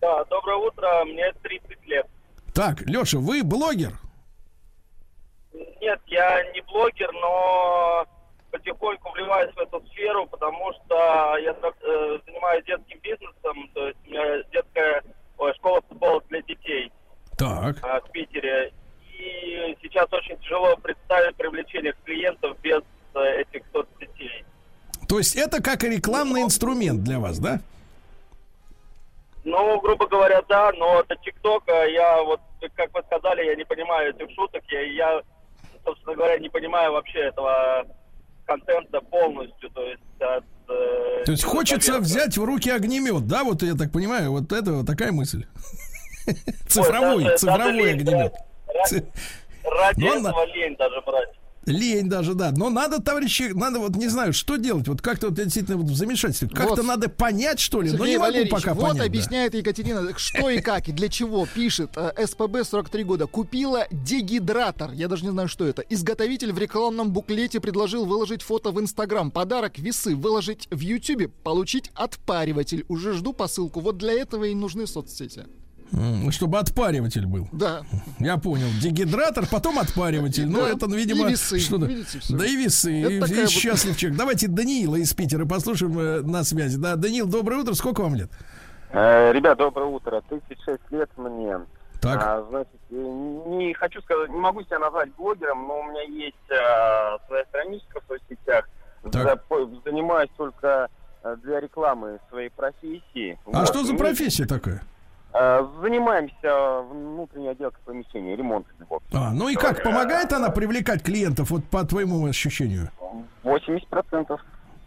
Да, 0.00 0.24
доброе 0.26 0.58
утро, 0.58 1.04
мне 1.06 1.32
30 1.42 1.86
лет. 1.86 2.06
Так, 2.54 2.82
Леша, 2.82 3.18
вы 3.18 3.42
блогер? 3.42 3.98
Нет, 5.80 6.00
я 6.06 6.42
не 6.52 6.60
блогер, 6.62 7.10
но 7.12 8.06
потихоньку 8.50 9.10
вливаюсь 9.12 9.54
в 9.54 9.58
эту 9.58 9.84
сферу, 9.88 10.26
потому 10.26 10.72
что 10.72 11.36
я 11.38 11.52
э, 11.52 12.18
занимаюсь 12.26 12.64
детским 12.64 12.98
бизнесом, 13.00 13.70
то 13.74 13.88
есть 13.88 13.98
у 14.06 14.10
меня 14.10 14.42
детская 14.52 15.02
ой, 15.38 15.54
школа 15.54 15.80
футбола 15.88 16.22
для 16.28 16.42
детей 16.42 16.92
Так. 17.36 17.76
а, 17.82 18.00
в 18.00 18.10
Питере. 18.10 18.72
И 19.18 19.76
сейчас 19.82 20.12
очень 20.12 20.38
тяжело 20.38 20.76
представить 20.76 21.36
привлечение 21.36 21.94
клиентов 22.04 22.56
без 22.60 22.82
э, 23.14 23.40
этих 23.40 23.62
соцсетей. 23.72 24.44
То 25.08 25.18
есть 25.18 25.36
это 25.36 25.62
как 25.62 25.82
рекламный 25.82 26.42
инструмент 26.42 27.02
для 27.02 27.18
вас, 27.18 27.38
да? 27.38 27.60
Ну, 29.44 29.80
грубо 29.80 30.06
говоря, 30.06 30.42
да, 30.42 30.72
но 30.76 31.02
до 31.04 31.16
ТикТока 31.16 31.86
я 31.86 32.22
вот, 32.22 32.40
как 32.74 32.92
вы 32.92 33.02
сказали, 33.02 33.46
я 33.46 33.56
не 33.56 33.64
понимаю 33.64 34.10
этих 34.10 34.30
шуток, 34.34 34.62
я, 34.68 34.80
я 34.82 35.22
собственно 35.84 36.16
говоря, 36.16 36.38
не 36.38 36.48
понимаю 36.48 36.92
вообще 36.92 37.20
этого 37.20 37.86
контента 38.48 39.00
полностью, 39.02 39.70
то 39.70 39.82
есть 39.84 40.02
от... 40.20 40.44
э, 40.68 41.22
То 41.26 41.32
есть 41.32 41.44
хочется 41.44 41.86
человека. 41.88 42.04
взять 42.04 42.38
в 42.38 42.44
руки 42.44 42.70
огнемет, 42.70 43.26
да? 43.26 43.44
Вот 43.44 43.62
я 43.62 43.74
так 43.74 43.92
понимаю, 43.92 44.32
вот 44.32 44.50
это 44.52 44.72
вот 44.72 44.86
такая 44.86 45.12
мысль. 45.12 45.44
Цифровой, 46.68 47.36
цифровой 47.36 47.92
огнемет. 47.92 48.32
Ради, 49.64 50.00
Ну, 50.00 50.18
этого 50.20 50.44
лень 50.46 50.76
даже 50.76 51.00
брать. 51.02 51.28
Лень 51.68 52.08
даже, 52.08 52.34
да. 52.34 52.52
Но 52.56 52.70
надо, 52.70 53.00
товарищи, 53.00 53.50
надо 53.54 53.78
вот, 53.78 53.96
не 53.96 54.08
знаю, 54.08 54.32
что 54.32 54.56
делать. 54.56 54.88
Вот 54.88 55.00
как-то 55.02 55.28
вот 55.28 55.36
действительно 55.36 55.76
вот 55.76 55.86
в 55.86 55.94
замешательстве. 55.96 56.48
Как-то 56.48 56.76
Вот. 56.76 56.84
надо 56.84 57.08
понять, 57.08 57.60
что 57.60 57.80
ли. 57.80 57.90
Но 57.90 57.98
Сергей 57.98 58.12
не 58.12 58.18
могу 58.18 58.30
Валерьевич, 58.30 58.52
пока 58.52 58.74
вот 58.74 58.82
понять. 58.82 58.98
да. 58.98 59.04
объясняет 59.04 59.54
Екатерина, 59.54 60.12
что 60.16 60.50
и 60.50 60.60
как, 60.60 60.88
и 60.88 60.92
для 60.92 61.08
чего. 61.08 61.46
Пишет 61.46 61.90
э, 61.96 62.26
СПБ 62.26 62.64
43 62.64 63.04
года. 63.04 63.26
Купила 63.26 63.86
дегидратор. 63.90 64.92
Я 64.92 65.08
даже 65.08 65.24
не 65.24 65.30
знаю, 65.30 65.48
что 65.48 65.66
это. 65.66 65.82
Изготовитель 65.82 66.52
в 66.52 66.58
рекламном 66.58 67.10
буклете 67.10 67.60
предложил 67.60 68.04
выложить 68.04 68.42
фото 68.42 68.70
в 68.70 68.80
Инстаграм. 68.80 69.30
Подарок 69.30 69.78
весы 69.78 70.14
выложить 70.16 70.68
в 70.70 70.80
Ютубе. 70.80 71.28
Получить 71.28 71.90
отпариватель. 71.94 72.84
Уже 72.88 73.14
жду 73.14 73.32
посылку. 73.32 73.80
Вот 73.80 73.98
для 73.98 74.12
этого 74.12 74.44
и 74.44 74.54
нужны 74.54 74.86
соцсети. 74.86 75.46
Чтобы 76.30 76.58
отпариватель 76.58 77.26
был. 77.26 77.48
Да. 77.52 77.82
Я 78.18 78.36
понял. 78.36 78.66
Дегидратор, 78.80 79.46
потом 79.50 79.78
отпариватель. 79.78 80.46
Ну, 80.46 80.60
Да. 80.60 80.68
это, 80.70 80.86
видимо, 80.86 81.26
И 81.26 81.30
весы. 81.30 81.58
что-то. 81.58 81.86
Видите. 81.86 82.18
Да 82.30 82.44
и 82.46 82.56
весы. 82.56 83.00
Это 83.02 83.12
И, 83.12 83.20
такая 83.20 83.38
и 83.38 83.40
вот- 83.42 83.50
счастливчик. 83.50 84.14
Давайте 84.16 84.48
Даниила 84.48 84.96
из 84.96 85.12
Питера 85.14 85.46
послушаем 85.46 85.98
э, 85.98 86.20
на 86.22 86.44
связи. 86.44 86.76
Да, 86.76 86.96
Даниил, 86.96 87.26
доброе 87.26 87.60
утро. 87.62 87.72
Сколько 87.74 88.02
вам 88.02 88.14
лет? 88.16 88.30
Э, 88.90 89.32
Ребят, 89.32 89.56
доброе 89.58 89.86
утро. 89.86 90.22
36 90.28 90.80
лет 90.90 91.10
мне. 91.16 91.58
Так. 92.00 92.20
А, 92.22 92.46
значит, 92.48 92.80
э, 92.90 92.94
не 92.94 93.74
хочу 93.74 94.00
сказать, 94.02 94.30
не 94.30 94.38
могу 94.38 94.62
себя 94.62 94.78
назвать 94.78 95.12
блогером, 95.16 95.66
но 95.66 95.80
у 95.80 95.82
меня 95.84 96.02
есть 96.02 96.36
а, 96.50 97.18
своя 97.26 97.44
страничка 97.46 98.00
в 98.00 98.04
соцсетях. 98.08 98.68
Так. 99.10 99.42
Занимаюсь 99.84 100.30
только 100.36 100.88
а, 101.22 101.36
для 101.36 101.60
рекламы 101.60 102.18
своей 102.30 102.50
профессии. 102.50 103.38
А 103.46 103.60
Вот. 103.60 103.68
что 103.68 103.84
за 103.84 103.92
Ну, 103.94 103.98
профессия 103.98 104.44
такая? 104.46 104.82
А, 105.32 105.68
Занимаемся 105.82 106.82
внутренней 106.90 107.48
отделкой 107.48 107.80
помещения, 107.84 108.36
ремонтом. 108.36 108.72
его. 108.80 109.00
А, 109.12 109.32
ну 109.32 109.48
и 109.48 109.54
как, 109.54 109.82
помогает 109.82 110.32
она 110.32 110.50
привлекать 110.50 111.02
клиентов, 111.02 111.50
вот 111.50 111.64
по 111.64 111.84
твоему 111.84 112.26
ощущению? 112.26 112.90
80%. 113.44 114.38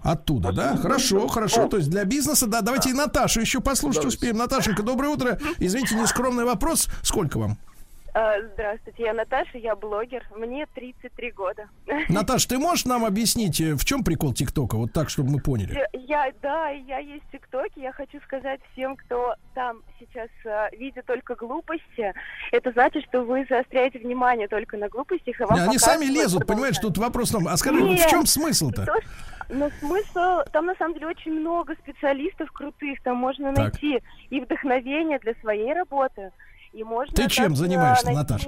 Оттуда, 0.04 0.52
да? 0.52 0.76
Хорошо, 0.78 1.28
хорошо. 1.28 1.68
То 1.68 1.78
есть 1.78 1.90
для 1.90 2.06
бизнеса, 2.06 2.48
да. 2.48 2.62
Давайте 2.62 2.90
и 2.90 2.94
Наташу 2.94 3.40
еще 3.40 3.62
послушать 3.62 4.06
успеем. 4.06 4.38
Наташенька, 4.38 4.82
доброе 4.82 5.10
утро. 5.10 5.38
Извините, 5.60 5.96
нескромный 5.96 6.44
вопрос. 6.44 6.90
Сколько 7.04 7.38
вам? 7.38 7.58
А, 8.14 8.42
Здравствуйте, 8.54 9.04
я 9.04 9.14
Наташа, 9.14 9.58
я 9.58 9.76
блогер. 9.76 10.28
Мне 10.36 10.66
33 10.76 11.32
года. 11.32 11.70
Наташ, 12.10 12.46
ты 12.46 12.58
можешь 12.58 12.86
нам 12.86 13.06
объяснить, 13.06 13.62
э, 13.62 13.76
в 13.76 13.86
чем 13.86 14.04
прикол 14.04 14.34
ТикТока? 14.34 14.76
Вот 14.76 14.92
так, 14.92 15.10
чтобы 15.10 15.32
мы 15.32 15.40
поняли. 15.40 15.88
Я, 15.94 16.32
да, 16.42 16.70
я 16.70 16.98
есть 17.00 17.24
в 17.26 17.32
ТикТоке. 17.32 17.82
Я 17.82 17.94
хочу 17.94 18.20
сказать 18.22 18.60
всем, 18.74 18.98
кто 18.98 19.36
там 19.56 19.82
сейчас 20.00 20.30
а, 20.46 20.70
видит 20.76 21.06
только 21.06 21.36
глупости, 21.36 22.14
это 22.52 22.72
значит, 22.72 23.04
что 23.06 23.22
вы 23.24 23.46
заостряете 23.50 24.00
внимание 24.00 24.48
только 24.48 24.78
на 24.78 24.90
глупостях, 24.90 25.40
и 25.40 25.44
вам 25.44 25.56
Не, 25.56 25.64
Они 25.66 25.78
сами 25.78 26.06
лезут, 26.06 26.46
понимаешь, 26.48 26.78
тут 26.80 26.98
вопрос 26.98 27.30
в 27.30 27.34
том. 27.34 27.48
А 27.48 27.56
скажи, 27.58 27.82
в 27.82 27.88
Нет, 27.88 28.10
чем 28.10 28.26
смысл-то? 28.26 28.86
то, 28.86 28.96
Но 29.50 29.70
смысл, 29.80 30.42
там 30.52 30.66
на 30.66 30.76
самом 30.76 30.96
деле 30.96 31.08
очень 31.08 31.34
много 31.34 31.76
специалистов 31.76 32.52
крутых, 32.52 33.02
там 33.04 33.18
можно 33.18 33.54
Так. 33.54 33.74
найти 33.74 34.02
и 34.30 34.40
вдохновение 34.42 35.20
для 35.20 35.34
своей 35.42 35.74
работы, 35.74 36.32
и 36.74 36.84
можно... 36.84 37.14
Ты 37.14 37.28
чем 37.30 37.56
занимаешься, 37.56 38.06
найти- 38.06 38.20
Наташ? 38.20 38.48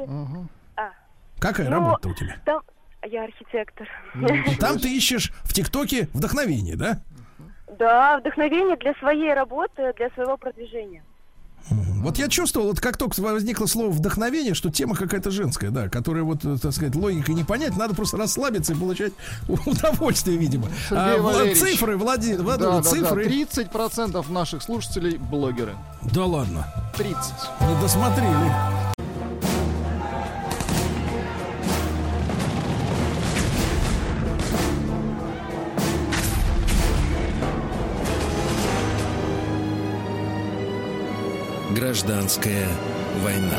А, 0.75 0.91
Какая 1.39 1.69
ну, 1.69 1.71
работа 1.71 2.09
у 2.09 2.13
тебя? 2.13 2.37
Там... 2.45 2.61
Я 3.05 3.25
архитектор. 3.25 3.85
И 4.15 4.55
там 4.59 4.79
ты 4.79 4.95
ищешь 4.95 5.33
в 5.43 5.53
ТикТоке 5.53 6.07
вдохновение, 6.13 6.77
да? 6.77 7.01
Да, 7.77 8.19
вдохновение 8.19 8.77
для 8.77 8.93
своей 8.95 9.33
работы, 9.33 9.93
для 9.97 10.09
своего 10.11 10.37
продвижения. 10.37 11.03
Вот 11.69 12.17
я 12.19 12.27
чувствовал, 12.27 12.67
вот 12.67 12.79
как 12.81 12.97
только 12.97 13.19
возникло 13.21 13.65
слово 13.65 13.89
вдохновение, 13.91 14.53
что 14.53 14.69
тема 14.69 14.95
какая-то 14.95 15.31
женская, 15.31 15.69
да, 15.71 15.87
которая 15.89 16.23
вот, 16.23 16.43
э, 16.43 16.57
так 16.61 16.73
сказать, 16.73 16.93
логикой 16.95 17.35
не 17.35 17.43
понять, 17.43 17.77
надо 17.77 17.95
просто 17.95 18.17
расслабиться 18.17 18.73
и 18.73 18.75
получать 18.75 19.13
удовольствие, 19.47 20.37
видимо. 20.37 20.67
Сергей 20.89 21.15
А, 21.15 21.21
Валерьевич. 21.21 21.57
цифры, 21.59 21.97
Влади- 21.97 22.35
Да, 22.35 22.43
Владимир, 22.43 22.71
да, 22.71 22.81
да. 22.81 22.89
цифры. 22.89 23.23
30% 23.25 24.29
наших 24.29 24.61
слушателей 24.61 25.17
блогеры. 25.17 25.73
Да 26.13 26.25
ладно. 26.25 26.67
30. 26.97 27.15
Не 27.61 27.81
досмотрели. 27.81 28.51
Гражданская 41.83 42.65
война. 43.21 43.57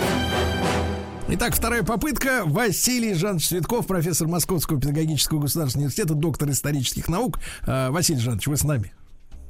Итак, 1.29 1.55
вторая 1.55 1.83
попытка. 1.83 2.45
Василий 2.47 3.13
Жанович 3.13 3.49
Цветков, 3.49 3.87
профессор 3.87 4.29
Московского 4.29 4.81
педагогического 4.81 5.41
государственного 5.41 5.89
университета, 5.89 6.15
доктор 6.15 6.49
исторических 6.49 7.09
наук. 7.09 7.39
А, 7.67 7.91
Василий 7.91 8.21
Жанович, 8.21 8.47
вы 8.47 8.57
с 8.57 8.65
нами? 8.65 8.95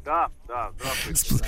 Да, 0.05 0.29
да, 0.47 0.71
здравствуйте. 0.75 1.45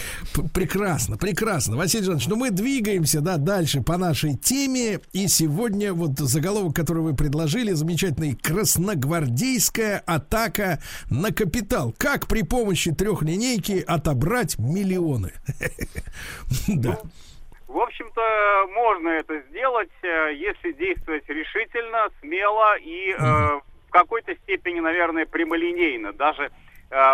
Прекрасно, 0.54 1.18
прекрасно. 1.18 1.76
Василий 1.76 2.04
Жанович, 2.04 2.28
ну 2.28 2.36
мы 2.36 2.50
двигаемся, 2.50 3.20
да, 3.20 3.36
дальше 3.36 3.82
по 3.82 3.98
нашей 3.98 4.34
теме. 4.34 5.00
И 5.12 5.28
сегодня 5.28 5.92
вот 5.92 6.18
заголовок, 6.18 6.74
который 6.74 7.02
вы 7.02 7.14
предложили, 7.14 7.72
замечательный. 7.72 8.34
Красногвардейская 8.34 10.02
атака 10.06 10.78
на 11.10 11.32
капитал. 11.32 11.94
Как 11.98 12.28
при 12.28 12.42
помощи 12.42 12.94
трехлинейки 12.94 13.84
отобрать 13.86 14.58
миллионы? 14.58 15.32
Да. 16.68 16.98
В 17.68 17.78
общем-то, 17.78 18.66
можно 18.72 19.08
это 19.08 19.40
сделать, 19.50 19.90
э, 20.02 20.34
если 20.34 20.72
действовать 20.72 21.28
решительно, 21.28 22.08
смело 22.20 22.76
и 22.78 23.12
э, 23.12 23.18
в 23.18 23.90
какой-то 23.90 24.34
степени, 24.36 24.80
наверное, 24.80 25.26
прямолинейно, 25.26 26.12
даже, 26.12 26.44
э, 26.44 26.50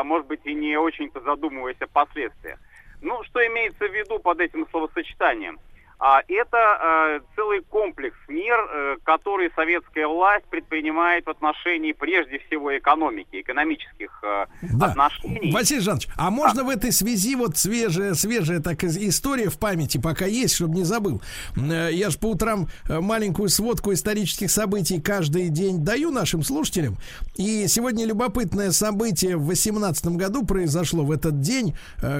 может 0.04 0.26
быть, 0.26 0.40
и 0.44 0.54
не 0.54 0.76
очень-то 0.76 1.20
задумываясь 1.20 1.80
о 1.80 1.86
последствиях. 1.86 2.58
Ну, 3.00 3.22
что 3.24 3.44
имеется 3.46 3.88
в 3.88 3.92
виду 3.92 4.18
под 4.18 4.40
этим 4.40 4.66
словосочетанием? 4.70 5.58
А 6.04 6.20
это 6.26 6.56
э, 6.56 7.20
целый 7.36 7.62
комплекс 7.62 8.16
мер, 8.26 8.58
э, 8.58 8.96
который 9.04 9.52
советская 9.54 10.08
власть 10.08 10.44
предпринимает 10.50 11.24
в 11.26 11.30
отношении 11.30 11.92
прежде 11.92 12.40
всего 12.40 12.76
экономики, 12.76 13.40
экономических 13.40 14.10
э, 14.24 14.46
Да. 14.72 14.86
отношений. 14.86 15.52
Василий 15.52 15.80
Жанович, 15.80 16.08
а 16.16 16.32
можно 16.32 16.64
в 16.64 16.70
этой 16.70 16.90
связи 16.90 17.36
вот 17.36 17.56
свежая, 17.56 18.14
свежая 18.14 18.58
так 18.58 18.82
история 18.82 19.48
в 19.48 19.60
памяти 19.60 19.98
пока 19.98 20.26
есть, 20.26 20.56
чтобы 20.56 20.74
не 20.74 20.82
забыл. 20.82 21.22
Я 21.54 22.10
же 22.10 22.18
по 22.18 22.30
утрам 22.30 22.66
маленькую 22.88 23.48
сводку 23.48 23.92
исторических 23.92 24.50
событий 24.50 25.00
каждый 25.00 25.50
день 25.50 25.84
даю 25.84 26.10
нашим 26.10 26.42
слушателям. 26.42 26.96
И 27.36 27.68
сегодня 27.68 28.06
любопытное 28.06 28.72
событие 28.72 29.36
в 29.36 29.46
18 29.46 30.04
году 30.16 30.44
произошло 30.44 31.04
в 31.04 31.12
этот 31.12 31.40
день, 31.40 31.76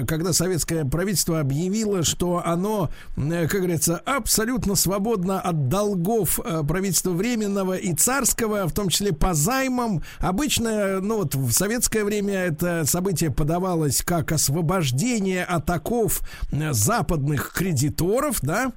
когда 0.07 0.31
советское 0.31 0.85
правительство 0.85 1.41
объявило, 1.41 2.03
что 2.03 2.41
оно, 2.45 2.89
как 3.17 3.72
говорится, 3.73 3.97
абсолютно 4.05 4.75
свободно 4.75 5.39
от 5.41 5.67
долгов 5.67 6.39
э, 6.43 6.63
правительства 6.67 7.11
временного 7.11 7.73
и 7.73 7.93
царского, 7.93 8.67
в 8.67 8.73
том 8.73 8.89
числе 8.89 9.13
по 9.13 9.33
займам. 9.33 10.03
Обычно, 10.19 10.99
ну 11.01 11.17
вот 11.17 11.35
в 11.35 11.51
советское 11.51 12.03
время 12.03 12.35
это 12.35 12.85
событие 12.85 13.31
подавалось 13.31 14.01
как 14.01 14.31
освобождение 14.31 15.43
от 15.43 15.69
оков 15.69 16.21
э, 16.51 16.73
западных 16.73 17.51
кредиторов, 17.53 18.39
да? 18.41 18.71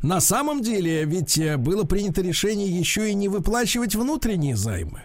Но 0.00 0.08
на 0.08 0.20
самом 0.20 0.62
деле 0.62 1.04
ведь 1.04 1.36
э, 1.38 1.56
было 1.56 1.84
принято 1.84 2.22
решение 2.22 2.68
еще 2.68 3.10
и 3.10 3.14
не 3.14 3.28
выплачивать 3.28 3.94
внутренние 3.94 4.56
займы. 4.56 5.02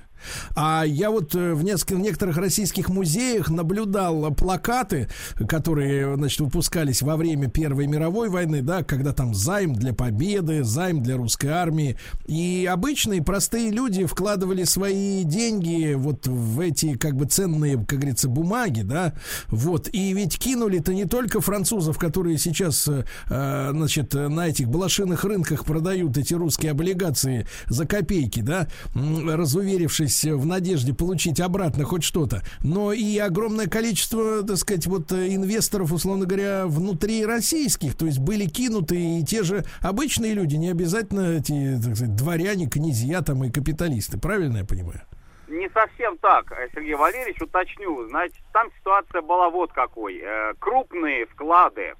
А 0.56 0.84
я 0.86 1.12
вот 1.12 1.36
э, 1.36 1.54
в 1.54 1.64
нескольких, 1.64 1.98
некоторых 1.98 2.38
российских 2.38 2.90
музеях 2.90 3.50
наблюдал 3.50 4.34
плакаты, 4.34 5.10
которые, 5.48 6.16
значит, 6.16 6.42
выпускались 6.42 7.02
во 7.02 7.18
время 7.18 7.50
Первой 7.50 7.88
мировой 7.88 8.30
войны, 8.30 8.62
да, 8.62 8.84
когда 8.84 9.14
там 9.14 9.34
займ 9.34 9.74
для 9.74 9.94
победы, 9.94 10.64
займ 10.64 11.02
для 11.02 11.18
русской 11.18 11.48
армии. 11.48 11.98
И 12.28 12.68
обычные 12.72 13.24
простые 13.24 13.72
люди 13.72 14.06
вкладывали 14.06 14.64
свои 14.64 15.24
деньги 15.24 15.94
вот 15.94 16.28
в 16.28 16.60
эти, 16.60 16.96
как 16.96 17.16
бы, 17.16 17.26
ценные, 17.26 17.78
как 17.78 18.00
говорится, 18.00 18.30
бумаги, 18.30 18.82
да, 18.82 19.14
вот. 19.48 19.90
И 19.92 20.14
ведь 20.14 20.38
кинули-то 20.38 20.94
не 20.94 21.06
только 21.06 21.42
французов, 21.42 21.98
которые 21.98 22.38
сейчас, 22.38 22.88
э, 22.88 23.06
э, 23.30 23.70
значит, 23.72 24.14
на 24.14 24.48
этих 24.48 24.68
блошиных 24.68 25.24
рынках 25.24 25.66
продают 25.66 26.18
эти 26.18 26.34
русские 26.34 26.72
облигации 26.72 27.48
за 27.68 27.86
копейки, 27.86 28.42
да, 28.42 28.68
разуверившись 28.94 30.11
вложились 30.12 30.42
в 30.42 30.46
надежде 30.46 30.94
получить 30.94 31.40
обратно 31.40 31.84
хоть 31.84 32.04
что-то, 32.04 32.42
но 32.64 32.94
и 32.94 33.18
огромное 33.18 33.68
количество, 33.68 34.44
так 34.44 34.58
сказать, 34.58 34.88
вот 34.88 35.12
э, 35.12 35.36
инвесторов, 35.36 35.92
условно 35.92 36.26
говоря, 36.26 36.66
внутри 36.68 37.26
российских, 37.26 37.96
то 37.96 38.06
есть 38.06 38.20
были 38.20 38.46
кинуты 38.46 39.20
и 39.20 39.24
те 39.24 39.44
же 39.44 39.64
обычные 39.82 40.34
люди, 40.34 40.56
не 40.56 40.70
обязательно 40.70 41.38
эти, 41.38 41.80
так 41.84 41.96
сказать, 41.96 42.16
дворяне, 42.16 42.68
князья 42.68 43.22
там 43.22 43.44
и 43.44 43.52
капиталисты, 43.52 44.18
правильно 44.18 44.60
я 44.60 44.66
понимаю? 44.66 45.02
Не 45.48 45.70
совсем 45.70 46.18
так, 46.18 46.52
э, 46.52 46.70
Сергей 46.74 46.96
Валерьевич, 46.96 47.42
уточню. 47.42 48.08
Значит, 48.08 48.42
там 48.54 48.70
ситуация 48.80 49.22
была 49.22 49.50
вот 49.50 49.72
какой. 49.74 50.22
Э, 50.24 50.54
Крупные 50.60 51.26
вклады 51.26 51.94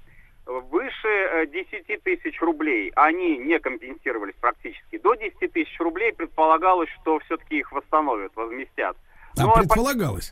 выше 0.46 1.08
э, 1.08 1.46
10 1.46 2.02
тысяч 2.02 2.40
рублей, 2.40 2.92
они 2.96 3.38
не 3.38 3.58
компенсировались 3.58 4.34
практически. 4.40 4.98
До 4.98 5.14
10 5.14 5.52
тысяч 5.52 5.78
рублей 5.78 6.12
предполагалось, 6.12 6.90
что 7.00 7.18
все-таки 7.20 7.58
их 7.58 7.70
восстановят, 7.72 8.32
возместят. 8.34 8.96
А 9.38 9.46
Но 9.46 9.54
предполагалось? 9.54 10.30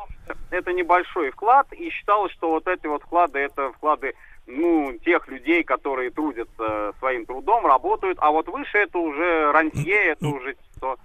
это 0.51 0.73
небольшой 0.73 1.31
вклад, 1.31 1.73
и 1.73 1.91
считалось, 1.91 2.33
что 2.33 2.51
вот 2.51 2.67
эти 2.67 2.87
вот 2.87 3.03
вклады, 3.03 3.39
это 3.39 3.73
вклады 3.73 4.15
ну, 4.47 4.93
тех 5.05 5.27
людей, 5.29 5.63
которые 5.63 6.11
трудятся 6.11 6.93
своим 6.99 7.25
трудом, 7.25 7.67
работают, 7.67 8.19
а 8.21 8.31
вот 8.31 8.49
выше 8.49 8.79
это 8.79 8.99
уже 8.99 9.53
рантье, 9.53 9.97
это 9.97 10.27
уже 10.27 10.57
то, 10.81 10.99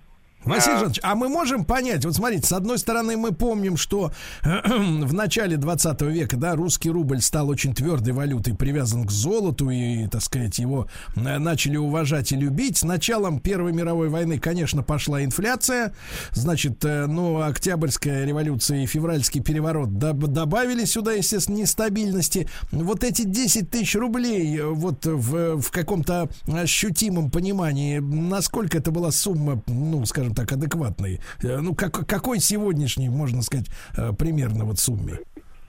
Василий 0.45 0.77
Жанович, 0.77 0.99
а 1.01 1.15
мы 1.15 1.27
можем 1.27 1.65
понять, 1.65 2.05
вот 2.05 2.13
смотрите, 2.13 2.45
с 2.45 2.51
одной 2.51 2.77
стороны 2.77 3.17
мы 3.17 3.31
помним, 3.31 3.77
что 3.77 4.11
в 4.43 5.13
начале 5.13 5.57
20 5.57 6.01
века, 6.03 6.37
да, 6.37 6.55
русский 6.55 6.91
рубль 6.91 7.19
стал 7.21 7.49
очень 7.49 7.73
твердой 7.73 8.13
валютой, 8.13 8.53
привязан 8.53 9.05
к 9.07 9.11
золоту, 9.11 9.71
и, 9.71 10.07
так 10.07 10.21
сказать, 10.21 10.59
его 10.59 10.87
э, 11.15 11.39
начали 11.39 11.77
уважать 11.77 12.31
и 12.31 12.35
любить. 12.35 12.77
С 12.77 12.83
началом 12.83 13.39
Первой 13.39 13.73
мировой 13.73 14.09
войны, 14.09 14.37
конечно, 14.37 14.83
пошла 14.83 15.23
инфляция, 15.23 15.95
значит, 16.31 16.85
э, 16.85 17.07
ну, 17.07 17.41
Октябрьская 17.41 18.23
революция 18.23 18.83
и 18.83 18.85
февральский 18.85 19.41
переворот 19.41 19.89
доб- 19.89 20.27
добавили 20.27 20.85
сюда, 20.85 21.13
естественно, 21.13 21.57
нестабильности. 21.57 22.47
Вот 22.71 23.03
эти 23.03 23.23
10 23.23 23.71
тысяч 23.71 23.95
рублей, 23.95 24.59
э, 24.59 24.65
вот 24.67 25.07
в, 25.07 25.59
в 25.59 25.71
каком-то 25.71 26.29
ощутимом 26.47 27.31
понимании, 27.31 27.97
насколько 27.97 28.77
это 28.77 28.91
была 28.91 29.09
сумма, 29.09 29.63
ну, 29.65 30.05
скажем 30.05 30.34
так, 30.35 30.51
адекватной? 30.51 31.19
Э, 31.43 31.57
Ну, 31.61 31.75
как, 31.75 32.07
какой 32.07 32.39
сегодняшний, 32.39 33.09
можно 33.09 33.41
сказать, 33.41 33.67
э, 33.97 34.11
примерно 34.17 34.65
вот 34.65 34.77
сумме? 34.79 35.19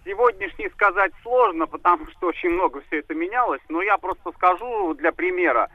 Сегодняшний 0.04 0.68
сказать 0.70 1.12
сложно, 1.22 1.66
потому 1.66 2.06
что 2.10 2.28
очень 2.28 2.50
много 2.50 2.80
все 2.86 2.98
это 3.00 3.14
менялось, 3.14 3.60
но 3.68 3.82
я 3.82 3.96
просто 3.98 4.32
скажу 4.32 4.94
для 4.94 5.12
примера. 5.12 5.68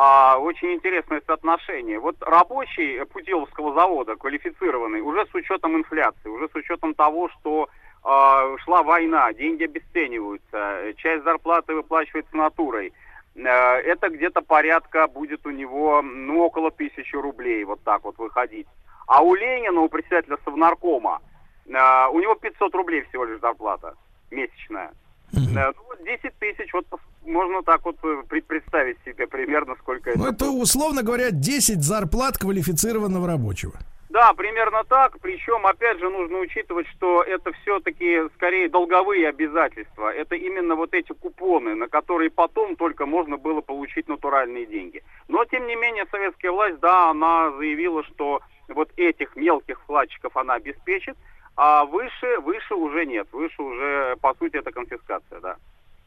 а, 0.00 0.38
очень 0.38 0.74
интересное 0.74 1.20
соотношение. 1.26 1.98
Вот 1.98 2.16
рабочий 2.20 3.04
Путиловского 3.06 3.74
завода, 3.74 4.14
квалифицированный, 4.14 5.00
уже 5.00 5.26
с 5.26 5.34
учетом 5.34 5.76
инфляции, 5.76 6.28
уже 6.28 6.48
с 6.48 6.54
учетом 6.54 6.94
того, 6.94 7.28
что 7.30 7.68
а, 8.04 8.56
шла 8.58 8.84
война, 8.84 9.32
деньги 9.32 9.64
обесцениваются, 9.64 10.94
часть 10.98 11.24
зарплаты 11.24 11.74
выплачивается 11.74 12.36
натурой. 12.36 12.92
Э, 13.38 13.80
Это 13.92 14.08
где-то 14.08 14.42
порядка 14.42 15.06
будет 15.06 15.46
у 15.46 15.50
него, 15.50 16.02
ну, 16.02 16.40
около 16.42 16.70
тысячи 16.70 17.16
рублей, 17.16 17.64
вот 17.64 17.80
так 17.84 18.04
вот 18.04 18.18
выходить. 18.18 18.66
А 19.06 19.22
у 19.22 19.34
Ленина, 19.34 19.80
у 19.80 19.88
председателя 19.88 20.36
Совнаркома, 20.44 21.20
э, 21.66 21.70
у 22.12 22.20
него 22.20 22.34
500 22.34 22.74
рублей 22.74 23.02
всего 23.08 23.24
лишь 23.24 23.40
зарплата 23.40 23.94
месячная. 24.30 24.90
Э, 25.32 25.72
Ну, 25.76 25.82
вот 25.88 25.98
10 26.04 26.32
тысяч, 26.38 26.72
вот 26.72 26.86
можно 27.26 27.62
так 27.62 27.84
вот 27.84 27.96
пред- 28.28 28.46
представить 28.46 28.96
себе 29.04 29.26
примерно, 29.26 29.74
сколько 29.76 30.10
это. 30.10 30.18
Ну, 30.18 30.26
это, 30.26 30.50
условно 30.50 31.02
говоря, 31.02 31.30
10 31.30 31.82
зарплат 31.82 32.38
квалифицированного 32.38 33.26
рабочего. 33.26 33.72
Да, 34.18 34.32
примерно 34.32 34.82
так. 34.82 35.20
Причем, 35.20 35.64
опять 35.64 36.00
же, 36.00 36.10
нужно 36.10 36.38
учитывать, 36.38 36.88
что 36.88 37.22
это 37.22 37.52
все-таки 37.62 38.28
скорее 38.34 38.68
долговые 38.68 39.28
обязательства. 39.28 40.12
Это 40.12 40.34
именно 40.34 40.74
вот 40.74 40.92
эти 40.92 41.12
купоны, 41.12 41.76
на 41.76 41.86
которые 41.86 42.28
потом 42.28 42.74
только 42.74 43.06
можно 43.06 43.36
было 43.36 43.60
получить 43.60 44.08
натуральные 44.08 44.66
деньги. 44.66 45.04
Но, 45.28 45.44
тем 45.44 45.68
не 45.68 45.76
менее, 45.76 46.04
советская 46.10 46.50
власть, 46.50 46.80
да, 46.80 47.10
она 47.10 47.52
заявила, 47.52 48.02
что 48.02 48.40
вот 48.66 48.90
этих 48.96 49.36
мелких 49.36 49.78
вкладчиков 49.82 50.36
она 50.36 50.54
обеспечит, 50.54 51.16
а 51.54 51.84
выше, 51.84 52.40
выше 52.40 52.74
уже 52.74 53.06
нет. 53.06 53.28
Выше 53.30 53.62
уже, 53.62 54.16
по 54.20 54.34
сути, 54.34 54.56
это 54.56 54.72
конфискация, 54.72 55.38
да. 55.38 55.56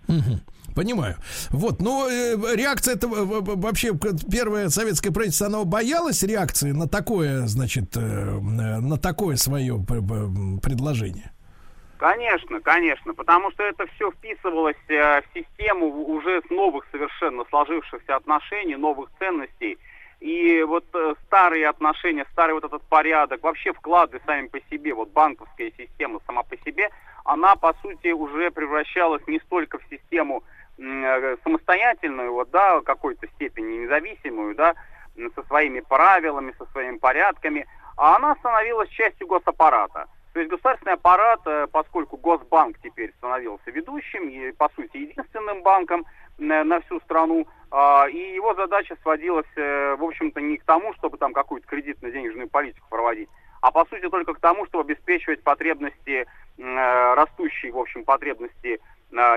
Мгм. 0.09 0.41
Понимаю. 0.75 1.15
Вот, 1.49 1.81
ну, 1.81 2.07
э, 2.07 2.35
реакция 2.55 2.95
это 2.95 3.07
вообще 3.07 3.93
первое 4.31 4.69
советское 4.69 5.11
правительство, 5.11 5.47
оно 5.47 5.65
боялось 5.65 6.23
реакции 6.23 6.71
на 6.71 6.87
такое, 6.87 7.47
значит, 7.47 7.95
э, 7.95 8.39
на 8.39 8.97
такое 8.97 9.35
свое 9.35 9.77
предложение. 10.61 11.31
Конечно, 12.01 12.59
конечно, 12.61 13.13
потому 13.13 13.51
что 13.51 13.61
это 13.61 13.85
все 13.93 14.09
вписывалось 14.09 14.75
э, 14.87 15.21
в 15.21 15.25
систему 15.35 15.85
уже 15.85 16.41
новых 16.49 16.83
совершенно 16.91 17.45
сложившихся 17.49 18.15
отношений, 18.15 18.75
новых 18.75 19.11
ценностей. 19.19 19.77
И 20.19 20.63
вот 20.63 20.83
э, 20.95 21.13
старые 21.27 21.69
отношения, 21.69 22.25
старый 22.31 22.55
вот 22.55 22.63
этот 22.63 22.81
порядок, 22.89 23.43
вообще 23.43 23.71
вклады 23.71 24.19
сами 24.25 24.47
по 24.47 24.59
себе, 24.71 24.95
вот 24.95 25.09
банковская 25.09 25.71
система 25.77 26.19
сама 26.25 26.41
по 26.41 26.57
себе, 26.65 26.89
она 27.23 27.55
по 27.55 27.71
сути 27.83 28.11
уже 28.11 28.49
превращалась 28.49 29.21
не 29.27 29.39
столько 29.41 29.77
в 29.77 29.83
систему 29.87 30.43
самостоятельную, 31.43 32.33
вот, 32.33 32.49
да, 32.49 32.81
какой-то 32.81 33.27
степени 33.35 33.83
независимую, 33.83 34.55
да, 34.55 34.75
со 35.35 35.43
своими 35.43 35.81
правилами, 35.81 36.53
со 36.57 36.65
своими 36.71 36.97
порядками, 36.97 37.67
а 37.97 38.15
она 38.15 38.35
становилась 38.37 38.89
частью 38.89 39.27
госаппарата. 39.27 40.07
То 40.33 40.39
есть 40.39 40.49
государственный 40.49 40.93
аппарат, 40.93 41.41
э, 41.45 41.67
поскольку 41.71 42.15
Госбанк 42.15 42.77
теперь 42.81 43.11
становился 43.17 43.69
ведущим 43.69 44.29
и, 44.29 44.51
по 44.53 44.69
сути, 44.75 44.97
единственным 44.97 45.61
банком 45.61 46.05
на, 46.37 46.63
на 46.63 46.79
всю 46.81 47.01
страну, 47.01 47.45
а, 47.69 48.07
и 48.07 48.35
его 48.35 48.53
задача 48.55 48.95
сводилась, 49.01 49.45
э, 49.57 49.95
в 49.97 50.03
общем-то, 50.03 50.39
не 50.39 50.57
к 50.57 50.63
тому, 50.63 50.93
чтобы 50.93 51.17
там 51.17 51.33
какую-то 51.33 51.67
кредитно-денежную 51.67 52.49
политику 52.49 52.87
проводить, 52.89 53.29
а 53.61 53.71
по 53.71 53.85
сути 53.85 54.09
только 54.09 54.33
к 54.33 54.39
тому, 54.39 54.65
чтобы 54.67 54.85
обеспечивать 54.85 55.43
потребности, 55.43 56.25
э, 56.57 57.13
растущие, 57.13 57.73
в 57.73 57.77
общем, 57.77 58.05
потребности 58.05 58.75
э, 58.75 58.79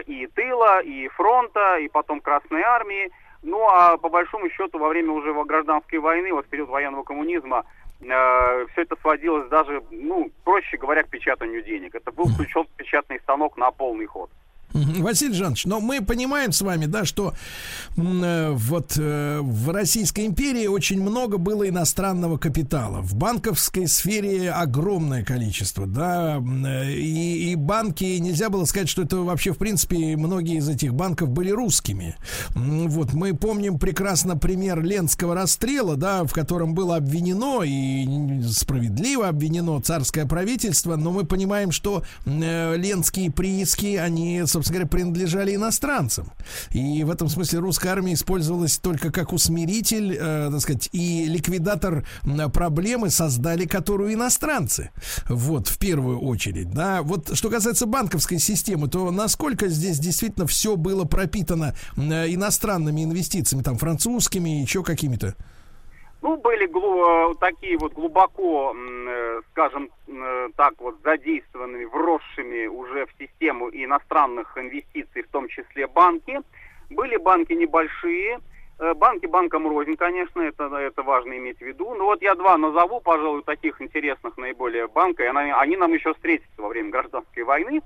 и 0.07 0.27
тыла, 0.29 0.81
и 0.81 1.09
фронта, 1.09 1.79
и 1.79 1.89
потом 1.89 2.21
Красной 2.21 2.63
Армии. 2.63 3.11
Ну 3.43 3.69
а 3.69 3.97
по 3.97 4.09
большому 4.09 4.49
счету 4.51 4.79
во 4.79 4.89
время 4.89 5.13
уже 5.13 5.33
гражданской 5.45 5.99
войны, 5.99 6.33
вот 6.33 6.47
в 6.47 6.49
период 6.49 6.71
военного 6.71 7.03
коммунизма, 7.03 7.65
все 8.01 8.83
это 8.83 8.97
сводилось 9.01 9.49
даже, 9.49 9.83
ну, 9.91 10.31
проще 10.45 10.77
говоря, 10.77 11.03
к 11.03 11.09
печатанию 11.09 11.63
денег. 11.63 11.95
Это 11.95 12.13
был 12.13 12.25
включен 12.35 12.67
печатный 12.77 13.21
станок 13.21 13.57
на 13.57 13.71
полный 13.71 14.07
ход. 14.07 14.31
Василий 14.75 15.35
Жанович, 15.35 15.67
но 15.67 15.81
мы 15.81 16.01
понимаем 16.01 16.51
с 16.51 16.61
вами, 16.61 16.87
да, 16.87 17.05
что 17.05 17.33
э, 17.97 18.51
вот 18.53 18.95
э, 18.97 19.39
в 19.41 19.71
Российской 19.71 20.27
империи 20.27 20.67
очень 20.67 21.01
много 21.01 21.39
было 21.39 21.69
иностранного 21.69 22.39
капитала. 22.39 23.01
В 23.01 23.15
банковской 23.15 23.87
сфере 23.87 24.51
огромное 24.51 25.25
количество, 25.25 25.87
да, 25.87 26.39
э, 26.39 26.91
и, 26.91 27.53
и 27.53 27.55
банки, 27.55 28.19
нельзя 28.19 28.51
было 28.51 28.65
сказать, 28.65 28.89
что 28.89 29.03
это 29.03 29.19
вообще, 29.19 29.53
в 29.53 29.59
принципе, 29.59 30.17
многие 30.17 30.57
из 30.57 30.69
этих 30.69 30.93
банков 30.93 31.29
были 31.29 31.51
русскими. 31.51 32.17
Вот 32.55 33.13
мы 33.13 33.33
помним 33.33 33.79
прекрасно 33.79 34.37
пример 34.37 34.83
Ленского 34.83 35.37
расстрела, 35.37 35.97
да, 35.97 36.25
в 36.25 36.33
котором 36.33 36.75
было 36.75 36.97
обвинено 36.97 37.63
и 37.63 38.43
справедливо 38.43 39.29
обвинено 39.29 39.79
царское 39.81 40.27
правительство, 40.27 40.97
но 40.97 41.13
мы 41.13 41.25
понимаем, 41.25 41.71
что 41.71 42.03
э, 42.25 42.77
ленские 42.77 43.31
прииски, 43.31 43.95
они, 43.95 44.43
собственно 44.47 44.64
говоря, 44.71 44.87
принадлежали 44.87 45.55
иностранцам. 45.55 46.33
И 46.71 47.05
в 47.05 47.11
этом 47.11 47.29
смысле 47.29 47.61
русская 47.61 47.91
армия 47.91 48.15
использовалась 48.15 48.79
только 48.79 49.11
как 49.11 49.33
усмиритель, 49.33 50.17
э, 50.19 50.49
так 50.51 50.61
сказать, 50.61 50.89
и 50.93 51.27
ликвидатор 51.27 52.07
проблемы, 52.53 53.11
создали 53.11 53.67
которую 53.67 54.13
иностранцы. 54.13 54.91
Вот, 55.29 55.69
в 55.69 55.79
первую 55.79 56.21
очередь, 56.21 56.71
да. 56.71 57.03
Вот, 57.03 57.37
что 57.37 57.51
касается 57.51 57.87
банковской 57.87 58.39
системы, 58.39 58.89
то 58.89 59.11
насколько 59.11 59.69
здесь 59.69 59.99
действительно 59.99 60.47
все 60.47 60.77
было 60.77 61.05
пропитано 61.05 61.75
иностранными 61.97 63.05
инвестициями, 63.05 63.63
там, 63.63 63.77
французскими, 63.77 64.61
еще 64.61 64.83
какими-то? 64.83 65.35
Ну, 66.25 66.39
были 66.39 66.65
глу- 66.65 67.33
э, 67.33 67.35
такие 67.39 67.77
вот 67.77 67.93
глубоко, 67.93 68.75
э, 68.75 69.43
скажем 69.51 69.91
э, 70.09 70.49
так, 70.57 70.73
вот 70.79 70.97
задействованными, 71.05 71.85
вросшими 71.85 72.67
уже 72.67 73.05
в 73.05 73.11
систему 73.19 73.69
иностранных 73.71 74.57
инвестиций, 74.57 75.23
в 75.23 75.29
том 75.29 75.49
числе 75.49 75.87
банки. 75.87 76.41
Были 76.89 77.19
банки 77.19 77.53
небольшие, 77.53 78.39
э, 78.79 78.95
банки 78.95 79.27
банком 79.27 79.69
рознь, 79.69 79.97
конечно, 79.97 80.41
это, 80.41 80.75
это 80.75 81.03
важно 81.03 81.37
иметь 81.37 81.59
в 81.59 81.61
виду. 81.67 81.95
Ну 81.95 82.07
вот 82.07 82.23
я 82.23 82.35
два 82.35 82.57
назову, 82.57 83.01
пожалуй, 83.01 83.43
таких 83.43 83.83
интересных 83.83 84.39
наиболее 84.39 84.89
банка, 84.89 85.25
и 85.25 85.27
она- 85.27 85.61
они 85.61 85.77
нам 85.77 85.93
еще 85.93 86.15
встретятся 86.15 86.63
во 86.63 86.69
время 86.69 86.89
гражданской 86.89 87.43
войны. 87.43 87.83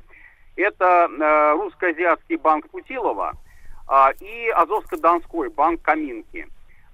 Это 0.55 1.09
э, 1.11 1.53
русско-азиатский 1.61 2.37
банк 2.37 2.69
Путилова 2.71 3.33
а, 3.89 4.13
и 4.21 4.49
Азовско-Донской 4.51 5.49
банк 5.51 5.83
Каминки. 5.83 6.47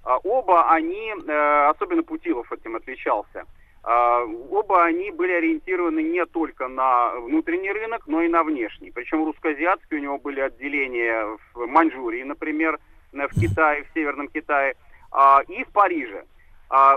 А, 0.05 0.17
Оба 0.17 0.69
они, 0.69 1.13
э, 1.27 1.67
особенно 1.67 2.03
Путилов 2.03 2.51
этим 2.51 2.75
отличался, 2.75 3.45
А, 3.83 4.23
Оба 4.51 4.83
они 4.85 5.11
были 5.11 5.31
ориентированы 5.31 6.01
не 6.01 6.25
только 6.25 6.67
на 6.67 7.11
внутренний 7.19 7.71
рынок, 7.71 8.07
но 8.07 8.21
и 8.21 8.27
на 8.27 8.43
внешний. 8.43 8.91
Причем 8.91 9.25
русско-азиатские 9.25 9.99
у 9.99 10.03
него 10.03 10.17
были 10.17 10.41
отделения 10.41 11.37
в 11.53 11.65
Маньчжурии, 11.67 12.23
например, 12.23 12.79
в 13.11 13.39
Китае, 13.39 13.83
в 13.83 13.93
Северном 13.93 14.27
Китае, 14.27 14.75
а, 15.11 15.41
и 15.47 15.63
в 15.63 15.71
Париже. 15.71 16.23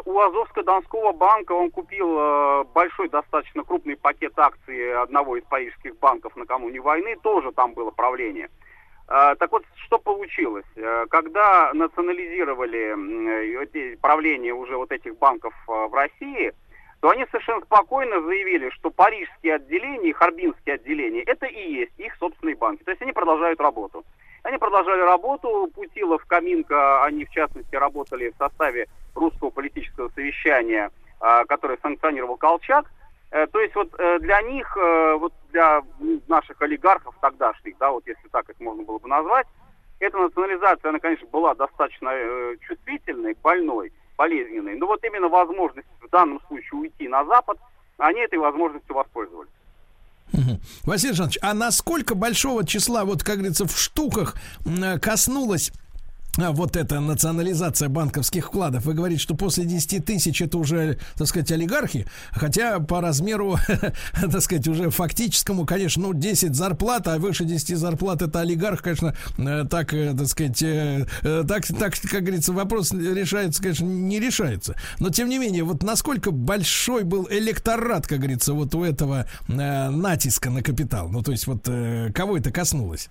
У 0.06 0.18
Азовско-Донского 0.18 1.12
банка 1.12 1.52
он 1.52 1.70
купил 1.70 2.18
э, 2.18 2.64
большой, 2.72 3.10
достаточно 3.10 3.62
крупный 3.64 3.96
пакет 3.96 4.32
акций 4.38 4.94
одного 4.94 5.36
из 5.36 5.44
парижских 5.44 5.98
банков 5.98 6.34
накануне 6.36 6.80
войны, 6.80 7.16
тоже 7.22 7.52
там 7.52 7.74
было 7.74 7.90
правление. 7.90 8.48
А, 9.08 9.34
Так 9.36 9.50
вот, 9.52 9.64
что 9.86 9.98
получилось? 9.98 10.66
Э, 10.76 11.06
Когда 11.08 11.72
национализировали 11.72 12.94
э, 12.94 13.62
эти 13.64 14.50
уже 14.52 14.76
вот 14.76 14.92
этих 14.92 15.16
банков 15.18 15.54
э, 15.66 15.72
в 15.72 15.94
России, 15.94 16.52
то 17.00 17.08
они 17.10 17.24
совершенно 17.26 17.62
спокойно 17.62 18.20
заявили, 18.20 18.68
что 18.70 18.90
парижские 18.90 19.54
отделения 19.54 20.10
и 20.10 20.12
харбинские 20.12 20.74
отделения 20.74 21.22
это 21.22 21.46
и 21.46 21.72
есть 21.72 21.92
их 21.96 22.14
собственные 22.16 22.56
банки. 22.56 22.82
То 22.82 22.90
есть 22.90 23.00
они 23.00 23.12
продолжают 23.12 23.60
работу. 23.60 24.04
Они 24.42 24.58
продолжали 24.58 25.00
работу, 25.00 25.70
Путилов, 25.74 26.24
Каминка, 26.26 27.04
они 27.04 27.24
в 27.24 27.30
частности 27.30 27.74
работали 27.76 28.30
в 28.30 28.36
составе 28.36 28.88
русского 29.14 29.50
политического 29.50 30.10
совещания, 30.10 30.90
а, 31.20 31.44
которое 31.44 31.78
санкционировал 31.82 32.36
Колчак. 32.36 32.86
Э, 33.30 33.46
То 33.46 33.60
есть 33.60 33.74
вот 33.74 33.92
э, 33.98 34.18
для 34.20 34.40
них, 34.42 34.76
э, 34.76 35.16
вот 35.18 35.32
для 35.52 35.82
наших 36.28 36.60
олигархов 36.62 37.14
тогдашних, 37.20 37.76
да, 37.78 37.90
вот 37.90 38.06
если 38.06 38.28
так 38.28 38.48
их 38.48 38.58
можно 38.60 38.82
было 38.82 38.98
бы 38.98 39.08
назвать, 39.08 39.46
эта 40.00 40.16
национализация, 40.16 40.90
она, 40.90 40.98
конечно, 41.00 41.26
была 41.26 41.54
достаточно 41.54 42.10
чувствительной, 42.66 43.36
больной, 43.42 43.92
болезненной. 44.16 44.76
Но 44.76 44.86
вот 44.86 45.02
именно 45.04 45.28
возможность 45.28 45.88
в 46.00 46.08
данном 46.08 46.40
случае 46.46 46.80
уйти 46.80 47.08
на 47.08 47.24
Запад, 47.24 47.58
они 47.98 48.20
этой 48.20 48.38
возможностью 48.38 48.94
воспользовались. 48.94 49.50
Василий 50.84 51.14
Жанович, 51.14 51.38
а 51.42 51.52
насколько 51.52 52.14
большого 52.14 52.64
числа, 52.64 53.04
вот 53.04 53.24
как 53.24 53.38
говорится, 53.38 53.66
в 53.66 53.76
штуках 53.76 54.36
коснулась 55.02 55.72
вот 56.38 56.76
эта 56.76 57.00
национализация 57.00 57.88
банковских 57.88 58.46
вкладов. 58.46 58.84
Вы 58.84 58.94
говорите, 58.94 59.20
что 59.20 59.34
после 59.34 59.64
10 59.64 60.04
тысяч 60.04 60.40
это 60.40 60.58
уже, 60.58 60.98
так 61.16 61.26
сказать, 61.26 61.50
олигархи, 61.50 62.06
хотя 62.30 62.78
по 62.78 63.00
размеру, 63.00 63.58
так 64.12 64.40
сказать, 64.40 64.68
уже 64.68 64.90
фактическому, 64.90 65.66
конечно, 65.66 66.02
ну, 66.02 66.14
10 66.14 66.54
зарплат, 66.54 67.08
а 67.08 67.18
выше 67.18 67.44
10 67.44 67.76
зарплат 67.76 68.22
это 68.22 68.40
олигарх, 68.40 68.82
конечно, 68.82 69.14
э, 69.36 69.64
так, 69.68 69.92
э, 69.92 70.14
так 70.16 70.28
сказать, 70.28 70.62
э, 70.62 71.06
так, 71.22 71.66
так, 71.66 71.94
как 72.00 72.22
говорится, 72.22 72.52
вопрос 72.52 72.92
решается, 72.92 73.60
конечно, 73.60 73.84
не 73.84 74.20
решается. 74.20 74.76
Но, 75.00 75.10
тем 75.10 75.28
не 75.28 75.38
менее, 75.38 75.64
вот 75.64 75.82
насколько 75.82 76.30
большой 76.30 77.02
был 77.02 77.26
электорат, 77.30 78.06
как 78.06 78.18
говорится, 78.18 78.52
вот 78.52 78.74
у 78.74 78.84
этого 78.84 79.26
натиска 79.48 80.50
на 80.50 80.62
капитал? 80.62 81.08
Ну, 81.08 81.22
то 81.22 81.32
есть 81.32 81.46
вот 81.46 81.68
кого 82.14 82.36
это 82.36 82.50
коснулось? 82.50 83.08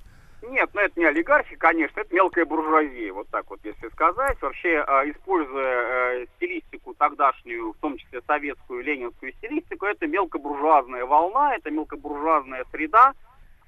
Нет, 0.50 0.70
ну 0.74 0.82
это 0.82 1.00
не 1.00 1.06
олигархи, 1.06 1.56
конечно, 1.56 2.00
это 2.00 2.14
мелкая 2.14 2.46
буржуазия, 2.46 3.12
вот 3.12 3.28
так 3.30 3.50
вот, 3.50 3.60
если 3.64 3.90
сказать. 3.90 4.42
Вообще, 4.42 4.84
э, 4.88 5.12
используя 5.12 6.22
э, 6.22 6.26
стилистику 6.36 6.94
тогдашнюю, 6.94 7.74
в 7.74 7.78
том 7.78 7.98
числе 7.98 8.22
советскую, 8.26 8.84
ленинскую 8.84 9.34
стилистику, 9.34 9.86
это 9.86 10.08
мелкобуржуазная 10.08 11.06
волна, 11.06 11.56
это 11.56 11.70
мелкобуржуазная 11.72 12.66
среда. 12.72 13.14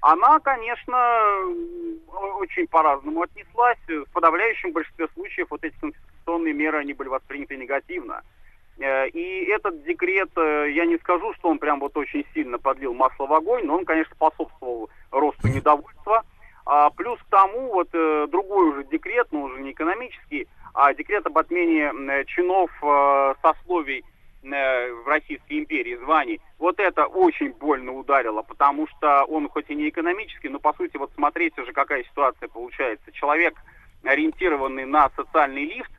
Она, 0.00 0.40
конечно, 0.40 0.96
очень 2.38 2.66
по-разному 2.66 3.22
отнеслась. 3.22 3.78
В 3.86 4.10
подавляющем 4.12 4.72
большинстве 4.72 5.08
случаев 5.12 5.48
вот 5.50 5.62
эти 5.62 5.78
конституционные 5.78 6.54
меры, 6.54 6.78
они 6.78 6.94
были 6.94 7.08
восприняты 7.08 7.56
негативно. 7.56 8.22
Э, 8.78 9.08
И 9.08 9.44
этот 9.50 9.84
декрет, 9.84 10.30
э, 10.36 10.70
я 10.72 10.86
не 10.86 10.96
скажу, 10.98 11.34
что 11.34 11.50
он 11.50 11.58
прям 11.58 11.80
вот 11.80 11.96
очень 11.98 12.24
сильно 12.32 12.58
подлил 12.58 12.94
масло 12.94 13.26
в 13.26 13.32
огонь, 13.34 13.66
но 13.66 13.76
он, 13.76 13.84
конечно, 13.84 14.14
способствовал 14.14 14.88
росту 15.10 15.48
недовольства. 15.48 16.24
А 16.72 16.88
плюс 16.90 17.18
к 17.18 17.30
тому, 17.30 17.72
вот 17.72 17.88
э, 17.94 18.28
другой 18.30 18.68
уже 18.68 18.84
декрет, 18.84 19.26
но 19.32 19.42
уже 19.42 19.60
не 19.60 19.72
экономический, 19.72 20.46
а 20.72 20.94
декрет 20.94 21.26
об 21.26 21.36
отмене 21.36 21.92
э, 21.92 22.24
чинов 22.26 22.70
э, 22.80 23.34
сословий 23.42 24.04
э, 24.44 24.92
в 24.92 25.08
Российской 25.08 25.58
империи, 25.58 25.96
званий. 25.96 26.40
Вот 26.60 26.78
это 26.78 27.06
очень 27.06 27.50
больно 27.54 27.90
ударило, 27.90 28.42
потому 28.42 28.86
что 28.86 29.24
он 29.24 29.48
хоть 29.48 29.68
и 29.68 29.74
не 29.74 29.88
экономический, 29.88 30.48
но 30.48 30.60
по 30.60 30.72
сути 30.74 30.96
вот 30.96 31.10
смотрите 31.16 31.64
же, 31.64 31.72
какая 31.72 32.04
ситуация 32.04 32.48
получается. 32.48 33.10
Человек, 33.10 33.56
ориентированный 34.04 34.84
на 34.84 35.10
социальный 35.16 35.64
лифт, 35.64 35.90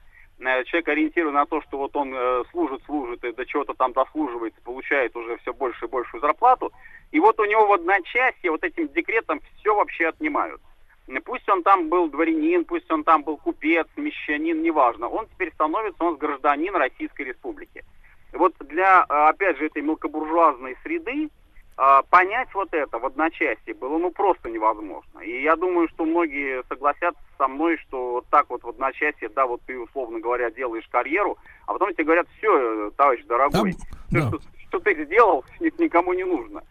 человек 0.65 0.87
ориентирован 0.87 1.33
на 1.33 1.45
то, 1.45 1.61
что 1.61 1.77
вот 1.77 1.95
он 1.95 2.13
э, 2.13 2.43
служит, 2.51 2.81
служит 2.85 3.23
и 3.23 3.31
до 3.31 3.45
чего-то 3.45 3.73
там 3.73 3.93
дослуживается, 3.93 4.59
получает 4.61 5.15
уже 5.15 5.37
все 5.37 5.53
больше 5.53 5.85
и 5.85 5.89
большую 5.89 6.21
зарплату, 6.21 6.71
и 7.11 7.19
вот 7.19 7.39
у 7.39 7.45
него 7.45 7.67
в 7.67 7.73
одночасье 7.73 8.51
вот 8.51 8.63
этим 8.63 8.87
декретом 8.89 9.41
все 9.59 9.75
вообще 9.75 10.07
отнимают. 10.07 10.61
Пусть 11.25 11.47
он 11.49 11.63
там 11.63 11.89
был 11.89 12.09
дворянин, 12.09 12.63
пусть 12.65 12.89
он 12.91 13.03
там 13.03 13.23
был 13.23 13.37
купец, 13.37 13.87
мещанин, 13.97 14.61
неважно. 14.61 15.09
Он 15.09 15.27
теперь 15.27 15.51
становится, 15.53 16.03
он 16.03 16.15
гражданин 16.15 16.75
Российской 16.75 17.23
Республики. 17.23 17.83
Вот 18.33 18.53
для, 18.59 19.05
э, 19.07 19.13
опять 19.29 19.57
же, 19.57 19.65
этой 19.65 19.81
мелкобуржуазной 19.81 20.77
среды 20.83 21.29
э, 21.77 22.01
понять 22.09 22.53
вот 22.53 22.73
это 22.73 22.97
в 22.97 23.05
одночасье 23.05 23.73
было 23.73 23.97
ну 23.97 24.11
просто 24.11 24.49
невозможно. 24.49 25.19
И 25.19 25.41
я 25.41 25.55
думаю, 25.55 25.89
что 25.89 26.05
многие 26.05 26.63
согласятся 26.69 27.21
со 27.41 27.47
мной, 27.47 27.77
что 27.87 28.11
вот 28.11 28.27
так 28.29 28.47
вот 28.49 28.63
в 28.63 28.69
одночасье, 28.69 29.27
да, 29.29 29.47
вот 29.47 29.61
ты, 29.65 29.79
условно 29.79 30.19
говоря, 30.19 30.51
делаешь 30.51 30.87
карьеру, 30.91 31.39
а 31.65 31.73
потом 31.73 31.91
тебе 31.93 32.03
говорят, 32.03 32.27
все, 32.37 32.91
товарищ 32.95 33.25
дорогой, 33.25 33.71
всё, 34.09 34.27
что, 34.29 34.39
что 34.67 34.79
ты 34.79 35.05
сделал, 35.05 35.43
ни- 35.59 35.71
никому 35.83 36.13
не 36.13 36.23
нужно. 36.23 36.61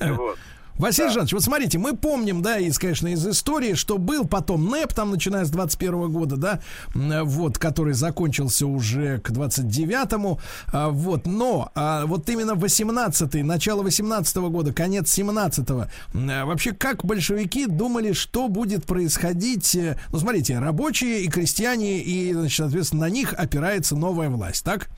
Вот. 0.00 0.36
Василий 0.78 1.08
Жанович, 1.08 1.32
вот 1.32 1.42
смотрите, 1.42 1.78
мы 1.78 1.96
помним, 1.96 2.42
да, 2.42 2.58
из, 2.58 2.78
конечно, 2.78 3.08
из 3.08 3.26
истории, 3.26 3.72
что 3.72 3.96
был 3.96 4.26
потом 4.26 4.68
НЭП, 4.68 4.92
там, 4.92 5.10
начиная 5.10 5.46
с 5.46 5.50
21 5.50 6.12
года, 6.12 6.36
да, 6.36 6.60
вот, 6.94 7.56
который 7.56 7.94
закончился 7.94 8.66
уже 8.66 9.18
к 9.20 9.30
29-му, 9.30 10.38
а, 10.72 10.90
вот, 10.90 11.26
но 11.26 11.70
а, 11.74 12.04
вот 12.04 12.28
именно 12.28 12.52
18-й, 12.52 13.42
начало 13.42 13.82
18 13.82 14.36
года, 14.36 14.74
конец 14.74 15.16
17-го, 15.18 15.86
м, 16.12 16.30
а, 16.30 16.44
вообще, 16.44 16.72
как 16.72 17.04
большевики 17.06 17.66
думали, 17.66 18.12
что 18.12 18.48
будет 18.48 18.84
происходить, 18.84 19.74
э, 19.74 19.98
ну, 20.12 20.18
смотрите, 20.18 20.58
рабочие 20.58 21.22
и 21.22 21.28
крестьяне, 21.28 22.00
и, 22.00 22.34
значит, 22.34 22.58
соответственно, 22.58 23.02
на 23.02 23.10
них 23.10 23.32
опирается 23.32 23.96
новая 23.96 24.28
власть, 24.28 24.62
так? 24.62 24.90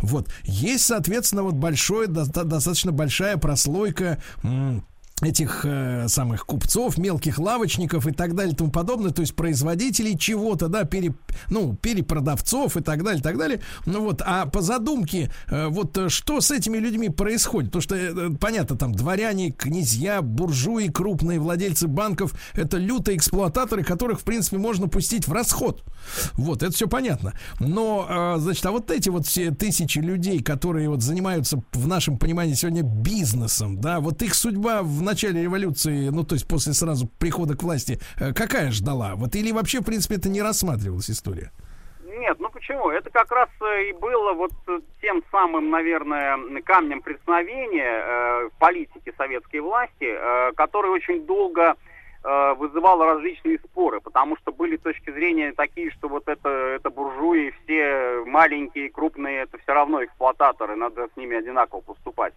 Вот, 0.00 0.28
есть, 0.42 0.84
соответственно, 0.84 1.44
вот 1.44 1.54
большой, 1.54 2.08
доста- 2.08 2.44
достаточно 2.44 2.90
большая 2.90 3.36
прослойка 3.36 4.20
этих 5.22 5.64
э, 5.64 6.08
самых 6.08 6.46
купцов, 6.46 6.98
мелких 6.98 7.38
лавочников 7.38 8.06
и 8.06 8.12
так 8.12 8.34
далее 8.34 8.54
и 8.54 8.56
тому 8.56 8.70
подобное, 8.70 9.10
то 9.10 9.20
есть 9.20 9.34
производителей 9.34 10.18
чего-то, 10.18 10.68
да, 10.68 10.84
пере, 10.84 11.14
ну, 11.48 11.74
перепродавцов 11.74 12.76
и 12.76 12.82
так 12.82 13.02
далее, 13.02 13.22
так 13.22 13.38
далее. 13.38 13.60
Ну 13.86 14.02
вот, 14.02 14.22
а 14.24 14.46
по 14.46 14.62
задумке, 14.62 15.30
э, 15.48 15.68
вот 15.68 15.96
э, 15.98 16.08
что 16.08 16.40
с 16.40 16.50
этими 16.50 16.78
людьми 16.78 17.08
происходит? 17.08 17.70
Потому 17.70 17.82
что, 17.82 17.96
э, 17.96 18.30
понятно, 18.40 18.76
там 18.76 18.92
дворяне, 18.92 19.50
князья, 19.50 20.22
буржуи, 20.22 20.88
крупные 20.88 21.38
владельцы 21.38 21.86
банков, 21.86 22.34
это 22.54 22.78
лютые 22.78 23.16
эксплуататоры, 23.16 23.84
которых, 23.84 24.20
в 24.20 24.24
принципе, 24.24 24.58
можно 24.58 24.88
пустить 24.88 25.28
в 25.28 25.32
расход. 25.32 25.84
Вот, 26.34 26.62
это 26.62 26.72
все 26.72 26.88
понятно. 26.88 27.34
Но, 27.58 28.06
э, 28.08 28.40
значит, 28.40 28.64
а 28.66 28.70
вот 28.70 28.90
эти 28.90 29.08
вот 29.08 29.26
все 29.26 29.50
тысячи 29.50 29.98
людей, 29.98 30.42
которые 30.42 30.88
вот 30.88 31.02
занимаются, 31.02 31.62
в 31.72 31.86
нашем 31.86 32.18
понимании, 32.18 32.54
сегодня 32.54 32.82
бизнесом, 32.82 33.80
да, 33.80 34.00
вот 34.00 34.22
их 34.22 34.34
судьба 34.34 34.82
в 34.82 35.02
начале 35.10 35.42
революции, 35.42 36.08
ну, 36.08 36.24
то 36.24 36.34
есть 36.34 36.46
после 36.46 36.72
сразу 36.72 37.08
прихода 37.18 37.56
к 37.56 37.62
власти, 37.62 37.98
э, 38.18 38.32
какая 38.32 38.70
ждала? 38.70 39.14
Вот 39.16 39.34
или 39.34 39.52
вообще, 39.52 39.80
в 39.80 39.84
принципе, 39.84 40.16
это 40.16 40.28
не 40.28 40.42
рассматривалась 40.42 41.10
история? 41.10 41.50
Нет, 42.04 42.38
ну 42.38 42.50
почему? 42.50 42.90
Это 42.90 43.10
как 43.10 43.32
раз 43.32 43.48
э, 43.60 43.88
и 43.88 43.92
было 43.92 44.32
вот 44.34 44.52
э, 44.68 44.80
тем 45.00 45.22
самым, 45.32 45.70
наверное, 45.70 46.38
камнем 46.64 47.02
преткновения 47.02 48.02
э, 48.02 48.48
в 48.48 48.58
политике 48.58 49.12
советской 49.16 49.60
власти, 49.60 50.04
э, 50.04 50.52
который 50.52 50.90
очень 50.90 51.26
долго 51.26 51.74
э, 52.22 52.54
вызывал 52.54 53.02
различные 53.02 53.58
споры, 53.58 54.00
потому 54.00 54.36
что 54.36 54.52
были 54.52 54.76
точки 54.76 55.10
зрения 55.10 55.52
такие, 55.52 55.90
что 55.92 56.08
вот 56.08 56.28
это, 56.28 56.48
это 56.48 56.90
буржуи, 56.90 57.54
все 57.64 58.22
маленькие, 58.26 58.90
крупные, 58.90 59.42
это 59.42 59.58
все 59.58 59.72
равно 59.72 60.04
эксплуататоры, 60.04 60.76
надо 60.76 61.08
с 61.12 61.16
ними 61.16 61.36
одинаково 61.36 61.80
поступать. 61.80 62.34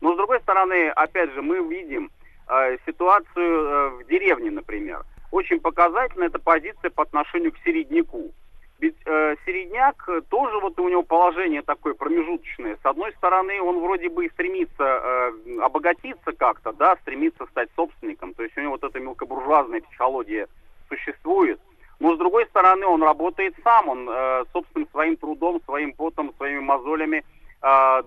Но 0.00 0.14
с 0.14 0.16
другой 0.16 0.40
стороны, 0.40 0.88
опять 0.90 1.32
же, 1.32 1.42
мы 1.42 1.66
видим 1.68 2.10
э, 2.48 2.76
ситуацию 2.86 3.34
э, 3.36 3.88
в 3.90 4.06
деревне, 4.06 4.50
например. 4.50 5.04
Очень 5.30 5.60
показательна 5.60 6.24
эта 6.24 6.38
позиция 6.38 6.90
по 6.90 7.02
отношению 7.02 7.52
к 7.52 7.58
середняку. 7.64 8.32
Ведь 8.78 8.96
э, 9.06 9.36
середняк 9.46 10.04
э, 10.08 10.20
тоже 10.28 10.58
вот 10.60 10.78
у 10.78 10.88
него 10.88 11.02
положение 11.02 11.62
такое 11.62 11.94
промежуточное. 11.94 12.76
С 12.82 12.86
одной 12.86 13.12
стороны, 13.12 13.60
он 13.62 13.80
вроде 13.80 14.10
бы 14.10 14.26
и 14.26 14.30
стремится 14.30 14.84
э, 14.84 15.32
обогатиться 15.62 16.32
как-то, 16.32 16.72
да, 16.72 16.96
стремится 17.00 17.46
стать 17.46 17.70
собственником. 17.74 18.34
То 18.34 18.42
есть 18.42 18.56
у 18.58 18.60
него 18.60 18.72
вот 18.72 18.84
эта 18.84 19.00
мелкобуржуазная 19.00 19.80
психология 19.80 20.46
существует. 20.88 21.58
Но 22.00 22.14
с 22.14 22.18
другой 22.18 22.44
стороны, 22.46 22.86
он 22.86 23.02
работает 23.02 23.54
сам, 23.64 23.88
он 23.88 24.08
э, 24.10 24.44
собственным 24.52 24.88
своим 24.90 25.16
трудом, 25.16 25.62
своим 25.64 25.94
потом, 25.94 26.34
своими 26.36 26.60
мозолями 26.60 27.24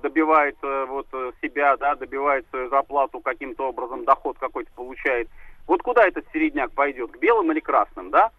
добивает 0.02 0.56
э, 0.64 0.86
вот 0.88 1.08
э, 1.12 1.32
себя, 1.42 1.76
да, 1.76 1.96
добивает 1.96 2.46
свою 2.50 2.70
зарплату 2.70 3.20
каким-то 3.20 3.68
образом, 3.70 4.06
доход 4.06 4.38
какой-то 4.40 4.72
получает. 4.74 5.28
Вот 5.68 5.82
куда 5.82 6.08
этот 6.08 6.26
середняк 6.32 6.72
пойдет, 6.72 7.12
к 7.12 7.18
белым 7.18 7.52
или 7.52 7.60
красным, 7.60 8.10
да? 8.10 8.32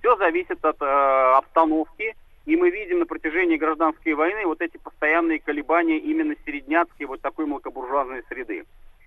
Все 0.00 0.16
зависит 0.16 0.62
от 0.64 0.76
э, 0.82 0.84
обстановки, 0.84 2.14
и 2.44 2.56
мы 2.56 2.70
видим 2.70 2.98
на 2.98 3.06
протяжении 3.06 3.56
гражданской 3.56 4.12
войны 4.12 4.44
вот 4.44 4.60
эти 4.60 4.76
постоянные 4.76 5.40
колебания 5.40 5.98
именно 5.98 6.34
середняцкой 6.44 7.06
вот 7.06 7.22
такой 7.22 7.46
мелкобуржуазной 7.46 8.22
среды. 8.28 8.64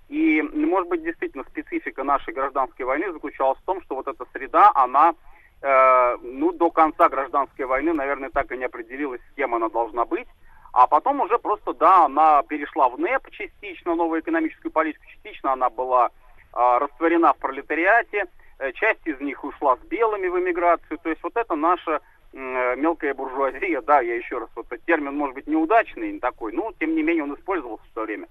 И, 0.07 0.41
может 0.41 0.89
быть, 0.89 1.03
действительно 1.03 1.43
специфика 1.43 2.03
нашей 2.03 2.33
гражданской 2.33 2.83
войны 2.83 3.11
заключалась 3.13 3.59
в 3.59 3.65
том, 3.65 3.81
что 3.83 3.93
вот 3.93 4.07
эта 4.07 4.25
среда, 4.33 4.71
она, 4.73 5.13
э, 5.61 6.17
ну, 6.23 6.51
до 6.51 6.71
конца 6.71 7.09
гражданской 7.09 7.65
войны, 7.65 7.93
наверное, 7.93 8.31
так 8.31 8.51
и 8.51 8.57
не 8.57 8.65
определилась, 8.65 9.21
с 9.21 9.35
кем 9.35 9.53
она 9.53 9.69
должна 9.69 10.05
быть. 10.05 10.27
А 10.71 10.87
потом 10.87 11.21
уже 11.21 11.37
просто, 11.39 11.73
да, 11.73 12.05
она 12.05 12.43
перешла 12.43 12.89
в 12.89 12.99
НЭП 12.99 13.29
частично, 13.31 13.95
новую 13.95 14.21
экономическую 14.21 14.71
политику, 14.71 15.05
частично 15.07 15.53
она 15.53 15.69
была 15.69 16.07
э, 16.07 16.77
растворена 16.79 17.33
в 17.33 17.37
пролетариате, 17.37 18.25
э, 18.59 18.71
часть 18.73 19.05
из 19.05 19.19
них 19.19 19.43
ушла 19.43 19.77
с 19.77 19.79
белыми 19.87 20.27
в 20.27 20.39
эмиграцию. 20.39 20.99
То 20.99 21.09
есть 21.09 21.23
вот 21.23 21.35
это 21.35 21.55
наша 21.55 22.01
э, 22.33 22.75
мелкая 22.75 23.13
буржуазия, 23.13 23.81
да, 23.81 24.01
я 24.01 24.15
еще 24.15 24.37
раз, 24.37 24.49
вот 24.55 24.67
этот 24.67 24.85
термин 24.85 25.15
может 25.15 25.35
быть 25.35 25.47
неудачный 25.47 26.11
не 26.11 26.19
такой, 26.19 26.53
но 26.53 26.71
тем 26.79 26.95
не 26.95 27.01
менее 27.01 27.23
он 27.23 27.33
использовался 27.33 27.83
в 27.85 27.93
то 27.95 28.01
время. 28.03 28.27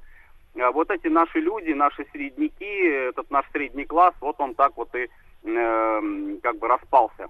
А 0.61 0.71
вот 0.71 0.91
эти 0.91 1.09
наши 1.09 1.41
люди, 1.41 1.73
наши 1.73 2.07
средняки, 2.13 2.65
этот 2.65 3.31
наш 3.31 3.47
средний 3.53 3.85
класс, 3.85 4.15
вот 4.21 4.37
он 4.39 4.55
так 4.55 4.77
вот 4.77 4.95
и 4.95 5.09
э, 5.45 6.37
как 6.43 6.59
бы 6.59 6.69
распался 6.69 7.29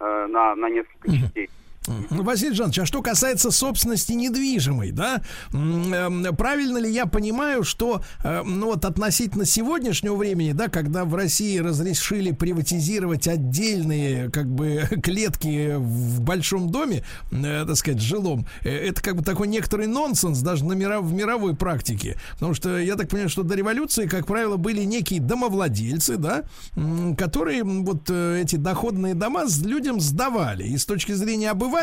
э, 0.00 0.26
на, 0.28 0.54
на 0.54 0.68
несколько 0.68 1.10
частей. 1.10 1.50
Ну, 2.10 2.22
Василий 2.22 2.54
Жанович, 2.54 2.80
а 2.80 2.86
что 2.86 3.02
касается 3.02 3.50
собственности 3.50 4.12
недвижимой, 4.12 4.92
да, 4.92 5.22
м, 5.52 6.24
э, 6.24 6.32
правильно 6.32 6.78
ли 6.78 6.90
я 6.90 7.06
понимаю, 7.06 7.64
что, 7.64 8.02
э, 8.22 8.42
ну 8.44 8.66
вот 8.66 8.84
относительно 8.84 9.44
сегодняшнего 9.44 10.14
времени, 10.14 10.52
да, 10.52 10.68
когда 10.68 11.04
в 11.04 11.14
России 11.14 11.58
разрешили 11.58 12.32
приватизировать 12.32 13.26
отдельные, 13.26 14.30
как 14.30 14.46
бы, 14.46 14.84
клетки 15.02 15.74
в 15.76 16.20
большом 16.20 16.70
доме, 16.70 17.04
э, 17.32 17.64
так 17.66 17.76
сказать, 17.76 18.00
жилом, 18.00 18.46
э, 18.62 18.70
это 18.70 19.02
как 19.02 19.16
бы 19.16 19.22
такой 19.22 19.48
некоторый 19.48 19.86
нонсенс 19.86 20.40
даже 20.40 20.64
на 20.64 20.72
мира, 20.74 21.00
в 21.00 21.12
мировой 21.12 21.56
практике, 21.56 22.16
потому 22.34 22.54
что 22.54 22.78
я 22.78 22.96
так 22.96 23.08
понимаю, 23.08 23.28
что 23.28 23.42
до 23.42 23.54
революции, 23.54 24.06
как 24.06 24.26
правило, 24.26 24.56
были 24.56 24.84
некие 24.84 25.20
домовладельцы, 25.20 26.16
да, 26.16 26.44
которые 27.16 27.64
вот 27.64 28.10
эти 28.10 28.56
доходные 28.56 29.14
дома 29.14 29.44
людям 29.64 30.00
сдавали, 30.00 30.64
и 30.64 30.76
с 30.76 30.84
точки 30.84 31.12
зрения 31.12 31.50
обывателя, 31.50 31.79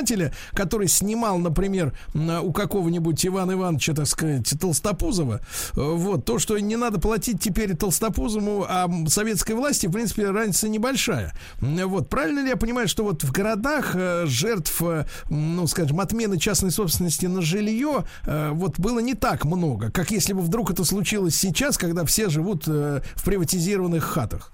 который 0.54 0.88
снимал, 0.88 1.38
например, 1.38 1.94
у 2.14 2.52
какого-нибудь 2.52 3.26
Ивана 3.26 3.54
Ивановича, 3.54 3.94
так 3.94 4.08
сказать, 4.08 4.54
Толстопузова, 4.60 5.42
вот, 5.74 6.26
то, 6.26 6.40
что 6.40 6.58
не 6.58 6.76
надо 6.76 7.00
платить 7.00 7.42
теперь 7.42 7.76
Толстопузову, 7.76 8.66
а 8.68 8.88
советской 9.08 9.54
власти, 9.54 9.88
в 9.88 9.92
принципе, 9.92 10.30
разница 10.30 10.70
небольшая. 10.70 11.34
Вот, 11.60 12.10
правильно 12.10 12.40
ли 12.40 12.50
я 12.50 12.58
понимаю, 12.58 12.88
что 12.88 13.04
вот 13.04 13.24
в 13.24 13.32
городах 13.32 13.96
э, 13.96 14.26
жертв, 14.26 14.82
э, 14.82 15.06
ну, 15.30 15.68
скажем, 15.68 16.00
отмены 16.00 16.38
частной 16.38 16.72
собственности 16.72 17.26
на 17.26 17.42
жилье, 17.42 18.06
э, 18.26 18.52
вот 18.52 18.80
было 18.80 19.00
не 19.00 19.14
так 19.14 19.46
много, 19.46 19.92
как 19.92 20.12
если 20.12 20.34
бы 20.34 20.42
вдруг 20.42 20.72
это 20.72 20.84
случилось 20.84 21.36
сейчас, 21.36 21.78
когда 21.78 22.06
все 22.06 22.30
живут 22.30 22.68
в 22.68 23.02
приватизированных 23.24 24.04
хатах? 24.04 24.52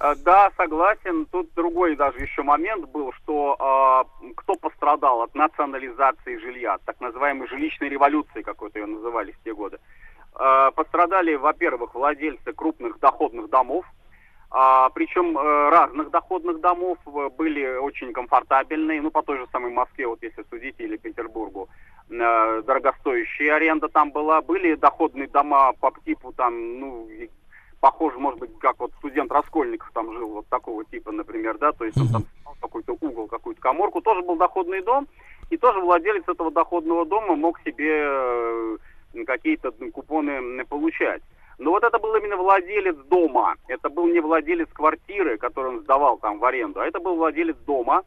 Э, 0.00 0.14
Да, 0.24 0.50
согласен. 0.56 1.26
Тут 1.26 1.52
другой 1.54 1.96
даже 1.96 2.18
еще 2.18 2.42
момент 2.42 2.88
был, 2.90 3.12
что 3.12 3.56
э, 4.22 4.32
кто 4.36 4.54
пострадал 4.54 5.22
от 5.22 5.34
национализации 5.34 6.38
жилья, 6.38 6.74
от 6.74 6.82
так 6.84 7.00
называемой 7.00 7.48
жилищной 7.48 7.88
революции, 7.88 8.42
какой-то 8.42 8.78
ее 8.78 8.86
называли 8.86 9.32
в 9.32 9.42
те 9.44 9.54
годы. 9.54 9.78
Э, 10.38 10.70
пострадали, 10.74 11.34
во-первых, 11.34 11.94
владельцы 11.94 12.52
крупных 12.52 12.98
доходных 13.00 13.50
домов, 13.50 13.84
а, 14.50 14.88
причем 14.90 15.36
э, 15.36 15.68
разных 15.68 16.10
доходных 16.10 16.60
домов 16.60 16.96
э, 17.06 17.28
были 17.36 17.76
очень 17.76 18.14
комфортабельные, 18.14 19.02
ну 19.02 19.10
по 19.10 19.22
той 19.22 19.36
же 19.36 19.46
самой 19.52 19.70
Москве, 19.70 20.06
вот 20.06 20.22
если 20.22 20.42
судить, 20.48 20.76
или 20.78 20.96
Петербургу, 20.96 21.68
э, 22.08 22.62
дорогостоящая 22.66 23.56
аренда 23.56 23.88
там 23.88 24.10
была, 24.10 24.40
были 24.40 24.74
доходные 24.74 25.28
дома 25.28 25.74
по 25.74 25.92
типу 26.02 26.32
там, 26.32 26.80
ну, 26.80 27.08
похоже, 27.80 28.18
может 28.18 28.40
быть, 28.40 28.58
как 28.58 28.78
вот 28.78 28.92
студент 28.98 29.30
Раскольников 29.30 29.90
там 29.92 30.12
жил, 30.12 30.28
вот 30.28 30.46
такого 30.48 30.84
типа, 30.84 31.12
например, 31.12 31.58
да, 31.58 31.72
то 31.72 31.84
есть 31.84 31.98
он 31.98 32.08
там 32.08 32.24
снимал 32.34 32.56
какой-то 32.60 32.96
угол, 33.00 33.26
какую-то 33.26 33.60
коморку, 33.60 34.00
тоже 34.00 34.22
был 34.22 34.36
доходный 34.36 34.82
дом, 34.82 35.06
и 35.50 35.56
тоже 35.56 35.80
владелец 35.80 36.24
этого 36.26 36.50
доходного 36.50 37.06
дома 37.06 37.36
мог 37.36 37.60
себе 37.60 38.04
э, 38.04 38.76
какие-то 39.26 39.72
купоны 39.92 40.64
получать. 40.64 41.22
Но 41.58 41.70
вот 41.70 41.82
это 41.82 41.98
был 41.98 42.14
именно 42.14 42.36
владелец 42.36 42.96
дома, 43.08 43.56
это 43.66 43.88
был 43.88 44.06
не 44.06 44.20
владелец 44.20 44.68
квартиры, 44.72 45.38
которую 45.38 45.78
он 45.78 45.80
сдавал 45.80 46.18
там 46.18 46.38
в 46.38 46.44
аренду, 46.44 46.80
а 46.80 46.86
это 46.86 47.00
был 47.00 47.16
владелец 47.16 47.56
дома, 47.66 48.04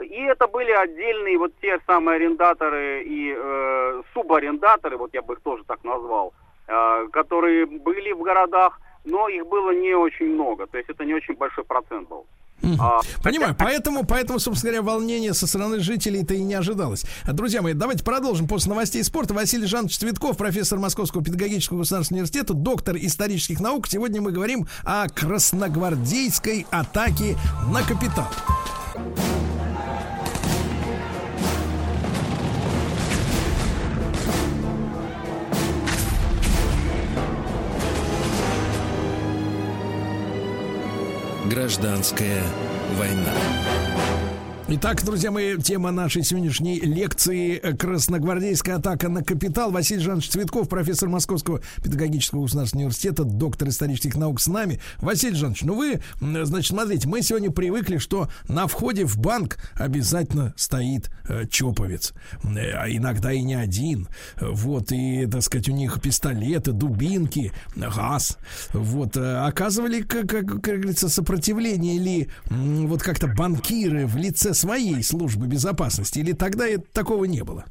и 0.00 0.20
это 0.22 0.48
были 0.48 0.72
отдельные 0.72 1.38
вот 1.38 1.52
те 1.60 1.78
самые 1.86 2.16
арендаторы 2.16 3.04
и 3.04 3.34
э, 3.36 4.02
субарендаторы, 4.12 4.96
вот 4.96 5.14
я 5.14 5.22
бы 5.22 5.34
их 5.34 5.40
тоже 5.42 5.62
так 5.64 5.84
назвал, 5.84 6.32
э, 6.66 7.06
которые 7.12 7.66
были 7.66 8.10
в 8.12 8.22
городах, 8.22 8.80
но 9.04 9.28
их 9.28 9.46
было 9.46 9.74
не 9.74 9.94
очень 9.94 10.34
много, 10.34 10.66
то 10.66 10.78
есть 10.78 10.90
это 10.90 11.04
не 11.04 11.14
очень 11.14 11.34
большой 11.34 11.64
процент 11.64 12.08
был. 12.08 12.26
А, 12.78 13.00
Понимаю, 13.22 13.56
поэтому, 13.58 14.04
поэтому, 14.04 14.38
собственно 14.38 14.72
говоря, 14.72 14.92
волнение 14.92 15.34
со 15.34 15.46
стороны 15.46 15.80
жителей-то 15.80 16.34
и 16.34 16.42
не 16.42 16.54
ожидалось. 16.54 17.04
Друзья 17.26 17.60
мои, 17.60 17.72
давайте 17.74 18.04
продолжим 18.04 18.46
после 18.46 18.70
новостей 18.70 19.02
спорта. 19.02 19.34
Василий 19.34 19.66
Жанович 19.66 19.98
Цветков, 19.98 20.36
профессор 20.36 20.78
Московского 20.78 21.24
педагогического 21.24 21.78
государственного 21.78 22.22
университета, 22.22 22.54
доктор 22.54 22.96
исторических 22.96 23.60
наук. 23.60 23.88
Сегодня 23.88 24.20
мы 24.20 24.30
говорим 24.30 24.68
о 24.84 25.08
красногвардейской 25.08 26.66
атаке 26.70 27.36
на 27.72 27.82
капитал. 27.82 28.28
Гражданская 41.52 42.42
война. 42.96 43.34
Итак, 44.68 45.04
друзья 45.04 45.30
мои, 45.32 45.58
тема 45.58 45.90
нашей 45.90 46.22
сегодняшней 46.22 46.78
лекции 46.80 47.56
«Красногвардейская 47.58 48.76
атака 48.76 49.08
на 49.08 49.22
капитал». 49.22 49.70
Василий 49.72 50.00
Жанович 50.00 50.30
Цветков, 50.30 50.68
профессор 50.68 51.08
Московского 51.08 51.60
педагогического 51.82 52.42
государственного 52.42 52.84
университета, 52.86 53.24
доктор 53.24 53.68
исторических 53.68 54.14
наук 54.14 54.40
с 54.40 54.46
нами. 54.46 54.80
Василий 54.98 55.34
Жанович, 55.34 55.62
ну 55.62 55.74
вы, 55.74 56.00
значит, 56.20 56.70
смотрите, 56.70 57.08
мы 57.08 57.22
сегодня 57.22 57.50
привыкли, 57.50 57.98
что 57.98 58.28
на 58.48 58.66
входе 58.68 59.04
в 59.04 59.18
банк 59.18 59.58
обязательно 59.74 60.54
стоит 60.56 61.10
э, 61.28 61.46
чоповец. 61.50 62.14
Э, 62.44 62.70
А 62.74 62.88
иногда 62.88 63.32
и 63.32 63.42
не 63.42 63.54
один. 63.54 64.08
Вот, 64.40 64.92
и, 64.92 65.26
так 65.26 65.42
сказать, 65.42 65.68
у 65.68 65.72
них 65.72 66.00
пистолеты, 66.00 66.70
дубинки, 66.72 67.52
газ. 67.76 68.38
Вот, 68.72 69.16
э, 69.16 69.38
оказывали, 69.44 70.02
как, 70.02 70.28
как, 70.30 70.46
как 70.46 70.78
говорится, 70.78 71.08
сопротивление 71.08 71.98
ли 71.98 72.28
м, 72.48 72.86
вот 72.86 73.02
как-то 73.02 73.26
банкиры 73.26 74.06
в 74.06 74.16
лице 74.16 74.54
своей 74.62 75.02
службы 75.02 75.46
безопасности? 75.46 76.20
Или 76.20 76.32
тогда 76.32 76.64
такого 76.92 77.24
не 77.24 77.42
было? 77.42 77.64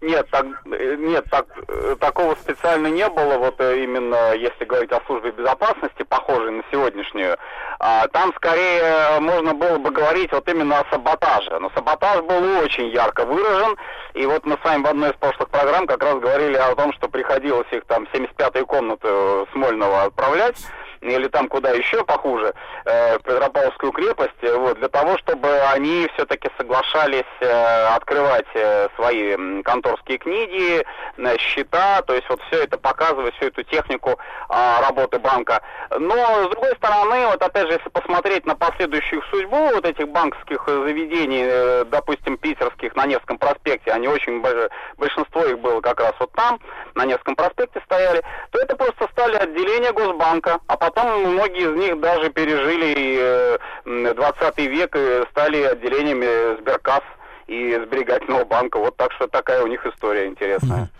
Нет, 0.00 0.28
так, 0.30 0.46
э, 0.66 0.96
нет 0.96 1.24
так, 1.28 1.46
э, 1.66 1.96
такого 1.98 2.36
специально 2.36 2.86
не 2.86 3.08
было, 3.08 3.36
вот 3.36 3.56
э, 3.58 3.82
именно 3.82 4.32
если 4.34 4.64
говорить 4.64 4.92
о 4.92 5.00
службе 5.06 5.32
безопасности, 5.32 6.04
похожей 6.04 6.52
на 6.52 6.62
сегодняшнюю. 6.70 7.36
А, 7.80 8.06
там 8.08 8.32
скорее 8.36 9.18
можно 9.18 9.54
было 9.54 9.78
бы 9.78 9.90
говорить 9.90 10.30
вот 10.30 10.48
именно 10.48 10.78
о 10.78 10.86
саботаже. 10.90 11.58
Но 11.58 11.70
саботаж 11.74 12.22
был 12.22 12.60
очень 12.62 12.88
ярко 12.90 13.24
выражен, 13.24 13.76
и 14.14 14.24
вот 14.26 14.46
мы 14.46 14.56
с 14.60 14.64
вами 14.64 14.84
в 14.84 14.86
одной 14.86 15.10
из 15.10 15.16
прошлых 15.16 15.48
программ 15.48 15.86
как 15.86 16.02
раз 16.02 16.20
говорили 16.20 16.56
о 16.56 16.76
том, 16.76 16.92
что 16.92 17.08
приходилось 17.08 17.68
их 17.72 17.84
там 17.86 18.06
в 18.06 18.14
75-ю 18.14 18.66
комнату 18.66 19.48
Смольного 19.52 20.04
отправлять, 20.04 20.56
или 21.00 21.28
там 21.28 21.48
куда 21.48 21.70
еще 21.70 22.04
похуже, 22.04 22.54
э, 22.84 23.18
Петропавловскую 23.18 23.92
крепость, 23.92 24.30
э, 24.42 24.54
вот, 24.56 24.78
для 24.78 24.88
того, 24.88 25.18
чтобы 25.18 25.48
они 25.72 26.08
все-таки 26.14 26.48
соглашались 26.56 27.24
э, 27.40 27.86
открывать 27.94 28.46
э, 28.54 28.88
свои 28.96 29.62
конторские 29.62 30.18
книги, 30.18 30.84
э, 31.16 31.38
счета, 31.38 32.02
то 32.02 32.14
есть 32.14 32.28
вот 32.28 32.40
все 32.48 32.64
это 32.64 32.78
показывать, 32.78 33.34
всю 33.36 33.46
эту 33.46 33.62
технику 33.62 34.18
а, 34.48 34.80
работы 34.82 35.18
банка. 35.18 35.62
Но, 35.90 36.14
с 36.44 36.50
другой 36.50 36.74
стороны, 36.76 37.26
вот 37.26 37.42
опять 37.42 37.66
же, 37.66 37.74
если 37.74 37.88
посмотреть 37.88 38.46
на 38.46 38.54
последующую 38.54 39.22
судьбу 39.30 39.70
вот 39.74 39.84
этих 39.84 40.08
банковских 40.08 40.64
э, 40.66 40.82
заведений, 40.86 41.44
э, 41.44 41.84
допустим, 41.84 42.36
питерских 42.36 42.94
на 42.96 43.06
Невском 43.06 43.38
проспекте, 43.38 43.90
они 43.90 44.08
очень, 44.08 44.40
бо- 44.40 44.68
большинство 44.96 45.44
их 45.44 45.58
было 45.58 45.80
как 45.80 46.00
раз 46.00 46.12
вот 46.18 46.32
там, 46.32 46.58
на 46.94 47.04
Невском 47.04 47.36
проспекте 47.36 47.80
стояли, 47.84 48.22
то 48.50 48.60
это 48.60 48.76
просто 48.76 49.08
стали 49.12 49.36
отделения 49.36 49.92
Госбанка, 49.92 50.60
а 50.66 50.76
потом 50.90 51.32
многие 51.34 51.70
из 51.72 51.76
них 51.76 52.00
даже 52.00 52.30
пережили 52.30 52.94
и, 52.96 53.18
э, 53.20 53.58
м, 53.86 54.14
20 54.14 54.66
век 54.68 54.94
и 54.96 55.22
стали 55.30 55.62
отделениями 55.62 56.60
Сберкасс 56.60 57.02
и 57.46 57.78
сберегательного 57.86 58.44
банка. 58.44 58.78
Вот 58.78 58.96
так 58.96 59.12
что 59.12 59.26
такая 59.26 59.62
у 59.62 59.66
них 59.66 59.84
история 59.86 60.26
интересная. 60.26 60.90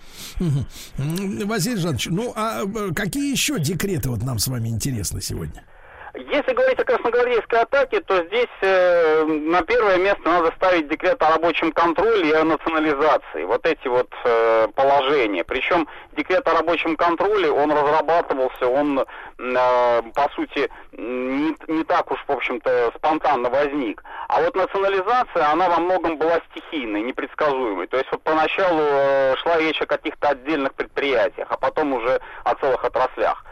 Василий 1.44 1.76
Жанович, 1.76 2.06
ну 2.10 2.32
а 2.36 2.62
э, 2.64 2.94
какие 2.94 3.30
еще 3.30 3.58
декреты 3.58 4.08
вот 4.10 4.22
нам 4.22 4.38
с 4.38 4.48
вами 4.48 4.68
интересны 4.68 5.20
сегодня? 5.20 5.64
Если 6.14 6.54
говорить 6.54 6.80
о 6.80 6.84
красногвардейской 6.84 7.60
атаке, 7.60 8.00
то 8.00 8.24
здесь 8.24 8.46
э, 8.62 9.24
на 9.24 9.60
первое 9.62 9.98
место 9.98 10.22
надо 10.24 10.52
ставить 10.56 10.88
декрет 10.88 11.22
о 11.22 11.30
рабочем 11.30 11.70
контроле 11.70 12.30
и 12.30 12.32
о 12.32 12.44
национализации. 12.44 13.44
Вот 13.44 13.66
эти 13.66 13.88
вот 13.88 14.08
э, 14.24 14.68
положения. 14.74 15.44
Причем 15.44 15.86
декрет 16.12 16.48
о 16.48 16.54
рабочем 16.54 16.96
контроле, 16.96 17.50
он 17.50 17.70
разрабатывался, 17.70 18.66
он, 18.66 19.00
э, 19.00 20.02
по 20.14 20.28
сути, 20.34 20.70
не, 20.92 21.54
не 21.68 21.84
так 21.84 22.10
уж, 22.10 22.24
в 22.26 22.32
общем-то, 22.32 22.92
спонтанно 22.96 23.50
возник. 23.50 24.02
А 24.28 24.40
вот 24.40 24.56
национализация, 24.56 25.50
она 25.52 25.68
во 25.68 25.78
многом 25.78 26.16
была 26.16 26.40
стихийной, 26.50 27.02
непредсказуемой. 27.02 27.86
То 27.86 27.98
есть 27.98 28.10
вот 28.10 28.22
поначалу 28.22 28.80
э, 28.80 29.36
шла 29.36 29.58
речь 29.58 29.80
о 29.82 29.86
каких-то 29.86 30.30
отдельных 30.30 30.72
предприятиях, 30.72 31.48
а 31.50 31.58
потом 31.58 31.92
уже 31.92 32.18
о 32.44 32.54
целых 32.54 32.82
отраслях. 32.82 33.44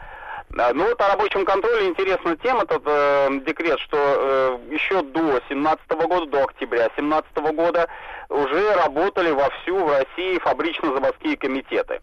Ну 0.49 0.87
вот 0.87 1.01
о 1.01 1.09
рабочем 1.09 1.45
контроле 1.45 1.87
интересна 1.87 2.37
тем 2.37 2.61
этот 2.61 2.81
э, 2.85 3.29
декрет, 3.45 3.79
что 3.79 3.97
э, 3.97 4.57
еще 4.73 5.01
до 5.01 5.41
17 5.49 5.87
года, 5.89 6.25
до 6.25 6.43
октября 6.43 6.89
17 6.95 7.35
года 7.53 7.89
уже 8.29 8.73
работали 8.75 9.31
вовсю 9.31 9.83
в 9.83 9.91
России 9.91 10.39
фабрично-заводские 10.39 11.37
комитеты. 11.37 11.99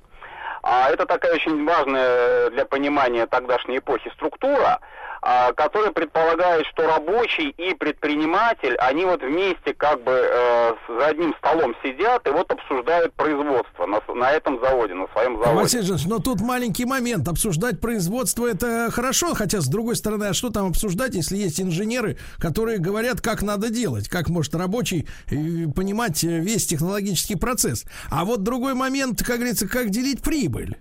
А 0.63 0.91
это 0.91 1.07
такая 1.07 1.35
очень 1.35 1.65
важная 1.65 2.51
для 2.51 2.65
понимания 2.67 3.27
тогдашней 3.27 3.79
эпохи 3.79 4.11
структура, 4.15 4.79
а, 5.27 5.55
которая 5.55 5.91
предполагает, 5.91 6.67
что 6.67 6.87
рабочий 6.87 7.49
и 7.49 7.73
предприниматель, 7.73 8.77
они 8.77 9.07
вот 9.07 9.23
вместе 9.23 9.73
как 9.73 10.03
бы 10.05 10.13
э, 10.13 10.75
за 10.87 11.07
одним 11.07 11.35
столом 11.39 11.75
сидят 11.83 12.29
и 12.29 12.31
вот 12.31 12.53
обсуждают 12.53 13.15
производство 13.15 13.87
на, 13.87 14.03
на 14.15 14.33
этом 14.33 14.61
заводе, 14.61 14.93
на 14.93 15.09
своем 15.15 15.39
заводе. 15.39 15.63
Василий 15.63 15.83
Жанович, 15.85 16.07
но 16.09 16.19
тут 16.19 16.43
маленький 16.43 16.85
момент. 16.85 17.27
Обсуждать 17.27 17.81
производство 17.81 18.47
это 18.47 18.91
хорошо, 18.93 19.33
хотя 19.33 19.63
с 19.63 19.67
другой 19.67 19.97
стороны, 19.97 20.25
а 20.25 20.35
что 20.35 20.51
там 20.51 20.67
обсуждать, 20.67 21.15
если 21.15 21.39
есть 21.39 21.59
инженеры, 21.59 22.19
которые 22.39 22.77
говорят, 22.77 23.23
как 23.23 23.41
надо 23.41 23.71
делать, 23.71 24.11
как 24.11 24.29
может 24.29 24.55
рабочий 24.55 25.09
э, 25.31 25.73
понимать 25.75 26.23
э, 26.23 26.39
весь 26.41 26.67
технологический 26.67 27.37
процесс. 27.37 27.87
А 28.11 28.27
вот 28.27 28.43
другой 28.43 28.75
момент, 28.75 29.23
как 29.25 29.37
говорится, 29.37 29.67
как 29.67 29.89
делить 29.89 30.21
прибыль. 30.21 30.77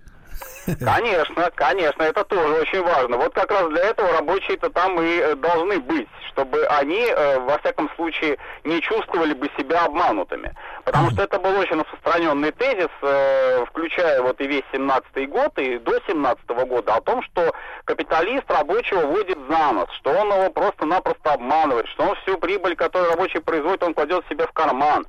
Конечно, 0.80 1.50
конечно, 1.54 2.02
это 2.02 2.24
тоже 2.24 2.54
очень 2.54 2.82
важно. 2.82 3.16
Вот 3.16 3.34
как 3.34 3.50
раз 3.50 3.68
для 3.68 3.84
этого 3.84 4.12
рабочие-то 4.12 4.70
там 4.70 5.00
и 5.00 5.18
э, 5.18 5.34
должны 5.36 5.78
быть, 5.78 6.08
чтобы 6.30 6.64
они, 6.66 7.00
э, 7.06 7.38
во 7.40 7.58
всяком 7.58 7.90
случае, 7.96 8.38
не 8.64 8.80
чувствовали 8.80 9.34
бы 9.34 9.50
себя 9.58 9.84
обманутыми. 9.84 10.54
Потому 10.84 11.10
что 11.10 11.22
это 11.22 11.38
был 11.38 11.56
очень 11.58 11.78
распространенный 11.78 12.52
тезис, 12.52 12.88
э, 13.02 13.64
включая 13.66 14.22
вот 14.22 14.40
и 14.40 14.46
весь 14.46 14.64
17 14.72 15.28
год, 15.28 15.58
и 15.58 15.78
до 15.78 16.00
17 16.06 16.64
года, 16.66 16.94
о 16.94 17.00
том, 17.00 17.22
что 17.22 17.54
капиталист 17.84 18.50
рабочего 18.50 19.00
водит 19.06 19.38
за 19.48 19.72
нос, 19.72 19.88
что 19.98 20.10
он 20.10 20.32
его 20.32 20.50
просто-напросто 20.50 21.32
обманывает, 21.32 21.86
что 21.88 22.04
он 22.04 22.16
всю 22.16 22.38
прибыль, 22.38 22.76
которую 22.76 23.10
рабочий 23.10 23.40
производит, 23.40 23.82
он 23.82 23.94
кладет 23.94 24.24
себе 24.28 24.46
в 24.46 24.52
карман. 24.52 25.06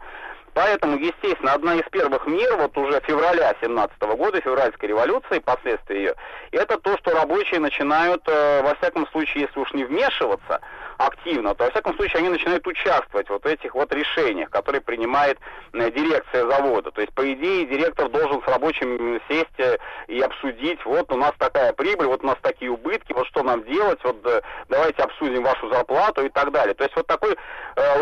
Поэтому, 0.56 0.98
естественно, 0.98 1.52
одна 1.52 1.76
из 1.76 1.84
первых 1.92 2.26
мер 2.28 2.56
вот 2.56 2.78
уже 2.78 3.02
февраля 3.06 3.54
17 3.62 4.00
года, 4.18 4.40
февральской 4.40 4.88
революции, 4.88 5.40
последствия 5.40 5.98
ее, 5.98 6.16
это 6.52 6.80
то, 6.80 6.98
что 6.98 7.12
рабочие 7.12 7.60
начинают, 7.60 8.24
э, 8.26 8.62
во 8.64 8.74
всяком 8.76 9.06
случае, 9.08 9.44
если 9.44 9.60
уж 9.60 9.74
не 9.74 9.84
вмешиваться 9.84 10.62
активно, 10.98 11.56
то 11.56 11.66
во 11.66 11.72
всяком 11.72 11.96
случае 11.96 12.20
они 12.20 12.30
начинают 12.30 12.66
участвовать 12.68 13.30
вот 13.30 13.44
в 13.44 13.48
этих 13.48 13.74
вот 13.76 13.94
решениях, 13.94 14.50
которые 14.50 14.82
принимает 14.82 15.38
э, 15.74 15.92
дирекция 15.92 16.48
завода. 16.48 16.92
То 16.92 17.02
есть, 17.02 17.14
по 17.14 17.22
идее, 17.34 17.66
директор 17.66 18.10
должен 18.10 18.42
с 18.42 18.48
рабочими 18.48 19.20
сесть 19.30 19.48
э, 19.58 19.78
и 20.08 20.20
обсудить, 20.22 20.80
вот 20.86 21.12
у 21.12 21.18
нас 21.18 21.34
такая 21.38 21.74
прибыль, 21.74 22.08
вот 22.08 22.24
у 22.24 22.28
нас 22.28 22.38
такие 22.42 22.72
убытки, 22.72 23.14
вот 23.14 23.28
что 23.28 23.44
нам 23.44 23.64
делать, 23.66 24.00
вот 24.04 24.18
э, 24.26 24.42
давайте 24.70 25.04
обсудим 25.04 25.44
вашу 25.44 25.70
зарплату 25.70 26.26
и 26.26 26.30
так 26.30 26.52
далее. 26.52 26.74
То 26.74 26.84
есть 26.84 26.96
вот 26.96 27.08
такой, 27.08 27.36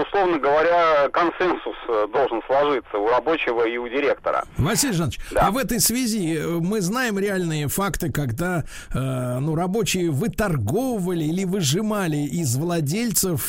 условно 0.02 0.38
говоря, 0.38 1.10
консенсус 1.10 1.76
должен 2.12 2.42
сложиться 2.48 2.98
у 2.98 3.08
рабочего 3.10 3.68
и 3.68 3.78
у 3.78 3.88
директора. 3.88 4.44
Василий 4.58 4.94
Жанович, 4.94 5.20
а 5.36 5.52
в 5.52 5.58
этой 5.58 5.80
связи 5.80 6.40
мы 6.60 6.82
знаем 6.82 7.18
реальные 7.18 7.68
факты, 7.68 8.12
когда 8.12 8.64
ну, 8.94 9.56
рабочие 9.56 10.12
выторговывали 10.12 11.24
или 11.24 11.46
выжимали 11.46 12.18
из 12.18 12.56
владельцев 12.56 12.83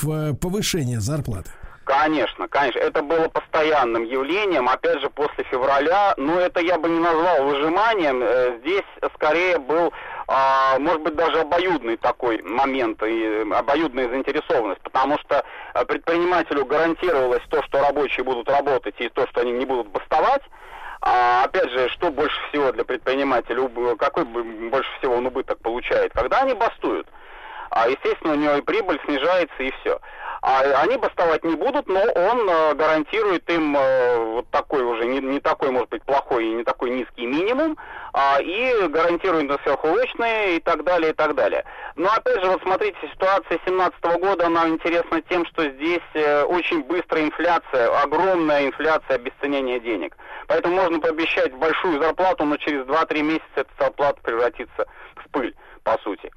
э, 0.08 0.34
повышение 0.34 1.00
зарплаты. 1.00 1.50
Конечно, 1.84 2.48
конечно. 2.48 2.78
Это 2.78 3.02
было 3.02 3.28
постоянным 3.28 4.04
явлением, 4.04 4.68
опять 4.68 5.00
же, 5.00 5.10
после 5.10 5.44
февраля. 5.44 6.14
Но 6.16 6.40
это 6.40 6.60
я 6.60 6.78
бы 6.78 6.88
не 6.88 6.98
назвал 6.98 7.44
выжиманием. 7.44 8.22
Э, 8.22 8.58
Здесь 8.60 8.84
скорее 9.14 9.58
был, 9.58 9.92
а, 10.26 10.78
может 10.78 11.02
быть, 11.02 11.14
даже 11.14 11.40
обоюдный 11.40 11.96
такой 11.98 12.42
момент 12.42 13.02
и 13.02 13.44
обоюдная 13.52 14.08
заинтересованность. 14.08 14.80
Потому 14.80 15.18
что 15.18 15.44
э, 15.74 15.84
предпринимателю 15.84 16.64
гарантировалось 16.64 17.42
то, 17.50 17.62
что 17.64 17.80
рабочие 17.82 18.24
будут 18.24 18.48
работать, 18.48 18.94
и 18.98 19.10
то, 19.10 19.26
что 19.28 19.42
они 19.42 19.52
не 19.52 19.66
будут 19.66 19.88
бастовать. 19.88 20.42
А, 21.02 21.44
опять 21.44 21.70
же, 21.70 21.90
что 21.90 22.10
больше 22.10 22.36
всего 22.48 22.72
для 22.72 22.84
предпринимателя, 22.84 23.68
какой 23.96 24.24
больше 24.24 24.88
всего 24.98 25.16
он 25.16 25.26
убыток 25.26 25.58
получает? 25.58 26.12
Когда 26.14 26.40
они 26.40 26.54
бастуют. 26.54 27.06
А, 27.74 27.88
естественно, 27.88 28.34
у 28.34 28.36
него 28.36 28.54
и 28.54 28.60
прибыль 28.60 29.00
снижается, 29.04 29.60
и 29.60 29.72
все. 29.80 29.98
А 30.42 30.60
они 30.82 30.96
бастовать 30.96 31.42
не 31.42 31.56
будут, 31.56 31.88
но 31.88 32.02
он 32.02 32.48
э, 32.48 32.74
гарантирует 32.74 33.50
им 33.50 33.76
э, 33.76 34.16
вот 34.16 34.48
такой 34.50 34.84
уже, 34.84 35.06
не, 35.06 35.18
не 35.18 35.40
такой, 35.40 35.72
может 35.72 35.88
быть, 35.88 36.04
плохой 36.04 36.46
и 36.46 36.54
не 36.54 36.62
такой 36.62 36.90
низкий 36.90 37.26
минимум, 37.26 37.76
а, 38.12 38.38
и 38.40 38.86
гарантирует 38.86 39.48
на 39.48 39.58
сверхурочные 39.64 40.58
и 40.58 40.60
так 40.60 40.84
далее, 40.84 41.10
и 41.10 41.14
так 41.14 41.34
далее. 41.34 41.64
Но 41.96 42.12
опять 42.12 42.44
же, 42.44 42.48
вот 42.48 42.62
смотрите, 42.62 42.96
ситуация 43.12 43.58
17 43.66 44.00
года, 44.20 44.46
она 44.46 44.68
интересна 44.68 45.20
тем, 45.22 45.44
что 45.46 45.68
здесь 45.68 46.06
э, 46.14 46.44
очень 46.44 46.84
быстрая 46.84 47.24
инфляция, 47.24 47.88
огромная 48.02 48.66
инфляция 48.66 49.16
обесценения 49.16 49.80
денег. 49.80 50.16
Поэтому 50.46 50.76
можно 50.76 51.00
пообещать 51.00 51.52
большую 51.54 52.00
зарплату, 52.00 52.44
но 52.44 52.56
через 52.56 52.86
2-3 52.86 53.22
месяца 53.22 53.50
эта 53.56 53.70
зарплата 53.80 54.20
превратится 54.22 54.86
в 55.16 55.28
пыль, 55.32 55.56
по 55.82 55.98
сути. 56.04 56.30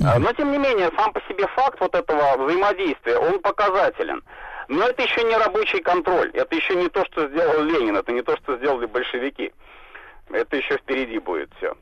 А, 0.00 0.18
Но, 0.18 0.32
тем 0.32 0.52
не 0.52 0.58
менее, 0.58 0.90
сам 0.96 1.12
по 1.12 1.20
себе 1.28 1.46
факт 1.48 1.78
вот 1.80 1.94
этого 1.94 2.44
взаимодействия, 2.44 3.16
он 3.18 3.40
показателен. 3.40 4.22
Но 4.68 4.86
это 4.86 5.02
еще 5.02 5.22
не 5.24 5.36
рабочий 5.36 5.80
контроль, 5.80 6.30
это 6.34 6.54
еще 6.54 6.76
не 6.76 6.88
то, 6.88 7.04
что 7.06 7.28
сделал 7.28 7.62
Ленин, 7.62 7.96
это 7.96 8.12
не 8.12 8.22
то, 8.22 8.36
что 8.38 8.56
сделали 8.56 8.86
большевики. 8.86 9.52
Это 10.30 10.56
еще 10.56 10.78
впереди 10.78 11.18
будет 11.18 11.50
все. 11.58 11.74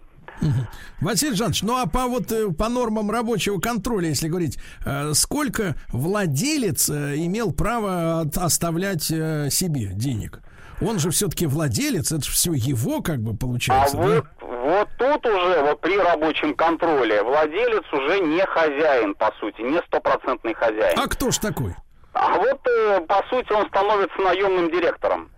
Василий 1.00 1.34
Жанович, 1.34 1.62
ну 1.62 1.76
а 1.76 1.86
по 1.86 2.06
вот 2.06 2.32
э, 2.32 2.50
по 2.50 2.68
нормам 2.68 3.10
рабочего 3.10 3.58
контроля, 3.58 4.08
если 4.08 4.28
говорить, 4.28 4.58
э, 4.84 5.12
сколько 5.14 5.74
владелец 5.88 6.88
э, 6.88 7.16
имел 7.16 7.52
право 7.52 8.22
оставлять 8.36 9.10
э, 9.10 9.48
себе 9.50 9.90
денег? 9.92 10.40
Он 10.80 10.98
же 10.98 11.10
все-таки 11.10 11.46
владелец, 11.46 12.10
это 12.12 12.24
же 12.24 12.30
все 12.32 12.52
его 12.52 13.02
как 13.02 13.18
бы 13.18 13.32
А 13.32 13.36
получается. 13.36 13.96
да? 13.96 14.02
вот, 14.02 14.24
вот 14.40 14.88
тут 14.98 15.26
уже, 15.26 15.60
вот 15.62 15.80
при 15.80 15.96
рабочем 15.98 16.54
контроле, 16.54 17.22
владелец 17.22 17.84
уже 17.92 18.20
не 18.20 18.44
хозяин, 18.46 19.14
по 19.14 19.32
сути, 19.40 19.60
не 19.62 19.78
стопроцентный 19.86 20.54
хозяин. 20.54 20.98
А 20.98 21.06
кто 21.06 21.30
ж 21.30 21.38
такой? 21.38 21.74
А 22.12 22.36
вот, 22.38 22.60
э, 22.66 23.00
по 23.06 23.22
сути, 23.28 23.52
он 23.52 23.66
становится 23.68 24.18
наемным 24.20 24.70
директором. 24.70 25.30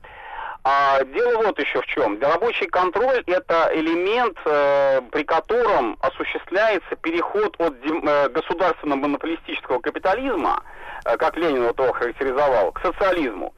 А 0.65 1.03
дело 1.05 1.43
вот 1.43 1.59
еще 1.59 1.83
в 1.83 1.87
чем. 1.87 2.21
Рабочий 2.21 2.69
контроль– 2.69 3.25
это 3.27 3.69
элемент, 3.75 4.39
э, 4.47 5.01
при 5.11 5.25
котором 5.25 5.99
осуществляется 6.01 6.95
переход 7.03 7.57
от 7.59 7.75
дем- 7.85 8.07
э, 8.09 8.29
государственного 8.29 9.01
монополистического 9.01 9.81
капитализма, 9.81 10.63
э, 11.05 11.17
как 11.17 11.37
Ленин 11.37 11.65
вот 11.65 11.81
его 11.81 11.93
характеризовал, 11.93 12.71
к 12.71 12.81
социализму. 12.81 13.53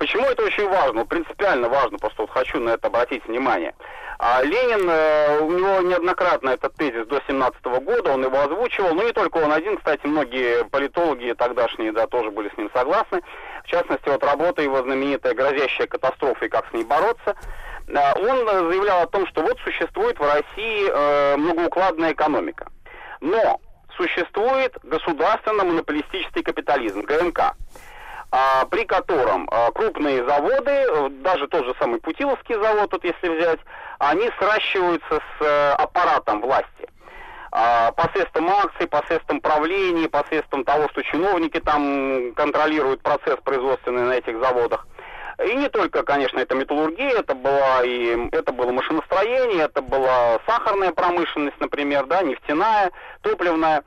Почему 0.00 0.24
это 0.24 0.42
очень 0.44 0.66
важно? 0.66 1.04
Принципиально 1.04 1.68
важно, 1.68 1.98
просто 1.98 2.22
вот 2.22 2.30
хочу 2.30 2.58
на 2.58 2.70
это 2.70 2.86
обратить 2.86 3.22
внимание. 3.26 3.74
А 4.18 4.42
Ленин, 4.42 4.88
э, 4.88 5.40
у 5.40 5.50
него 5.50 5.82
неоднократно 5.82 6.48
этот 6.48 6.74
тезис 6.74 7.06
до 7.06 7.20
17 7.28 7.62
года, 7.82 8.12
он 8.12 8.24
его 8.24 8.40
озвучивал, 8.40 8.94
ну 8.94 9.02
не 9.02 9.12
только 9.12 9.36
он 9.36 9.52
один, 9.52 9.76
кстати, 9.76 10.06
многие 10.06 10.64
политологи 10.64 11.34
тогдашние, 11.36 11.92
да, 11.92 12.06
тоже 12.06 12.30
были 12.30 12.48
с 12.48 12.56
ним 12.56 12.70
согласны. 12.72 13.20
В 13.62 13.66
частности, 13.66 14.08
вот 14.08 14.24
работа 14.24 14.62
его 14.62 14.80
знаменитая 14.82 15.34
«Грозящая 15.34 15.86
катастрофа 15.86 16.46
и 16.46 16.48
как 16.48 16.66
с 16.70 16.72
ней 16.72 16.84
бороться», 16.84 17.36
А, 17.94 18.14
он 18.14 18.46
заявлял 18.70 19.02
о 19.02 19.06
том, 19.06 19.26
что 19.26 19.42
вот 19.42 19.58
существует 19.64 20.18
в 20.18 20.22
России 20.22 20.88
э, 20.88 21.36
многоукладная 21.36 22.12
экономика. 22.12 22.68
Но 23.20 23.60
существует 23.98 24.78
государственно-монополистический 24.82 26.42
капитализм, 26.42 27.02
ГМК 27.02 27.54
при 28.70 28.84
котором 28.84 29.48
а, 29.50 29.72
крупные 29.72 30.24
заводы, 30.24 30.70
э, 30.70 31.08
даже 31.22 31.48
тот 31.48 31.64
же 31.64 31.74
самый 31.80 32.00
Путиловский 32.00 32.54
завод, 32.54 32.92
вот 32.92 33.04
если 33.04 33.28
взять, 33.28 33.58
они 33.98 34.30
сращиваются 34.38 35.20
с 35.38 35.44
э, 35.44 35.72
аппаратом 35.72 36.40
власти. 36.40 36.88
А, 37.52 37.90
посредством 37.92 38.48
акций, 38.48 38.86
посредством 38.86 39.40
правления, 39.40 40.08
посредством 40.08 40.64
того, 40.64 40.88
что 40.90 41.02
чиновники 41.02 41.58
там 41.58 42.32
контролируют 42.34 43.02
процесс 43.02 43.36
производственный 43.42 44.04
на 44.04 44.12
этих 44.12 44.38
заводах. 44.38 44.86
И 45.44 45.54
не 45.54 45.68
только, 45.68 46.04
конечно, 46.04 46.38
это 46.38 46.54
металлургия, 46.54 47.18
это 47.18 47.34
была 47.34 47.82
и 47.82 48.28
это 48.30 48.52
было 48.52 48.70
машиностроение, 48.70 49.64
это 49.64 49.82
была 49.82 50.38
сахарная 50.46 50.92
промышленность, 50.92 51.58
например, 51.58 52.06
да, 52.06 52.22
нефтяная, 52.22 52.92
топливная. 53.22 53.82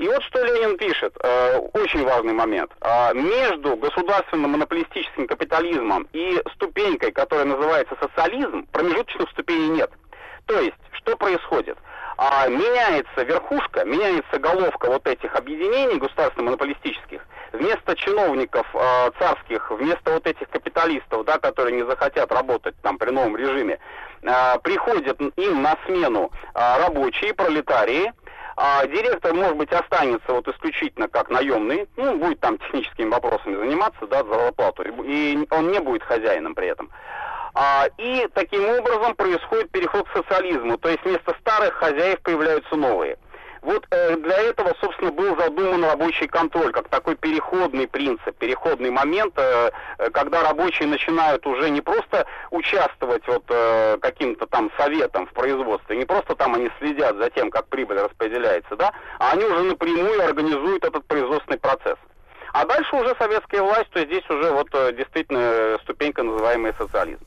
И 0.00 0.08
вот 0.08 0.22
что 0.22 0.42
Ленин 0.42 0.78
пишет, 0.78 1.14
э, 1.22 1.58
очень 1.74 2.02
важный 2.06 2.32
момент. 2.32 2.72
А, 2.80 3.12
между 3.12 3.76
государственным 3.76 4.52
монополистическим 4.52 5.26
капитализмом 5.26 6.08
и 6.14 6.42
ступенькой, 6.54 7.12
которая 7.12 7.44
называется 7.44 7.94
социализм, 8.00 8.66
промежуточных 8.72 9.28
ступеней 9.28 9.68
нет. 9.68 9.90
То 10.46 10.58
есть, 10.58 10.78
что 10.92 11.18
происходит? 11.18 11.76
А, 12.16 12.48
меняется 12.48 13.24
верхушка, 13.24 13.84
меняется 13.84 14.38
головка 14.38 14.90
вот 14.90 15.06
этих 15.06 15.34
объединений 15.36 15.98
государственно-монополистических. 15.98 17.20
Вместо 17.52 17.94
чиновников 17.94 18.66
э, 18.72 19.10
царских, 19.18 19.70
вместо 19.70 20.12
вот 20.12 20.26
этих 20.26 20.48
капиталистов, 20.48 21.26
да, 21.26 21.38
которые 21.38 21.76
не 21.76 21.84
захотят 21.84 22.32
работать 22.32 22.74
там 22.80 22.96
при 22.96 23.10
новом 23.10 23.36
режиме, 23.36 23.78
э, 24.22 24.58
приходят 24.62 25.20
им 25.20 25.62
на 25.62 25.76
смену 25.84 26.30
э, 26.54 26.84
рабочие, 26.84 27.34
пролетарии, 27.34 28.12
а 28.56 28.86
директор, 28.86 29.32
может 29.34 29.56
быть, 29.56 29.72
останется 29.72 30.32
вот 30.32 30.46
исключительно 30.48 31.08
как 31.08 31.30
наемный, 31.30 31.88
ну, 31.96 32.16
будет 32.16 32.40
там 32.40 32.58
техническими 32.58 33.08
вопросами 33.08 33.56
заниматься, 33.56 34.06
да, 34.06 34.24
за 34.24 34.34
зарплату, 34.34 34.84
и 35.04 35.46
он 35.50 35.70
не 35.70 35.80
будет 35.80 36.02
хозяином 36.02 36.54
при 36.54 36.68
этом. 36.68 36.90
А, 37.54 37.86
и 37.98 38.28
таким 38.34 38.68
образом 38.68 39.14
происходит 39.14 39.70
переход 39.70 40.08
к 40.08 40.16
социализму, 40.16 40.78
то 40.78 40.88
есть 40.88 41.04
вместо 41.04 41.34
старых 41.40 41.74
хозяев 41.74 42.20
появляются 42.20 42.76
новые. 42.76 43.18
Вот 43.62 43.86
э, 43.90 44.16
для 44.16 44.38
этого, 44.38 44.74
собственно, 44.80 45.12
был 45.12 45.36
задуман 45.38 45.84
рабочий 45.84 46.26
контроль, 46.26 46.72
как 46.72 46.88
такой 46.88 47.14
переходный 47.14 47.86
принцип, 47.86 48.34
переходный 48.38 48.90
момент, 48.90 49.34
э, 49.36 49.70
э, 49.98 50.10
когда 50.10 50.42
рабочие 50.42 50.88
начинают 50.88 51.46
уже 51.46 51.68
не 51.68 51.82
просто 51.82 52.26
участвовать 52.50 53.26
вот 53.26 53.44
э, 53.48 53.98
каким-то 54.00 54.46
там 54.46 54.70
советом 54.78 55.26
в 55.26 55.32
производстве, 55.32 55.96
не 55.96 56.06
просто 56.06 56.34
там 56.36 56.54
они 56.54 56.70
следят 56.78 57.16
за 57.16 57.28
тем, 57.30 57.50
как 57.50 57.66
прибыль 57.68 57.98
распределяется, 57.98 58.76
да, 58.76 58.92
а 59.18 59.32
они 59.32 59.44
уже 59.44 59.62
напрямую 59.64 60.24
организуют 60.24 60.84
этот 60.84 61.04
производственный 61.06 61.58
процесс. 61.58 61.98
А 62.52 62.64
дальше 62.64 62.96
уже 62.96 63.14
советская 63.18 63.62
власть, 63.62 63.90
то 63.90 64.02
здесь 64.04 64.28
уже 64.30 64.50
вот 64.52 64.68
э, 64.72 64.92
действительно 64.94 65.78
ступенька, 65.82 66.22
называемая 66.22 66.74
социализм. 66.78 67.24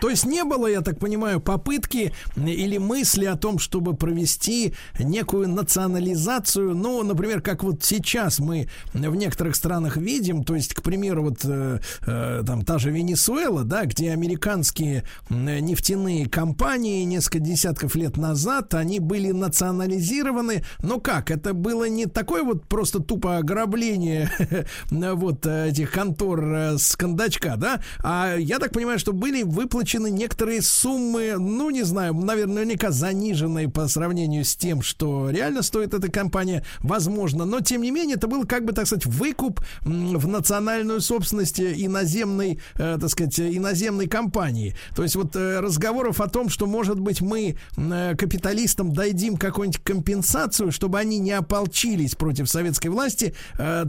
То 0.00 0.08
есть 0.08 0.24
не 0.26 0.44
было, 0.44 0.66
я 0.66 0.80
так 0.80 0.98
понимаю, 0.98 1.40
попытки 1.40 2.12
или 2.36 2.78
мысли 2.78 3.24
о 3.24 3.36
том, 3.36 3.58
чтобы 3.58 3.94
провести 3.94 4.74
некую 4.98 5.48
национализацию, 5.48 6.74
ну, 6.74 7.02
например, 7.02 7.40
как 7.40 7.62
вот 7.62 7.82
сейчас 7.82 8.38
мы 8.38 8.68
в 8.92 9.14
некоторых 9.16 9.56
странах 9.56 9.96
видим, 9.96 10.44
то 10.44 10.54
есть, 10.54 10.74
к 10.74 10.82
примеру, 10.82 11.24
вот 11.24 11.40
э, 11.44 11.80
э, 12.06 12.42
там 12.46 12.64
та 12.64 12.78
же 12.78 12.90
Венесуэла, 12.90 13.64
да, 13.64 13.84
где 13.84 14.12
американские 14.12 15.04
нефтяные 15.30 16.28
компании 16.28 17.04
несколько 17.04 17.40
десятков 17.40 17.94
лет 17.94 18.16
назад, 18.16 18.74
они 18.74 19.00
были 19.00 19.30
национализированы, 19.32 20.64
но 20.82 21.00
как, 21.00 21.30
это 21.30 21.54
было 21.54 21.88
не 21.88 22.06
такое 22.06 22.42
вот 22.42 22.66
просто 22.66 23.00
тупо 23.00 23.38
ограбление 23.38 24.30
вот 24.90 25.46
этих 25.46 25.92
контор 25.92 26.44
э, 26.44 26.78
с 26.78 26.96
кондачка, 26.96 27.56
да, 27.56 27.82
а 28.02 28.36
я 28.36 28.58
так 28.58 28.72
понимаю, 28.72 28.98
что 28.98 29.12
были 29.12 29.42
вы 29.42 29.66
выплачены 29.72 30.10
некоторые 30.10 30.60
суммы, 30.60 31.36
ну, 31.38 31.70
не 31.70 31.82
знаю, 31.82 32.12
наверное, 32.12 32.56
наверняка 32.56 32.90
заниженные 32.90 33.70
по 33.70 33.88
сравнению 33.88 34.44
с 34.44 34.54
тем, 34.54 34.82
что 34.82 35.30
реально 35.30 35.62
стоит 35.62 35.94
эта 35.94 36.10
компания, 36.10 36.62
возможно. 36.80 37.46
Но, 37.46 37.60
тем 37.60 37.80
не 37.80 37.90
менее, 37.90 38.16
это 38.16 38.26
был, 38.26 38.44
как 38.44 38.66
бы, 38.66 38.74
так 38.74 38.86
сказать, 38.86 39.06
выкуп 39.06 39.62
в 39.80 40.28
национальную 40.28 41.00
собственность 41.00 41.58
иноземной, 41.58 42.60
э, 42.74 42.98
так 43.00 43.08
сказать, 43.08 43.40
иноземной 43.40 44.08
компании. 44.08 44.76
То 44.94 45.04
есть 45.04 45.16
вот 45.16 45.34
э, 45.36 45.60
разговоров 45.60 46.20
о 46.20 46.28
том, 46.28 46.50
что, 46.50 46.66
может 46.66 47.00
быть, 47.00 47.22
мы 47.22 47.56
э, 47.76 48.14
капиталистам 48.16 48.92
дадим 48.92 49.38
какую-нибудь 49.38 49.82
компенсацию, 49.82 50.70
чтобы 50.70 50.98
они 50.98 51.18
не 51.18 51.32
ополчились 51.32 52.14
против 52.14 52.50
советской 52.50 52.88
власти, 52.88 53.34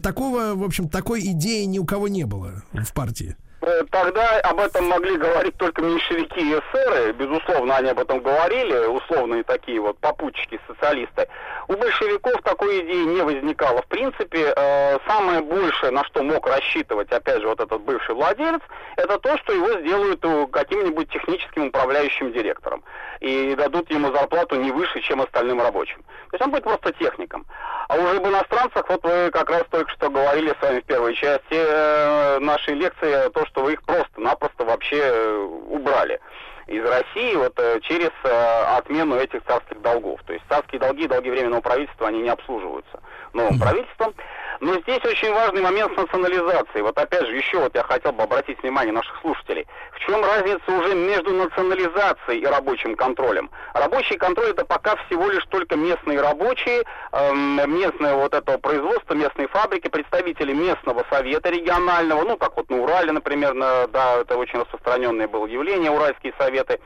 такого, 0.02 0.54
в 0.56 0.64
общем, 0.64 0.88
такой 0.88 1.22
идеи 1.32 1.66
ни 1.66 1.80
у 1.80 1.86
кого 1.86 2.08
не 2.08 2.26
было 2.26 2.64
в 2.72 2.94
партии. 2.94 3.36
Э, 3.66 3.84
тогда 3.92 4.40
об 4.42 4.60
этом 4.60 4.90
могли 4.90 5.16
говорить 5.16 5.56
только 5.58 5.82
меньшевики 5.82 6.42
и 6.42 6.60
эсеры, 6.60 7.14
безусловно, 7.14 7.78
они 7.78 7.92
об 7.92 8.00
этом 8.00 8.20
говорили, 8.20 8.88
условные 8.88 9.44
такие 9.44 9.80
вот 9.80 9.98
попутчики, 10.00 10.60
социалисты. 10.68 11.30
У 11.70 11.74
большевиков 11.74 12.42
такой 12.42 12.82
идеи 12.82 13.06
не 13.06 13.22
возникало. 13.22 13.82
В 13.84 13.88
принципе, 13.88 14.54
э, 14.54 14.98
самое 15.08 15.42
большее, 15.42 15.92
на 15.92 16.04
что 16.04 16.24
мог 16.24 16.46
рассчитывать, 16.46 17.10
опять 17.14 17.40
же, 17.40 17.48
вот 17.48 17.62
этот 17.62 17.82
бывший 17.82 18.16
владелец, 18.16 18.62
это 18.98 19.18
то, 19.18 19.38
что 19.38 19.54
его 19.54 19.80
сделают 19.80 20.20
э, 20.24 20.48
каким-нибудь 20.52 21.10
техническим 21.10 21.68
управляющим 21.68 22.34
директором 22.34 22.84
и 23.22 23.56
дадут 23.56 23.90
ему 23.90 24.12
зарплату 24.14 24.58
не 24.58 24.72
выше, 24.72 25.00
чем 25.00 25.22
остальным 25.22 25.62
рабочим. 25.62 26.04
То 26.32 26.36
есть 26.36 26.44
он 26.44 26.52
будет 26.52 26.64
просто 26.64 26.92
техником. 26.94 27.46
А 27.88 27.96
уже 27.96 28.18
об 28.18 28.28
иностранцах, 28.28 28.90
вот 28.90 29.04
вы 29.04 29.30
как 29.32 29.50
раз 29.50 29.64
только 29.70 29.90
что 29.92 30.10
говорили 30.10 30.54
с 30.60 30.62
вами 30.62 30.82
в 30.82 30.86
первой 30.86 31.14
части 31.16 32.40
нашей 32.40 32.74
лекции, 32.74 33.30
то, 33.30 33.46
что 33.46 33.53
вы 33.62 33.74
их 33.74 33.84
просто-напросто 33.84 34.66
вообще 34.66 34.98
э, 34.98 35.38
убрали 35.70 36.20
из 36.68 36.84
России 36.86 37.36
вот 37.36 37.54
э, 37.60 37.80
через 37.82 38.12
э, 38.24 38.64
отмену 38.78 39.16
этих 39.16 39.44
царских 39.46 39.82
долгов. 39.82 40.22
То 40.26 40.34
есть 40.34 40.46
царские 40.50 40.80
долги, 40.80 41.08
долги 41.08 41.30
временного 41.30 41.62
правительства, 41.62 42.08
они 42.08 42.22
не 42.22 42.30
обслуживаются 42.30 43.02
новым 43.34 43.60
правительством. 43.60 44.14
Но 44.64 44.76
здесь 44.76 45.04
очень 45.04 45.34
важный 45.34 45.62
момент 45.62 45.92
с 45.94 45.98
национализацией. 45.98 46.84
Вот 46.84 46.98
опять 46.98 47.28
же, 47.28 47.36
еще 47.36 47.60
вот 47.60 47.76
я 47.76 47.84
хотел 47.84 48.14
бы 48.14 48.24
обратить 48.24 48.64
внимание 48.64 48.94
наших 48.94 49.20
слушателей. 49.20 49.68
В 49.92 50.00
чем 50.00 50.24
разница 50.24 50.72
уже 50.72 50.96
между 50.96 51.32
национализацией 51.32 52.40
и 52.40 52.46
рабочим 52.46 52.96
контролем? 52.96 53.50
Рабочий 53.74 54.16
контроль 54.16 54.52
это 54.52 54.64
пока 54.64 54.96
всего 55.06 55.30
лишь 55.30 55.44
только 55.48 55.76
местные 55.76 56.22
рабочие, 56.22 56.84
эм, 57.12 57.60
местное 57.78 58.16
вот 58.16 58.34
этого 58.34 58.58
производства, 58.58 59.14
местные 59.16 59.50
фабрики, 59.50 59.90
представители 59.90 60.54
местного 60.54 61.04
совета 61.10 61.50
регионального, 61.50 62.24
ну 62.24 62.38
как 62.38 62.56
вот 62.56 62.70
на 62.70 62.78
Урале, 62.84 63.12
например, 63.12 63.54
на, 63.56 63.88
да, 63.88 64.22
это 64.22 64.38
очень 64.38 64.60
распространенное 64.60 65.28
было 65.28 65.46
явление, 65.46 65.92
уральские 65.92 66.34
советы, 66.40 66.80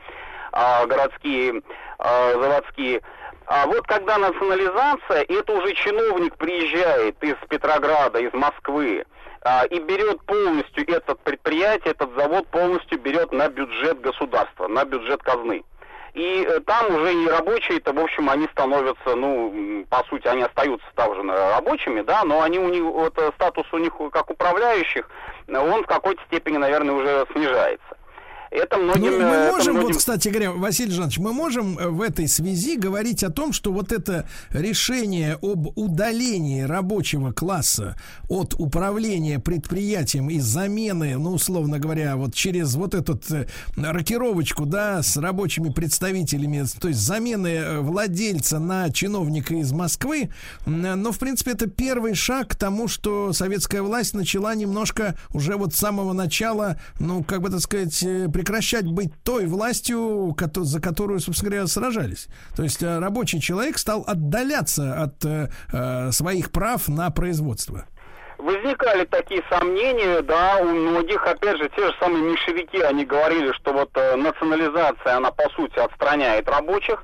э, 0.52 0.86
городские, 0.86 1.62
э, 2.00 2.32
заводские. 2.32 3.02
А 3.48 3.66
вот 3.66 3.86
когда 3.86 4.18
национализация, 4.18 5.24
это 5.26 5.52
уже 5.54 5.72
чиновник 5.72 6.36
приезжает 6.36 7.16
из 7.22 7.36
Петрограда, 7.48 8.18
из 8.18 8.32
Москвы, 8.34 9.06
а, 9.40 9.64
и 9.64 9.78
берет 9.80 10.20
полностью 10.26 10.86
этот 10.86 11.18
предприятие, 11.20 11.92
этот 11.92 12.14
завод 12.14 12.46
полностью 12.48 13.00
берет 13.00 13.32
на 13.32 13.48
бюджет 13.48 14.02
государства, 14.02 14.68
на 14.68 14.84
бюджет 14.84 15.22
казны. 15.22 15.64
И 16.12 16.46
э, 16.46 16.60
там 16.60 16.94
уже 16.94 17.14
и 17.14 17.26
рабочие-то, 17.26 17.94
в 17.94 17.98
общем, 17.98 18.28
они 18.28 18.48
становятся, 18.48 19.14
ну, 19.14 19.86
по 19.88 20.04
сути, 20.10 20.26
они 20.26 20.42
остаются 20.42 20.86
также 20.94 21.22
рабочими, 21.22 22.02
да, 22.02 22.24
но 22.24 22.42
они 22.42 22.58
у 22.58 22.68
них, 22.68 22.82
вот, 22.82 23.16
э, 23.18 23.30
статус 23.36 23.66
у 23.72 23.78
них 23.78 23.92
как 24.12 24.28
управляющих, 24.28 25.08
он 25.48 25.84
в 25.84 25.86
какой-то 25.86 26.20
степени, 26.24 26.58
наверное, 26.58 26.94
уже 26.94 27.26
снижается. 27.32 27.97
Это 28.50 28.78
многим... 28.78 29.02
Ну, 29.02 29.18
мы 29.18 29.24
это 29.24 29.56
можем, 29.56 29.74
многим... 29.74 29.88
вот, 29.88 29.98
кстати 29.98 30.28
говоря, 30.28 30.52
Василий 30.52 30.92
Жанович, 30.92 31.18
мы 31.18 31.32
можем 31.32 31.78
э, 31.78 31.88
в 31.88 32.00
этой 32.00 32.28
связи 32.28 32.76
говорить 32.76 33.22
о 33.22 33.30
том, 33.30 33.52
что 33.52 33.72
вот 33.72 33.92
это 33.92 34.26
решение 34.50 35.38
об 35.42 35.76
удалении 35.76 36.62
рабочего 36.62 37.32
класса 37.32 37.96
от 38.28 38.54
управления 38.54 39.38
предприятием 39.38 40.30
и 40.30 40.40
замены, 40.40 41.18
ну, 41.18 41.32
условно 41.32 41.78
говоря, 41.78 42.16
вот 42.16 42.34
через 42.34 42.74
вот 42.74 42.94
эту 42.94 43.20
э, 43.30 43.46
рокировочку, 43.76 44.64
да, 44.64 45.02
с 45.02 45.16
рабочими 45.16 45.68
представителями, 45.68 46.64
то 46.80 46.88
есть 46.88 47.00
замены 47.00 47.48
э, 47.48 47.80
владельца 47.80 48.58
на 48.58 48.90
чиновника 48.90 49.54
из 49.54 49.72
Москвы, 49.72 50.30
но, 50.64 51.12
в 51.12 51.18
принципе, 51.18 51.52
это 51.52 51.68
первый 51.68 52.14
шаг 52.14 52.48
к 52.48 52.56
тому, 52.56 52.88
что 52.88 53.32
советская 53.32 53.82
власть 53.82 54.14
начала 54.14 54.54
немножко 54.54 55.16
уже 55.32 55.56
вот 55.56 55.74
с 55.74 55.78
самого 55.78 56.12
начала, 56.12 56.80
ну, 56.98 57.22
как 57.22 57.42
бы 57.42 57.50
так 57.50 57.60
сказать, 57.60 58.02
прекращать 58.38 58.86
быть 58.86 59.10
той 59.24 59.46
властью, 59.46 60.36
за 60.54 60.80
которую, 60.80 61.18
собственно 61.18 61.50
говоря, 61.50 61.66
сражались. 61.66 62.28
То 62.56 62.62
есть 62.62 62.80
э, 62.84 62.98
рабочий 63.00 63.40
человек 63.40 63.78
стал 63.78 64.04
отдаляться 64.06 65.02
от 65.02 65.24
э, 65.24 65.48
э, 65.72 66.12
своих 66.12 66.52
прав 66.52 66.86
на 66.86 67.10
производство. 67.10 67.86
Возникали 68.38 69.04
такие 69.06 69.42
сомнения, 69.50 70.22
да, 70.22 70.58
у 70.60 70.66
многих, 70.66 71.20
опять 71.26 71.56
же, 71.58 71.68
те 71.74 71.84
же 71.84 71.92
самые 71.98 72.22
меньшевики, 72.22 72.80
они 72.80 73.04
говорили, 73.04 73.50
что 73.54 73.72
вот 73.72 73.90
э, 73.94 74.14
национализация, 74.14 75.16
она 75.16 75.32
по 75.32 75.50
сути 75.50 75.76
отстраняет 75.80 76.48
рабочих, 76.48 77.02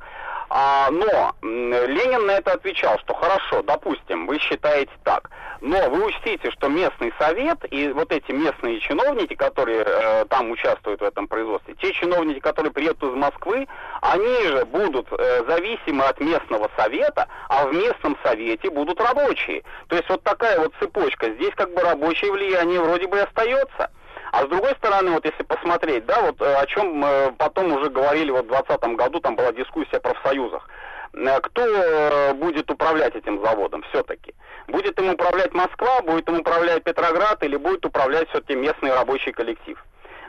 а, 0.57 0.89
но 0.93 1.35
Ленин 1.43 2.27
на 2.27 2.37
это 2.37 2.53
отвечал, 2.53 2.97
что 3.01 3.13
хорошо, 3.13 3.63
допустим, 3.63 4.29
вы 4.29 4.39
считаете 4.39 4.93
так, 5.03 5.29
но 5.61 5.91
вы 5.91 6.05
учтите, 6.05 6.49
что 6.53 6.69
местный 6.69 7.13
совет 7.19 7.59
и 7.73 7.89
вот 7.89 8.13
эти 8.13 8.31
местные 8.31 8.79
чиновники, 8.79 9.35
которые 9.35 9.83
э, 9.85 10.25
там 10.27 10.53
участвуют 10.53 11.01
в 11.01 11.05
этом 11.05 11.27
производстве, 11.27 11.75
те 11.83 11.93
чиновники, 11.93 12.39
которые 12.39 12.71
приедут 12.71 13.03
из 13.03 13.17
Москвы, 13.17 13.67
они 14.01 14.47
же 14.47 14.65
будут 14.67 15.09
э, 15.11 15.43
зависимы 15.49 16.05
от 16.05 16.21
местного 16.21 16.71
совета, 16.77 17.27
а 17.49 17.67
в 17.67 17.75
местном 17.75 18.17
совете 18.23 18.71
будут 18.71 19.01
рабочие. 19.01 19.65
То 19.89 19.97
есть 19.97 20.09
вот 20.09 20.23
такая 20.23 20.61
вот 20.61 20.73
цепочка. 20.79 21.31
Здесь 21.31 21.55
как 21.57 21.75
бы 21.75 21.81
рабочее 21.81 22.31
влияние 22.31 22.81
вроде 22.81 23.09
бы 23.09 23.17
и 23.17 23.23
остается. 23.23 23.91
А 24.37 24.47
с 24.47 24.49
другой 24.49 24.73
стороны, 24.79 25.13
вот 25.13 25.25
если 25.25 25.45
посмотреть, 25.45 26.07
да, 26.07 26.21
вот 26.23 26.41
э, 26.43 26.55
о 26.57 26.67
чем 26.67 27.05
э, 27.05 27.31
потом 27.39 27.73
уже 27.73 27.89
говорили 27.89 28.33
вот 28.33 28.47
в 28.47 28.49
2020 28.49 28.97
году, 28.97 29.21
там 29.21 29.37
была 29.37 29.53
дискуссия 29.53 29.99
о 29.99 30.01
профсоюзах. 30.01 30.69
Э, 31.13 31.39
Кто 31.41 32.35
будет 32.35 32.69
управлять 32.69 33.15
этим 33.15 33.41
заводом 33.45 33.85
все-таки? 33.91 34.35
Будет 34.67 34.99
им 34.99 35.11
управлять 35.11 35.55
Москва, 35.55 36.03
будет 36.03 36.29
им 36.29 36.41
управлять 36.41 36.83
Петроград 36.83 37.45
или 37.45 37.57
будет 37.57 37.87
управлять 37.87 38.29
все-таки 38.31 38.57
местный 38.57 38.93
рабочий 38.93 39.31
коллектив? 39.31 39.79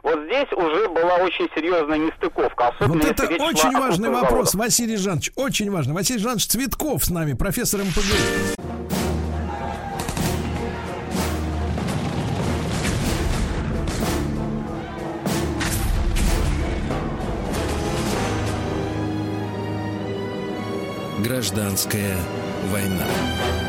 Вот 0.03 0.19
здесь 0.25 0.51
уже 0.51 0.87
была 0.87 1.15
очень 1.15 1.49
серьезная 1.55 1.97
нестыковка. 1.97 2.67
Особенно 2.67 3.01
Вот 3.01 3.19
это 3.19 3.43
очень 3.43 3.71
важный 3.75 4.09
вопрос, 4.09 4.51
заводах. 4.51 4.67
Василий 4.67 4.97
Жанович, 4.97 5.31
очень 5.35 5.71
важный. 5.71 5.95
Василий 5.95 6.19
Жанович 6.19 6.45
Цветков 6.45 7.03
с 7.03 7.09
нами, 7.09 7.33
профессор 7.33 7.81
МПГУ. 7.81 9.04
Гражданская 21.35 22.15
война. 22.71 23.64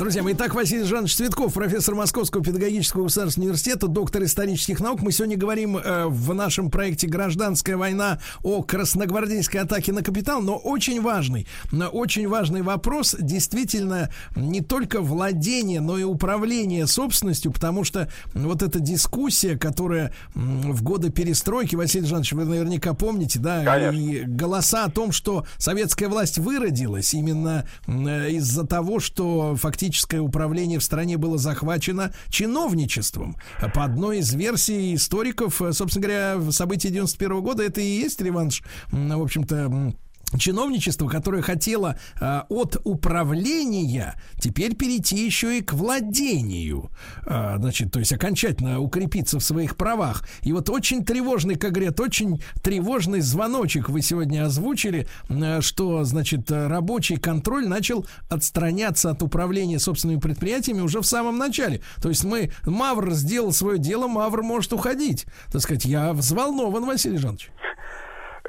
Друзья 0.00 0.22
мои, 0.22 0.32
итак, 0.32 0.54
Василий 0.54 0.84
Жанович 0.84 1.16
Цветков, 1.16 1.52
профессор 1.52 1.94
Московского 1.94 2.42
педагогического 2.42 3.02
государственного 3.02 3.48
университета, 3.48 3.86
доктор 3.86 4.24
исторических 4.24 4.80
наук. 4.80 5.02
Мы 5.02 5.12
сегодня 5.12 5.36
говорим 5.36 5.76
э, 5.76 6.06
в 6.06 6.32
нашем 6.32 6.70
проекте 6.70 7.06
«Гражданская 7.06 7.76
война» 7.76 8.18
о 8.42 8.62
красногвардейской 8.62 9.60
атаке 9.60 9.92
на 9.92 10.02
капитал, 10.02 10.40
но 10.40 10.56
очень 10.56 11.02
важный, 11.02 11.46
но 11.70 11.88
очень 11.88 12.26
важный 12.28 12.62
вопрос 12.62 13.14
действительно 13.20 14.08
не 14.36 14.62
только 14.62 15.02
владение, 15.02 15.82
но 15.82 15.98
и 15.98 16.02
управление 16.02 16.86
собственностью, 16.86 17.52
потому 17.52 17.84
что 17.84 18.08
вот 18.32 18.62
эта 18.62 18.80
дискуссия, 18.80 19.58
которая 19.58 20.14
в 20.34 20.82
годы 20.82 21.10
перестройки, 21.10 21.76
Василий 21.76 22.06
Жанович, 22.06 22.32
вы 22.32 22.46
наверняка 22.46 22.94
помните, 22.94 23.38
да, 23.38 23.90
и 23.90 24.24
голоса 24.24 24.86
о 24.86 24.90
том, 24.90 25.12
что 25.12 25.44
советская 25.58 26.08
власть 26.08 26.38
выродилась 26.38 27.12
именно 27.12 27.66
э, 27.86 28.30
из-за 28.30 28.66
того, 28.66 28.98
что 28.98 29.56
фактическое 29.90 30.20
управление 30.20 30.78
в 30.78 30.84
стране 30.84 31.16
было 31.16 31.36
захвачено 31.36 32.12
чиновничеством. 32.28 33.36
По 33.74 33.84
одной 33.84 34.18
из 34.18 34.32
версий 34.32 34.94
историков, 34.94 35.60
э, 35.60 35.72
собственно 35.72 36.06
говоря, 36.06 36.52
события 36.52 36.90
91 36.90 37.40
года 37.42 37.64
это 37.64 37.80
и 37.80 37.84
есть 37.84 38.20
реванш, 38.20 38.62
в 38.92 39.22
общем-то, 39.22 39.92
чиновничество, 40.38 41.08
которое 41.08 41.42
хотело 41.42 41.98
э, 42.20 42.42
от 42.48 42.76
управления 42.84 44.20
теперь 44.38 44.74
перейти 44.76 45.24
еще 45.24 45.58
и 45.58 45.62
к 45.62 45.72
владению, 45.72 46.90
А, 47.26 47.56
значит, 47.58 47.92
то 47.92 47.98
есть 47.98 48.12
окончательно 48.12 48.80
укрепиться 48.80 49.38
в 49.38 49.44
своих 49.44 49.76
правах. 49.76 50.26
И 50.42 50.52
вот 50.52 50.70
очень 50.70 51.04
тревожный, 51.04 51.56
как 51.56 51.72
говорят, 51.72 52.00
очень 52.00 52.42
тревожный 52.62 53.20
звоночек 53.20 53.88
вы 53.88 54.02
сегодня 54.02 54.44
озвучили, 54.44 55.06
э, 55.28 55.60
что, 55.60 56.04
значит, 56.04 56.50
э, 56.50 56.66
рабочий 56.66 57.16
контроль 57.16 57.66
начал 57.66 58.06
отстраняться 58.28 59.10
от 59.10 59.22
управления 59.22 59.78
собственными 59.78 60.20
предприятиями 60.20 60.80
уже 60.80 61.00
в 61.00 61.06
самом 61.06 61.38
начале. 61.38 61.80
То 62.02 62.08
есть 62.08 62.24
мы, 62.24 62.52
Мавр 62.64 63.12
сделал 63.12 63.52
свое 63.52 63.78
дело, 63.78 64.06
Мавр 64.06 64.42
может 64.42 64.72
уходить. 64.72 65.26
Так 65.52 65.62
сказать, 65.62 65.84
я 65.84 66.12
взволнован, 66.12 66.86
Василий 66.86 67.18
Жанович. 67.18 67.50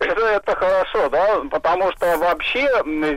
Это, 0.02 0.26
это 0.26 0.56
хорошо, 0.56 1.10
да, 1.10 1.42
потому 1.52 1.92
что 1.92 2.18
вообще 2.18 2.68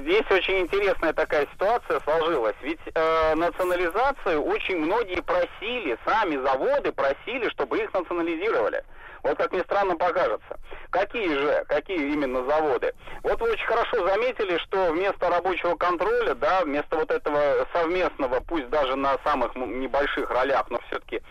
здесь 0.02 0.30
очень 0.30 0.60
интересная 0.60 1.14
такая 1.14 1.46
ситуация 1.54 1.98
сложилась. 2.00 2.56
Ведь 2.60 2.80
э, 2.94 3.34
национализацию 3.34 4.42
очень 4.42 4.78
многие 4.78 5.22
просили, 5.22 5.96
сами 6.04 6.36
заводы 6.36 6.92
просили, 6.92 7.48
чтобы 7.48 7.78
их 7.78 7.92
национализировали. 7.94 8.84
Вот 9.22 9.38
как 9.38 9.52
мне 9.52 9.62
странно 9.62 9.96
покажется. 9.96 10.60
Какие 10.90 11.28
же, 11.28 11.64
какие 11.68 12.12
именно 12.12 12.44
заводы? 12.44 12.92
Вот 13.22 13.40
вы 13.40 13.52
очень 13.52 13.66
хорошо 13.66 14.06
заметили, 14.06 14.58
что 14.58 14.92
вместо 14.92 15.30
рабочего 15.30 15.76
контроля, 15.76 16.34
да, 16.34 16.60
вместо 16.64 16.96
вот 16.96 17.10
этого 17.10 17.66
совместного, 17.72 18.40
пусть 18.40 18.68
даже 18.68 18.94
на 18.94 19.16
самых 19.24 19.56
небольших 19.56 20.30
ролях, 20.30 20.66
но 20.68 20.78
все-таки 20.88 21.22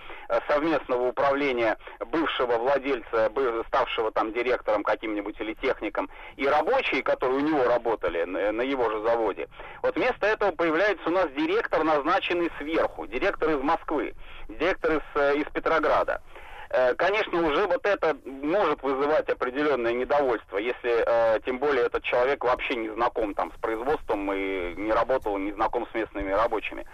совместного 0.48 1.08
управления 1.08 1.78
бывшего 2.12 2.58
владельца, 2.58 3.32
ставшего 3.68 4.12
там 4.12 4.34
директором 4.34 4.84
каким-нибудь 4.84 5.40
или 5.40 5.54
техником, 5.56 6.10
и 6.36 6.48
рабочие, 6.48 7.04
которые 7.04 7.40
у 7.40 7.48
него 7.48 7.64
работали 7.66 8.24
на, 8.24 8.52
на 8.52 8.62
его 8.62 8.90
же 8.90 9.02
заводе. 9.02 9.48
Вот 9.82 9.96
вместо 9.96 10.28
этого 10.28 10.52
появляется 10.52 11.08
у 11.10 11.12
нас 11.12 11.28
директор, 11.32 11.84
назначенный 11.84 12.52
сверху, 12.58 13.06
директор 13.08 13.50
из 13.50 13.62
Москвы, 13.62 14.14
директор 14.48 14.98
из, 14.98 15.02
э, 15.16 15.36
из 15.38 15.46
Петрограда. 15.52 16.22
Э, 16.70 16.96
Конечно, 16.96 17.48
уже 17.48 17.68
вот 17.68 17.86
это 17.86 18.18
может 18.26 18.82
вызывать 18.82 19.30
определенное 19.30 19.94
недовольство, 19.94 20.58
если 20.58 21.04
э, 21.06 21.40
тем 21.46 21.60
более 21.60 21.86
этот 21.86 22.04
человек 22.04 22.44
вообще 22.44 22.76
не 22.76 22.90
знаком 22.90 23.36
там 23.36 23.52
с 23.56 23.62
производством 23.62 24.32
и 24.34 24.74
не 24.76 24.92
работал, 24.92 25.38
не 25.38 25.52
знаком 25.52 25.88
с 25.92 25.94
местными 25.94 26.32
рабочими. 26.32 26.86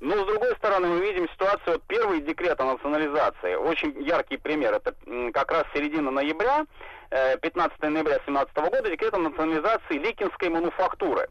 Но 0.00 0.14
с 0.16 0.26
другой 0.26 0.54
стороны, 0.56 0.88
мы 0.88 1.00
видим 1.00 1.28
ситуацию, 1.30 1.74
вот 1.74 1.82
первый 1.88 2.20
декрет 2.20 2.60
о 2.60 2.64
национализации, 2.64 3.54
очень 3.56 4.00
яркий 4.00 4.36
пример, 4.36 4.74
это 4.74 4.94
как 5.32 5.50
раз 5.50 5.64
середина 5.74 6.10
ноября, 6.12 6.66
э, 7.10 7.36
15 7.38 7.90
ноября 7.90 8.18
2017 8.18 8.70
года, 8.70 8.90
декрет 8.90 9.14
о 9.14 9.18
национализации 9.18 9.98
Ликинской 9.98 10.50
мануфактуры. 10.50 11.28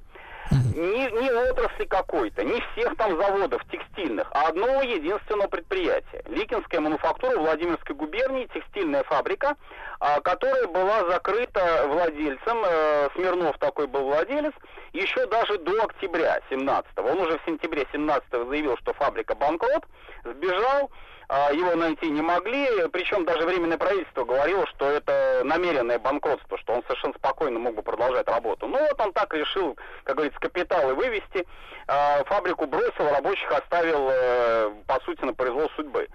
Не, 0.51 1.11
не 1.11 1.31
отрасли 1.31 1.85
какой-то, 1.85 2.43
не 2.43 2.61
всех 2.71 2.95
там 2.97 3.17
заводов 3.17 3.63
текстильных, 3.71 4.27
а 4.31 4.49
одного 4.49 4.81
единственного 4.81 5.47
предприятия. 5.47 6.23
Ликинская 6.27 6.79
мануфактура 6.79 7.37
Владимирской 7.37 7.95
губернии, 7.95 8.49
текстильная 8.53 9.03
фабрика, 9.03 9.55
а, 9.99 10.19
которая 10.21 10.67
была 10.67 11.09
закрыта 11.09 11.85
владельцем, 11.87 12.63
э, 12.63 13.09
Смирнов 13.15 13.57
такой 13.57 13.87
был 13.87 14.03
владелец, 14.03 14.53
еще 14.93 15.25
даже 15.27 15.57
до 15.57 15.83
октября 15.83 16.39
17 16.49 16.97
Он 16.97 17.19
уже 17.19 17.39
в 17.39 17.45
сентябре 17.45 17.87
17 17.91 18.47
заявил, 18.47 18.77
что 18.77 18.93
фабрика 18.93 19.35
банкрот, 19.35 19.85
сбежал, 20.23 20.91
его 21.29 21.75
найти 21.75 22.09
не 22.09 22.21
могли, 22.21 22.87
причем 22.87 23.25
даже 23.25 23.45
Временное 23.45 23.77
правительство 23.77 24.23
говорило, 24.23 24.65
что 24.67 24.89
это 24.89 25.41
намеренное 25.43 25.99
банкротство, 25.99 26.57
что 26.57 26.73
он 26.73 26.83
совершенно 26.83 27.13
спокойно 27.15 27.59
мог 27.59 27.75
бы 27.75 27.81
продолжать 27.81 28.27
работу. 28.27 28.67
Ну 28.67 28.79
вот 28.79 28.99
он 28.99 29.11
так 29.13 29.33
решил, 29.33 29.77
как 30.03 30.15
говорится, 30.15 30.39
капиталы 30.39 30.93
вывести, 30.93 31.45
а, 31.87 32.23
фабрику 32.25 32.65
бросил, 32.67 33.09
рабочих 33.09 33.51
оставил, 33.51 34.09
э, 34.11 34.71
по 34.87 34.99
сути, 35.01 35.23
на 35.23 35.33
произвол 35.33 35.69
судьбы. 35.75 36.07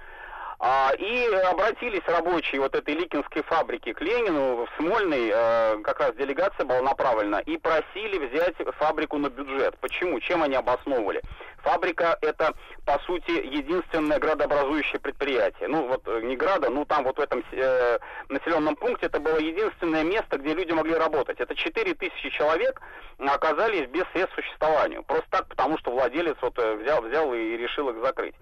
А, 0.64 0.92
и 0.96 1.26
обратились 1.50 2.06
рабочие 2.06 2.60
вот 2.60 2.76
этой 2.76 2.94
Ликинской 2.94 3.42
фабрики 3.42 3.92
к 3.92 4.00
Ленину 4.00 4.64
в 4.64 4.68
Смольный, 4.76 5.28
э, 5.32 5.78
как 5.82 5.98
раз 5.98 6.14
делегация 6.14 6.64
была 6.64 6.82
направлена, 6.82 7.40
и 7.40 7.56
просили 7.56 8.26
взять 8.26 8.54
фабрику 8.78 9.18
на 9.18 9.28
бюджет. 9.28 9.76
Почему? 9.80 10.20
Чем 10.20 10.42
они 10.44 10.54
обосновывали? 10.54 11.20
Фабрика 11.62 12.18
это, 12.20 12.54
по 12.84 12.98
сути, 13.00 13.30
единственное 13.30 14.18
градообразующее 14.18 15.00
предприятие. 15.00 15.68
Ну, 15.68 15.86
вот 15.88 16.02
э, 16.06 16.20
не 16.22 16.36
града, 16.36 16.70
ну 16.70 16.84
там 16.84 17.04
вот 17.04 17.18
в 17.18 17.20
этом 17.20 17.44
э, 17.52 17.98
населенном 18.28 18.76
пункте 18.76 19.06
это 19.06 19.20
было 19.20 19.38
единственное 19.38 20.02
место, 20.02 20.38
где 20.38 20.54
люди 20.54 20.72
могли 20.72 20.94
работать. 20.94 21.40
Это 21.40 21.54
4 21.54 21.94
тысячи 21.94 22.30
человек 22.30 22.80
оказались 23.18 23.88
без 23.88 24.04
средств 24.12 24.34
к 24.34 24.40
существованию. 24.40 25.04
Просто 25.04 25.26
так, 25.30 25.48
потому 25.48 25.78
что 25.78 25.92
владелец 25.92 26.36
вот 26.40 26.58
э, 26.58 26.74
взял, 26.76 27.02
взял 27.02 27.32
и 27.32 27.56
решил 27.56 27.90
их 27.90 28.02
закрыть. 28.04 28.34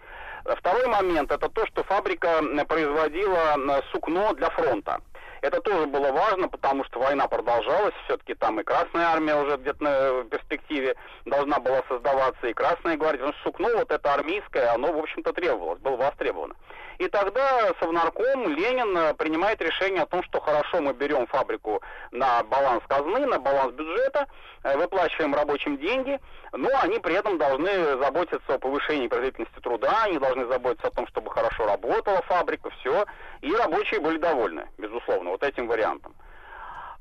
Второй 0.57 0.87
момент 0.87 1.31
это 1.31 1.51
то, 1.51 1.67
что 1.67 1.85
фабрика 1.85 2.41
производила 2.67 3.83
сукно 3.93 4.33
для 4.33 4.49
фронта. 4.49 5.03
Это 5.43 5.61
тоже 5.61 5.87
было 5.87 6.13
важно, 6.13 6.49
потому 6.49 6.85
что 6.85 7.01
война 7.01 7.27
продолжалась, 7.27 7.95
все-таки 8.05 8.35
там 8.35 8.61
и 8.61 8.65
Красная 8.65 9.07
Армия 9.07 9.37
уже 9.37 9.57
где-то 9.57 9.83
на 9.83 10.25
перспективе 10.25 10.97
должна 11.25 11.59
была 11.61 11.83
создаваться, 11.89 12.47
и 12.47 12.53
Красная 12.53 12.97
Гвардия. 12.97 13.27
Но 13.27 13.33
сукно 13.43 13.69
вот 13.75 13.91
это 13.91 14.13
армейское, 14.13 14.73
оно, 14.73 14.93
в 14.93 14.99
общем-то, 14.99 15.33
требовалось, 15.33 15.81
было 15.81 15.97
востребовано. 15.97 16.55
И 17.01 17.09
тогда 17.09 17.73
Совнарком 17.81 18.55
Ленин 18.55 18.95
э, 18.95 19.15
принимает 19.15 19.63
решение 19.63 20.03
о 20.03 20.07
том, 20.07 20.23
что 20.23 20.39
хорошо, 20.39 20.83
мы 20.83 20.93
берем 20.93 21.27
фабрику 21.29 21.81
на 22.11 22.43
баланс 22.43 22.83
казны, 22.87 23.25
на 23.25 23.39
баланс 23.39 23.73
бюджета, 23.73 24.27
э, 24.63 24.77
выплачиваем 24.77 25.35
рабочим 25.35 25.79
деньги, 25.79 26.21
но 26.53 26.69
они 26.83 26.99
при 26.99 27.15
этом 27.15 27.39
должны 27.39 27.97
заботиться 27.97 28.53
о 28.53 28.59
повышении 28.59 29.09
производительности 29.09 29.61
труда, 29.61 30.03
они 30.05 30.19
должны 30.19 30.45
заботиться 30.45 30.89
о 30.89 30.91
том, 30.91 31.07
чтобы 31.07 31.31
хорошо 31.31 31.65
работала 31.65 32.21
фабрика, 32.29 32.69
все. 32.69 33.07
И 33.41 33.51
рабочие 33.51 34.01
были 34.01 34.19
довольны, 34.19 34.69
безусловно, 34.77 35.30
вот 35.31 35.43
этим 35.43 35.67
вариантом. 35.67 36.15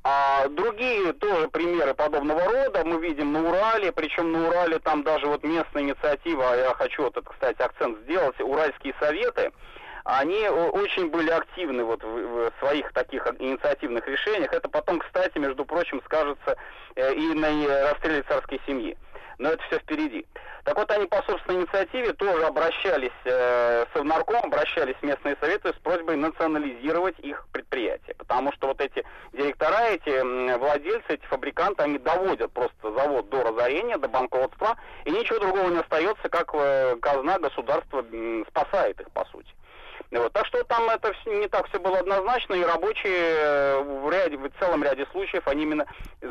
А 0.03 0.47
другие 0.47 1.11
тоже 1.14 1.49
примеры 1.49 1.93
подобного 1.93 2.45
рода 2.45 2.85
мы 2.85 3.01
видим 3.01 3.34
на 3.34 3.47
Урале, 3.47 3.91
причем 3.91 4.31
на 4.31 4.47
Урале 4.47 4.80
там 4.80 5.03
даже 5.03 5.27
вот 5.27 5.43
местная 5.43 5.84
инициатива, 5.84 6.56
я 6.56 6.73
хочу 6.73 7.03
вот 7.03 7.18
этот, 7.18 7.27
кстати, 7.30 7.61
акцент 7.61 7.99
сделать, 8.03 8.39
Уральские 8.39 8.95
советы, 8.99 9.51
они 10.06 10.47
очень 10.47 11.10
были 11.10 11.30
активны 11.30 11.84
вот 11.84 12.01
в, 12.03 12.07
в 12.07 12.51
своих 12.60 12.91
таких 12.93 13.27
инициативных 13.39 14.07
решениях. 14.07 14.53
Это 14.53 14.69
потом, 14.69 14.99
кстати, 14.99 15.38
между 15.38 15.65
прочим, 15.65 16.01
скажется 16.06 16.56
э, 16.95 17.14
и 17.14 17.34
на 17.34 17.47
э, 17.47 17.91
расстреле 17.91 18.23
царской 18.23 18.60
семьи. 18.65 18.97
Но 19.39 19.49
это 19.49 19.63
все 19.63 19.79
впереди. 19.79 20.25
Так 20.65 20.77
вот, 20.77 20.91
они 20.91 21.07
по 21.07 21.23
собственной 21.23 21.61
инициативе 21.61 22.13
тоже 22.13 22.45
обращались, 22.45 23.11
э, 23.23 23.85
Совнарком 23.93 24.43
обращались 24.43 24.95
в 24.97 25.03
местные 25.03 25.35
советы 25.39 25.73
с 25.73 25.81
просьбой 25.81 26.17
национализировать 26.17 27.17
их 27.19 27.47
предприятия. 27.51 28.13
Потому 28.17 28.51
что 28.51 28.67
вот 28.67 28.81
эти 28.81 29.03
директора, 29.33 29.87
эти 29.89 30.57
владельцы, 30.57 31.05
эти 31.07 31.25
фабриканты, 31.25 31.83
они 31.83 31.97
доводят 31.97 32.51
просто 32.51 32.91
завод 32.91 33.29
до 33.29 33.43
разорения, 33.43 33.97
до 33.97 34.09
банкротства, 34.09 34.77
и 35.05 35.11
ничего 35.11 35.39
другого 35.39 35.69
не 35.69 35.79
остается, 35.79 36.29
как 36.29 36.53
э, 36.53 36.97
казна 37.01 37.39
государства 37.39 38.05
м, 38.11 38.45
спасает 38.49 38.99
их, 38.99 39.09
по 39.11 39.25
сути. 39.25 39.53
Вот. 40.11 40.34
Так 40.34 40.45
что 40.48 40.64
там 40.64 40.90
это 40.90 41.14
не 41.27 41.48
так 41.48 41.68
все 41.69 41.80
было 41.80 41.99
однозначно, 41.99 42.56
и 42.56 42.64
рабочие 42.64 43.14
э, 43.14 43.84
в, 43.84 44.10
ряде, 44.11 44.38
в 44.38 44.49
целом 44.60 44.84
ряде 44.84 45.06
случаев, 45.11 45.48
они 45.48 45.64
именно 45.64 45.86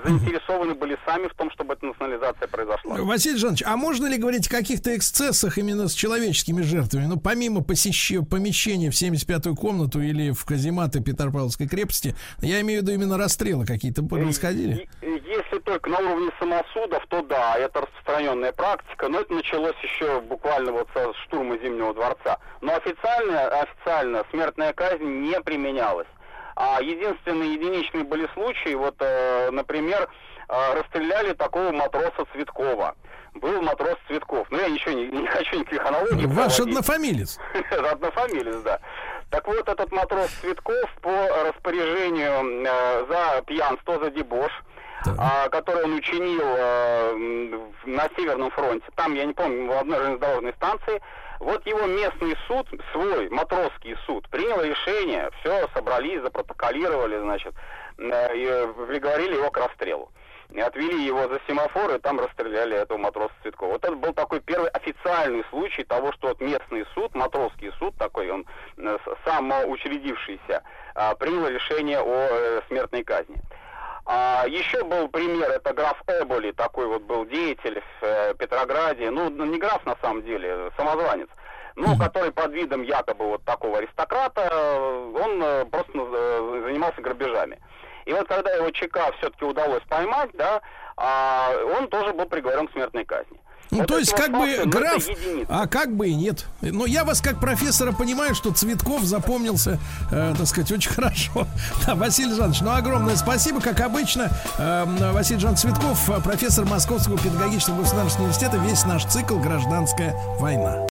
заинтересованы 0.04 0.74
были 0.74 0.98
сами 1.06 1.28
в 1.28 1.34
том, 1.34 1.50
чтобы 1.52 1.74
эта 1.74 1.86
национализация 1.86 2.48
произошла. 2.48 2.96
Василий 2.96 3.36
Жанович, 3.38 3.62
а 3.64 3.76
можно 3.76 4.06
ли 4.06 4.18
говорить 4.18 4.48
о 4.48 4.50
каких-то 4.50 4.96
эксцессах 4.96 5.58
именно 5.58 5.88
с 5.88 5.94
человеческими 5.94 6.62
жертвами? 6.62 7.06
Ну, 7.06 7.18
помимо 7.18 7.62
посещения 7.62 8.24
помещения 8.24 8.90
в 8.90 8.94
75-ю 8.94 9.54
комнату 9.54 10.00
или 10.00 10.30
в 10.32 10.44
казематы 10.44 11.00
Петропавловской 11.02 11.68
крепости, 11.68 12.14
я 12.40 12.60
имею 12.60 12.80
в 12.80 12.82
виду 12.82 12.92
именно 12.92 13.16
расстрелы 13.16 13.64
какие-то 13.66 14.02
происходили? 14.02 14.88
И- 15.02 15.06
и 15.06 15.22
Если 15.28 15.58
только 15.60 15.88
на 15.90 15.98
уровне 15.98 16.30
самосудов, 16.38 17.04
то 17.08 17.22
да, 17.22 17.56
это 17.58 17.82
распространенная 17.82 18.52
практика, 18.52 19.08
но 19.08 19.20
это 19.20 19.32
началось 19.34 19.76
еще 19.82 20.20
буквально 20.20 20.72
вот 20.72 20.88
со 20.94 21.12
штурма 21.24 21.58
Зимнего 21.58 21.94
дворца. 21.94 22.38
Но 22.60 22.74
официально, 22.74 23.46
официально 23.68 24.24
смертная 24.30 24.72
казнь 24.72 25.04
не 25.04 25.40
применялась. 25.40 26.06
А 26.56 26.80
единственные 26.82 27.54
единичные 27.54 28.04
были 28.04 28.28
случаи, 28.34 28.74
вот, 28.74 28.96
э, 28.98 29.50
например, 29.50 30.08
э, 30.48 30.74
расстреляли 30.74 31.32
такого 31.34 31.70
матроса 31.70 32.26
Цветкова. 32.32 32.96
Был 33.34 33.62
матрос 33.62 33.96
Цветков. 34.08 34.48
Ну, 34.50 34.58
я 34.58 34.68
ничего 34.68 34.92
не, 34.92 35.06
не 35.20 35.26
хочу 35.28 35.60
никаких 35.60 35.86
аналогий. 35.86 36.26
Ваш 36.26 36.56
проводить. 36.56 36.60
однофамилец. 36.60 37.38
Однофамилец, 37.92 38.56
да. 38.62 38.80
Так 39.30 39.46
вот, 39.46 39.68
этот 39.68 39.92
матрос 39.92 40.30
Цветков 40.40 40.90
по 41.00 41.28
распоряжению 41.46 42.66
э, 42.66 43.06
за 43.08 43.42
пьянство, 43.42 43.98
за 44.00 44.10
дебош, 44.10 44.50
а, 45.16 45.48
который 45.50 45.84
он 45.84 45.94
учинил 45.94 46.42
э, 46.42 47.58
на 47.84 48.08
Северном 48.16 48.50
фронте, 48.50 48.86
там, 48.96 49.14
я 49.14 49.26
не 49.26 49.32
помню, 49.32 49.68
в 49.68 49.78
одной 49.78 49.98
железнодорожной 49.98 50.52
станции, 50.54 51.00
вот 51.40 51.66
его 51.66 51.86
местный 51.86 52.36
суд, 52.46 52.68
свой 52.92 53.28
матросский 53.28 53.96
суд, 54.06 54.28
принял 54.28 54.60
решение, 54.62 55.30
все, 55.40 55.68
собрались, 55.74 56.22
запротоколировали, 56.22 57.18
значит, 57.18 57.54
э, 57.98 58.36
и 58.36 58.86
приговорили 58.86 59.36
его 59.36 59.50
к 59.50 59.58
расстрелу. 59.58 60.10
И 60.50 60.60
отвели 60.60 61.04
его 61.04 61.28
за 61.28 61.40
семафор, 61.46 61.94
и 61.94 61.98
там 61.98 62.18
расстреляли 62.18 62.76
этого 62.76 62.96
матроса 62.96 63.34
Цветкова. 63.42 63.72
Вот 63.72 63.84
это 63.84 63.94
был 63.94 64.14
такой 64.14 64.40
первый 64.40 64.70
официальный 64.70 65.44
случай 65.50 65.84
того, 65.84 66.10
что 66.12 66.28
вот 66.28 66.40
местный 66.40 66.86
суд, 66.94 67.14
матросский 67.14 67.70
суд 67.78 67.94
такой, 67.98 68.30
он 68.30 68.46
э, 68.78 68.96
самоучредившийся, 69.26 70.62
а, 70.94 71.14
принял 71.14 71.46
решение 71.48 72.00
о 72.00 72.28
э, 72.30 72.62
смертной 72.68 73.04
казни. 73.04 73.36
А, 74.10 74.46
еще 74.48 74.82
был 74.84 75.08
пример, 75.08 75.50
это 75.50 75.74
граф 75.74 76.02
Эболи, 76.08 76.52
такой 76.52 76.86
вот 76.86 77.02
был 77.02 77.26
деятель 77.26 77.82
в 78.00 78.04
э, 78.04 78.34
Петрограде, 78.38 79.10
ну, 79.10 79.28
не 79.28 79.58
граф 79.58 79.84
на 79.84 79.96
самом 80.00 80.22
деле, 80.22 80.70
самозванец, 80.78 81.28
ну, 81.76 81.94
который 81.98 82.32
под 82.32 82.50
видом 82.52 82.84
якобы 82.84 83.26
вот 83.26 83.44
такого 83.44 83.76
аристократа, 83.76 84.48
э, 84.50 85.12
он 85.14 85.42
э, 85.42 85.64
просто 85.66 85.92
занимался 86.64 87.02
грабежами. 87.02 87.60
И 88.06 88.12
вот 88.14 88.26
когда 88.26 88.50
его 88.54 88.70
ЧК 88.70 89.12
все-таки 89.18 89.44
удалось 89.44 89.82
поймать, 89.90 90.30
да, 90.32 90.62
а, 90.96 91.50
он 91.78 91.88
тоже 91.88 92.14
был 92.14 92.24
приговорен 92.24 92.66
к 92.66 92.72
смертной 92.72 93.04
казни. 93.04 93.38
Ну, 93.70 93.78
Вот 93.78 93.86
то 93.86 93.98
есть, 93.98 94.12
как 94.12 94.32
бы 94.32 94.64
граф, 94.66 95.04
а 95.48 95.66
как 95.66 95.94
бы 95.94 96.08
и 96.08 96.14
нет. 96.14 96.46
Но 96.62 96.86
я 96.86 97.04
вас 97.04 97.20
как 97.20 97.38
профессора 97.38 97.92
понимаю, 97.92 98.34
что 98.34 98.52
Цветков 98.52 99.02
запомнился, 99.04 99.78
э, 100.10 100.34
так 100.36 100.46
сказать, 100.46 100.72
очень 100.72 100.90
хорошо. 100.94 101.46
Да, 101.86 101.94
Василий 101.94 102.34
Жанович, 102.34 102.60
ну, 102.62 102.72
огромное 102.72 103.16
спасибо, 103.16 103.60
как 103.60 103.80
обычно. 103.80 104.30
Э, 104.58 105.12
Василий 105.12 105.40
Жанович 105.40 105.60
Цветков, 105.60 106.08
э, 106.08 106.20
профессор 106.20 106.64
Московского 106.64 107.18
педагогического 107.18 107.80
государственного 107.80 108.30
университета, 108.30 108.56
весь 108.58 108.84
наш 108.84 109.04
цикл 109.04 109.38
«Гражданская 109.38 110.14
война». 110.38 110.86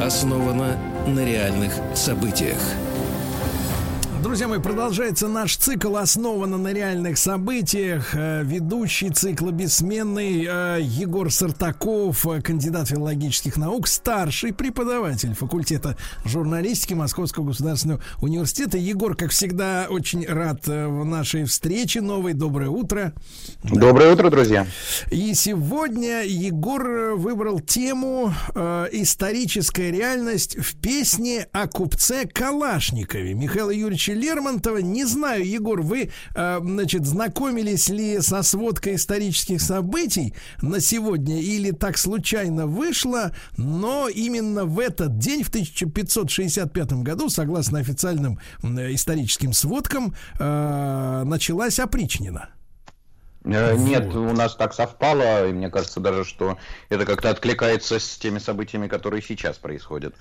Основано 0.00 0.49
на 1.14 1.24
реальных 1.24 1.72
событиях. 1.94 2.60
Друзья 4.22 4.48
мои, 4.48 4.58
продолжается 4.58 5.28
наш 5.28 5.56
цикл, 5.56 5.96
основанный 5.96 6.58
на 6.58 6.74
реальных 6.74 7.16
событиях. 7.16 8.14
Э, 8.14 8.42
Ведущий 8.44 9.08
цикла 9.08 9.50
бессменный 9.50 10.44
э, 10.46 10.78
Егор 10.82 11.32
Сартаков, 11.32 12.26
э, 12.26 12.42
кандидат 12.42 12.88
филологических 12.88 13.56
наук, 13.56 13.88
старший 13.88 14.52
преподаватель 14.52 15.32
факультета 15.32 15.96
журналистики 16.26 16.92
Московского 16.92 17.46
государственного 17.46 18.02
университета. 18.20 18.76
Егор, 18.76 19.16
как 19.16 19.30
всегда, 19.30 19.86
очень 19.88 20.26
рад 20.26 20.66
в 20.66 21.04
нашей 21.04 21.44
встрече 21.44 22.02
новой. 22.02 22.34
Доброе 22.34 22.68
утро. 22.68 23.14
Доброе 23.62 24.12
утро, 24.12 24.28
друзья. 24.28 24.66
И 25.10 25.32
сегодня 25.32 26.24
Егор 26.24 27.14
выбрал 27.16 27.60
тему 27.60 28.34
«Историческая 28.54 29.90
реальность 29.90 30.58
в 30.58 30.76
песне 30.76 31.46
о 31.52 31.66
купце 31.68 32.26
Калашникове» 32.26 33.32
Михаила 33.32 33.70
Юрьевича 33.70 34.09
Лермонтова. 34.14 34.78
Не 34.78 35.04
знаю, 35.04 35.46
Егор, 35.46 35.80
вы, 35.82 36.10
э, 36.34 36.60
значит, 36.62 37.06
знакомились 37.06 37.88
ли 37.88 38.20
со 38.20 38.42
сводкой 38.42 38.96
исторических 38.96 39.60
событий 39.60 40.34
на 40.62 40.80
сегодня 40.80 41.40
или 41.40 41.70
так 41.70 41.98
случайно 41.98 42.66
вышло, 42.66 43.32
но 43.56 44.08
именно 44.08 44.64
в 44.64 44.78
этот 44.78 45.18
день, 45.18 45.42
в 45.42 45.48
1565 45.48 47.02
году, 47.02 47.28
согласно 47.28 47.78
официальным 47.78 48.38
историческим 48.62 49.52
сводкам, 49.52 50.14
э, 50.38 51.22
началась 51.24 51.78
опричнина. 51.78 52.50
Э, 53.44 53.76
Нет, 53.76 54.14
у 54.14 54.32
нас 54.32 54.54
так 54.54 54.74
совпало, 54.74 55.48
и 55.48 55.52
мне 55.52 55.70
кажется 55.70 56.00
даже, 56.00 56.24
что 56.24 56.58
это 56.88 57.06
как-то 57.06 57.30
откликается 57.30 57.98
с 57.98 58.18
теми 58.18 58.38
событиями, 58.38 58.86
которые 58.86 59.22
сейчас 59.22 59.58
происходят. 59.58 60.14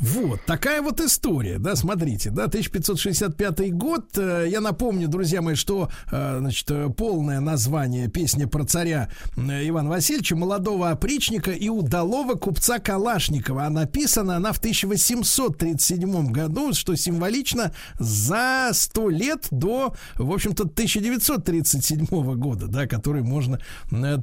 Вот, 0.00 0.40
такая 0.44 0.82
вот 0.82 1.00
история, 1.00 1.58
да, 1.58 1.74
смотрите, 1.74 2.30
да, 2.30 2.44
1565 2.44 3.72
год, 3.72 4.06
э, 4.18 4.46
я 4.48 4.60
напомню, 4.60 5.08
друзья 5.08 5.40
мои, 5.40 5.54
что, 5.54 5.90
э, 6.10 6.36
значит, 6.38 6.70
э, 6.70 6.88
полное 6.90 7.40
название 7.40 8.08
песни 8.08 8.44
про 8.44 8.64
царя 8.64 9.08
Ивана 9.36 9.90
Васильевича, 9.90 10.36
молодого 10.36 10.90
опричника 10.90 11.50
и 11.50 11.68
удалого 11.68 12.34
купца 12.34 12.78
Калашникова, 12.78 13.64
а 13.64 13.70
написана 13.70 14.36
она 14.36 14.52
в 14.52 14.58
1837 14.58 16.30
году, 16.30 16.74
что 16.74 16.94
символично 16.94 17.72
за 17.98 18.70
100 18.72 19.08
лет 19.10 19.46
до, 19.50 19.94
в 20.16 20.32
общем-то, 20.32 20.64
1937 20.64 22.06
года, 22.34 22.66
да, 22.66 22.86
который 22.86 23.22
можно 23.22 23.60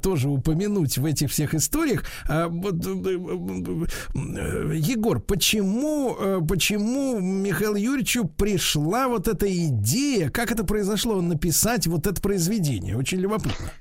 тоже 0.01 0.29
упомянуть 0.29 0.97
в 0.97 1.05
этих 1.05 1.31
всех 1.31 1.55
историях. 1.55 2.03
А, 2.27 2.45
Егор, 4.13 5.19
почему, 5.19 5.62
э, 5.63 6.41
почему 6.47 7.19
Михаилу 7.19 7.75
Юрьевичу 7.75 8.25
пришла 8.25 9.07
вот 9.07 9.27
эта 9.27 9.51
идея, 9.67 10.29
как 10.29 10.51
это 10.51 10.63
произошло, 10.63 11.21
написать 11.21 11.87
вот 11.87 12.07
это 12.07 12.21
произведение? 12.21 12.97
Очень 12.97 13.19
любопытно. 13.19 13.71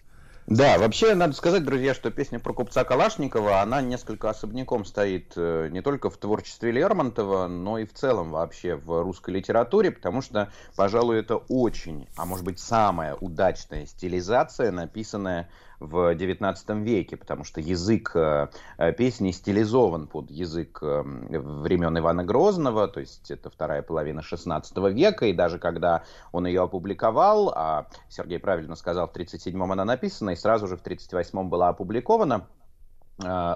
Да, 0.48 0.76
вообще 0.76 1.14
надо 1.14 1.34
сказать, 1.34 1.64
друзья, 1.64 1.94
что 1.94 2.10
песня 2.10 2.40
про 2.40 2.52
купца 2.52 2.82
Калашникова, 2.82 3.60
она 3.60 3.80
несколько 3.80 4.28
особняком 4.28 4.84
стоит 4.84 5.32
э, 5.36 5.68
не 5.70 5.82
только 5.82 6.10
в 6.10 6.16
творчестве 6.16 6.72
Лермонтова, 6.72 7.46
но 7.46 7.78
и 7.78 7.86
в 7.86 7.92
целом 7.92 8.32
вообще 8.32 8.74
в 8.74 9.02
русской 9.02 9.30
литературе, 9.30 9.92
потому 9.92 10.20
что, 10.20 10.50
пожалуй, 10.74 11.20
это 11.20 11.36
очень, 11.36 12.08
а 12.16 12.24
может 12.26 12.44
быть 12.44 12.58
самая 12.58 13.14
удачная 13.14 13.86
стилизация, 13.86 14.72
написанная 14.72 15.48
в 15.82 16.14
XIX 16.14 16.82
веке, 16.82 17.16
потому 17.16 17.44
что 17.44 17.60
язык 17.60 18.12
э, 18.14 18.48
э, 18.78 18.92
песни 18.92 19.30
стилизован 19.30 20.06
под 20.06 20.30
язык 20.30 20.78
э, 20.82 21.02
времен 21.04 21.98
Ивана 21.98 22.24
Грозного, 22.24 22.88
то 22.88 23.00
есть 23.00 23.30
это 23.30 23.50
вторая 23.50 23.82
половина 23.82 24.20
XVI 24.20 24.92
века, 24.92 25.26
и 25.26 25.32
даже 25.32 25.58
когда 25.58 26.04
он 26.30 26.46
ее 26.46 26.62
опубликовал, 26.62 27.52
а 27.54 27.86
Сергей 28.08 28.38
правильно 28.38 28.76
сказал, 28.76 29.08
в 29.08 29.16
1937-м 29.16 29.72
она 29.72 29.84
написана, 29.84 30.30
и 30.30 30.36
сразу 30.36 30.68
же 30.68 30.76
в 30.76 30.82
1938-м 30.82 31.48
была 31.50 31.68
опубликована, 31.68 32.46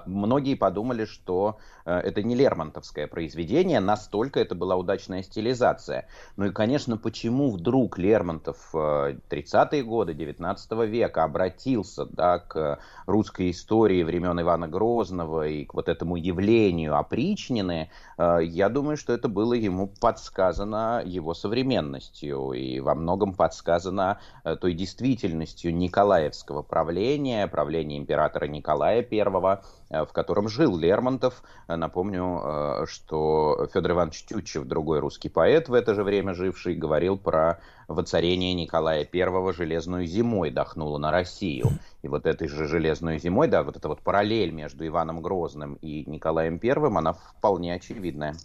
многие 0.05 0.55
подумали, 0.55 1.05
что 1.05 1.57
э, 1.85 1.97
это 1.99 2.23
не 2.23 2.35
Лермонтовское 2.35 3.07
произведение, 3.07 3.79
настолько 3.79 4.39
это 4.39 4.55
была 4.55 4.75
удачная 4.75 5.23
стилизация. 5.23 6.07
Ну 6.35 6.45
и, 6.45 6.51
конечно, 6.51 6.97
почему 6.97 7.51
вдруг 7.51 7.97
Лермонтов 7.97 8.57
в 8.71 9.17
30-е 9.29 9.83
годы 9.83 10.13
19 10.13 10.71
века 10.89 11.23
обратился 11.23 12.05
да, 12.05 12.39
к 12.39 12.79
русской 13.05 13.51
истории 13.51 14.03
времен 14.03 14.39
Ивана 14.39 14.67
Грозного 14.67 15.47
и 15.47 15.65
к 15.65 15.73
вот 15.73 15.89
этому 15.89 16.15
явлению 16.15 16.97
опричнины, 16.97 17.89
э, 18.17 18.39
я 18.43 18.69
думаю, 18.69 18.97
что 18.97 19.13
это 19.13 19.27
было 19.27 19.53
ему 19.53 19.87
подсказано 19.87 21.01
его 21.05 21.33
современностью 21.33 22.51
и 22.53 22.79
во 22.79 22.95
многом 22.95 23.33
подсказано 23.33 24.19
той 24.61 24.73
действительностью 24.73 25.75
Николаевского 25.75 26.61
правления, 26.61 27.47
правления 27.47 27.97
императора 27.97 28.45
Николая 28.45 29.05
I, 29.09 29.56
Э, 29.89 30.03
в 30.03 30.11
котором 30.11 30.49
жил 30.49 30.77
Лермонтов. 30.77 31.41
Напомню, 31.69 32.41
э, 32.43 32.85
что 32.87 33.69
Федор 33.73 33.93
Иванович 33.93 34.25
Тютчев, 34.25 34.65
другой 34.65 34.99
русский 34.99 35.29
поэт, 35.29 35.69
в 35.69 35.73
это 35.73 35.93
же 35.95 36.03
время 36.03 36.33
живший, 36.33 36.75
говорил 36.75 37.17
про 37.17 37.61
воцарение 37.87 38.53
Николая 38.53 39.07
I 39.11 39.53
железную 39.53 40.05
зимой 40.05 40.51
дохнуло 40.51 40.97
на 40.97 41.09
Россию. 41.11 41.69
И 42.01 42.09
вот 42.09 42.25
этой 42.25 42.49
же 42.49 42.67
железной 42.67 43.17
зимой, 43.19 43.47
да, 43.47 43.63
вот 43.63 43.77
эта 43.77 43.87
вот 43.87 44.01
параллель 44.01 44.51
между 44.51 44.85
Иваном 44.85 45.21
Грозным 45.21 45.75
и 45.75 46.03
Николаем 46.09 46.59
I, 46.61 46.97
она 46.97 47.13
вполне 47.13 47.73
очевидная. 47.73 48.35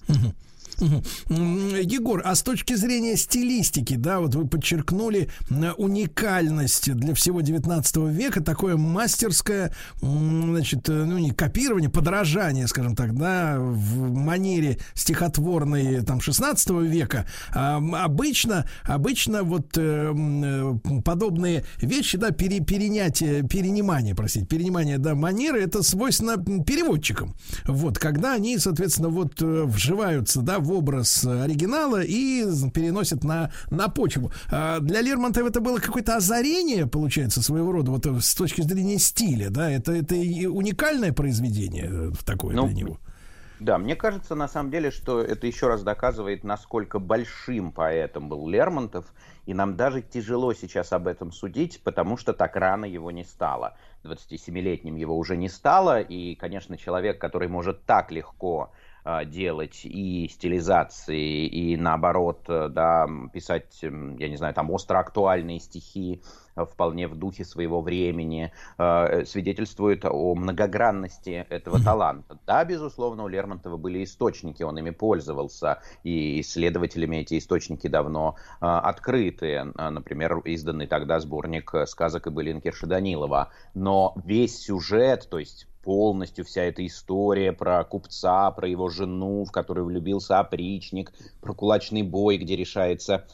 Егор, 0.83 2.23
а 2.25 2.35
с 2.35 2.43
точки 2.43 2.75
зрения 2.75 3.17
стилистики, 3.17 3.95
да, 3.95 4.21
вот 4.21 4.35
вы 4.35 4.47
подчеркнули 4.47 5.29
уникальность 5.77 6.93
для 6.93 7.15
всего 7.15 7.41
19 7.41 7.97
века, 8.09 8.43
такое 8.43 8.77
мастерское, 8.77 9.75
значит, 10.01 10.89
э, 10.89 11.05
ну, 11.05 11.19
не 11.19 11.31
копирование, 11.31 11.91
подражание, 11.91 12.67
скажем 12.67 12.97
так, 12.97 13.15
да, 13.15 13.57
в 13.59 14.13
манере 14.13 14.79
стихотворной, 14.95 16.03
там, 16.03 16.21
16 16.21 16.71
века. 16.83 17.27
Обычно, 17.53 18.69
обычно 18.85 19.43
вот 19.43 19.77
э, 19.77 20.13
э, 20.15 20.75
подобные 21.05 21.65
вещи, 21.79 22.19
да, 22.19 22.31
пере, 22.31 22.61
перенятие, 22.61 23.43
перенимание, 23.43 24.15
простите, 24.15 24.47
перенимание, 24.47 24.99
да, 24.99 25.15
манеры, 25.15 25.63
это 25.63 25.83
свойственно 25.83 26.37
переводчикам. 26.39 27.35
Вот, 27.67 27.99
когда 27.99 28.35
они, 28.35 28.59
соответственно, 28.59 29.09
вот 29.09 29.41
вживаются, 29.41 30.41
да, 30.41 30.59
в 30.59 30.72
образ 30.73 31.25
оригинала 31.25 32.03
и 32.03 32.45
переносят 32.73 33.25
на, 33.25 33.51
на 33.71 33.89
почву. 33.89 34.33
А 34.51 34.81
для 34.81 35.01
Лермонтова 35.01 35.49
это 35.49 35.61
было 35.61 35.79
какое-то 35.79 36.17
озарение, 36.17 36.87
получается, 36.87 37.43
своего 37.43 37.73
рода, 37.73 37.91
вот 37.91 38.07
с 38.07 38.35
точки 38.35 38.63
зрения 38.63 38.99
стиля, 38.99 39.51
да, 39.51 39.71
это, 39.71 39.93
это 39.93 40.15
уникальное 40.15 41.13
произведение 41.13 41.89
э, 41.91 42.11
такое 42.25 42.55
ну, 42.55 42.67
для 42.67 42.75
него. 42.75 42.99
Да, 43.63 43.79
мне 43.79 43.95
кажется, 43.95 44.35
на 44.35 44.49
самом 44.49 44.73
деле, 44.73 44.91
что 44.91 45.21
это 45.21 45.47
еще 45.47 45.69
раз 45.69 45.85
доказывает, 45.85 46.43
насколько 46.43 46.99
большим 46.99 47.71
поэтом 47.71 48.29
был 48.29 48.49
Лермонтов, 48.49 49.07
и 49.47 49.55
нам 49.55 49.77
даже 49.77 50.03
тяжело 50.03 50.53
сейчас 50.53 50.93
об 50.93 51.07
этом 51.07 51.31
судить, 51.31 51.81
потому 51.85 52.17
что 52.17 52.33
так 52.33 52.57
рано 52.57 52.85
его 52.85 53.13
не 53.13 53.23
стало. 53.23 53.77
27-летним 54.03 54.97
его 54.97 55.17
уже 55.17 55.37
не 55.37 55.49
стало, 55.49 56.01
и, 56.01 56.35
конечно, 56.35 56.77
человек, 56.77 57.21
который 57.21 57.47
может 57.47 57.85
так 57.85 58.11
легко 58.11 58.73
делать 59.27 59.81
и 59.85 60.29
стилизации, 60.29 61.47
и 61.47 61.77
наоборот, 61.77 62.45
э, 62.49 62.69
да, 62.69 63.09
писать, 63.33 63.79
я 63.83 64.29
не 64.29 64.37
знаю, 64.37 64.55
там 64.55 64.71
остро 64.71 64.99
актуальные 64.99 65.59
стихи, 65.59 66.23
э, 66.55 66.65
вполне 66.65 67.09
в 67.09 67.17
духе 67.17 67.45
своего 67.45 67.81
времени, 67.81 68.53
э, 68.79 69.25
свидетельствует 69.25 70.05
о 70.05 70.35
многогранности 70.37 71.47
этого 71.51 71.83
таланта. 71.83 72.39
Да, 72.47 72.65
безусловно, 72.65 73.25
у 73.25 73.29
Лермонтова 73.29 73.77
были 73.77 74.05
источники, 74.05 74.63
он 74.63 74.79
ими 74.79 74.91
пользовался, 74.91 75.81
и 76.05 76.41
исследователями 76.41 77.17
эти 77.17 77.39
источники 77.39 77.89
давно 77.89 78.37
открыты. 78.61 79.65
Например, 79.75 80.39
изданный 80.45 80.87
тогда 80.87 81.19
сборник 81.19 81.75
сказок 81.87 82.27
и 82.27 82.31
былин 82.31 82.61
Кирши 82.61 82.87
Данилова. 82.87 83.51
Но 83.75 84.15
весь 84.25 84.59
сюжет, 84.59 85.29
то 85.31 85.39
есть 85.39 85.67
полностью 85.83 86.45
вся 86.45 86.63
эта 86.63 86.87
история 86.87 87.53
про 87.53 87.83
купца, 87.85 88.51
про 88.51 88.69
его 88.69 88.89
жену, 88.89 89.45
в 89.45 89.51
которую 89.51 89.87
влюбился 89.87 90.39
опричник, 90.39 91.13
про 91.41 91.55
кулачный 91.55 92.03
бой, 92.03 92.39
где 92.39 92.57
решается 92.57 93.27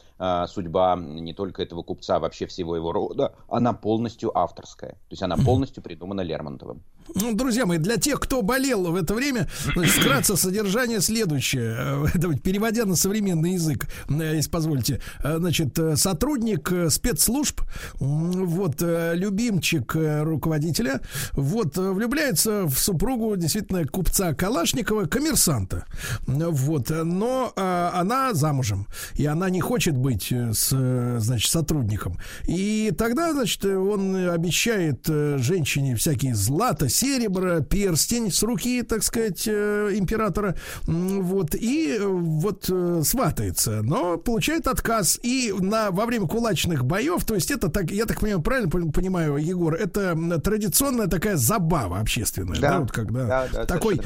судьба 0.47 0.97
не 0.97 1.33
только 1.33 1.63
этого 1.63 1.81
купца, 1.81 2.17
а 2.17 2.19
вообще 2.19 2.45
всего 2.45 2.75
его 2.75 2.91
рода, 2.91 3.33
она 3.47 3.73
полностью 3.73 4.37
авторская. 4.37 4.91
То 4.91 5.11
есть 5.11 5.23
она 5.23 5.37
полностью 5.37 5.81
придумана 5.81 6.21
Лермонтовым. 6.21 6.83
Ну, 7.15 7.33
друзья 7.33 7.65
мои, 7.65 7.77
для 7.77 7.97
тех, 7.97 8.19
кто 8.19 8.41
болел 8.41 8.91
в 8.91 8.95
это 8.95 9.13
время, 9.13 9.49
значит, 9.73 9.93
вкратце 10.01 10.35
содержание 10.35 11.01
следующее. 11.01 12.05
Э, 12.13 12.37
переводя 12.43 12.85
на 12.85 12.95
современный 12.95 13.53
язык, 13.53 13.87
э, 14.09 14.35
если 14.35 14.49
позволите. 14.49 15.01
Э, 15.23 15.37
значит, 15.37 15.77
сотрудник 15.95 16.71
спецслужб, 16.89 17.61
вот, 17.99 18.75
любимчик 18.81 19.95
руководителя, 19.95 21.01
вот, 21.33 21.77
влюбляется 21.77 22.65
в 22.65 22.77
супругу 22.77 23.35
действительно 23.35 23.85
купца 23.85 24.33
Калашникова, 24.33 25.05
коммерсанта. 25.05 25.85
Вот, 26.27 26.89
но 26.89 27.51
она 27.55 28.33
замужем, 28.33 28.87
и 29.15 29.25
она 29.25 29.49
не 29.49 29.61
хочет 29.61 29.97
быть 29.97 30.08
с, 30.17 31.19
значит, 31.19 31.51
сотрудником. 31.51 32.17
И 32.45 32.91
тогда, 32.97 33.33
значит, 33.33 33.63
он 33.65 34.15
обещает 34.29 35.07
женщине 35.07 35.95
всякие 35.95 36.35
злато, 36.35 36.89
серебро, 36.89 37.61
перстень 37.61 38.31
с 38.31 38.43
руки, 38.43 38.81
так 38.83 39.03
сказать, 39.03 39.43
э, 39.47 39.91
императора, 39.93 40.55
вот, 40.85 41.55
и 41.55 41.97
э, 41.99 42.05
вот 42.05 42.69
э, 42.69 43.01
сватается, 43.05 43.81
но 43.83 44.17
получает 44.17 44.67
отказ, 44.67 45.19
и 45.21 45.53
на, 45.57 45.91
во 45.91 46.05
время 46.05 46.27
кулачных 46.27 46.85
боев, 46.85 47.25
то 47.25 47.35
есть 47.35 47.51
это, 47.51 47.69
так, 47.69 47.91
я 47.91 48.05
так 48.05 48.19
понимаю, 48.19 48.41
правильно 48.41 48.91
понимаю, 48.91 49.37
Егор, 49.37 49.73
это 49.73 50.17
традиционная 50.43 51.07
такая 51.07 51.37
забава 51.37 51.99
общественная, 51.99 52.59
да, 52.59 52.69
да 52.69 52.79
вот 52.79 52.91
когда 52.91 53.25
да, 53.25 53.47
да, 53.51 53.65
такой, 53.65 54.01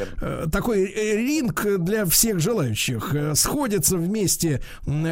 такой 0.52 0.86
ринг 0.86 1.66
для 1.80 2.06
всех 2.06 2.40
желающих, 2.40 3.16
сходятся 3.36 3.98
вместе 3.98 4.62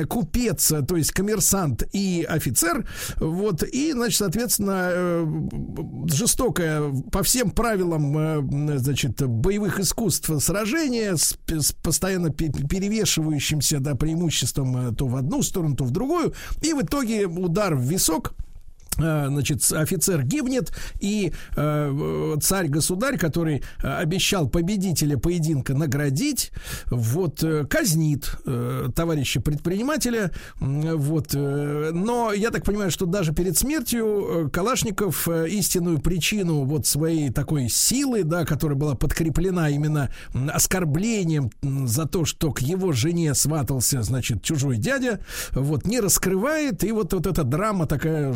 купец, 0.07 0.71
то 0.81 0.95
есть 0.95 1.11
коммерсант 1.11 1.83
и 1.93 2.25
офицер, 2.27 2.87
вот, 3.17 3.63
и, 3.63 3.91
значит, 3.93 4.19
соответственно, 4.19 5.25
жестокая 6.07 6.91
по 7.11 7.23
всем 7.23 7.51
правилам 7.51 8.17
э, 8.17 8.77
значит, 8.77 9.25
боевых 9.25 9.79
искусств 9.79 10.29
сражения 10.39 11.15
с, 11.15 11.37
с 11.47 11.71
постоянно 11.73 12.31
перевешивающимся 12.31 13.79
да, 13.79 13.95
преимуществом 13.95 14.77
э, 14.77 14.95
то 14.95 15.07
в 15.07 15.15
одну 15.15 15.41
сторону, 15.43 15.75
то 15.75 15.83
в 15.83 15.91
другую. 15.91 16.33
И 16.61 16.73
в 16.73 16.81
итоге 16.81 17.25
удар 17.25 17.75
в 17.75 17.81
висок 17.81 18.33
Э, 18.33 18.50
значит, 19.01 19.71
офицер 19.71 20.23
гибнет, 20.23 20.71
и 20.99 21.33
э, 21.55 22.35
царь-государь, 22.41 23.17
который 23.17 23.63
э, 23.83 23.87
обещал 23.87 24.47
победителя 24.49 25.17
поединка 25.17 25.73
наградить, 25.73 26.51
вот, 26.87 27.43
э, 27.43 27.65
казнит 27.65 28.37
э, 28.45 28.89
товарища 28.95 29.41
предпринимателя, 29.41 30.31
вот, 30.59 31.29
э, 31.33 31.91
но 31.93 32.33
я 32.33 32.51
так 32.51 32.63
понимаю, 32.63 32.91
что 32.91 33.05
даже 33.05 33.33
перед 33.33 33.57
смертью 33.57 34.49
Калашников 34.51 35.27
э, 35.27 35.49
истинную 35.49 35.99
причину 35.99 36.63
вот 36.63 36.85
своей 36.85 37.29
такой 37.29 37.69
силы, 37.69 38.23
да, 38.23 38.45
которая 38.45 38.77
была 38.77 38.95
подкреплена 38.95 39.69
именно 39.69 40.11
оскорблением 40.51 41.51
за 41.61 42.05
то, 42.05 42.25
что 42.25 42.51
к 42.51 42.59
его 42.61 42.91
жене 42.91 43.33
сватался, 43.33 44.01
значит, 44.03 44.43
чужой 44.43 44.77
дядя, 44.77 45.19
вот, 45.51 45.85
не 45.85 45.99
раскрывает, 45.99 46.83
и 46.83 46.91
вот, 46.91 47.13
вот 47.13 47.27
эта 47.27 47.43
драма 47.43 47.85
такая 47.85 48.33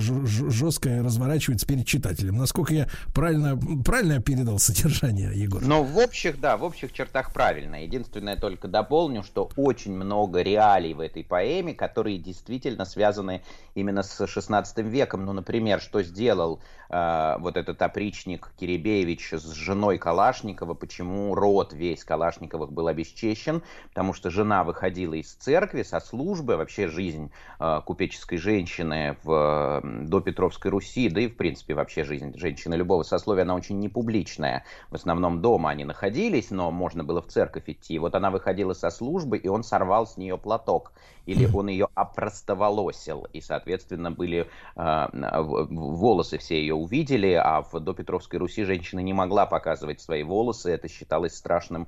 жесткое 0.55 1.03
разворачивается 1.03 1.67
перед 1.67 1.85
читателем. 1.85 2.37
Насколько 2.37 2.73
я 2.73 2.87
правильно, 3.13 3.59
правильно 3.83 4.21
передал 4.21 4.59
содержание, 4.59 5.31
Егор? 5.35 5.61
Ну, 5.61 5.83
в 5.83 5.97
общих, 5.97 6.39
да, 6.39 6.57
в 6.57 6.63
общих 6.63 6.93
чертах 6.93 7.33
правильно. 7.33 7.83
Единственное, 7.83 8.37
только 8.37 8.67
дополню, 8.67 9.23
что 9.23 9.49
очень 9.55 9.93
много 9.93 10.41
реалий 10.41 10.93
в 10.93 10.99
этой 10.99 11.23
поэме, 11.23 11.73
которые 11.73 12.17
действительно 12.17 12.85
связаны 12.85 13.41
именно 13.75 14.03
с 14.03 14.25
16 14.25 14.77
веком. 14.79 15.25
Ну, 15.25 15.33
например, 15.33 15.81
что 15.81 16.01
сделал 16.01 16.61
э, 16.89 17.35
вот 17.39 17.57
этот 17.57 17.81
опричник 17.81 18.51
Киребеевич 18.57 19.33
с 19.33 19.51
женой 19.51 19.97
Калашникова, 19.97 20.73
почему 20.73 21.35
род 21.35 21.73
весь 21.73 22.03
Калашниковых 22.03 22.71
был 22.71 22.87
обесчещен, 22.87 23.61
потому 23.89 24.13
что 24.13 24.29
жена 24.29 24.63
выходила 24.63 25.13
из 25.13 25.33
церкви 25.33 25.83
со 25.83 25.99
службы, 25.99 26.57
вообще 26.57 26.87
жизнь 26.87 27.31
э, 27.59 27.81
купеческой 27.85 28.37
женщины 28.37 29.17
в, 29.23 29.81
до 29.83 30.21
Петровской 30.35 30.69
Руси, 30.69 31.07
да 31.07 31.21
и, 31.21 31.27
в 31.27 31.37
принципе, 31.37 31.73
вообще 31.73 32.03
жизнь 32.03 32.37
женщины 32.37 32.75
любого 32.75 33.03
сословия, 33.03 33.43
она 33.43 33.55
очень 33.55 33.79
непубличная. 33.79 34.65
В 34.89 34.95
основном 34.95 35.41
дома 35.41 35.69
они 35.69 35.85
находились, 35.85 36.51
но 36.51 36.71
можно 36.71 37.05
было 37.05 37.21
в 37.21 37.27
церковь 37.27 37.63
идти. 37.67 37.97
Вот 37.99 38.15
она 38.15 38.31
выходила 38.31 38.73
со 38.73 38.89
службы, 38.89 39.37
и 39.37 39.47
он 39.47 39.63
сорвал 39.63 40.05
с 40.05 40.17
нее 40.17 40.37
платок. 40.37 40.91
Или 41.25 41.47
он 41.55 41.69
ее 41.69 41.87
опростоволосил. 41.95 43.27
И, 43.31 43.39
соответственно, 43.39 44.11
были 44.11 44.49
э, 44.75 45.07
волосы 45.11 46.37
все 46.37 46.59
ее 46.59 46.75
увидели, 46.75 47.31
а 47.31 47.61
в 47.61 47.79
допетровской 47.79 48.37
Руси 48.37 48.65
женщина 48.65 48.99
не 48.99 49.13
могла 49.13 49.45
показывать 49.45 50.01
свои 50.01 50.23
волосы. 50.23 50.71
Это 50.71 50.89
считалось 50.89 51.33
страшным, 51.33 51.87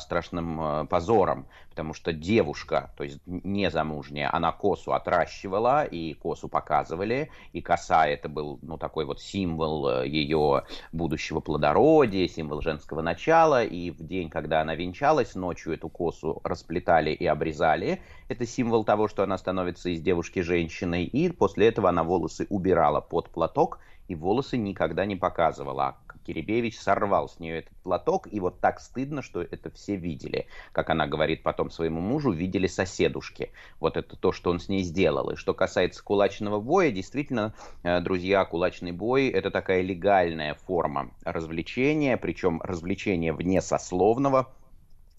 страшным 0.00 0.60
э, 0.60 0.86
позором, 0.86 1.46
потому 1.70 1.94
что 1.94 2.12
девушка, 2.12 2.92
то 2.96 3.04
есть 3.04 3.20
незамужняя, 3.26 4.34
она 4.34 4.52
косу 4.52 4.92
отращивала, 4.92 5.84
и 5.84 6.14
косу 6.14 6.48
показывали, 6.48 7.30
и 7.52 7.60
коса 7.60 8.06
это 8.06 8.28
был, 8.28 8.58
ну, 8.62 8.76
такой 8.76 9.04
вот 9.04 9.20
символ 9.20 10.02
ее 10.02 10.64
будущего 10.92 11.40
плодородия, 11.40 12.28
символ 12.28 12.60
женского 12.60 13.02
начала, 13.02 13.64
и 13.64 13.90
в 13.90 14.06
день, 14.06 14.28
когда 14.28 14.60
она 14.60 14.74
венчалась, 14.74 15.34
ночью 15.34 15.74
эту 15.74 15.88
косу 15.88 16.40
расплетали 16.44 17.10
и 17.10 17.26
обрезали, 17.26 18.02
это 18.28 18.46
символ 18.46 18.84
того, 18.84 19.08
что 19.08 19.22
она 19.22 19.38
становится 19.38 19.88
из 19.90 20.00
девушки 20.00 20.40
женщиной, 20.40 21.04
и 21.04 21.30
после 21.30 21.68
этого 21.68 21.88
она 21.88 22.04
волосы 22.04 22.46
убирала 22.50 23.00
под 23.00 23.30
платок, 23.30 23.78
и 24.08 24.14
волосы 24.14 24.56
никогда 24.56 25.06
не 25.06 25.16
показывала. 25.16 25.96
Киребевич 26.24 26.78
сорвал 26.78 27.28
с 27.28 27.38
нее 27.38 27.58
этот 27.58 27.76
платок, 27.82 28.28
и 28.30 28.40
вот 28.40 28.60
так 28.60 28.80
стыдно, 28.80 29.22
что 29.22 29.42
это 29.42 29.70
все 29.70 29.96
видели. 29.96 30.46
Как 30.72 30.90
она 30.90 31.06
говорит 31.06 31.42
потом 31.42 31.70
своему 31.70 32.00
мужу, 32.00 32.30
видели 32.30 32.66
соседушки. 32.66 33.52
Вот 33.80 33.96
это 33.96 34.16
то, 34.16 34.32
что 34.32 34.50
он 34.50 34.60
с 34.60 34.68
ней 34.68 34.82
сделал. 34.82 35.30
И 35.30 35.36
что 35.36 35.54
касается 35.54 36.02
кулачного 36.02 36.60
боя, 36.60 36.90
действительно, 36.90 37.54
э, 37.82 38.00
друзья, 38.00 38.44
кулачный 38.44 38.92
бой– 38.92 39.28
это 39.28 39.50
такая 39.50 39.82
легальная 39.82 40.54
форма 40.54 41.10
развлечения, 41.24 42.16
причем 42.16 42.60
развлечения 42.62 43.32
вне 43.32 43.60
сословного, 43.60 44.52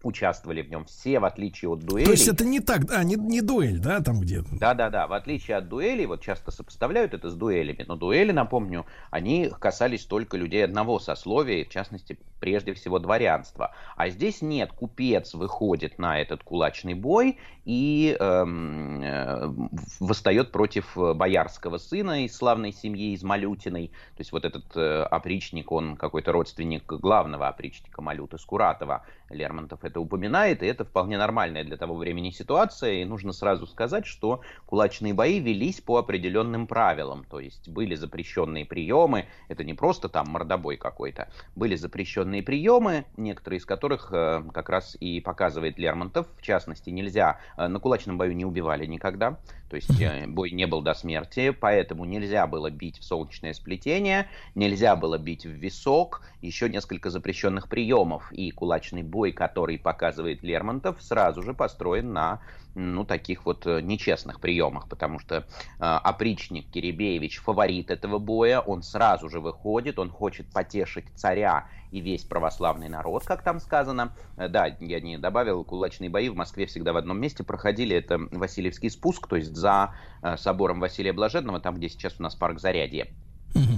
участвовали 0.03 0.61
в 0.61 0.69
нем 0.69 0.86
все, 0.86 1.19
в 1.19 1.26
отличие 1.26 1.69
от 1.72 1.80
дуэли. 1.80 2.06
То 2.06 2.11
есть 2.11 2.28
это 2.28 2.45
не 2.45 2.60
так, 2.60 2.91
а, 2.91 3.03
не, 3.03 3.15
не 3.15 3.41
дуэль, 3.41 3.80
да, 3.80 4.02
там 4.02 4.19
где? 4.19 4.44
Да-да-да, 4.52 5.07
в 5.07 5.14
отличие 5.14 5.57
от 5.57 5.68
дуэли, 5.68 6.06
вот 6.06 6.22
часто 6.22 6.52
сопоставляют 6.52 7.14
это 7.14 7.30
с 7.30 7.36
дуэлями, 7.36 7.86
но 7.88 7.95
дуэли, 7.95 8.32
напомню, 8.32 8.86
они 9.10 9.52
касались 9.60 10.06
только 10.06 10.38
людей 10.38 10.64
одного 10.64 10.99
сословия, 10.99 11.65
в 11.65 11.69
частности, 11.69 12.18
прежде 12.40 12.73
всего 12.73 12.99
дворянства. 12.99 13.73
А 13.95 14.10
здесь 14.10 14.41
нет, 14.41 14.72
купец 14.72 15.34
выходит 15.34 15.99
на 15.99 16.19
этот 16.19 16.44
кулачный 16.44 16.95
бой 16.95 17.38
и 17.65 18.18
эм, 18.19 19.02
э, 19.02 19.53
восстает 19.99 20.52
против 20.52 20.98
боярского 20.98 21.78
сына 21.78 22.26
из 22.26 22.36
славной 22.36 22.73
семьи, 22.73 23.14
из 23.14 23.23
Малютиной. 23.23 23.90
То 23.90 24.19
есть 24.19 24.32
вот 24.32 24.45
этот 24.45 24.65
э, 24.76 25.03
опричник, 25.03 25.72
он 25.72 25.95
какой-то 25.95 26.32
родственник 26.32 26.86
главного 26.86 27.48
опричника 27.48 28.02
Малюты 28.02 28.40
Скуратова. 28.40 29.06
Лермонтов 29.30 29.84
это 29.92 30.00
упоминает, 30.00 30.64
и 30.64 30.66
это 30.66 30.86
вполне 30.86 31.18
нормальная 31.18 31.64
для 31.64 31.78
того 31.78 31.96
времени 31.96 32.32
ситуация. 32.32 32.94
И 32.94 33.06
нужно 33.06 33.34
сразу 33.34 33.68
сказать, 33.68 34.06
что 34.06 34.42
кулачные 34.66 35.14
бои 35.14 35.40
велись 35.40 35.82
по 35.82 35.98
определенным 35.98 36.66
правилам. 36.66 37.26
То 37.30 37.40
есть 37.40 37.70
были 37.70 37.96
запрещенные 37.96 38.66
приемы, 38.66 39.28
это 39.50 39.64
не 39.64 39.74
просто 39.74 40.10
там 40.10 40.30
мордобой 40.30 40.78
какой-то, 40.78 41.30
были 41.56 41.76
запрещенные 41.76 42.42
приемы, 42.42 43.06
некоторые 43.18 43.60
из 43.60 43.66
которых 43.66 44.10
э, 44.12 44.44
как 44.54 44.70
раз 44.70 44.98
и 45.00 45.20
показывает 45.20 45.78
Лермонтов. 45.78 46.28
В 46.38 46.42
частности, 46.42 46.90
нельзя, 46.90 47.40
э, 47.58 47.68
на 47.68 47.80
кулачном 47.80 48.18
бою 48.18 48.34
не 48.34 48.46
убивали 48.46 48.86
никогда, 48.86 49.38
то 49.72 49.77
есть 49.77 50.02
э, 50.02 50.27
бой 50.27 50.52
не 50.52 50.68
был 50.68 50.81
до 50.81 50.93
смерти, 50.93 51.52
поэтому 51.52 52.03
нельзя 52.03 52.45
было 52.45 52.69
бить 52.69 52.99
в 52.99 53.06
солнечное 53.06 53.53
сплетение, 53.53 54.27
нельзя 54.53 54.98
было 54.98 55.18
бить 55.18 55.45
в 55.45 55.49
висок, 55.49 56.23
еще 56.41 56.68
несколько 56.68 57.10
запрещенных 57.10 57.69
приемов. 57.69 58.30
И 58.34 58.52
кулачный 58.52 59.02
бой, 59.02 59.31
который 59.31 59.80
показывает 59.80 60.43
Лермонтов, 60.43 61.02
сразу 61.02 61.41
же 61.41 61.53
построен 61.53 62.11
на 62.11 62.41
ну, 62.76 63.06
таких 63.06 63.45
вот 63.45 63.65
э, 63.68 63.81
нечестных 63.81 64.39
приемах, 64.39 64.88
потому 64.88 65.19
что 65.19 65.38
э, 65.38 65.43
опричник 65.80 66.69
Киребеевич 66.72 67.39
фаворит 67.39 67.91
этого 67.91 68.19
боя, 68.19 68.60
он 68.60 68.84
сразу 68.84 69.30
же 69.30 69.39
выходит, 69.39 69.99
он 69.99 70.10
хочет 70.10 70.48
потешить 70.52 71.06
царя 71.15 71.68
и 71.91 71.99
весь 71.99 72.23
православный 72.23 72.88
народ, 72.88 73.26
как 73.26 73.43
там 73.43 73.60
сказано. 73.60 74.15
Э, 74.38 74.48
да, 74.48 74.68
я 74.80 75.02
не 75.02 75.18
добавил, 75.18 75.64
кулачные 75.64 76.10
бои 76.10 76.30
в 76.30 76.35
Москве 76.35 76.65
всегда 76.65 76.93
в 76.93 76.98
одном 76.98 77.19
месте 77.19 77.43
проходили, 77.43 77.95
это 77.95 78.19
Васильевский 78.31 78.89
спуск, 78.89 79.27
то 79.27 79.35
есть 79.35 79.56
за 79.56 79.93
э, 80.22 80.38
собором 80.38 80.80
Василия 80.80 81.14
Блаженного, 81.14 81.60
там, 81.60 81.76
где 81.76 81.89
сейчас 81.89 82.19
у 82.19 82.23
нас 82.23 82.35
парк 82.35 82.60
Зарядье. 82.60 83.14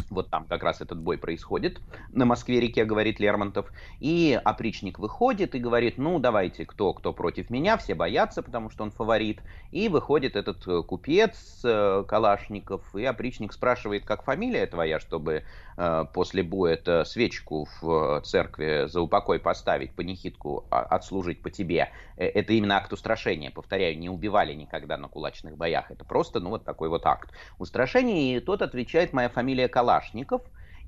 Вот 0.09 0.29
там 0.29 0.45
как 0.45 0.63
раз 0.63 0.81
этот 0.81 0.99
бой 0.99 1.17
происходит. 1.17 1.81
На 2.11 2.25
Москве-реке, 2.25 2.85
говорит 2.85 3.19
Лермонтов. 3.19 3.71
И 3.99 4.39
опричник 4.43 4.99
выходит 4.99 5.55
и 5.55 5.59
говорит, 5.59 5.97
ну, 5.97 6.19
давайте, 6.19 6.65
кто, 6.65 6.93
кто 6.93 7.13
против 7.13 7.49
меня, 7.49 7.77
все 7.77 7.95
боятся, 7.95 8.43
потому 8.43 8.69
что 8.69 8.83
он 8.83 8.91
фаворит. 8.91 9.41
И 9.71 9.89
выходит 9.89 10.35
этот 10.35 10.67
э, 10.67 10.83
купец 10.83 11.61
э, 11.63 12.03
Калашников, 12.07 12.95
и 12.95 13.05
опричник 13.05 13.53
спрашивает, 13.53 14.05
как 14.05 14.23
фамилия 14.23 14.67
твоя, 14.67 14.99
чтобы 14.99 15.43
э, 15.77 16.05
после 16.13 16.43
боя 16.43 16.73
это 16.73 17.03
свечку 17.05 17.67
в 17.81 18.21
церкви 18.21 18.87
за 18.87 19.01
упокой 19.01 19.39
поставить, 19.39 19.93
панихидку 19.93 20.65
а, 20.69 20.81
отслужить 20.81 21.41
по 21.41 21.49
тебе. 21.49 21.89
Это 22.15 22.53
именно 22.53 22.77
акт 22.77 22.93
устрашения. 22.93 23.51
Повторяю, 23.51 23.97
не 23.97 24.09
убивали 24.09 24.53
никогда 24.53 24.97
на 24.97 25.07
кулачных 25.07 25.57
боях. 25.57 25.91
Это 25.91 26.05
просто, 26.05 26.39
ну, 26.39 26.49
вот 26.49 26.65
такой 26.65 26.89
вот 26.89 27.05
акт 27.05 27.31
устрашения. 27.57 28.37
И 28.37 28.39
тот 28.39 28.61
отвечает, 28.61 29.13
моя 29.13 29.29
фамилия 29.29 29.67
Калашников, 29.67 30.41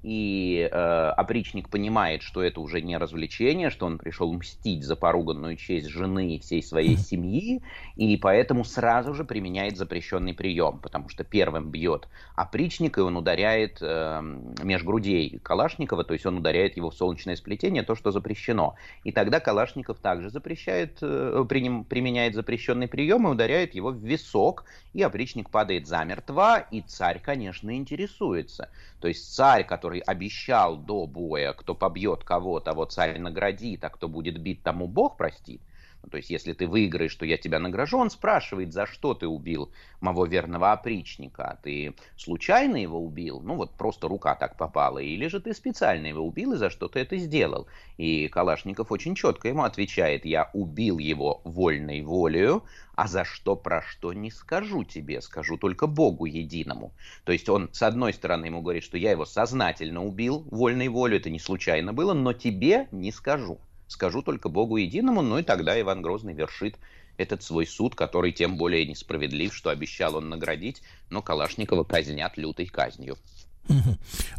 и 0.05 0.69
э, 0.71 0.77
опричник 1.17 1.67
понимает, 1.67 2.21
что 2.21 2.43
это 2.43 2.61
уже 2.61 2.79
не 2.79 2.95
развлечение, 2.95 3.71
что 3.71 3.87
он 3.87 3.97
пришел 3.97 4.31
мстить 4.31 4.83
за 4.83 4.95
поруганную 4.95 5.55
честь 5.55 5.87
жены 5.87 6.35
и 6.35 6.39
всей 6.39 6.61
своей 6.61 6.95
семьи, 6.95 7.63
и 7.95 8.15
поэтому 8.15 8.63
сразу 8.65 9.15
же 9.15 9.23
применяет 9.23 9.77
запрещенный 9.77 10.35
прием, 10.35 10.77
потому 10.77 11.09
что 11.09 11.23
первым 11.23 11.71
бьет 11.71 12.07
опричник, 12.35 12.99
и 12.99 13.01
он 13.01 13.17
ударяет 13.17 13.79
э, 13.81 14.21
меж 14.61 14.83
грудей 14.83 15.39
Калашникова, 15.41 16.03
то 16.03 16.13
есть 16.13 16.27
он 16.27 16.37
ударяет 16.37 16.77
его 16.77 16.91
в 16.91 16.93
солнечное 16.93 17.35
сплетение, 17.35 17.81
то, 17.81 17.95
что 17.95 18.11
запрещено. 18.11 18.75
И 19.03 19.11
тогда 19.11 19.39
Калашников 19.39 19.97
также 19.97 20.29
запрещает, 20.29 20.99
э, 21.01 21.45
применяет 21.49 22.35
запрещенный 22.35 22.87
прием 22.87 23.27
и 23.27 23.31
ударяет 23.31 23.73
его 23.73 23.89
в 23.89 23.97
висок, 23.97 24.65
и 24.93 25.01
опричник 25.01 25.49
падает 25.49 25.87
замертво, 25.87 26.59
и 26.69 26.81
царь, 26.81 27.19
конечно, 27.19 27.75
интересуется. 27.75 28.69
То 29.01 29.07
есть 29.07 29.33
царь, 29.33 29.65
который 29.65 29.94
обещал 29.99 30.77
до 30.77 31.07
боя, 31.07 31.53
кто 31.53 31.75
побьет 31.75 32.23
кого, 32.23 32.59
того 32.59 32.85
царь 32.85 33.19
наградит, 33.19 33.83
а 33.83 33.89
кто 33.89 34.07
будет 34.07 34.41
бит, 34.41 34.63
тому 34.63 34.87
Бог 34.87 35.17
простит. 35.17 35.61
Ну, 36.05 36.11
то 36.11 36.17
есть, 36.17 36.29
если 36.29 36.53
ты 36.53 36.67
выиграешь, 36.67 37.15
то 37.15 37.25
я 37.25 37.35
тебя 37.35 37.57
награжу. 37.57 37.97
Он 37.97 38.11
спрашивает, 38.11 38.73
за 38.73 38.85
что 38.85 39.15
ты 39.15 39.27
убил 39.27 39.71
моего 40.01 40.25
верного 40.25 40.71
опричника. 40.71 41.57
Ты 41.63 41.95
случайно 42.15 42.75
его 42.75 43.03
убил? 43.03 43.41
Ну, 43.41 43.55
вот 43.55 43.71
просто 43.71 44.07
рука 44.07 44.35
так 44.35 44.55
попала. 44.55 44.99
Или 44.99 45.27
же 45.27 45.39
ты 45.39 45.55
специально 45.55 46.05
его 46.05 46.21
убил, 46.21 46.53
и 46.53 46.57
за 46.57 46.69
что 46.69 46.89
ты 46.89 46.99
это 46.99 47.17
сделал? 47.17 47.65
И 47.97 48.27
Калашников 48.27 48.91
очень 48.91 49.15
четко 49.15 49.47
ему 49.47 49.63
отвечает, 49.63 50.25
я 50.25 50.51
убил 50.53 50.99
его 50.99 51.41
вольной 51.43 52.03
волею, 52.03 52.63
а 52.93 53.07
за 53.07 53.25
что, 53.25 53.55
про 53.55 53.81
что 53.81 54.13
не 54.13 54.29
скажу 54.29 54.83
тебе, 54.83 55.21
скажу 55.21 55.57
только 55.57 55.87
Богу 55.87 56.25
единому. 56.25 56.93
То 57.23 57.31
есть 57.31 57.49
он, 57.49 57.69
с 57.73 57.81
одной 57.81 58.13
стороны, 58.13 58.45
ему 58.45 58.61
говорит, 58.61 58.83
что 58.83 58.99
я 58.99 59.09
его 59.09 59.25
сознательно 59.25 60.05
убил 60.05 60.45
вольной 60.51 60.87
волей, 60.87 61.17
это 61.17 61.31
не 61.31 61.39
случайно 61.39 61.93
было, 61.93 62.13
но 62.13 62.31
тебе 62.33 62.87
не 62.91 63.11
скажу. 63.11 63.59
Скажу 63.87 64.21
только 64.21 64.49
Богу 64.49 64.77
единому, 64.77 65.21
ну 65.21 65.39
и 65.39 65.43
тогда 65.43 65.79
Иван 65.79 66.01
Грозный 66.01 66.33
вершит 66.33 66.75
этот 67.17 67.43
свой 67.43 67.65
суд, 67.65 67.95
который 67.95 68.31
тем 68.31 68.57
более 68.57 68.85
несправедлив, 68.85 69.53
что 69.53 69.69
обещал 69.69 70.15
он 70.15 70.29
наградить, 70.29 70.81
но 71.09 71.21
Калашникова 71.21 71.83
казнят 71.83 72.37
лютой 72.37 72.65
казнью. 72.65 73.17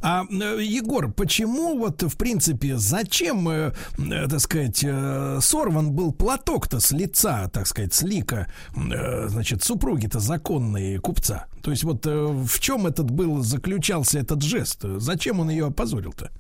А, 0.02 0.24
э, 0.30 0.62
Егор, 0.62 1.10
почему 1.10 1.76
вот, 1.78 2.02
в 2.02 2.16
принципе, 2.16 2.76
зачем, 2.76 3.48
э, 3.48 3.72
э, 3.98 4.28
так 4.28 4.40
сказать, 4.40 4.84
сорван 5.44 5.92
был 5.92 6.12
платок-то 6.12 6.80
с 6.80 6.92
лица, 6.92 7.48
так 7.48 7.66
сказать, 7.66 7.92
с 7.92 8.02
лика, 8.02 8.50
значит, 8.74 9.62
супруги-то 9.62 10.20
законные 10.20 11.00
купца? 11.00 11.46
То 11.62 11.70
есть 11.70 11.82
вот 11.82 12.06
в 12.06 12.60
чем 12.60 12.86
этот 12.86 13.10
был, 13.10 13.42
заключался 13.42 14.20
этот 14.20 14.42
жест? 14.42 14.82
Зачем 14.82 15.40
он 15.40 15.50
ее 15.50 15.66
опозорил-то? 15.66 16.30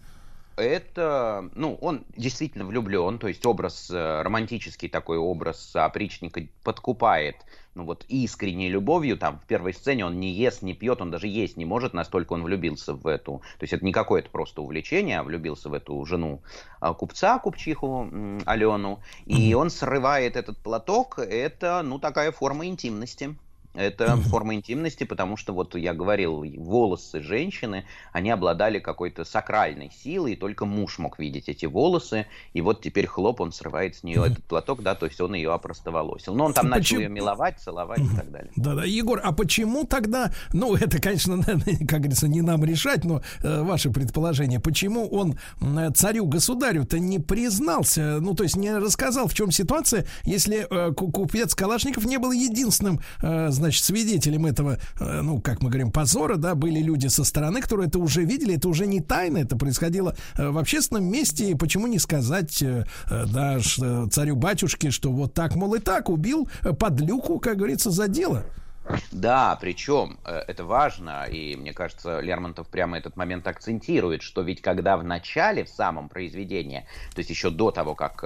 Это, 0.56 1.50
ну, 1.54 1.76
он 1.80 2.04
действительно 2.16 2.64
влюблен, 2.64 3.18
то 3.18 3.28
есть 3.28 3.44
образ, 3.44 3.90
э, 3.90 4.22
романтический 4.22 4.88
такой 4.88 5.18
образ 5.18 5.74
опричника 5.74 6.42
подкупает, 6.62 7.36
ну 7.74 7.84
вот 7.84 8.04
искренней 8.08 8.68
любовью, 8.68 9.18
там 9.18 9.38
в 9.38 9.46
первой 9.46 9.74
сцене 9.74 10.06
он 10.06 10.18
не 10.18 10.32
ест, 10.32 10.62
не 10.62 10.74
пьет, 10.74 11.02
он 11.02 11.10
даже 11.10 11.28
есть 11.28 11.56
не 11.58 11.66
может, 11.66 11.92
настолько 11.92 12.32
он 12.32 12.42
влюбился 12.42 12.94
в 12.94 13.06
эту, 13.06 13.42
то 13.58 13.62
есть 13.62 13.74
это 13.74 13.84
не 13.84 13.92
какое-то 13.92 14.30
просто 14.30 14.62
увлечение, 14.62 15.18
а 15.18 15.22
влюбился 15.22 15.68
в 15.68 15.74
эту 15.74 16.02
жену 16.06 16.42
а, 16.80 16.94
купца, 16.94 17.38
купчиху 17.38 18.10
Алену, 18.46 19.00
и 19.26 19.52
он 19.52 19.68
срывает 19.68 20.36
этот 20.36 20.58
платок, 20.58 21.18
это, 21.18 21.82
ну, 21.82 21.98
такая 21.98 22.32
форма 22.32 22.66
интимности, 22.66 23.36
Это 23.76 24.16
форма 24.16 24.54
интимности, 24.54 25.04
потому 25.04 25.36
что 25.36 25.52
вот 25.52 25.74
я 25.76 25.94
говорил, 25.94 26.44
волосы 26.56 27.20
женщины, 27.20 27.84
они 28.12 28.30
обладали 28.30 28.78
какой-то 28.78 29.24
сакральной 29.24 29.90
силой, 30.02 30.32
и 30.32 30.36
только 30.36 30.64
муж 30.64 30.98
мог 30.98 31.18
видеть 31.18 31.48
эти 31.48 31.66
волосы, 31.66 32.26
и 32.52 32.60
вот 32.60 32.80
теперь 32.80 33.06
хлоп, 33.06 33.40
он 33.40 33.52
срывает 33.52 33.96
с 33.96 34.02
нее 34.02 34.24
этот 34.26 34.44
платок, 34.44 34.82
да, 34.82 34.94
то 34.94 35.06
есть 35.06 35.20
он 35.20 35.34
ее 35.34 35.52
опростоволосил. 35.52 36.34
Но 36.34 36.46
он 36.46 36.52
там 36.52 36.68
начал 36.68 36.96
Почему? 36.96 37.00
ее 37.02 37.08
миловать, 37.08 37.58
целовать 37.60 38.00
и 38.00 38.16
так 38.16 38.30
далее. 38.30 38.50
Да-да, 38.56 38.84
Егор, 38.84 39.20
а 39.22 39.32
почему 39.32 39.84
тогда, 39.84 40.32
ну, 40.52 40.74
это, 40.74 41.00
конечно, 41.00 41.42
как 41.88 42.00
говорится, 42.00 42.28
не 42.28 42.42
нам 42.42 42.64
решать, 42.64 43.04
но 43.04 43.22
э, 43.42 43.62
ваше 43.62 43.90
предположение, 43.90 44.60
почему 44.60 45.06
он 45.08 45.38
э, 45.60 45.90
царю-государю-то 45.94 46.98
не 46.98 47.18
признался, 47.18 48.18
ну, 48.20 48.34
то 48.34 48.42
есть 48.42 48.56
не 48.56 48.72
рассказал, 48.76 49.28
в 49.28 49.34
чем 49.34 49.50
ситуация, 49.50 50.06
если 50.24 50.66
э, 50.68 50.92
ку- 50.92 51.10
купец 51.10 51.54
Калашников 51.54 52.04
не 52.04 52.18
был 52.18 52.32
единственным, 52.32 53.00
э, 53.22 53.50
значит, 53.50 53.65
свидетелем 53.72 54.46
этого, 54.46 54.78
э, 55.00 55.20
ну, 55.22 55.40
как 55.40 55.62
мы 55.62 55.70
говорим, 55.70 55.90
позора, 55.90 56.36
да, 56.36 56.54
были 56.54 56.80
люди 56.80 57.08
со 57.08 57.24
стороны, 57.24 57.60
которые 57.60 57.88
это 57.88 57.98
уже 57.98 58.24
видели, 58.24 58.56
это 58.56 58.68
уже 58.68 58.86
не 58.86 59.00
тайна, 59.00 59.38
это 59.38 59.56
происходило 59.56 60.16
э, 60.36 60.48
в 60.48 60.58
общественном 60.58 61.04
месте, 61.04 61.50
и 61.50 61.54
почему 61.54 61.86
не 61.86 61.98
сказать, 61.98 62.62
э, 62.62 62.84
да, 63.08 63.58
царю-батюшке, 64.10 64.90
что 64.90 65.10
вот 65.10 65.34
так, 65.34 65.54
мол, 65.56 65.74
и 65.74 65.78
так, 65.78 66.08
убил 66.08 66.48
э, 66.62 66.72
подлюку, 66.72 67.38
как 67.38 67.56
говорится, 67.56 67.90
за 67.90 68.08
дело. 68.08 68.44
Да, 69.10 69.58
причем 69.60 70.16
это 70.24 70.64
важно, 70.64 71.24
и 71.24 71.56
мне 71.56 71.72
кажется, 71.72 72.20
Лермонтов 72.20 72.68
прямо 72.68 72.96
этот 72.96 73.16
момент 73.16 73.44
акцентирует, 73.48 74.22
что 74.22 74.42
ведь 74.42 74.62
когда 74.62 74.96
в 74.96 75.02
начале, 75.02 75.64
в 75.64 75.68
самом 75.68 76.08
произведении, 76.08 76.86
то 77.12 77.18
есть 77.18 77.28
еще 77.28 77.50
до 77.50 77.72
того, 77.72 77.96
как 77.96 78.22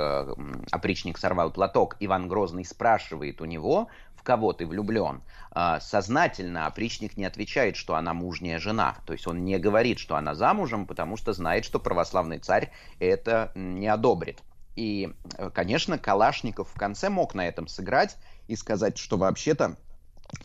опричник 0.70 1.16
сорвал 1.16 1.50
платок, 1.50 1.96
Иван 2.00 2.28
Грозный 2.28 2.66
спрашивает 2.66 3.40
у 3.40 3.46
него, 3.46 3.88
в 4.20 4.22
кого 4.22 4.52
ты 4.52 4.66
влюблен, 4.66 5.22
а, 5.50 5.80
сознательно 5.80 6.66
опричник 6.66 7.16
не 7.16 7.24
отвечает, 7.24 7.76
что 7.76 7.94
она 7.94 8.12
мужняя 8.12 8.58
жена. 8.58 8.96
То 9.06 9.14
есть 9.14 9.26
он 9.26 9.46
не 9.46 9.58
говорит, 9.58 9.98
что 9.98 10.16
она 10.16 10.34
замужем, 10.34 10.86
потому 10.86 11.16
что 11.16 11.32
знает, 11.32 11.64
что 11.64 11.80
православный 11.80 12.38
царь 12.38 12.70
это 12.98 13.50
не 13.54 13.88
одобрит. 13.88 14.42
И, 14.76 15.14
э, 15.38 15.48
конечно, 15.54 15.98
Калашников 15.98 16.68
в 16.68 16.78
конце 16.78 17.08
мог 17.08 17.34
на 17.34 17.48
этом 17.48 17.66
сыграть 17.66 18.18
и 18.46 18.56
сказать, 18.56 18.98
что 18.98 19.16
вообще-то 19.16 19.76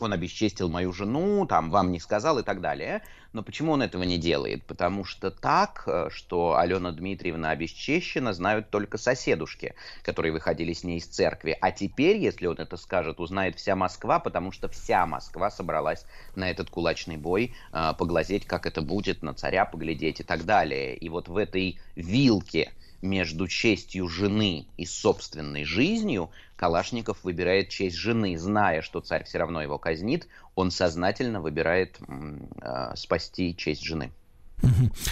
он 0.00 0.12
обесчестил 0.12 0.68
мою 0.68 0.92
жену, 0.92 1.46
там, 1.46 1.70
вам 1.70 1.92
не 1.92 2.00
сказал 2.00 2.38
и 2.38 2.42
так 2.42 2.60
далее. 2.60 3.02
Но 3.32 3.42
почему 3.42 3.72
он 3.72 3.82
этого 3.82 4.02
не 4.02 4.18
делает? 4.18 4.64
Потому 4.64 5.04
что 5.04 5.30
так, 5.30 5.84
э, 5.86 6.08
что 6.10 6.56
Алена 6.56 6.90
Дмитриевна 6.92 7.50
обесчещена, 7.50 8.32
знают 8.32 8.70
только 8.70 8.98
соседушки, 8.98 9.74
которые 10.02 10.32
выходили 10.32 10.72
с 10.72 10.84
ней 10.84 10.98
из 10.98 11.06
церкви. 11.06 11.56
А 11.60 11.70
теперь, 11.70 12.16
если 12.16 12.46
он 12.46 12.56
это 12.56 12.76
скажет, 12.76 13.20
узнает 13.20 13.56
вся 13.56 13.76
Москва, 13.76 14.18
потому 14.20 14.52
что 14.52 14.68
вся 14.68 15.06
Москва 15.06 15.50
собралась 15.50 16.06
на 16.34 16.50
этот 16.50 16.70
кулачный 16.70 17.16
бой, 17.16 17.54
э, 17.72 17.92
поглазеть, 17.98 18.46
как 18.46 18.66
это 18.66 18.80
будет, 18.80 19.22
на 19.22 19.34
царя 19.34 19.64
поглядеть 19.64 20.20
и 20.20 20.24
так 20.24 20.44
далее. 20.44 20.96
И 20.96 21.08
вот 21.08 21.28
в 21.28 21.36
этой 21.36 21.78
вилке 21.94 22.72
между 23.02 23.48
честью 23.48 24.08
жены 24.08 24.66
и 24.76 24.84
собственной 24.84 25.64
жизнью 25.64 26.30
Калашников 26.56 27.22
выбирает 27.24 27.68
честь 27.68 27.96
жены, 27.96 28.38
зная, 28.38 28.82
что 28.82 29.00
царь 29.00 29.24
все 29.24 29.38
равно 29.38 29.62
его 29.62 29.78
казнит, 29.78 30.28
он 30.54 30.70
сознательно 30.70 31.40
выбирает 31.40 31.98
э, 32.00 32.92
спасти 32.96 33.54
честь 33.56 33.82
жены. 33.84 34.10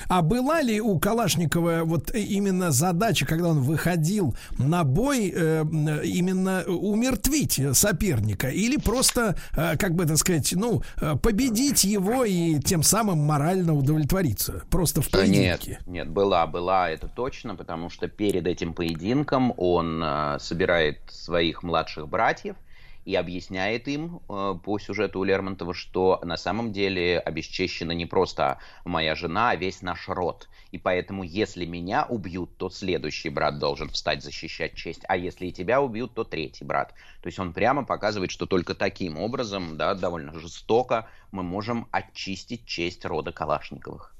А 0.08 0.22
была 0.22 0.62
ли 0.62 0.80
у 0.80 0.98
Калашникова 0.98 1.82
вот 1.84 2.14
именно 2.14 2.70
задача, 2.70 3.26
когда 3.26 3.48
он 3.48 3.60
выходил 3.60 4.34
на 4.58 4.84
бой, 4.84 5.32
э, 5.34 5.64
именно 6.04 6.64
умертвить 6.66 7.60
соперника? 7.72 8.48
Или 8.48 8.76
просто, 8.76 9.36
э, 9.56 9.76
как 9.76 9.94
бы 9.94 10.06
так 10.06 10.16
сказать, 10.16 10.52
ну, 10.54 10.82
э, 11.00 11.16
победить 11.16 11.84
его 11.84 12.24
и 12.24 12.58
тем 12.60 12.82
самым 12.82 13.18
морально 13.18 13.74
удовлетвориться? 13.74 14.62
Просто 14.70 15.02
в 15.02 15.10
поединке? 15.10 15.70
Нет, 15.70 15.86
нет, 15.86 16.08
была, 16.08 16.46
была, 16.46 16.90
это 16.90 17.08
точно, 17.08 17.54
потому 17.54 17.90
что 17.90 18.08
перед 18.08 18.46
этим 18.46 18.74
поединком 18.74 19.52
он 19.56 20.04
собирает 20.38 20.98
своих 21.10 21.62
младших 21.62 22.08
братьев 22.08 22.56
и 23.04 23.14
объясняет 23.14 23.88
им 23.88 24.20
э, 24.28 24.54
по 24.62 24.78
сюжету 24.78 25.20
у 25.20 25.24
Лермонтова, 25.24 25.74
что 25.74 26.20
на 26.22 26.36
самом 26.36 26.72
деле 26.72 27.18
обесчещена 27.18 27.92
не 27.92 28.06
просто 28.06 28.58
моя 28.84 29.14
жена, 29.14 29.50
а 29.50 29.56
весь 29.56 29.82
наш 29.82 30.08
род. 30.08 30.48
И 30.72 30.78
поэтому, 30.78 31.22
если 31.22 31.66
меня 31.66 32.04
убьют, 32.04 32.56
то 32.56 32.70
следующий 32.70 33.28
брат 33.28 33.58
должен 33.58 33.88
встать 33.90 34.22
защищать 34.22 34.74
честь, 34.74 35.02
а 35.08 35.16
если 35.16 35.46
и 35.46 35.52
тебя 35.52 35.80
убьют, 35.80 36.14
то 36.14 36.24
третий 36.24 36.64
брат. 36.64 36.94
То 37.22 37.28
есть 37.28 37.38
он 37.38 37.52
прямо 37.52 37.84
показывает, 37.84 38.30
что 38.30 38.46
только 38.46 38.74
таким 38.74 39.18
образом, 39.18 39.76
да, 39.76 39.94
довольно 39.94 40.38
жестоко, 40.38 41.08
мы 41.30 41.42
можем 41.42 41.86
очистить 41.90 42.66
честь 42.66 43.04
рода 43.04 43.32
Калашниковых. 43.32 44.13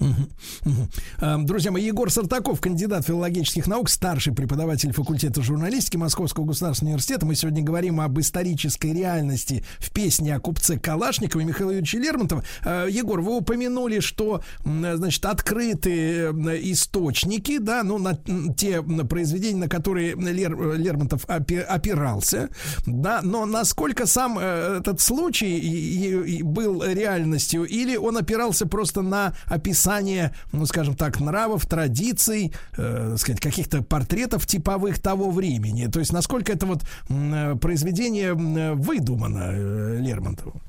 Э, 0.00 1.36
Друзья 1.38 1.70
мои, 1.70 1.84
Егор 1.84 2.10
Сартаков, 2.10 2.60
кандидат 2.60 3.06
филологических 3.06 3.66
наук, 3.66 3.88
старший 3.90 4.32
преподаватель 4.34 4.92
факультета 4.92 5.42
журналистики 5.42 5.96
Московского 5.96 6.44
государственного 6.44 6.92
университета. 6.94 7.26
Мы 7.26 7.34
сегодня 7.34 7.62
говорим 7.62 8.00
об 8.00 8.18
исторической 8.20 8.92
реальности 8.92 9.64
в 9.78 9.90
песне 9.90 10.34
о 10.34 10.40
купце 10.40 10.78
Калашникове 10.78 11.44
Михаила 11.44 11.70
Юрьевича 11.70 11.98
Лермонтова. 11.98 12.44
Э, 12.64 12.86
Егор, 12.90 13.20
вы 13.20 13.36
упомянули, 13.36 14.00
что, 14.00 14.42
значит, 14.64 15.24
открыты 15.24 16.26
м, 16.26 16.48
источники, 16.48 17.58
да, 17.58 17.82
ну, 17.82 17.98
на 17.98 18.16
те 18.56 18.82
произведения, 18.82 19.60
на 19.60 19.68
которые 19.68 20.14
Лер- 20.14 20.76
Лермонтов 20.76 21.24
опи- 21.26 21.58
опирался, 21.60 22.50
да, 22.86 23.20
но 23.22 23.46
насколько 23.46 24.06
сам 24.06 24.38
э, 24.40 24.78
этот 24.80 25.00
случай 25.00 26.40
был 26.42 26.82
реальностью, 26.84 27.64
или 27.64 27.96
он 27.96 28.16
опирался 28.16 28.66
просто 28.66 29.02
на 29.02 29.34
описание, 29.46 29.87
ну, 30.52 30.66
скажем 30.66 30.94
так, 30.94 31.20
нравов, 31.20 31.66
традиций, 31.66 32.52
э, 32.76 33.16
сказать, 33.16 33.40
каких-то 33.40 33.82
портретов 33.82 34.46
типовых 34.46 35.00
того 35.00 35.30
времени. 35.30 35.86
То 35.86 36.00
есть, 36.00 36.12
насколько 36.12 36.52
это 36.52 36.66
вот 36.66 36.82
э, 37.08 37.56
произведение 37.56 38.30
м, 38.30 38.80
выдумано 38.80 39.52
э, 39.52 39.98
Лермонтовым? 40.00 40.60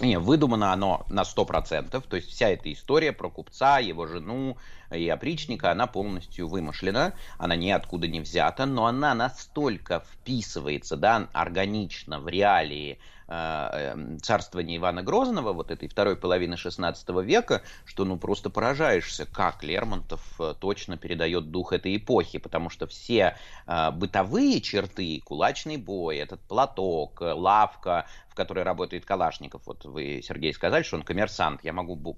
Не, 0.00 0.18
выдумано 0.18 0.72
оно 0.72 1.04
на 1.10 1.22
100%, 1.22 2.02
то 2.08 2.16
есть 2.16 2.28
вся 2.30 2.48
эта 2.48 2.72
история 2.72 3.12
про 3.12 3.28
купца, 3.28 3.78
его 3.78 4.06
жену 4.06 4.56
и 4.90 5.06
опричника, 5.10 5.70
она 5.70 5.86
полностью 5.86 6.48
вымышлена, 6.48 7.12
она 7.36 7.54
ниоткуда 7.54 8.08
не 8.08 8.20
взята, 8.20 8.64
но 8.64 8.86
она 8.86 9.14
настолько 9.14 10.02
вписывается, 10.10 10.96
да, 10.96 11.28
органично 11.34 12.18
в 12.18 12.28
реалии 12.28 12.92
э, 12.92 12.96
э, 12.96 13.19
царствования 13.30 14.76
Ивана 14.76 15.02
Грозного, 15.02 15.52
вот 15.52 15.70
этой 15.70 15.88
второй 15.88 16.16
половины 16.16 16.56
16 16.56 17.08
века, 17.22 17.62
что 17.84 18.04
ну 18.04 18.16
просто 18.16 18.50
поражаешься, 18.50 19.24
как 19.24 19.62
Лермонтов 19.62 20.20
э, 20.40 20.54
точно 20.58 20.96
передает 20.96 21.50
дух 21.50 21.72
этой 21.72 21.96
эпохи, 21.96 22.38
потому 22.38 22.70
что 22.70 22.86
все 22.86 23.36
э, 23.66 23.90
бытовые 23.92 24.60
черты, 24.60 25.22
кулачный 25.24 25.76
бой, 25.76 26.16
этот 26.16 26.40
платок, 26.40 27.22
э, 27.22 27.32
лавка, 27.32 28.06
которой 28.40 28.64
работает 28.64 29.04
Калашников, 29.04 29.60
вот 29.66 29.84
вы, 29.84 30.22
Сергей, 30.22 30.54
сказали, 30.54 30.82
что 30.82 30.96
он 30.96 31.02
коммерсант, 31.02 31.60
я 31.62 31.74
могу 31.74 32.16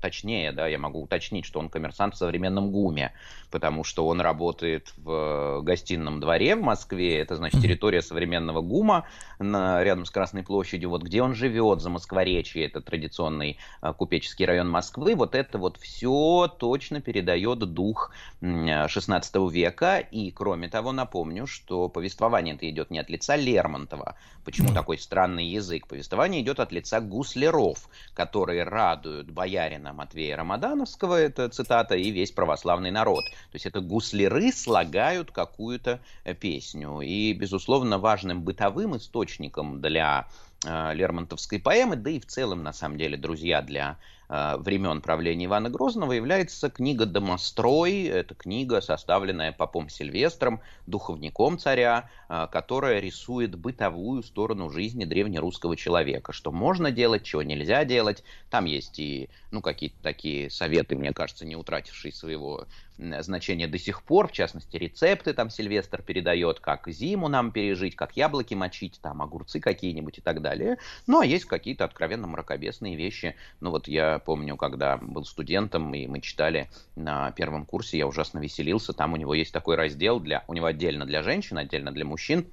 точнее, 0.00 0.52
да, 0.52 0.66
я 0.66 0.78
могу 0.78 1.02
уточнить, 1.02 1.44
что 1.44 1.60
он 1.60 1.68
коммерсант 1.68 2.14
в 2.14 2.16
современном 2.16 2.70
ГУМе, 2.70 3.12
потому 3.50 3.84
что 3.84 4.06
он 4.06 4.22
работает 4.22 4.94
в 4.96 5.60
гостином 5.62 6.20
дворе 6.20 6.56
в 6.56 6.62
Москве, 6.62 7.18
это 7.18 7.36
значит 7.36 7.60
территория 7.60 8.00
современного 8.00 8.62
ГУМа 8.62 9.06
на, 9.38 9.84
рядом 9.84 10.06
с 10.06 10.10
Красной 10.10 10.42
площадью, 10.42 10.88
вот 10.88 11.02
где 11.02 11.22
он 11.22 11.34
живет, 11.34 11.82
за 11.82 11.90
Москворечье, 11.90 12.64
это 12.64 12.80
традиционный 12.80 13.58
а, 13.82 13.92
купеческий 13.92 14.46
район 14.46 14.70
Москвы, 14.70 15.14
вот 15.14 15.34
это 15.34 15.58
вот 15.58 15.76
все 15.76 16.50
точно 16.58 17.02
передает 17.02 17.58
дух 17.58 18.10
м, 18.40 18.88
16 18.88 19.36
века, 19.50 19.98
и 19.98 20.30
кроме 20.30 20.70
того, 20.70 20.92
напомню, 20.92 21.46
что 21.46 21.90
повествование 21.90 22.54
это 22.54 22.68
идет 22.70 22.90
не 22.90 23.00
от 23.00 23.10
лица 23.10 23.36
Лермонтова, 23.36 24.14
почему 24.44 24.72
такой 24.72 24.96
странный 24.96 25.44
язык, 25.58 25.86
повествование 25.86 26.40
идет 26.42 26.60
от 26.60 26.72
лица 26.72 27.00
гусляров, 27.00 27.88
которые 28.14 28.64
радуют 28.64 29.30
боярина 29.30 29.92
Матвея 29.92 30.36
Рамадановского, 30.36 31.14
это 31.14 31.48
цитата, 31.48 31.94
и 31.94 32.10
весь 32.10 32.32
православный 32.32 32.90
народ. 32.90 33.24
То 33.24 33.54
есть 33.54 33.66
это 33.66 33.80
гусляры 33.80 34.50
слагают 34.52 35.30
какую-то 35.30 36.00
э, 36.24 36.34
песню. 36.34 37.00
И, 37.00 37.32
безусловно, 37.32 37.98
важным 37.98 38.42
бытовым 38.42 38.96
источником 38.96 39.80
для 39.80 40.28
э, 40.64 40.94
лермонтовской 40.94 41.60
поэмы, 41.60 41.96
да 41.96 42.10
и 42.10 42.20
в 42.20 42.26
целом, 42.26 42.62
на 42.62 42.72
самом 42.72 42.98
деле, 42.98 43.16
друзья, 43.16 43.62
для 43.62 43.98
времен 44.28 45.00
правления 45.00 45.46
Ивана 45.46 45.70
Грозного 45.70 46.12
является 46.12 46.68
книга 46.68 47.06
«Домострой». 47.06 48.02
Это 48.02 48.34
книга, 48.34 48.80
составленная 48.80 49.52
попом 49.52 49.88
Сильвестром, 49.88 50.60
духовником 50.86 51.58
царя, 51.58 52.10
э, 52.28 52.46
которая 52.52 53.00
рисует 53.00 53.54
бытовую 53.54 54.22
сторону 54.22 54.70
жизни 54.70 55.04
древнерусского 55.04 55.76
человека. 55.76 56.32
Что 56.32 56.52
можно 56.52 56.90
делать, 56.90 57.24
чего 57.24 57.42
нельзя 57.42 57.84
делать. 57.84 58.22
Там 58.50 58.66
есть 58.66 58.98
и 58.98 59.30
ну, 59.50 59.62
какие-то 59.62 59.96
такие 60.02 60.50
советы, 60.50 60.96
мне 60.96 61.12
кажется, 61.12 61.46
не 61.46 61.56
утратившие 61.56 62.12
своего 62.12 62.66
значение 62.98 63.68
до 63.68 63.78
сих 63.78 64.02
пор, 64.02 64.28
в 64.28 64.32
частности, 64.32 64.76
рецепты 64.76 65.32
там 65.32 65.50
Сильвестр 65.50 66.02
передает, 66.02 66.60
как 66.60 66.88
зиму 66.88 67.28
нам 67.28 67.52
пережить, 67.52 67.94
как 67.94 68.16
яблоки 68.16 68.54
мочить, 68.54 68.98
там 69.00 69.22
огурцы 69.22 69.60
какие-нибудь 69.60 70.18
и 70.18 70.20
так 70.20 70.42
далее. 70.42 70.78
Ну, 71.06 71.20
а 71.20 71.26
есть 71.26 71.44
какие-то 71.44 71.84
откровенно 71.84 72.26
мракобесные 72.26 72.96
вещи. 72.96 73.36
Ну, 73.60 73.70
вот 73.70 73.86
я 73.86 74.17
помню, 74.18 74.56
когда 74.56 74.96
был 74.96 75.24
студентом, 75.24 75.94
и 75.94 76.06
мы 76.06 76.20
читали 76.20 76.68
на 76.96 77.30
первом 77.32 77.64
курсе, 77.64 77.98
я 77.98 78.06
ужасно 78.06 78.38
веселился, 78.38 78.92
там 78.92 79.12
у 79.12 79.16
него 79.16 79.34
есть 79.34 79.52
такой 79.52 79.76
раздел, 79.76 80.20
для, 80.20 80.44
у 80.46 80.54
него 80.54 80.66
отдельно 80.66 81.06
для 81.06 81.22
женщин, 81.22 81.58
отдельно 81.58 81.92
для 81.92 82.04
мужчин, 82.04 82.46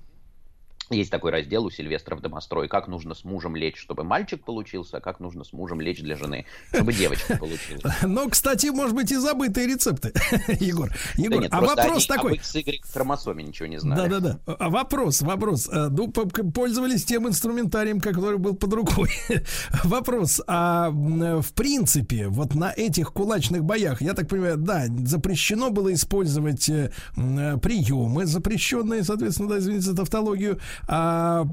есть 0.90 1.12
такой 1.12 1.32
раздел 1.32 1.66
у 1.66 1.72
Сильвестра 1.72 2.16
в 2.16 2.22
домострой, 2.22 2.68
как 2.68 2.88
нужно 2.88 3.16
с 3.16 3.24
мужем 3.24 3.56
лечь, 3.56 3.78
чтобы 3.78 4.04
мальчик 4.04 4.44
получился, 4.44 4.98
а 4.98 5.00
как 5.02 5.20
нужно 5.20 5.44
с 5.44 5.54
мужем 5.54 5.82
лечь 5.82 6.02
для 6.02 6.16
жены, 6.16 6.46
чтобы 6.74 6.94
девочка 6.94 7.38
получилась. 7.40 7.84
Но, 8.04 8.30
кстати, 8.30 8.68
может 8.68 8.96
быть, 8.96 9.12
и 9.12 9.16
забытые 9.16 9.68
рецепты, 9.68 10.14
Егор. 10.60 10.92
Егор, 11.16 11.38
Да 11.38 11.44
нет, 11.44 11.54
а 11.54 11.62
вопрос 11.62 12.10
они 12.10 12.18
такой. 12.18 12.32
об 12.34 12.38
XY 12.40 12.80
хромосоме 12.92 13.44
ничего 13.44 13.68
не 13.68 13.80
знали. 13.80 14.10
Да-да-да. 14.10 14.40
А 14.60 14.70
Вопрос, 14.70 15.22
вопрос. 15.22 15.70
А, 15.72 15.90
Ну, 15.90 16.12
пользовались 16.12 17.06
тем 17.06 17.28
инструментарием, 17.28 18.00
который 18.00 18.38
был 18.38 18.56
под 18.56 18.74
рукой. 18.74 19.10
Вопрос. 19.84 20.42
А 20.48 20.90
м, 20.90 21.42
в 21.42 21.54
принципе, 21.54 22.28
вот 22.28 22.56
на 22.56 22.72
этих 22.76 23.14
кулачных 23.14 23.64
боях, 23.64 24.02
я 24.02 24.14
так 24.14 24.28
понимаю, 24.28 24.58
да, 24.58 24.86
запрещено 25.06 25.70
было 25.70 25.94
использовать 25.94 26.70
э, 26.70 26.92
э, 27.16 27.58
приемы, 27.58 28.26
запрещенные, 28.26 29.04
соответственно, 29.04 29.50
да, 29.50 29.58
извините 29.60 29.86
за 29.86 29.96
тавтологию, 29.96 30.60
а, 30.88 31.46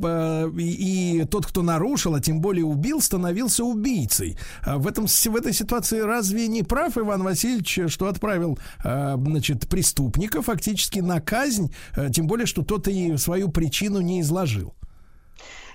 и, 0.59 1.24
тот, 1.31 1.47
кто 1.47 1.62
нарушил, 1.62 2.15
а 2.15 2.20
тем 2.20 2.40
более 2.40 2.65
убил, 2.65 3.01
становился 3.01 3.65
убийцей. 3.65 4.36
А 4.62 4.78
в, 4.78 4.86
этом, 4.86 5.07
в 5.07 5.36
этой 5.36 5.53
ситуации 5.53 6.01
разве 6.01 6.49
не 6.49 6.62
прав 6.62 6.97
Иван 6.97 7.23
Васильевич, 7.23 7.81
что 7.89 8.07
отправил 8.07 8.59
э, 8.85 9.16
значит, 9.19 9.69
преступника 9.69 10.43
фактически 10.43 11.01
на 11.01 11.20
казнь, 11.20 11.73
э, 11.97 12.11
тем 12.11 12.27
более, 12.27 12.47
что 12.47 12.62
тот 12.62 12.89
и 12.89 13.16
свою 13.16 13.49
причину 13.49 14.01
не 14.01 14.20
изложил? 14.20 14.74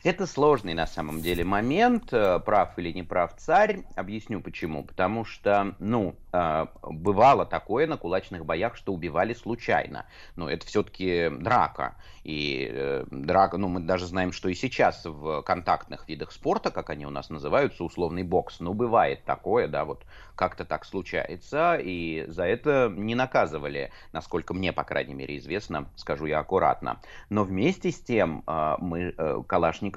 Это 0.08 0.26
сложный 0.26 0.74
на 0.74 0.88
самом 0.88 1.20
деле 1.22 1.44
момент, 1.44 2.14
э, 2.14 2.40
прав 2.40 2.80
или 2.80 2.94
не 2.94 3.04
прав 3.04 3.36
царь. 3.36 3.84
Объясню 3.98 4.40
почему. 4.40 4.86
Потому 4.86 5.26
что, 5.26 5.76
ну, 5.80 6.16
э, 6.32 6.66
бывало 6.82 7.46
такое 7.46 7.88
на 7.88 7.98
кулачных 7.98 8.46
боях, 8.46 8.78
что 8.78 8.94
убивали 8.94 9.34
случайно. 9.34 10.06
Но 10.38 10.50
это 10.50 10.66
все-таки 10.66 11.30
драка. 11.30 11.98
И 12.24 12.70
э, 12.72 13.06
драка, 13.12 13.58
ну, 13.58 13.68
мы 13.68 13.82
даже 13.82 14.06
знаем, 14.06 14.32
что 14.32 14.48
и 14.48 14.54
сейчас 14.54 15.04
в 15.04 15.42
контактных 15.42 16.08
видах 16.08 16.32
спорта, 16.32 16.72
как 16.72 16.90
они 16.90 17.06
у 17.06 17.10
нас 17.10 17.30
называются, 17.30 17.84
условный 17.84 18.24
бокс, 18.24 18.62
ну, 18.62 18.74
бывает 18.74 19.26
такое, 19.26 19.68
да, 19.68 19.84
вот 19.84 20.06
как-то 20.36 20.66
так 20.66 20.86
случается, 20.86 21.78
и 21.82 22.26
за 22.28 22.44
это 22.44 22.94
не 22.96 23.16
наказывали, 23.16 23.92
насколько 24.12 24.54
мне, 24.54 24.72
по 24.72 24.84
крайней 24.84 25.16
мере, 25.16 25.38
известно, 25.38 25.90
скажу 25.96 26.26
я 26.28 26.40
аккуратно. 26.40 27.00
Но 27.30 27.44
вместе 27.44 27.92
с 27.92 28.00
тем 28.00 28.44
мы, 28.46 29.16
э, 29.18 29.42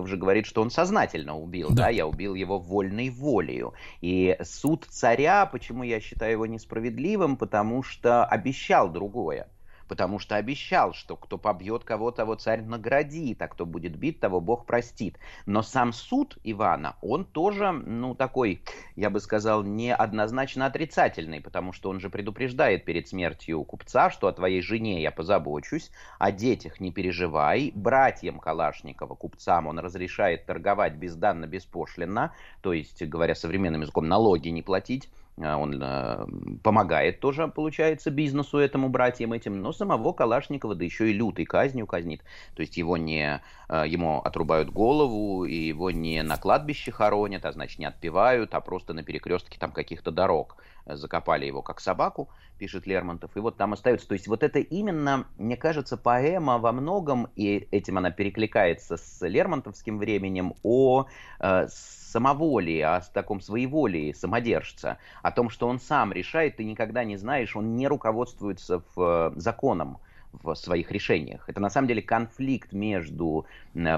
Калашников 0.00 0.08
же 0.08 0.16
говорит, 0.16 0.46
что 0.46 0.62
он 0.62 0.70
сознательно 0.70 1.36
убил, 1.36 1.70
да, 1.70 1.88
я 1.88 2.06
убил 2.06 2.34
его 2.34 2.58
вольной 2.58 3.10
волею. 3.10 3.74
И 4.00 4.36
суд 4.42 4.86
царя, 4.88 5.46
почему 5.46 5.82
я 5.82 6.00
считаю 6.00 6.32
его 6.32 6.46
несправедливым, 6.46 7.36
потому 7.36 7.82
что 7.82 8.24
обещал 8.24 8.88
другое. 8.90 9.46
Потому 9.90 10.20
что 10.20 10.36
обещал, 10.36 10.94
что 10.94 11.16
кто 11.16 11.36
побьет 11.36 11.82
кого, 11.82 12.12
того 12.12 12.36
царь 12.36 12.62
наградит, 12.62 13.42
а 13.42 13.48
кто 13.48 13.66
будет 13.66 13.96
бит, 13.96 14.20
того 14.20 14.40
Бог 14.40 14.64
простит. 14.64 15.18
Но 15.46 15.62
сам 15.62 15.92
суд 15.92 16.38
Ивана, 16.44 16.94
он 17.02 17.24
тоже, 17.24 17.72
ну, 17.72 18.14
такой, 18.14 18.62
я 18.94 19.10
бы 19.10 19.18
сказал, 19.18 19.64
неоднозначно 19.64 20.66
отрицательный, 20.66 21.40
потому 21.40 21.72
что 21.72 21.90
он 21.90 21.98
же 21.98 22.08
предупреждает 22.08 22.84
перед 22.84 23.08
смертью 23.08 23.64
купца, 23.64 24.10
что 24.10 24.28
о 24.28 24.32
твоей 24.32 24.62
жене 24.62 25.02
я 25.02 25.10
позабочусь, 25.10 25.90
о 26.20 26.30
детях 26.30 26.78
не 26.78 26.92
переживай, 26.92 27.72
братьям 27.74 28.38
Калашникова, 28.38 29.16
купцам, 29.16 29.66
он 29.66 29.80
разрешает 29.80 30.46
торговать 30.46 30.94
безданно, 30.94 31.46
беспошлинно, 31.46 32.32
то 32.60 32.72
есть, 32.72 33.02
говоря 33.02 33.34
современным 33.34 33.80
языком, 33.80 34.06
налоги 34.06 34.50
не 34.50 34.62
платить, 34.62 35.08
он 35.38 35.80
э, 35.82 36.26
помогает 36.62 37.20
тоже, 37.20 37.48
получается, 37.48 38.10
бизнесу 38.10 38.58
этому, 38.58 38.88
братьям 38.88 39.32
этим, 39.32 39.62
но 39.62 39.72
самого 39.72 40.12
Калашникова, 40.12 40.74
да 40.74 40.84
еще 40.84 41.10
и 41.10 41.14
лютой 41.14 41.46
казнью 41.46 41.86
казнит. 41.86 42.22
То 42.54 42.60
есть 42.60 42.76
его 42.76 42.96
не, 42.96 43.40
э, 43.68 43.84
ему 43.86 44.18
отрубают 44.18 44.70
голову, 44.70 45.44
и 45.44 45.54
его 45.54 45.90
не 45.90 46.22
на 46.22 46.36
кладбище 46.36 46.92
хоронят, 46.92 47.44
а 47.44 47.52
значит 47.52 47.78
не 47.78 47.86
отпевают, 47.86 48.54
а 48.54 48.60
просто 48.60 48.92
на 48.92 49.02
перекрестке 49.02 49.58
там 49.58 49.72
каких-то 49.72 50.10
дорог. 50.10 50.56
Закопали 50.96 51.46
его 51.46 51.62
как 51.62 51.80
собаку, 51.80 52.28
пишет 52.58 52.86
Лермонтов, 52.86 53.36
и 53.36 53.40
вот 53.40 53.56
там 53.56 53.72
остается. 53.72 54.06
То 54.06 54.14
есть 54.14 54.28
вот 54.28 54.42
это 54.42 54.58
именно, 54.58 55.26
мне 55.38 55.56
кажется, 55.56 55.96
поэма 55.96 56.58
во 56.58 56.72
многом, 56.72 57.28
и 57.36 57.68
этим 57.70 57.98
она 57.98 58.10
перекликается 58.10 58.96
с 58.96 59.26
лермонтовским 59.26 59.98
временем, 59.98 60.54
о 60.62 61.06
э, 61.38 61.68
самоволии, 61.68 62.80
о 62.80 63.00
таком 63.00 63.40
своеволии 63.40 64.12
самодержца, 64.12 64.98
о 65.22 65.30
том, 65.30 65.48
что 65.48 65.68
он 65.68 65.80
сам 65.80 66.12
решает, 66.12 66.56
ты 66.56 66.64
никогда 66.64 67.04
не 67.04 67.16
знаешь, 67.16 67.56
он 67.56 67.76
не 67.76 67.88
руководствуется 67.88 68.82
в, 68.94 69.32
э, 69.34 69.40
законом 69.40 69.98
в 70.32 70.54
своих 70.54 70.92
решениях. 70.92 71.48
Это 71.48 71.60
на 71.60 71.70
самом 71.70 71.88
деле 71.88 72.02
конфликт 72.02 72.72
между 72.72 73.46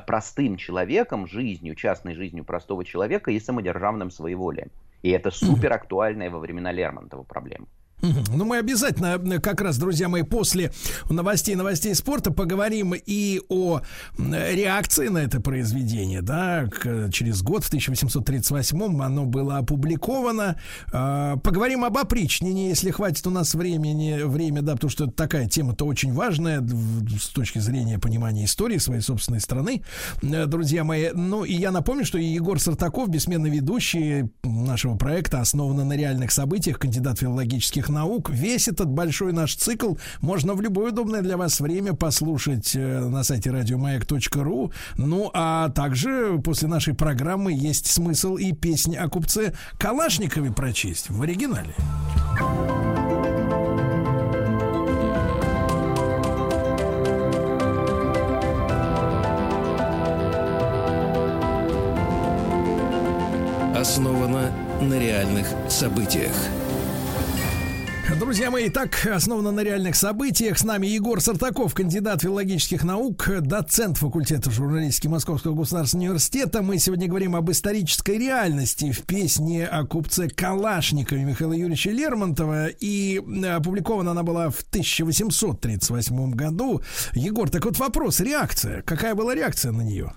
простым 0.07 0.57
человеком, 0.57 1.27
жизнью, 1.27 1.75
частной 1.75 2.15
жизнью 2.15 2.45
простого 2.45 2.85
человека 2.85 3.31
и 3.31 3.39
самодержавным 3.39 4.11
своеволием. 4.11 4.71
И 5.03 5.11
это 5.11 5.31
супер 5.31 5.73
актуальная 5.73 6.31
во 6.31 6.39
времена 6.39 6.73
Лермонтова 6.73 7.25
проблема. 7.25 7.67
Ну, 8.03 8.45
мы 8.45 8.59
обязательно, 8.59 9.21
э, 9.23 9.39
как 9.39 9.61
раз, 9.61 9.79
друзья 9.79 10.09
мои, 10.09 10.23
после 10.23 10.73
новостей, 11.09 11.55
новостей 11.55 11.95
спорта 11.95 12.33
поговорим 12.33 12.95
и 12.95 13.41
о 13.49 13.81
реакции 14.19 15.09
на 15.09 15.19
это 15.19 15.41
произведение, 15.41 16.23
да, 16.23 16.69
через 17.13 17.43
год, 17.43 17.65
в 17.65 17.69
1838 17.69 19.03
оно 19.03 19.25
было 19.25 19.59
опубликовано. 19.59 20.57
А, 20.93 21.37
Поговорим 21.37 21.85
об 21.85 21.97
опричнине, 21.97 22.69
если 22.69 22.91
хватит 22.91 23.27
у 23.27 23.31
нас 23.31 23.55
времени, 23.55 24.23
время, 24.23 24.63
да, 24.63 24.75
потому 24.75 24.91
что 24.91 25.07
такая 25.07 25.49
тема-то 25.49 25.85
очень 25.87 26.13
важная 26.13 26.61
с 26.61 27.29
точки 27.29 27.59
зрения 27.59 27.99
понимания 27.99 28.45
истории 28.45 28.79
своей 28.79 29.01
собственной 29.01 29.41
страны, 29.41 29.83
Э, 30.23 30.47
друзья 30.47 30.85
мои. 30.85 31.11
Ну, 31.13 31.45
и 31.45 31.55
я 31.55 31.71
напомню, 31.71 32.05
что 32.05 32.19
Егор 32.19 32.59
Сартаков, 32.61 33.09
бессменный 33.09 33.51
ведущий 33.51 34.31
нашего 34.43 34.97
проекта, 34.97 35.41
основанный 35.41 35.85
на 35.85 35.97
реальных 35.97 36.31
событиях, 36.33 36.79
кандидат 36.79 37.19
филологических 37.19 37.89
наук. 37.93 38.31
Весь 38.31 38.69
этот 38.69 38.89
большой 38.89 39.33
наш 39.33 39.55
цикл 39.55 39.95
можно 40.21 40.55
в 40.55 40.61
любое 40.61 40.91
удобное 40.91 41.23
для 41.23 41.37
вас 41.37 41.61
время 41.61 41.95
послушать 41.95 42.75
э, 42.75 43.01
на 43.01 43.23
сайте 43.23 43.51
радиомаяк.ру. 43.51 44.73
Ну, 44.97 45.31
а 45.35 45.69
также 45.71 46.41
после 46.43 46.69
нашей 46.69 46.95
программы 46.95 47.53
есть 47.53 47.87
смысл 47.87 48.37
и 48.37 48.53
песни 48.53 48.97
о 48.97 49.09
купце 49.09 49.55
Калашникове 49.79 50.53
прочесть 50.53 51.11
в 51.11 51.23
оригинале. 51.23 51.75
Основано 63.75 64.53
на 64.81 64.99
реальных 64.99 65.49
событиях. 65.69 66.33
Друзья 68.23 68.53
мои, 68.53 68.69
так 68.69 69.05
основано 69.05 69.51
на 69.51 69.65
реальных 69.65 69.97
событиях. 69.97 70.57
С 70.57 70.63
нами 70.63 70.87
Егор 70.87 71.21
Сартаков, 71.21 71.75
кандидат 71.75 72.23
филологических 72.23 72.85
наук, 72.85 73.29
доцент 73.41 73.99
факультета 73.99 74.49
журналистики 74.49 75.09
Московского 75.09 75.57
государственного 75.57 76.11
университета. 76.11 76.63
Мы 76.63 76.79
сегодня 76.79 77.09
говорим 77.09 77.35
об 77.35 77.51
исторической 77.51 78.19
реальности 78.19 78.93
в 78.93 79.03
песне 79.03 79.67
о 79.67 79.85
купце 79.85 80.29
Калашникове 80.29 81.25
Михаила 81.25 81.53
Юрьевича 81.53 81.91
Лермонтова. 81.91 82.69
И 82.69 83.19
э, 83.19 83.47
опубликована 83.49 84.13
она 84.13 84.23
была 84.23 84.51
в 84.51 84.61
1838 84.71 86.31
году. 86.31 86.81
Егор, 87.15 87.51
так 87.51 87.65
вот 87.65 87.77
вопрос, 87.81 88.21
реакция. 88.21 88.83
Какая 88.83 89.17
была 89.17 89.35
реакция 89.35 89.73
на 89.73 89.83
нее? 89.83 90.13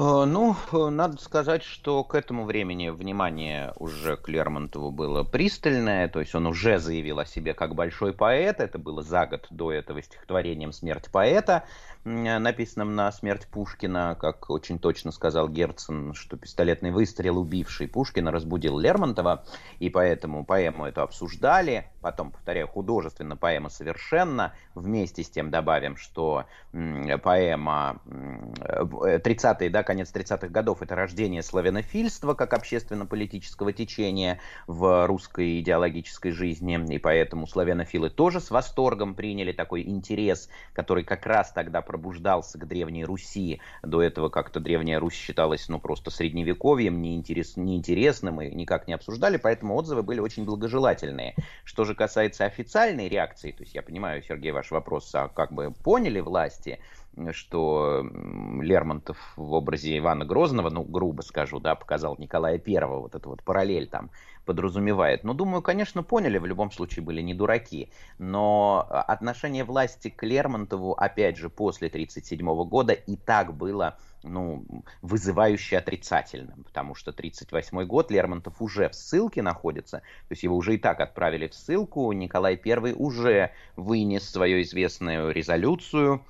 Э, 0.00 0.24
Ну, 0.26 0.56
э, 0.72 0.88
надо 0.88 1.20
сказать, 1.20 1.62
что 1.62 2.04
к 2.04 2.14
этому 2.14 2.46
времени 2.46 2.88
внимание 2.88 3.74
уже 3.76 4.16
к 4.16 4.30
Лермонтову 4.30 4.90
было 4.90 5.24
пристальное, 5.24 6.08
то 6.08 6.20
есть 6.20 6.34
он 6.34 6.46
уже 6.46 6.78
заявил 6.78 7.18
о 7.18 7.26
себе 7.26 7.52
как 7.52 7.74
большой 7.74 8.14
поэт, 8.14 8.60
это 8.60 8.78
было 8.78 9.02
за 9.02 9.26
год 9.26 9.46
до 9.50 9.70
этого 9.72 10.00
стихотворением 10.02 10.72
«Смерть 10.72 11.10
поэта», 11.12 11.64
м, 12.04 12.42
написанным 12.42 12.94
на 12.94 13.10
смерть 13.12 13.46
Пушкина, 13.50 14.16
как 14.18 14.48
очень 14.50 14.78
точно 14.78 15.12
сказал 15.12 15.48
Герцен, 15.48 16.14
что 16.14 16.36
пистолетный 16.36 16.90
выстрел, 16.90 17.38
убивший 17.38 17.88
Пушкина, 17.88 18.30
разбудил 18.30 18.78
Лермонтова, 18.78 19.44
и 19.78 19.90
поэтому 19.90 20.44
поэму 20.44 20.86
эту 20.86 21.02
обсуждали, 21.02 21.90
потом, 22.00 22.32
повторяю, 22.32 22.68
художественно 22.68 23.36
поэма 23.36 23.68
совершенно, 23.68 24.54
вместе 24.74 25.22
с 25.22 25.30
тем 25.30 25.50
добавим, 25.50 25.96
что 25.96 26.46
м, 26.72 27.20
поэма 27.20 28.00
м, 28.06 28.54
э, 28.60 29.18
30-е, 29.18 29.68
да, 29.70 29.82
конец 29.82 30.10
30-х 30.10 30.48
годов, 30.48 30.82
это 30.82 30.94
рождение 30.94 31.42
славянофильства 31.42 32.34
как 32.34 32.54
общественно-политического 32.54 33.72
течения 33.72 34.40
в 34.66 35.06
русской 35.06 35.60
идеологической 35.60 36.30
жизни, 36.32 36.78
и 36.94 36.98
поэтому 36.98 37.46
славянофилы 37.46 38.10
тоже 38.10 38.40
с 38.40 38.50
восторгом 38.50 39.14
приняли 39.14 39.52
такой 39.52 39.82
интерес, 39.82 40.48
который 40.72 41.04
как 41.04 41.26
раз 41.26 41.52
тогда 41.52 41.82
пробуждался 41.90 42.56
к 42.56 42.68
Древней 42.68 43.04
Руси. 43.04 43.60
До 43.82 44.00
этого 44.00 44.28
как-то 44.28 44.60
Древняя 44.60 45.00
Русь 45.00 45.14
считалась, 45.14 45.68
ну, 45.68 45.80
просто 45.80 46.12
средневековьем, 46.12 47.02
неинтерес, 47.02 47.56
неинтересным 47.56 48.40
и 48.40 48.54
никак 48.54 48.86
не 48.86 48.94
обсуждали, 48.94 49.38
поэтому 49.38 49.74
отзывы 49.74 50.04
были 50.04 50.20
очень 50.20 50.44
благожелательные. 50.44 51.34
Что 51.64 51.84
же 51.84 51.96
касается 51.96 52.44
официальной 52.44 53.08
реакции, 53.08 53.50
то 53.50 53.64
есть 53.64 53.74
я 53.74 53.82
понимаю, 53.82 54.22
Сергей, 54.22 54.52
ваш 54.52 54.70
вопрос, 54.70 55.12
а 55.16 55.26
как 55.26 55.52
бы 55.52 55.72
поняли 55.72 56.20
власти, 56.20 56.78
что 57.32 58.06
Лермонтов 58.60 59.18
в 59.36 59.52
образе 59.52 59.98
Ивана 59.98 60.24
Грозного, 60.24 60.70
ну, 60.70 60.84
грубо 60.84 61.22
скажу, 61.22 61.58
да, 61.58 61.74
показал 61.74 62.14
Николая 62.18 62.58
Первого, 62.58 63.00
вот 63.00 63.16
эту 63.16 63.30
вот 63.30 63.42
параллель 63.42 63.88
там 63.88 64.10
подразумевает. 64.44 65.24
Ну, 65.24 65.34
думаю, 65.34 65.62
конечно, 65.62 66.02
поняли, 66.02 66.38
в 66.38 66.46
любом 66.46 66.70
случае 66.70 67.04
были 67.04 67.20
не 67.20 67.34
дураки. 67.34 67.90
Но 68.18 68.86
отношение 68.88 69.64
власти 69.64 70.08
к 70.08 70.22
Лермонтову, 70.22 70.92
опять 70.92 71.36
же, 71.36 71.48
после 71.48 71.88
1937 71.88 72.68
года 72.68 72.92
и 72.92 73.16
так 73.16 73.56
было 73.56 73.98
ну, 74.22 74.64
вызывающе 75.02 75.78
отрицательным, 75.78 76.64
потому 76.64 76.94
что 76.94 77.10
1938 77.10 77.86
год 77.86 78.10
Лермонтов 78.10 78.60
уже 78.60 78.88
в 78.88 78.94
ссылке 78.94 79.42
находится, 79.42 79.98
то 79.98 80.32
есть 80.32 80.42
его 80.42 80.56
уже 80.56 80.74
и 80.74 80.78
так 80.78 81.00
отправили 81.00 81.48
в 81.48 81.54
ссылку, 81.54 82.12
Николай 82.12 82.60
I 82.62 82.92
уже 82.94 83.52
вынес 83.76 84.28
свою 84.28 84.60
известную 84.62 85.30
резолюцию, 85.30 86.24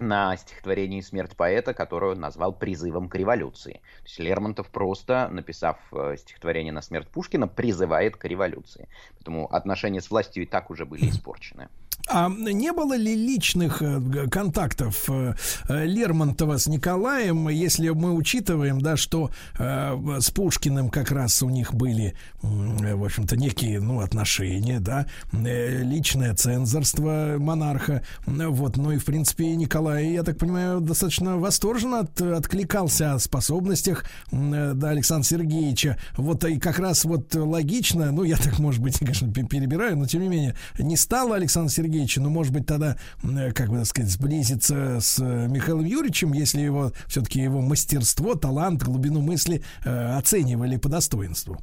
на 0.00 0.36
стихотворении 0.36 1.00
«Смерть 1.00 1.36
поэта», 1.36 1.74
которую 1.74 2.12
он 2.12 2.20
назвал 2.20 2.52
призывом 2.52 3.08
к 3.08 3.14
революции. 3.14 3.80
То 3.98 4.04
есть 4.04 4.18
Лермонтов 4.18 4.70
просто, 4.70 5.28
написав 5.28 5.78
э, 5.92 6.16
стихотворение 6.16 6.72
на 6.72 6.82
смерть 6.82 7.08
Пушкина, 7.08 7.48
призывает 7.48 8.16
к 8.16 8.24
революции. 8.24 8.88
Поэтому 9.14 9.46
отношения 9.52 10.00
с 10.00 10.10
властью 10.10 10.44
и 10.44 10.46
так 10.46 10.70
уже 10.70 10.86
были 10.86 11.08
испорчены. 11.08 11.68
А 12.08 12.28
не 12.28 12.72
было 12.72 12.96
ли 12.96 13.14
личных 13.14 13.82
э, 13.82 14.00
контактов 14.30 15.04
э, 15.08 15.34
э, 15.68 15.84
Лермонтова 15.86 16.58
с 16.58 16.66
Николаем, 16.66 17.48
если 17.48 17.88
мы 17.90 18.12
учитываем, 18.14 18.80
да, 18.80 18.96
что 18.96 19.30
с 19.58 20.30
Пушкиным 20.30 20.90
как 20.90 21.10
раз 21.10 21.42
у 21.42 21.48
них 21.48 21.74
были, 21.74 22.14
в 22.42 23.04
общем-то, 23.04 23.36
некие, 23.36 23.80
ну, 23.80 24.00
отношения, 24.00 24.80
да, 24.80 25.06
личное 25.32 26.34
цензорство 26.34 27.36
монарха, 27.38 28.02
вот, 28.26 28.76
ну 28.76 28.92
и, 28.92 28.98
в 28.98 29.04
принципе, 29.04 29.54
Николай, 29.56 30.12
я 30.12 30.22
так 30.22 30.38
понимаю, 30.38 30.80
достаточно 30.80 31.36
восторженно 31.38 32.00
от- 32.00 32.20
откликался 32.20 33.14
о 33.14 33.18
способностях, 33.18 34.04
да, 34.30 34.90
Александра 34.90 35.26
Сергеевича, 35.26 35.98
вот, 36.16 36.44
и 36.44 36.58
как 36.58 36.78
раз 36.78 37.04
вот 37.04 37.34
логично, 37.34 38.10
ну, 38.12 38.22
я 38.24 38.36
так, 38.36 38.58
может 38.58 38.80
быть, 38.82 38.98
конечно, 39.00 39.32
пе- 39.32 39.44
перебираю, 39.44 39.96
но, 39.96 40.06
тем 40.06 40.22
не 40.22 40.28
менее, 40.28 40.54
не 40.78 40.96
стало 40.96 41.36
Александр 41.36 41.70
Сергеевич, 41.70 41.89
ну, 42.20 42.30
может 42.30 42.52
быть, 42.52 42.66
тогда, 42.66 42.96
м, 43.22 43.52
как 43.52 43.70
бы 43.70 43.78
так 43.78 43.86
сказать, 43.86 44.10
сблизиться 44.10 44.98
с 45.00 45.18
э, 45.18 45.48
Михаилом 45.48 45.84
Юрьевичем, 45.84 46.32
если 46.32 46.60
его, 46.60 46.92
все-таки 47.06 47.40
его 47.40 47.60
мастерство, 47.60 48.34
талант, 48.34 48.82
глубину 48.82 49.20
мысли 49.20 49.62
э, 49.84 50.16
оценивали 50.16 50.76
по 50.76 50.88
достоинству. 50.88 51.58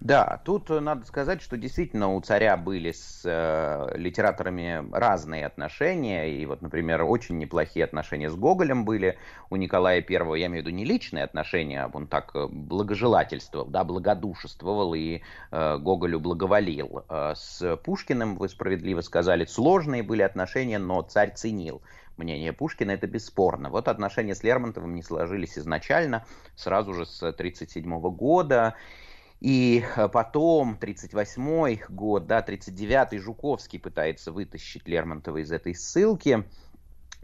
Да, 0.00 0.40
тут 0.44 0.70
э, 0.70 0.78
надо 0.78 1.04
сказать, 1.06 1.42
что 1.42 1.56
действительно 1.56 2.14
у 2.14 2.20
царя 2.20 2.56
были 2.56 2.92
с 2.92 3.22
э, 3.24 3.96
литераторами 3.96 4.88
разные 4.92 5.44
отношения, 5.44 6.30
и 6.30 6.46
вот, 6.46 6.62
например, 6.62 7.02
очень 7.02 7.36
неплохие 7.38 7.84
отношения 7.84 8.30
с 8.30 8.36
Гоголем 8.36 8.84
были 8.84 9.18
у 9.50 9.56
Николая 9.56 10.00
Первого, 10.00 10.36
я 10.36 10.46
имею 10.46 10.62
в 10.62 10.66
виду 10.66 10.76
не 10.76 10.84
личные 10.84 11.24
отношения, 11.24 11.90
он 11.92 12.06
так 12.06 12.30
э, 12.36 12.46
благожелательствовал, 12.46 13.66
да, 13.66 13.82
благодушествовал 13.82 14.94
и 14.94 15.22
э, 15.50 15.78
Гоголю 15.78 16.20
благоволил. 16.20 17.04
Э, 17.08 17.32
с 17.34 17.76
Пушкиным, 17.78 18.36
вы 18.36 18.48
справедливо 18.48 19.00
сказали, 19.00 19.46
сложные 19.46 20.04
были 20.04 20.22
отношения, 20.22 20.78
но 20.78 21.02
царь 21.02 21.32
ценил 21.34 21.82
мнение 22.16 22.52
Пушкина, 22.52 22.92
это 22.92 23.08
бесспорно. 23.08 23.68
Вот 23.70 23.88
отношения 23.88 24.36
с 24.36 24.44
Лермонтовым 24.44 24.94
не 24.94 25.02
сложились 25.02 25.58
изначально, 25.58 26.24
сразу 26.54 26.94
же 26.94 27.04
с 27.04 27.18
1937 27.20 28.00
года, 28.14 28.74
и 29.40 29.84
э, 29.96 30.08
потом, 30.08 30.76
38 30.76 31.78
год, 31.90 32.26
да, 32.26 32.40
39-й 32.40 33.18
Жуковский 33.18 33.78
пытается 33.78 34.32
вытащить 34.32 34.88
Лермонтова 34.88 35.38
из 35.38 35.52
этой 35.52 35.74
ссылки. 35.74 36.44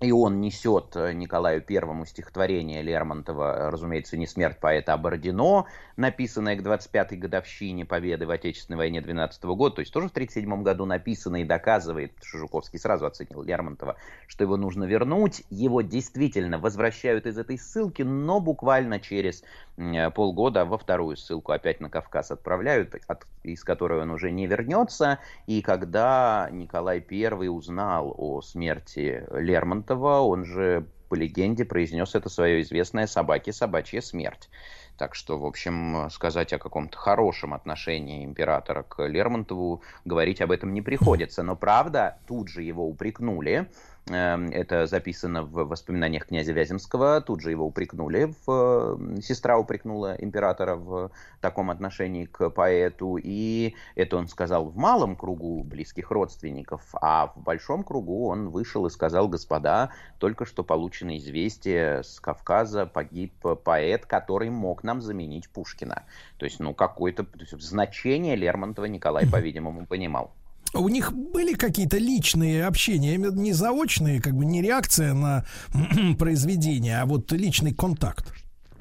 И 0.02 0.10
он 0.10 0.40
несет 0.40 0.96
э, 0.96 1.12
Николаю 1.12 1.62
Первому 1.62 2.04
стихотворение 2.04 2.82
Лермонтова, 2.82 3.70
разумеется, 3.70 4.16
не 4.16 4.26
смерть 4.26 4.58
поэта, 4.58 4.92
а 4.92 4.98
Бородино, 4.98 5.66
написанное 5.96 6.56
к 6.56 6.62
25-й 6.62 7.16
годовщине 7.16 7.86
победы 7.86 8.26
в 8.26 8.30
Отечественной 8.30 8.76
войне 8.76 9.00
12 9.00 9.54
года, 9.54 9.76
то 9.76 9.80
есть 9.80 9.92
тоже 9.92 10.08
в 10.08 10.10
1937 10.10 10.62
году 10.64 10.84
написано 10.84 11.36
и 11.40 11.44
доказывает, 11.44 12.18
что 12.22 12.38
Жуковский 12.38 12.78
сразу 12.80 13.06
оценил 13.06 13.42
Лермонтова, 13.44 13.96
что 14.26 14.42
его 14.42 14.56
нужно 14.56 14.82
вернуть. 14.84 15.44
Его 15.48 15.80
действительно 15.80 16.58
возвращают 16.58 17.24
из 17.26 17.38
этой 17.38 17.56
ссылки, 17.56 18.02
но 18.02 18.40
буквально 18.40 18.98
через 18.98 19.44
м, 19.76 20.12
полгода 20.12 20.64
во 20.64 20.76
вторую 20.76 21.16
ссылку 21.16 21.52
опять 21.52 21.80
на 21.80 21.88
Кавказ 21.88 22.30
отправляют, 22.32 22.94
от- 23.06 23.26
из 23.42 23.62
которой 23.64 24.02
он 24.02 24.10
уже 24.10 24.30
не 24.30 24.46
вернется. 24.46 25.20
И 25.46 25.62
когда 25.62 26.48
Николай 26.50 27.04
I 27.10 27.48
узнал 27.48 28.12
о 28.16 28.40
смерти 28.42 29.24
Лермонтова, 29.30 29.83
он 29.92 30.44
же 30.44 30.86
по 31.08 31.14
легенде 31.14 31.64
произнес 31.64 32.14
это 32.14 32.28
свое 32.28 32.62
известное 32.62 33.06
собаке 33.06 33.52
собачья 33.52 34.00
смерть. 34.00 34.48
Так 34.96 35.14
что, 35.14 35.38
в 35.38 35.44
общем, 35.44 36.08
сказать 36.10 36.52
о 36.52 36.58
каком-то 36.58 36.96
хорошем 36.96 37.52
отношении 37.52 38.24
императора 38.24 38.84
к 38.84 39.04
Лермонтову, 39.04 39.82
говорить 40.04 40.40
об 40.40 40.52
этом 40.52 40.72
не 40.72 40.82
приходится. 40.82 41.42
Но 41.42 41.56
правда, 41.56 42.18
тут 42.26 42.48
же 42.48 42.62
его 42.62 42.86
упрекнули. 42.88 43.68
Эм, 44.10 44.50
Это 44.50 44.86
записано 44.86 45.44
в 45.44 45.64
воспоминаниях 45.64 46.26
князя 46.26 46.52
Вяземского. 46.52 47.22
Тут 47.22 47.40
же 47.40 47.50
его 47.50 47.66
упрекнули. 47.66 48.34
В... 48.46 48.98
э, 49.16 49.20
Сестра 49.22 49.56
упрекнула 49.58 50.14
императора 50.18 50.76
в 50.76 51.10
таком 51.40 51.70
отношении 51.70 52.26
к 52.26 52.50
поэту. 52.50 53.16
И 53.16 53.74
это 53.94 54.18
он 54.18 54.28
сказал 54.28 54.66
в 54.66 54.76
малом 54.76 55.16
кругу 55.16 55.64
близких 55.64 56.10
родственников. 56.10 56.82
А 57.00 57.28
в 57.28 57.42
большом 57.42 57.82
кругу 57.82 58.28
он 58.28 58.50
вышел 58.50 58.84
и 58.84 58.90
сказал, 58.90 59.26
господа, 59.26 59.90
только 60.18 60.44
что 60.44 60.64
получено 60.64 61.16
известие 61.16 62.02
с 62.02 62.20
Кавказа, 62.20 62.84
погиб 62.84 63.32
поэт, 63.64 64.04
который 64.04 64.50
мог 64.50 64.84
нам 64.84 65.00
заменить 65.00 65.48
Пушкина. 65.48 66.04
То 66.36 66.44
есть, 66.44 66.60
ну, 66.60 66.74
какое-то 66.74 67.26
значение 67.52 68.36
Лермонтова 68.36 68.84
Николай, 68.84 69.26
по-видимому, 69.32 69.86
понимал. 69.86 70.34
У 70.74 70.88
них 70.88 71.12
были 71.12 71.54
какие-то 71.54 71.98
личные 71.98 72.66
общения, 72.66 73.16
не 73.16 73.52
заочные, 73.52 74.20
как 74.20 74.34
бы 74.34 74.44
не 74.44 74.60
реакция 74.60 75.14
на 75.14 75.44
произведение, 76.18 77.00
а 77.00 77.06
вот 77.06 77.30
личный 77.32 77.72
контакт. 77.72 78.32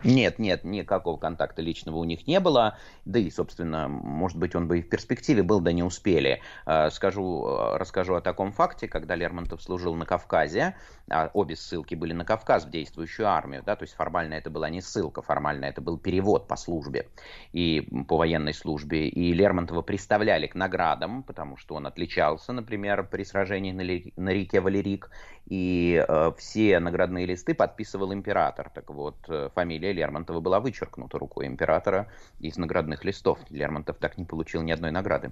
Нет, 0.03 0.37
нет, 0.37 0.63
никакого 0.63 1.17
контакта 1.17 1.61
личного 1.61 1.97
у 1.97 2.03
них 2.03 2.27
не 2.27 2.39
было. 2.39 2.77
Да 3.05 3.19
и, 3.19 3.29
собственно, 3.29 3.87
может 3.87 4.37
быть, 4.37 4.55
он 4.55 4.67
бы 4.67 4.79
и 4.79 4.81
в 4.81 4.89
перспективе 4.89 5.43
был, 5.43 5.61
да 5.61 5.71
не 5.71 5.83
успели. 5.83 6.41
Э, 6.65 6.89
Скажу, 6.89 7.45
э, 7.47 7.77
расскажу 7.77 8.15
о 8.15 8.21
таком 8.21 8.51
факте, 8.51 8.87
когда 8.87 9.15
Лермонтов 9.15 9.61
служил 9.61 9.95
на 9.95 10.05
Кавказе, 10.05 10.75
а 11.09 11.29
обе 11.33 11.55
ссылки 11.55 11.95
были 11.95 12.13
на 12.13 12.25
Кавказ 12.25 12.65
в 12.65 12.69
действующую 12.69 13.27
армию, 13.27 13.63
да, 13.65 13.75
то 13.75 13.83
есть 13.83 13.93
формально 13.93 14.35
это 14.35 14.49
была 14.49 14.69
не 14.69 14.81
ссылка, 14.81 15.21
формально 15.21 15.65
это 15.65 15.81
был 15.81 15.97
перевод 15.97 16.47
по 16.47 16.55
службе 16.55 17.07
и 17.51 17.87
по 18.07 18.17
военной 18.17 18.53
службе. 18.53 19.07
И 19.07 19.33
Лермонтова 19.33 19.81
представляли 19.81 20.47
к 20.47 20.55
наградам, 20.55 21.23
потому 21.23 21.57
что 21.57 21.75
он 21.75 21.87
отличался, 21.87 22.53
например, 22.53 23.07
при 23.09 23.23
сражении 23.23 23.71
на, 23.71 24.29
реке 24.31 24.59
Валерик, 24.59 25.09
и 25.45 26.05
все 26.37 26.79
наградные 26.79 27.25
листы 27.25 27.53
подписывал 27.53 28.13
император. 28.13 28.69
Так 28.69 28.89
вот, 28.89 29.17
э, 29.27 29.49
фамилия 29.53 29.92
Лермонтова 29.93 30.39
была 30.39 30.59
вычеркнута 30.59 31.17
рукой 31.17 31.47
императора 31.47 32.11
из 32.39 32.57
наградных 32.57 33.05
листов. 33.05 33.39
Лермонтов 33.49 33.97
так 33.97 34.17
не 34.17 34.25
получил 34.25 34.61
ни 34.61 34.71
одной 34.71 34.91
награды. 34.91 35.31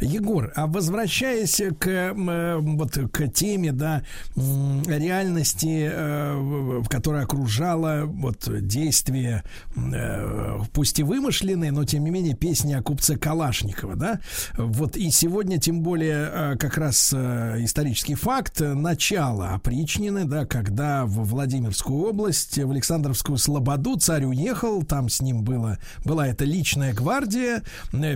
Егор, 0.00 0.52
а 0.54 0.66
возвращаясь 0.66 1.60
к 1.78 1.86
э, 1.88 2.56
вот 2.58 2.98
к 3.12 3.28
теме, 3.28 3.72
да, 3.72 4.02
реальности, 4.34 5.88
э, 5.90 6.82
которая 6.88 7.24
окружала 7.24 8.02
вот 8.04 8.48
действия, 8.66 9.42
э, 9.76 10.58
пусть 10.72 10.98
и 10.98 11.02
вымышленные, 11.02 11.72
но 11.72 11.84
тем 11.84 12.04
не 12.04 12.10
менее 12.10 12.34
песни 12.34 12.74
о 12.74 12.82
купце 12.82 13.16
Калашникова, 13.16 13.96
да, 13.96 14.20
вот 14.56 14.96
и 14.96 15.10
сегодня 15.10 15.58
тем 15.58 15.82
более 15.82 16.56
как 16.58 16.76
раз 16.76 17.12
исторический 17.12 18.14
факт 18.14 18.60
начала 18.60 19.54
опричнины, 19.54 20.24
да, 20.24 20.44
когда 20.44 21.04
в 21.06 21.24
Владимирскую 21.24 22.08
область, 22.08 22.58
в 22.58 22.70
Александровскую 22.70 23.38
Слободу 23.38 23.96
царь 23.96 24.24
уехал, 24.24 24.82
там 24.82 25.08
с 25.08 25.20
ним 25.20 25.42
было, 25.42 25.78
была 26.04 26.26
эта 26.28 26.44
личная 26.44 26.92
гвардия, 26.92 27.62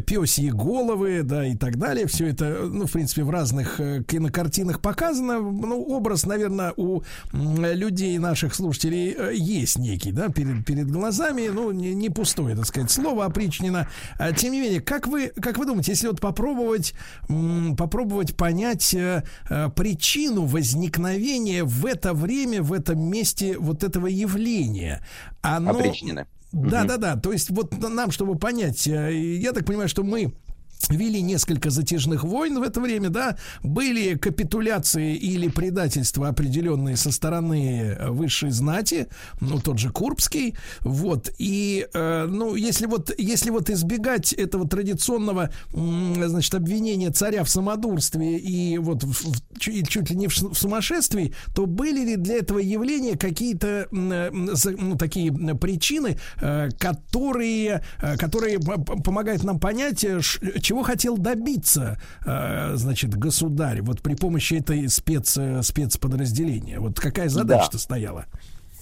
пёсьи 0.06 0.39
головы, 0.48 1.22
да, 1.22 1.46
и 1.46 1.54
так 1.54 1.76
далее. 1.76 2.06
Все 2.06 2.28
это, 2.28 2.68
ну, 2.70 2.86
в 2.86 2.92
принципе, 2.92 3.22
в 3.22 3.30
разных 3.30 3.80
э, 3.80 4.02
кинокартинах 4.02 4.80
показано. 4.80 5.40
Ну, 5.40 5.82
образ, 5.82 6.24
наверное, 6.24 6.72
у 6.76 7.02
людей, 7.32 8.18
наших 8.18 8.54
слушателей, 8.54 9.14
э, 9.16 9.32
есть 9.34 9.78
некий, 9.78 10.12
да, 10.12 10.28
перед, 10.28 10.64
перед 10.64 10.90
глазами. 10.90 11.48
Ну, 11.48 11.70
не, 11.72 11.94
не 11.94 12.10
пустое, 12.10 12.56
так 12.56 12.66
сказать, 12.66 12.90
слово 12.90 13.26
опричнина. 13.26 13.88
А, 14.18 14.32
Тем 14.32 14.52
не 14.52 14.60
менее, 14.60 14.80
как 14.80 15.06
вы, 15.06 15.28
как 15.28 15.58
вы 15.58 15.66
думаете, 15.66 15.92
если 15.92 16.06
вот 16.06 16.20
попробовать, 16.20 16.94
попробовать 17.76 18.36
понять 18.36 18.94
э, 18.94 19.22
причину 19.76 20.46
возникновения 20.46 21.64
в 21.64 21.84
это 21.84 22.14
время, 22.14 22.62
в 22.62 22.72
этом 22.72 23.00
месте 23.00 23.58
вот 23.58 23.84
этого 23.84 24.06
явления? 24.06 25.04
Оно... 25.42 25.70
Опричнины. 25.70 26.26
Да, 26.52 26.84
да, 26.84 26.96
да. 26.96 27.16
То 27.16 27.32
есть 27.32 27.50
вот 27.50 27.78
нам, 27.80 28.10
чтобы 28.10 28.36
понять, 28.36 28.86
э, 28.86 29.14
я 29.14 29.52
так 29.52 29.64
понимаю, 29.64 29.88
что 29.88 30.02
мы 30.02 30.32
вели 30.88 31.20
несколько 31.22 31.70
затяжных 31.70 32.24
войн 32.24 32.58
в 32.58 32.62
это 32.62 32.80
время, 32.80 33.10
да, 33.10 33.36
были 33.62 34.16
капитуляции 34.16 35.14
или 35.14 35.48
предательства 35.48 36.28
определенные 36.28 36.96
со 36.96 37.12
стороны 37.12 37.96
э, 37.98 38.10
высшей 38.10 38.50
знати, 38.50 39.08
ну, 39.40 39.60
тот 39.60 39.78
же 39.78 39.90
Курбский, 39.90 40.56
вот, 40.80 41.30
и, 41.38 41.86
э, 41.92 42.26
ну, 42.28 42.54
если 42.54 42.86
вот, 42.86 43.12
если 43.18 43.50
вот 43.50 43.70
избегать 43.70 44.32
этого 44.32 44.66
традиционного, 44.68 45.50
значит, 45.72 46.54
обвинения 46.54 47.10
царя 47.10 47.44
в 47.44 47.50
самодурстве 47.50 48.38
и 48.38 48.78
вот 48.78 49.04
в- 49.04 49.32
в- 49.32 49.58
чуть, 49.58 50.10
ли 50.10 50.16
не 50.16 50.28
в, 50.28 50.36
в 50.36 50.54
сумасшествии, 50.54 51.34
то 51.54 51.66
были 51.66 52.04
ли 52.04 52.16
для 52.16 52.36
этого 52.36 52.58
явления 52.58 53.16
какие-то, 53.16 53.86
э, 53.90 54.30
ну, 54.32 54.96
такие 54.96 55.32
причины, 55.56 56.18
э, 56.40 56.70
которые, 56.78 57.82
э, 58.00 58.16
которые 58.16 58.58
помогают 58.58 59.44
нам 59.44 59.58
понять, 59.60 60.04
э, 60.04 60.20
чего 60.70 60.84
хотел 60.84 61.18
добиться, 61.18 61.98
э, 62.24 62.76
значит, 62.76 63.16
государь 63.16 63.82
вот 63.82 64.02
при 64.02 64.14
помощи 64.14 64.54
этой 64.54 64.88
спец, 64.88 65.36
э, 65.36 65.64
спецподразделения? 65.64 66.78
Вот 66.78 67.00
какая 67.00 67.28
задача-то 67.28 67.78
стояла? 67.78 68.26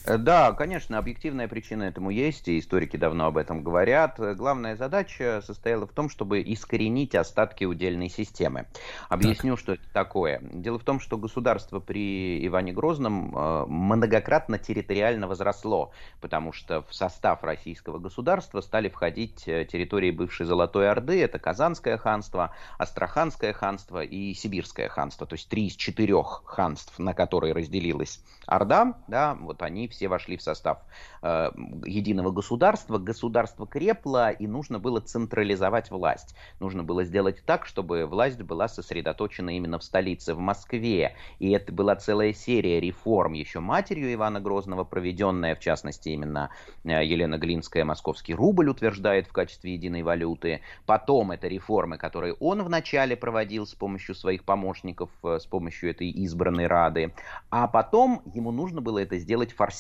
Э, 0.09 0.17
Да, 0.17 0.53
конечно, 0.53 0.99
объективная 0.99 1.49
причина 1.49 1.83
этому 1.85 2.11
есть, 2.11 2.49
и 2.49 2.59
историки 2.59 2.97
давно 2.97 3.27
об 3.27 3.37
этом 3.37 3.63
говорят. 3.63 4.19
Главная 4.37 4.75
задача 4.75 5.43
состояла 5.45 5.87
в 5.87 5.93
том, 5.93 6.09
чтобы 6.09 6.41
искоренить 6.41 7.15
остатки 7.15 7.65
удельной 7.65 8.09
системы. 8.09 8.67
Объясню, 9.09 9.57
что 9.57 9.75
это 9.75 9.83
такое. 9.93 10.41
Дело 10.41 10.79
в 10.79 10.85
том, 10.85 10.99
что 11.01 11.19
государство 11.19 11.81
при 11.81 12.45
Иване 12.47 12.73
Грозном 12.73 13.37
э, 13.37 13.67
многократно 13.67 14.59
территориально 14.59 15.29
возросло, 15.29 15.93
потому 16.21 16.53
что 16.53 16.83
в 16.83 16.95
состав 16.95 17.45
российского 17.45 17.99
государства 17.99 18.63
стали 18.63 18.89
входить 18.89 19.47
э, 19.47 19.67
территории 19.67 20.11
бывшей 20.11 20.47
Золотой 20.47 20.91
Орды, 20.91 21.23
это 21.23 21.39
Казанское 21.39 21.99
ханство, 21.99 22.55
Астраханское 22.79 23.53
ханство 23.53 24.03
и 24.03 24.33
Сибирское 24.33 24.89
ханство, 24.89 25.27
то 25.27 25.35
есть 25.35 25.49
три 25.49 25.67
из 25.67 25.77
четырех 25.77 26.43
ханств, 26.47 26.99
на 26.99 27.13
которые 27.13 27.53
разделилась 27.53 28.21
Орда, 28.47 28.95
да, 29.09 29.35
вот 29.35 29.63
они 29.63 29.89
все 29.89 29.98
вошли 30.07 30.37
в 30.37 30.43
состав 30.43 30.79
э, 31.23 31.51
единого 31.85 32.31
государства. 32.31 32.99
Государство 32.99 33.67
крепло, 33.67 34.31
и 34.31 34.47
нужно 34.47 34.79
было 34.79 35.01
централизовать 35.01 35.91
власть. 35.91 36.35
Нужно 36.61 36.83
было 36.83 37.05
сделать 37.05 37.43
так, 37.45 37.67
чтобы 37.67 38.07
власть 38.07 38.41
была 38.43 38.69
сосредоточена 38.69 39.57
именно 39.57 39.79
в 39.79 39.85
столице, 39.85 40.35
в 40.35 40.39
Москве. 40.39 41.17
И 41.39 41.51
это 41.51 41.73
была 41.73 41.97
целая 41.97 42.33
серия 42.33 42.81
реформ 42.81 43.33
еще 43.33 43.61
матерью 43.61 44.13
Ивана 44.13 44.41
Грозного, 44.41 44.85
проведенная, 44.85 45.55
в 45.55 45.61
частности, 45.61 46.11
именно 46.11 46.51
э, 46.85 47.05
Елена 47.05 47.39
Глинская, 47.39 47.85
московский 47.85 48.35
рубль 48.35 48.69
утверждает 48.69 49.27
в 49.27 49.33
качестве 49.33 49.75
единой 49.75 50.03
валюты. 50.03 50.61
Потом 50.87 51.33
это 51.33 51.49
реформы, 51.49 51.99
которые 51.99 52.35
он 52.35 52.63
вначале 52.63 53.17
проводил 53.17 53.67
с 53.67 53.75
помощью 53.75 54.15
своих 54.15 54.45
помощников, 54.45 55.11
э, 55.23 55.39
с 55.41 55.47
помощью 55.47 55.91
этой 55.91 56.11
избранной 56.11 56.67
Рады. 56.67 57.13
А 57.51 57.67
потом 57.69 58.23
ему 58.35 58.53
нужно 58.53 58.81
было 58.81 58.99
это 58.99 59.19
сделать 59.19 59.53
форсированно. 59.53 59.78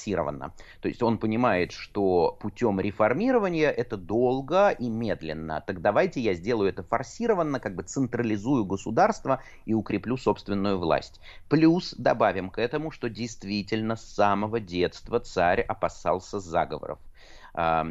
То 0.81 0.89
есть 0.89 1.03
он 1.03 1.19
понимает, 1.19 1.73
что 1.73 2.37
путем 2.41 2.81
реформирования 2.81 3.71
это 3.71 3.97
долго 3.97 4.71
и 4.71 4.89
медленно. 4.89 5.63
Так 5.67 5.81
давайте 5.83 6.21
я 6.21 6.35
сделаю 6.35 6.71
это 6.71 6.83
форсированно, 6.83 7.61
как 7.61 7.75
бы 7.75 7.83
централизую 7.83 8.65
государство 8.65 9.43
и 9.65 9.75
укреплю 9.75 10.17
собственную 10.17 10.79
власть. 10.79 11.21
Плюс 11.49 11.95
добавим 11.99 12.51
к 12.51 12.59
этому, 12.59 12.91
что 12.91 13.09
действительно 13.09 13.97
с 13.97 14.15
самого 14.15 14.61
детства 14.61 15.21
царь 15.21 15.61
опасался 15.63 16.41
заговоров. 16.41 16.99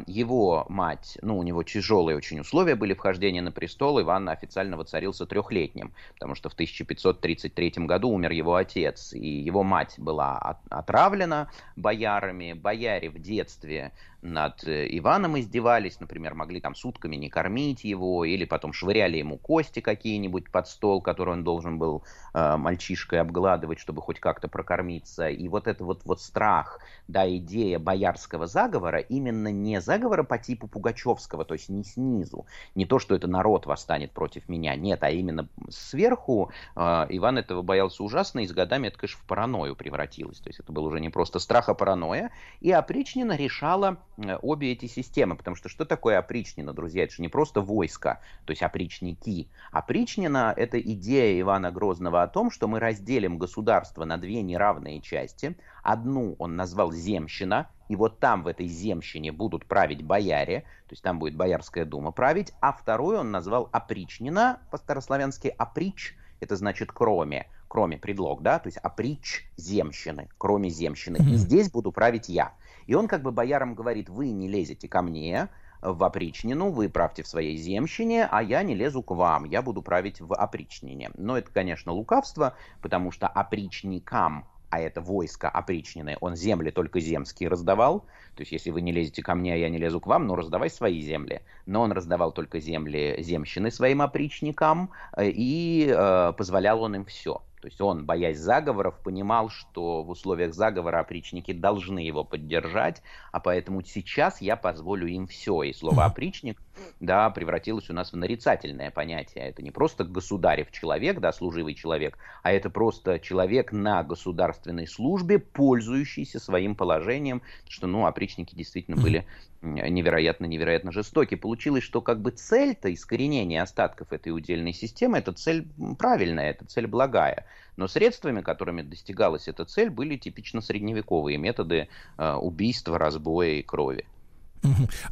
Его 0.06 0.64
мать, 0.70 1.18
ну, 1.20 1.36
у 1.36 1.42
него 1.42 1.62
тяжелые 1.62 2.16
очень 2.16 2.40
условия 2.40 2.74
были 2.74 2.94
вхождения 2.94 3.42
на 3.42 3.52
престол. 3.52 4.00
Иван 4.00 4.30
официально 4.30 4.78
воцарился 4.78 5.26
трехлетним, 5.26 5.92
потому 6.14 6.34
что 6.34 6.48
в 6.48 6.54
1533 6.54 7.72
году 7.86 8.08
умер 8.08 8.32
его 8.32 8.54
отец, 8.54 9.12
и 9.12 9.28
его 9.28 9.62
мать 9.62 9.94
была 9.98 10.38
от- 10.38 10.62
отравлена 10.70 11.50
боярами. 11.76 12.54
Бояре 12.54 13.10
в 13.10 13.18
детстве 13.18 13.92
над 14.22 14.66
э, 14.66 14.86
Иваном 14.98 15.38
издевались, 15.38 16.00
например, 16.00 16.34
могли 16.34 16.60
там 16.60 16.74
сутками 16.74 17.16
не 17.16 17.28
кормить 17.28 17.84
его, 17.84 18.24
или 18.24 18.44
потом 18.44 18.72
швыряли 18.72 19.16
ему 19.18 19.38
кости 19.38 19.80
какие-нибудь 19.80 20.50
под 20.50 20.66
стол, 20.68 21.00
который 21.00 21.34
он 21.34 21.44
должен 21.44 21.78
был 21.78 22.02
э, 22.34 22.56
мальчишкой 22.56 23.20
обгладывать, 23.20 23.78
чтобы 23.78 24.02
хоть 24.02 24.18
как-то 24.18 24.48
прокормиться. 24.48 25.28
И 25.28 25.48
вот 25.48 25.68
это 25.68 25.84
вот, 25.84 26.02
вот 26.04 26.20
страх, 26.20 26.80
да, 27.06 27.28
идея 27.36 27.78
боярского 27.78 28.46
заговора, 28.46 28.98
именно 28.98 29.48
не 29.48 29.80
заговора 29.80 30.24
по 30.24 30.38
типу 30.38 30.66
Пугачевского, 30.66 31.44
то 31.44 31.54
есть 31.54 31.68
не 31.68 31.84
снизу, 31.84 32.46
не 32.74 32.86
то, 32.86 32.98
что 32.98 33.14
это 33.14 33.28
народ 33.28 33.66
восстанет 33.66 34.10
против 34.12 34.48
меня, 34.48 34.74
нет, 34.74 35.02
а 35.02 35.10
именно 35.10 35.48
сверху 35.70 36.50
э, 36.74 36.80
Иван 37.10 37.38
этого 37.38 37.62
боялся 37.62 38.02
ужасно, 38.02 38.40
и 38.40 38.48
с 38.48 38.52
годами 38.52 38.88
это, 38.88 38.98
конечно, 38.98 39.20
в 39.22 39.26
паранойю 39.26 39.76
превратилось. 39.76 40.40
То 40.40 40.48
есть 40.48 40.58
это 40.58 40.72
был 40.72 40.84
уже 40.84 41.00
не 41.00 41.08
просто 41.08 41.38
страх, 41.38 41.68
а 41.68 41.74
паранойя. 41.74 42.30
И 42.60 42.72
опричнина 42.72 43.36
решала 43.36 43.98
обе 44.42 44.72
эти 44.72 44.86
системы, 44.86 45.36
потому 45.36 45.56
что 45.56 45.68
что 45.68 45.84
такое 45.84 46.18
опричнина, 46.18 46.72
друзья? 46.72 47.04
Это 47.04 47.14
же 47.14 47.22
не 47.22 47.28
просто 47.28 47.60
войско, 47.60 48.20
то 48.44 48.50
есть 48.50 48.62
опричники. 48.62 49.48
Опричнина– 49.70 50.52
это 50.56 50.80
идея 50.80 51.40
Ивана 51.40 51.70
Грозного 51.70 52.22
о 52.22 52.28
том, 52.28 52.50
что 52.50 52.68
мы 52.68 52.80
разделим 52.80 53.38
государство 53.38 54.04
на 54.04 54.18
две 54.18 54.42
неравные 54.42 55.00
части. 55.00 55.56
Одну 55.82 56.34
он 56.38 56.56
назвал 56.56 56.92
земщина, 56.92 57.68
и 57.88 57.96
вот 57.96 58.18
там, 58.18 58.42
в 58.42 58.46
этой 58.48 58.66
земщине, 58.66 59.32
будут 59.32 59.66
править 59.66 60.02
бояре, 60.02 60.60
то 60.60 60.92
есть 60.92 61.02
там 61.02 61.18
будет 61.18 61.36
Боярская 61.36 61.84
дума 61.84 62.12
править, 62.12 62.52
а 62.60 62.72
вторую 62.72 63.18
он 63.18 63.30
назвал 63.30 63.68
опричнина, 63.72 64.60
по-старославянски 64.70 65.54
оприч, 65.56 66.16
это 66.40 66.56
значит 66.56 66.92
кроме, 66.92 67.46
кроме 67.68 67.98
предлог, 67.98 68.42
да, 68.42 68.58
то 68.58 68.68
есть 68.68 68.78
оприч 68.78 69.48
земщины, 69.56 70.28
кроме 70.38 70.70
земщины. 70.70 71.18
И 71.18 71.36
здесь 71.36 71.70
буду 71.70 71.92
править 71.92 72.28
я. 72.28 72.52
И 72.88 72.94
он 72.94 73.06
как 73.06 73.22
бы 73.22 73.30
боярам 73.30 73.74
говорит, 73.74 74.08
вы 74.08 74.30
не 74.30 74.48
лезете 74.48 74.88
ко 74.88 75.02
мне 75.02 75.48
в 75.82 76.02
опричнину, 76.02 76.70
вы 76.70 76.88
правьте 76.88 77.22
в 77.22 77.28
своей 77.28 77.56
земщине, 77.56 78.26
а 78.26 78.42
я 78.42 78.62
не 78.62 78.74
лезу 78.74 79.02
к 79.02 79.10
вам, 79.10 79.44
я 79.44 79.60
буду 79.60 79.82
править 79.82 80.20
в 80.22 80.34
опричнине. 80.34 81.10
Но 81.14 81.36
это, 81.36 81.50
конечно, 81.52 81.92
лукавство, 81.92 82.56
потому 82.80 83.12
что 83.12 83.28
опричникам 83.28 84.46
а 84.70 84.80
это 84.80 85.00
войско 85.00 85.48
опричнины, 85.48 86.18
он 86.20 86.36
земли 86.36 86.70
только 86.70 87.00
земские 87.00 87.48
раздавал. 87.48 88.00
То 88.34 88.42
есть, 88.42 88.52
если 88.52 88.70
вы 88.70 88.82
не 88.82 88.92
лезете 88.92 89.22
ко 89.22 89.34
мне, 89.34 89.54
а 89.54 89.56
я 89.56 89.70
не 89.70 89.78
лезу 89.78 89.98
к 89.98 90.06
вам, 90.06 90.26
ну, 90.26 90.34
раздавай 90.34 90.68
свои 90.68 91.00
земли. 91.00 91.40
Но 91.64 91.80
он 91.80 91.92
раздавал 91.92 92.32
только 92.32 92.60
земли 92.60 93.16
земщины 93.20 93.70
своим 93.70 94.02
опричникам, 94.02 94.90
э, 95.16 95.30
и 95.30 95.88
э, 95.88 96.32
позволял 96.36 96.82
он 96.82 96.96
им 96.96 97.04
все. 97.06 97.40
То 97.68 97.70
есть 97.70 97.80
он, 97.82 98.06
боясь 98.06 98.38
заговоров, 98.38 98.98
понимал, 99.04 99.50
что 99.50 100.02
в 100.02 100.08
условиях 100.08 100.54
заговора 100.54 101.00
опричники 101.00 101.52
должны 101.52 101.98
его 101.98 102.24
поддержать, 102.24 103.02
а 103.30 103.40
поэтому 103.40 103.82
сейчас 103.82 104.40
я 104.40 104.56
позволю 104.56 105.06
им 105.06 105.26
все. 105.26 105.64
И 105.64 105.74
слово 105.74 106.06
опричник 106.06 106.58
да, 107.00 107.30
превратилось 107.30 107.90
у 107.90 107.92
нас 107.92 108.12
в 108.12 108.16
нарицательное 108.16 108.90
понятие. 108.90 109.48
Это 109.48 109.62
не 109.62 109.70
просто 109.70 110.04
государев 110.04 110.70
человек, 110.70 111.20
да, 111.20 111.32
служивый 111.32 111.74
человек, 111.74 112.18
а 112.42 112.52
это 112.52 112.70
просто 112.70 113.18
человек 113.18 113.72
на 113.72 114.02
государственной 114.02 114.86
службе, 114.86 115.38
пользующийся 115.38 116.40
своим 116.40 116.74
положением, 116.74 117.42
что, 117.68 117.86
ну, 117.86 118.06
опричники 118.06 118.54
действительно 118.54 118.96
были 119.00 119.26
невероятно-невероятно 119.62 120.92
жестоки. 120.92 121.34
Получилось, 121.34 121.82
что 121.82 122.00
как 122.00 122.20
бы 122.20 122.30
цель-то 122.30 122.92
искоренения 122.92 123.62
остатков 123.62 124.12
этой 124.12 124.30
удельной 124.30 124.72
системы, 124.72 125.18
эта 125.18 125.32
цель 125.32 125.68
правильная, 125.98 126.50
эта 126.50 126.64
цель 126.64 126.86
благая. 126.86 127.46
Но 127.76 127.88
средствами, 127.88 128.40
которыми 128.40 128.82
достигалась 128.82 129.48
эта 129.48 129.64
цель, 129.64 129.90
были 129.90 130.16
типично 130.16 130.60
средневековые 130.60 131.38
методы 131.38 131.88
э, 132.18 132.34
убийства, 132.34 132.98
разбоя 132.98 133.50
и 133.50 133.62
крови. 133.62 134.06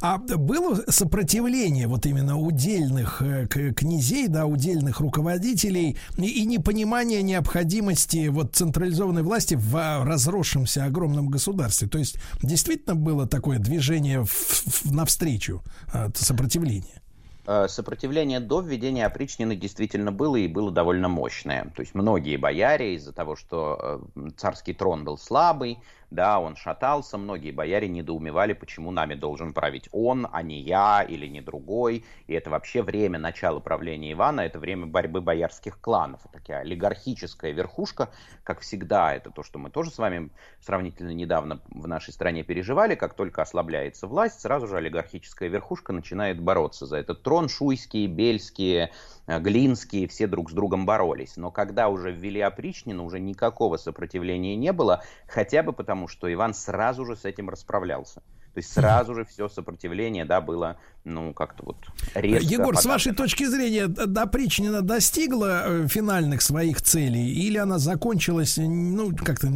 А 0.01 0.17
было 0.17 0.83
сопротивление 0.89 1.87
вот 1.87 2.05
именно 2.05 2.37
удельных 2.37 3.21
э, 3.21 3.47
князей, 3.47 4.27
да, 4.27 4.45
удельных 4.45 4.99
руководителей 4.99 5.97
и 6.17 6.45
непонимание 6.45 7.21
необходимости 7.21 8.27
вот 8.27 8.55
централизованной 8.55 9.23
власти 9.23 9.55
в 9.55 10.03
разросшемся 10.03 10.85
огромном 10.85 11.29
государстве? 11.29 11.87
То 11.87 11.97
есть 11.97 12.17
действительно 12.41 12.95
было 12.95 13.27
такое 13.27 13.59
движение 13.59 14.23
в, 14.23 14.29
в, 14.29 14.91
навстречу 14.91 15.63
э, 15.93 16.09
сопротивления? 16.15 17.01
Э, 17.45 17.67
сопротивление 17.69 18.39
до 18.39 18.61
введения 18.61 19.05
опричнины 19.05 19.55
действительно 19.55 20.11
было 20.11 20.35
и 20.35 20.47
было 20.47 20.71
довольно 20.71 21.07
мощное. 21.07 21.71
То 21.75 21.81
есть 21.81 21.95
многие 21.95 22.37
бояре 22.37 22.95
из-за 22.95 23.13
того, 23.13 23.35
что 23.35 24.01
царский 24.35 24.73
трон 24.73 25.03
был 25.05 25.17
слабый, 25.17 25.79
да, 26.09 26.39
он 26.39 26.55
шатался, 26.55 27.17
многие 27.17 27.51
бояре 27.51 27.87
недоумевали, 27.87 28.53
почему 28.53 28.91
нами 28.91 29.13
должен 29.13 29.53
править 29.53 29.89
он, 29.91 30.27
а 30.31 30.41
не 30.41 30.59
я 30.61 31.03
или 31.03 31.27
не 31.27 31.41
другой, 31.41 32.05
и 32.27 32.33
это 32.33 32.49
вообще 32.49 32.81
время 32.81 33.19
начала 33.19 33.59
правления 33.59 34.13
Ивана, 34.13 34.41
это 34.41 34.59
время 34.59 34.85
борьбы 34.85 35.21
боярских 35.21 35.79
кланов, 35.81 36.21
такая 36.31 36.61
олигархическая 36.61 37.51
верхушка, 37.51 38.09
как 38.43 38.61
всегда, 38.61 39.13
это 39.13 39.31
то, 39.31 39.43
что 39.43 39.59
мы 39.59 39.69
тоже 39.69 39.91
с 39.91 39.97
вами 39.97 40.29
сравнительно 40.61 41.11
недавно 41.11 41.61
в 41.69 41.87
нашей 41.87 42.13
стране 42.13 42.43
переживали, 42.43 42.95
как 42.95 43.13
только 43.13 43.41
ослабляется 43.41 44.07
власть, 44.07 44.39
сразу 44.39 44.67
же 44.67 44.77
олигархическая 44.77 45.49
верхушка 45.49 45.93
начинает 45.93 46.39
бороться 46.39 46.85
за 46.85 46.97
этот 46.97 47.23
трон, 47.23 47.49
шуйские, 47.49 48.07
бельские, 48.07 48.91
Э, 49.27 49.39
Глинские, 49.39 50.07
все 50.07 50.25
друг 50.25 50.49
с 50.49 50.53
другом 50.53 50.85
боролись. 50.85 51.35
Но 51.35 51.51
когда 51.51 51.89
уже 51.89 52.11
ввели 52.11 52.39
опричнину, 52.39 53.05
уже 53.05 53.19
никакого 53.19 53.77
сопротивления 53.77 54.55
не 54.55 54.71
было, 54.71 55.03
хотя 55.27 55.63
бы 55.63 55.73
потому, 55.73 55.96
что 56.05 56.31
Иван 56.31 56.53
сразу 56.53 57.05
же 57.05 57.15
с 57.15 57.25
этим 57.25 57.49
расправлялся. 57.49 58.21
То 58.57 58.59
есть 58.59 58.73
сразу 58.73 59.13
же 59.13 59.23
все 59.23 59.49
сопротивление, 59.49 60.25
да, 60.25 60.41
было, 60.41 60.77
ну, 61.03 61.31
как-то 61.31 61.63
вот 61.63 61.77
резко. 62.15 62.43
Егор, 62.43 62.73
подавлено. 62.73 62.81
с 62.81 62.85
вашей 62.85 63.13
точки 63.13 63.45
зрения, 63.45 63.83
опричнина 63.83 64.81
достигла 64.81 65.63
э, 65.63 65.87
финальных 65.87 66.41
своих 66.41 66.81
целей 66.81 67.31
или 67.33 67.59
она 67.59 67.77
закончилась, 67.77 68.57
ну, 68.57 69.15
как-то 69.15 69.47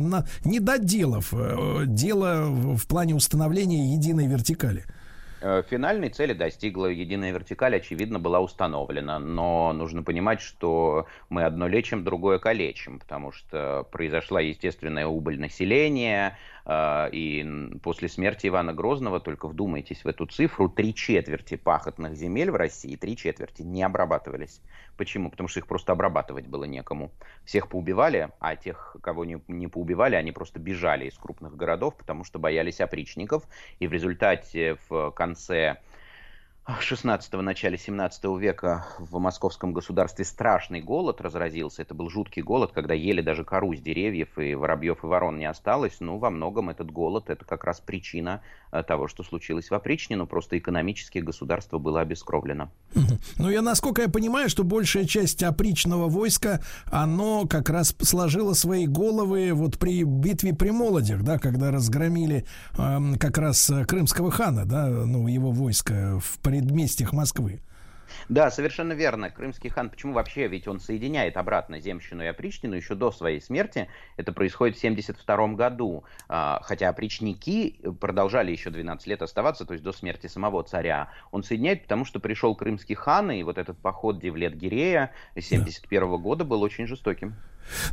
не 0.46 0.60
доделав 0.60 1.34
э, 1.34 1.86
дело 1.88 2.46
в 2.46 2.86
плане 2.86 3.16
установления 3.16 3.92
единой 3.92 4.28
вертикали? 4.28 4.86
Э, 5.44 5.64
финальной 5.68 6.10
цели 6.10 6.34
достигла, 6.34 6.86
единая 6.86 7.32
вертикаль, 7.32 7.76
очевидно, 7.76 8.20
была 8.20 8.40
установлена, 8.40 9.18
но 9.18 9.74
нужно 9.74 10.04
понимать, 10.04 10.40
что 10.40 11.08
мы 11.30 11.44
одно 11.44 11.68
лечим, 11.68 12.04
другое 12.04 12.38
калечим, 12.38 13.00
потому 13.00 13.32
что 13.32 13.88
произошла 13.92 14.40
естественная 14.40 15.08
убыль 15.08 15.40
населения, 15.40 16.38
и 16.70 17.70
после 17.82 18.08
смерти 18.08 18.48
Ивана 18.48 18.74
Грозного, 18.74 19.20
только 19.20 19.48
вдумайтесь 19.48 20.04
в 20.04 20.08
эту 20.08 20.26
цифру, 20.26 20.70
три 20.70 20.94
четверти 20.94 21.56
пахотных 21.56 22.16
земель 22.16 22.52
в 22.52 22.56
России, 22.56 22.96
три 22.96 23.18
четверти 23.18 23.64
не 23.64 23.84
обрабатывались. 23.84 24.62
Почему? 24.98 25.32
Потому 25.32 25.50
что 25.50 25.60
их 25.60 25.68
просто 25.68 25.92
обрабатывать 25.92 26.48
было 26.48 26.66
некому. 26.66 27.12
Всех 27.46 27.70
поубивали, 27.70 28.30
а 28.40 28.56
тех, 28.56 28.96
кого 29.02 29.26
не, 29.26 29.42
не 29.48 29.68
поубивали, 29.68 30.16
они 30.16 30.32
просто 30.32 30.60
бежали 30.60 31.06
из 31.06 31.18
крупных 31.18 31.56
городов, 31.56 31.96
потому 31.98 32.24
что 32.24 32.38
боялись 32.40 32.80
опричников. 32.80 33.44
И 33.80 33.88
в 33.88 33.94
результате 33.94 34.78
в 34.90 35.12
конце 35.12 35.78
16-го, 36.68 37.42
начале 37.42 37.78
17 37.78 38.24
века 38.40 38.86
в 39.00 39.18
московском 39.18 39.74
государстве 39.74 40.24
страшный 40.26 40.80
голод 40.80 41.20
разразился. 41.20 41.82
Это 41.82 41.96
был 41.96 42.10
жуткий 42.10 42.44
голод, 42.44 42.72
когда 42.72 42.94
ели 42.94 43.22
даже 43.22 43.44
кору 43.44 43.74
с 43.76 43.82
деревьев, 43.82 44.38
и 44.38 44.54
воробьев 44.54 45.04
и 45.04 45.08
ворон 45.08 45.38
не 45.38 45.46
осталось. 45.46 46.00
Ну, 46.00 46.18
во 46.18 46.30
многом 46.30 46.70
этот 46.70 46.92
голод– 46.92 47.30
это 47.32 47.46
как 47.46 47.64
раз 47.64 47.80
причина 47.80 48.44
того, 48.88 49.08
что 49.08 49.24
случилось 49.24 49.70
в 49.70 49.74
опричне, 49.74 50.16
но 50.16 50.26
просто 50.26 50.58
экономически 50.58 51.20
государство 51.20 51.78
было 51.78 52.02
обескровлено. 52.02 52.72
Ну, 53.38 53.50
я, 53.50 53.62
насколько 53.62 54.02
я 54.02 54.10
понимаю, 54.10 54.50
что 54.50 54.64
большая 54.64 55.06
часть 55.06 55.44
опричного 55.44 56.08
войска, 56.08 56.62
оно 56.86 57.46
как 57.48 57.70
раз 57.70 57.96
сложило 58.02 58.54
свои 58.54 58.88
головы 58.88 59.52
вот 59.54 59.78
при 59.78 60.04
битве 60.04 60.54
при 60.54 60.72
Молодях, 60.72 61.24
да, 61.24 61.38
когда 61.38 61.72
разгромили 61.72 62.46
э, 62.78 63.00
как 63.20 63.38
раз 63.38 63.72
крымского 63.88 64.32
хана, 64.32 64.66
да, 64.66 64.88
ну, 64.88 65.28
его 65.28 65.52
войско 65.52 66.20
в 66.20 66.40
предместьях 66.40 67.14
Москвы. 67.14 67.62
Да, 68.30 68.52
совершенно 68.52 68.94
верно. 68.94 69.30
Крымский 69.30 69.70
хан, 69.70 69.90
почему 69.90 70.14
вообще? 70.14 70.48
Ведь 70.48 70.68
он 70.68 70.80
соединяет 70.80 71.38
обратно 71.38 71.80
Земщину 71.80 72.24
и 72.24 72.28
Опричнину 72.28 72.76
еще 72.76 72.96
до 72.96 73.12
своей 73.12 73.42
смерти. 73.42 73.88
Это 74.18 74.32
происходит 74.32 74.78
в 74.78 74.80
72 74.80 75.48
году. 75.50 76.04
А, 76.28 76.60
хотя 76.64 76.90
опричники 76.90 77.80
продолжали 78.00 78.52
еще 78.52 78.70
12 78.70 79.08
лет 79.08 79.22
оставаться, 79.22 79.66
то 79.66 79.74
есть 79.74 79.84
до 79.84 79.92
смерти 79.92 80.28
самого 80.28 80.64
царя. 80.64 81.10
Он 81.32 81.44
соединяет, 81.44 81.84
потому 81.84 82.06
что 82.06 82.20
пришел 82.20 82.56
крымский 82.56 82.96
хан, 82.96 83.32
и 83.32 83.44
вот 83.44 83.58
этот 83.58 83.78
поход 83.78 84.20
Девлет-Гирея 84.20 85.12
71 85.38 86.00
да. 86.00 86.18
года 86.18 86.44
был 86.44 86.62
очень 86.62 86.88
жестоким. 86.88 87.36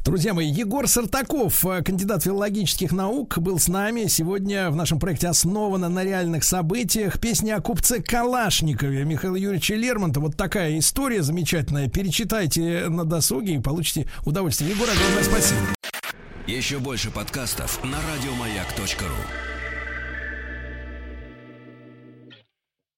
Друзья 0.05 0.35
мои, 0.35 0.49
Егор 0.49 0.87
Сартаков, 0.89 1.65
э, 1.65 1.83
кандидат 1.83 2.25
филологических 2.25 2.93
наук, 2.93 3.39
был 3.39 3.59
с 3.59 3.69
нами. 3.69 4.07
Сегодня 4.07 4.71
в 4.71 4.77
нашем 4.77 4.99
проекте 4.99 5.29
основано 5.29 5.89
на 5.89 6.05
реальных 6.05 6.45
событиях. 6.45 7.21
Песня 7.21 7.57
о 7.57 7.61
купце 7.61 8.03
Калашникове 8.03 9.05
Михаила 9.05 9.37
Юрьевича 9.37 9.75
Лермонтова. 9.75 10.27
Вот 10.27 10.37
такая 10.37 10.79
история 10.79 11.23
замечательная. 11.23 11.89
Перечитайте 11.89 12.89
на 12.89 13.05
досуге 13.05 13.55
и 13.55 13.59
получите 13.61 14.09
удовольствие. 14.25 14.71
Егор, 14.71 14.89
огромное 14.89 15.25
спасибо. 15.25 15.61
Еще 16.47 16.79
больше 16.79 17.11
подкастов 17.11 17.83
на 17.85 17.99
радиомаяк.ру 17.99 19.48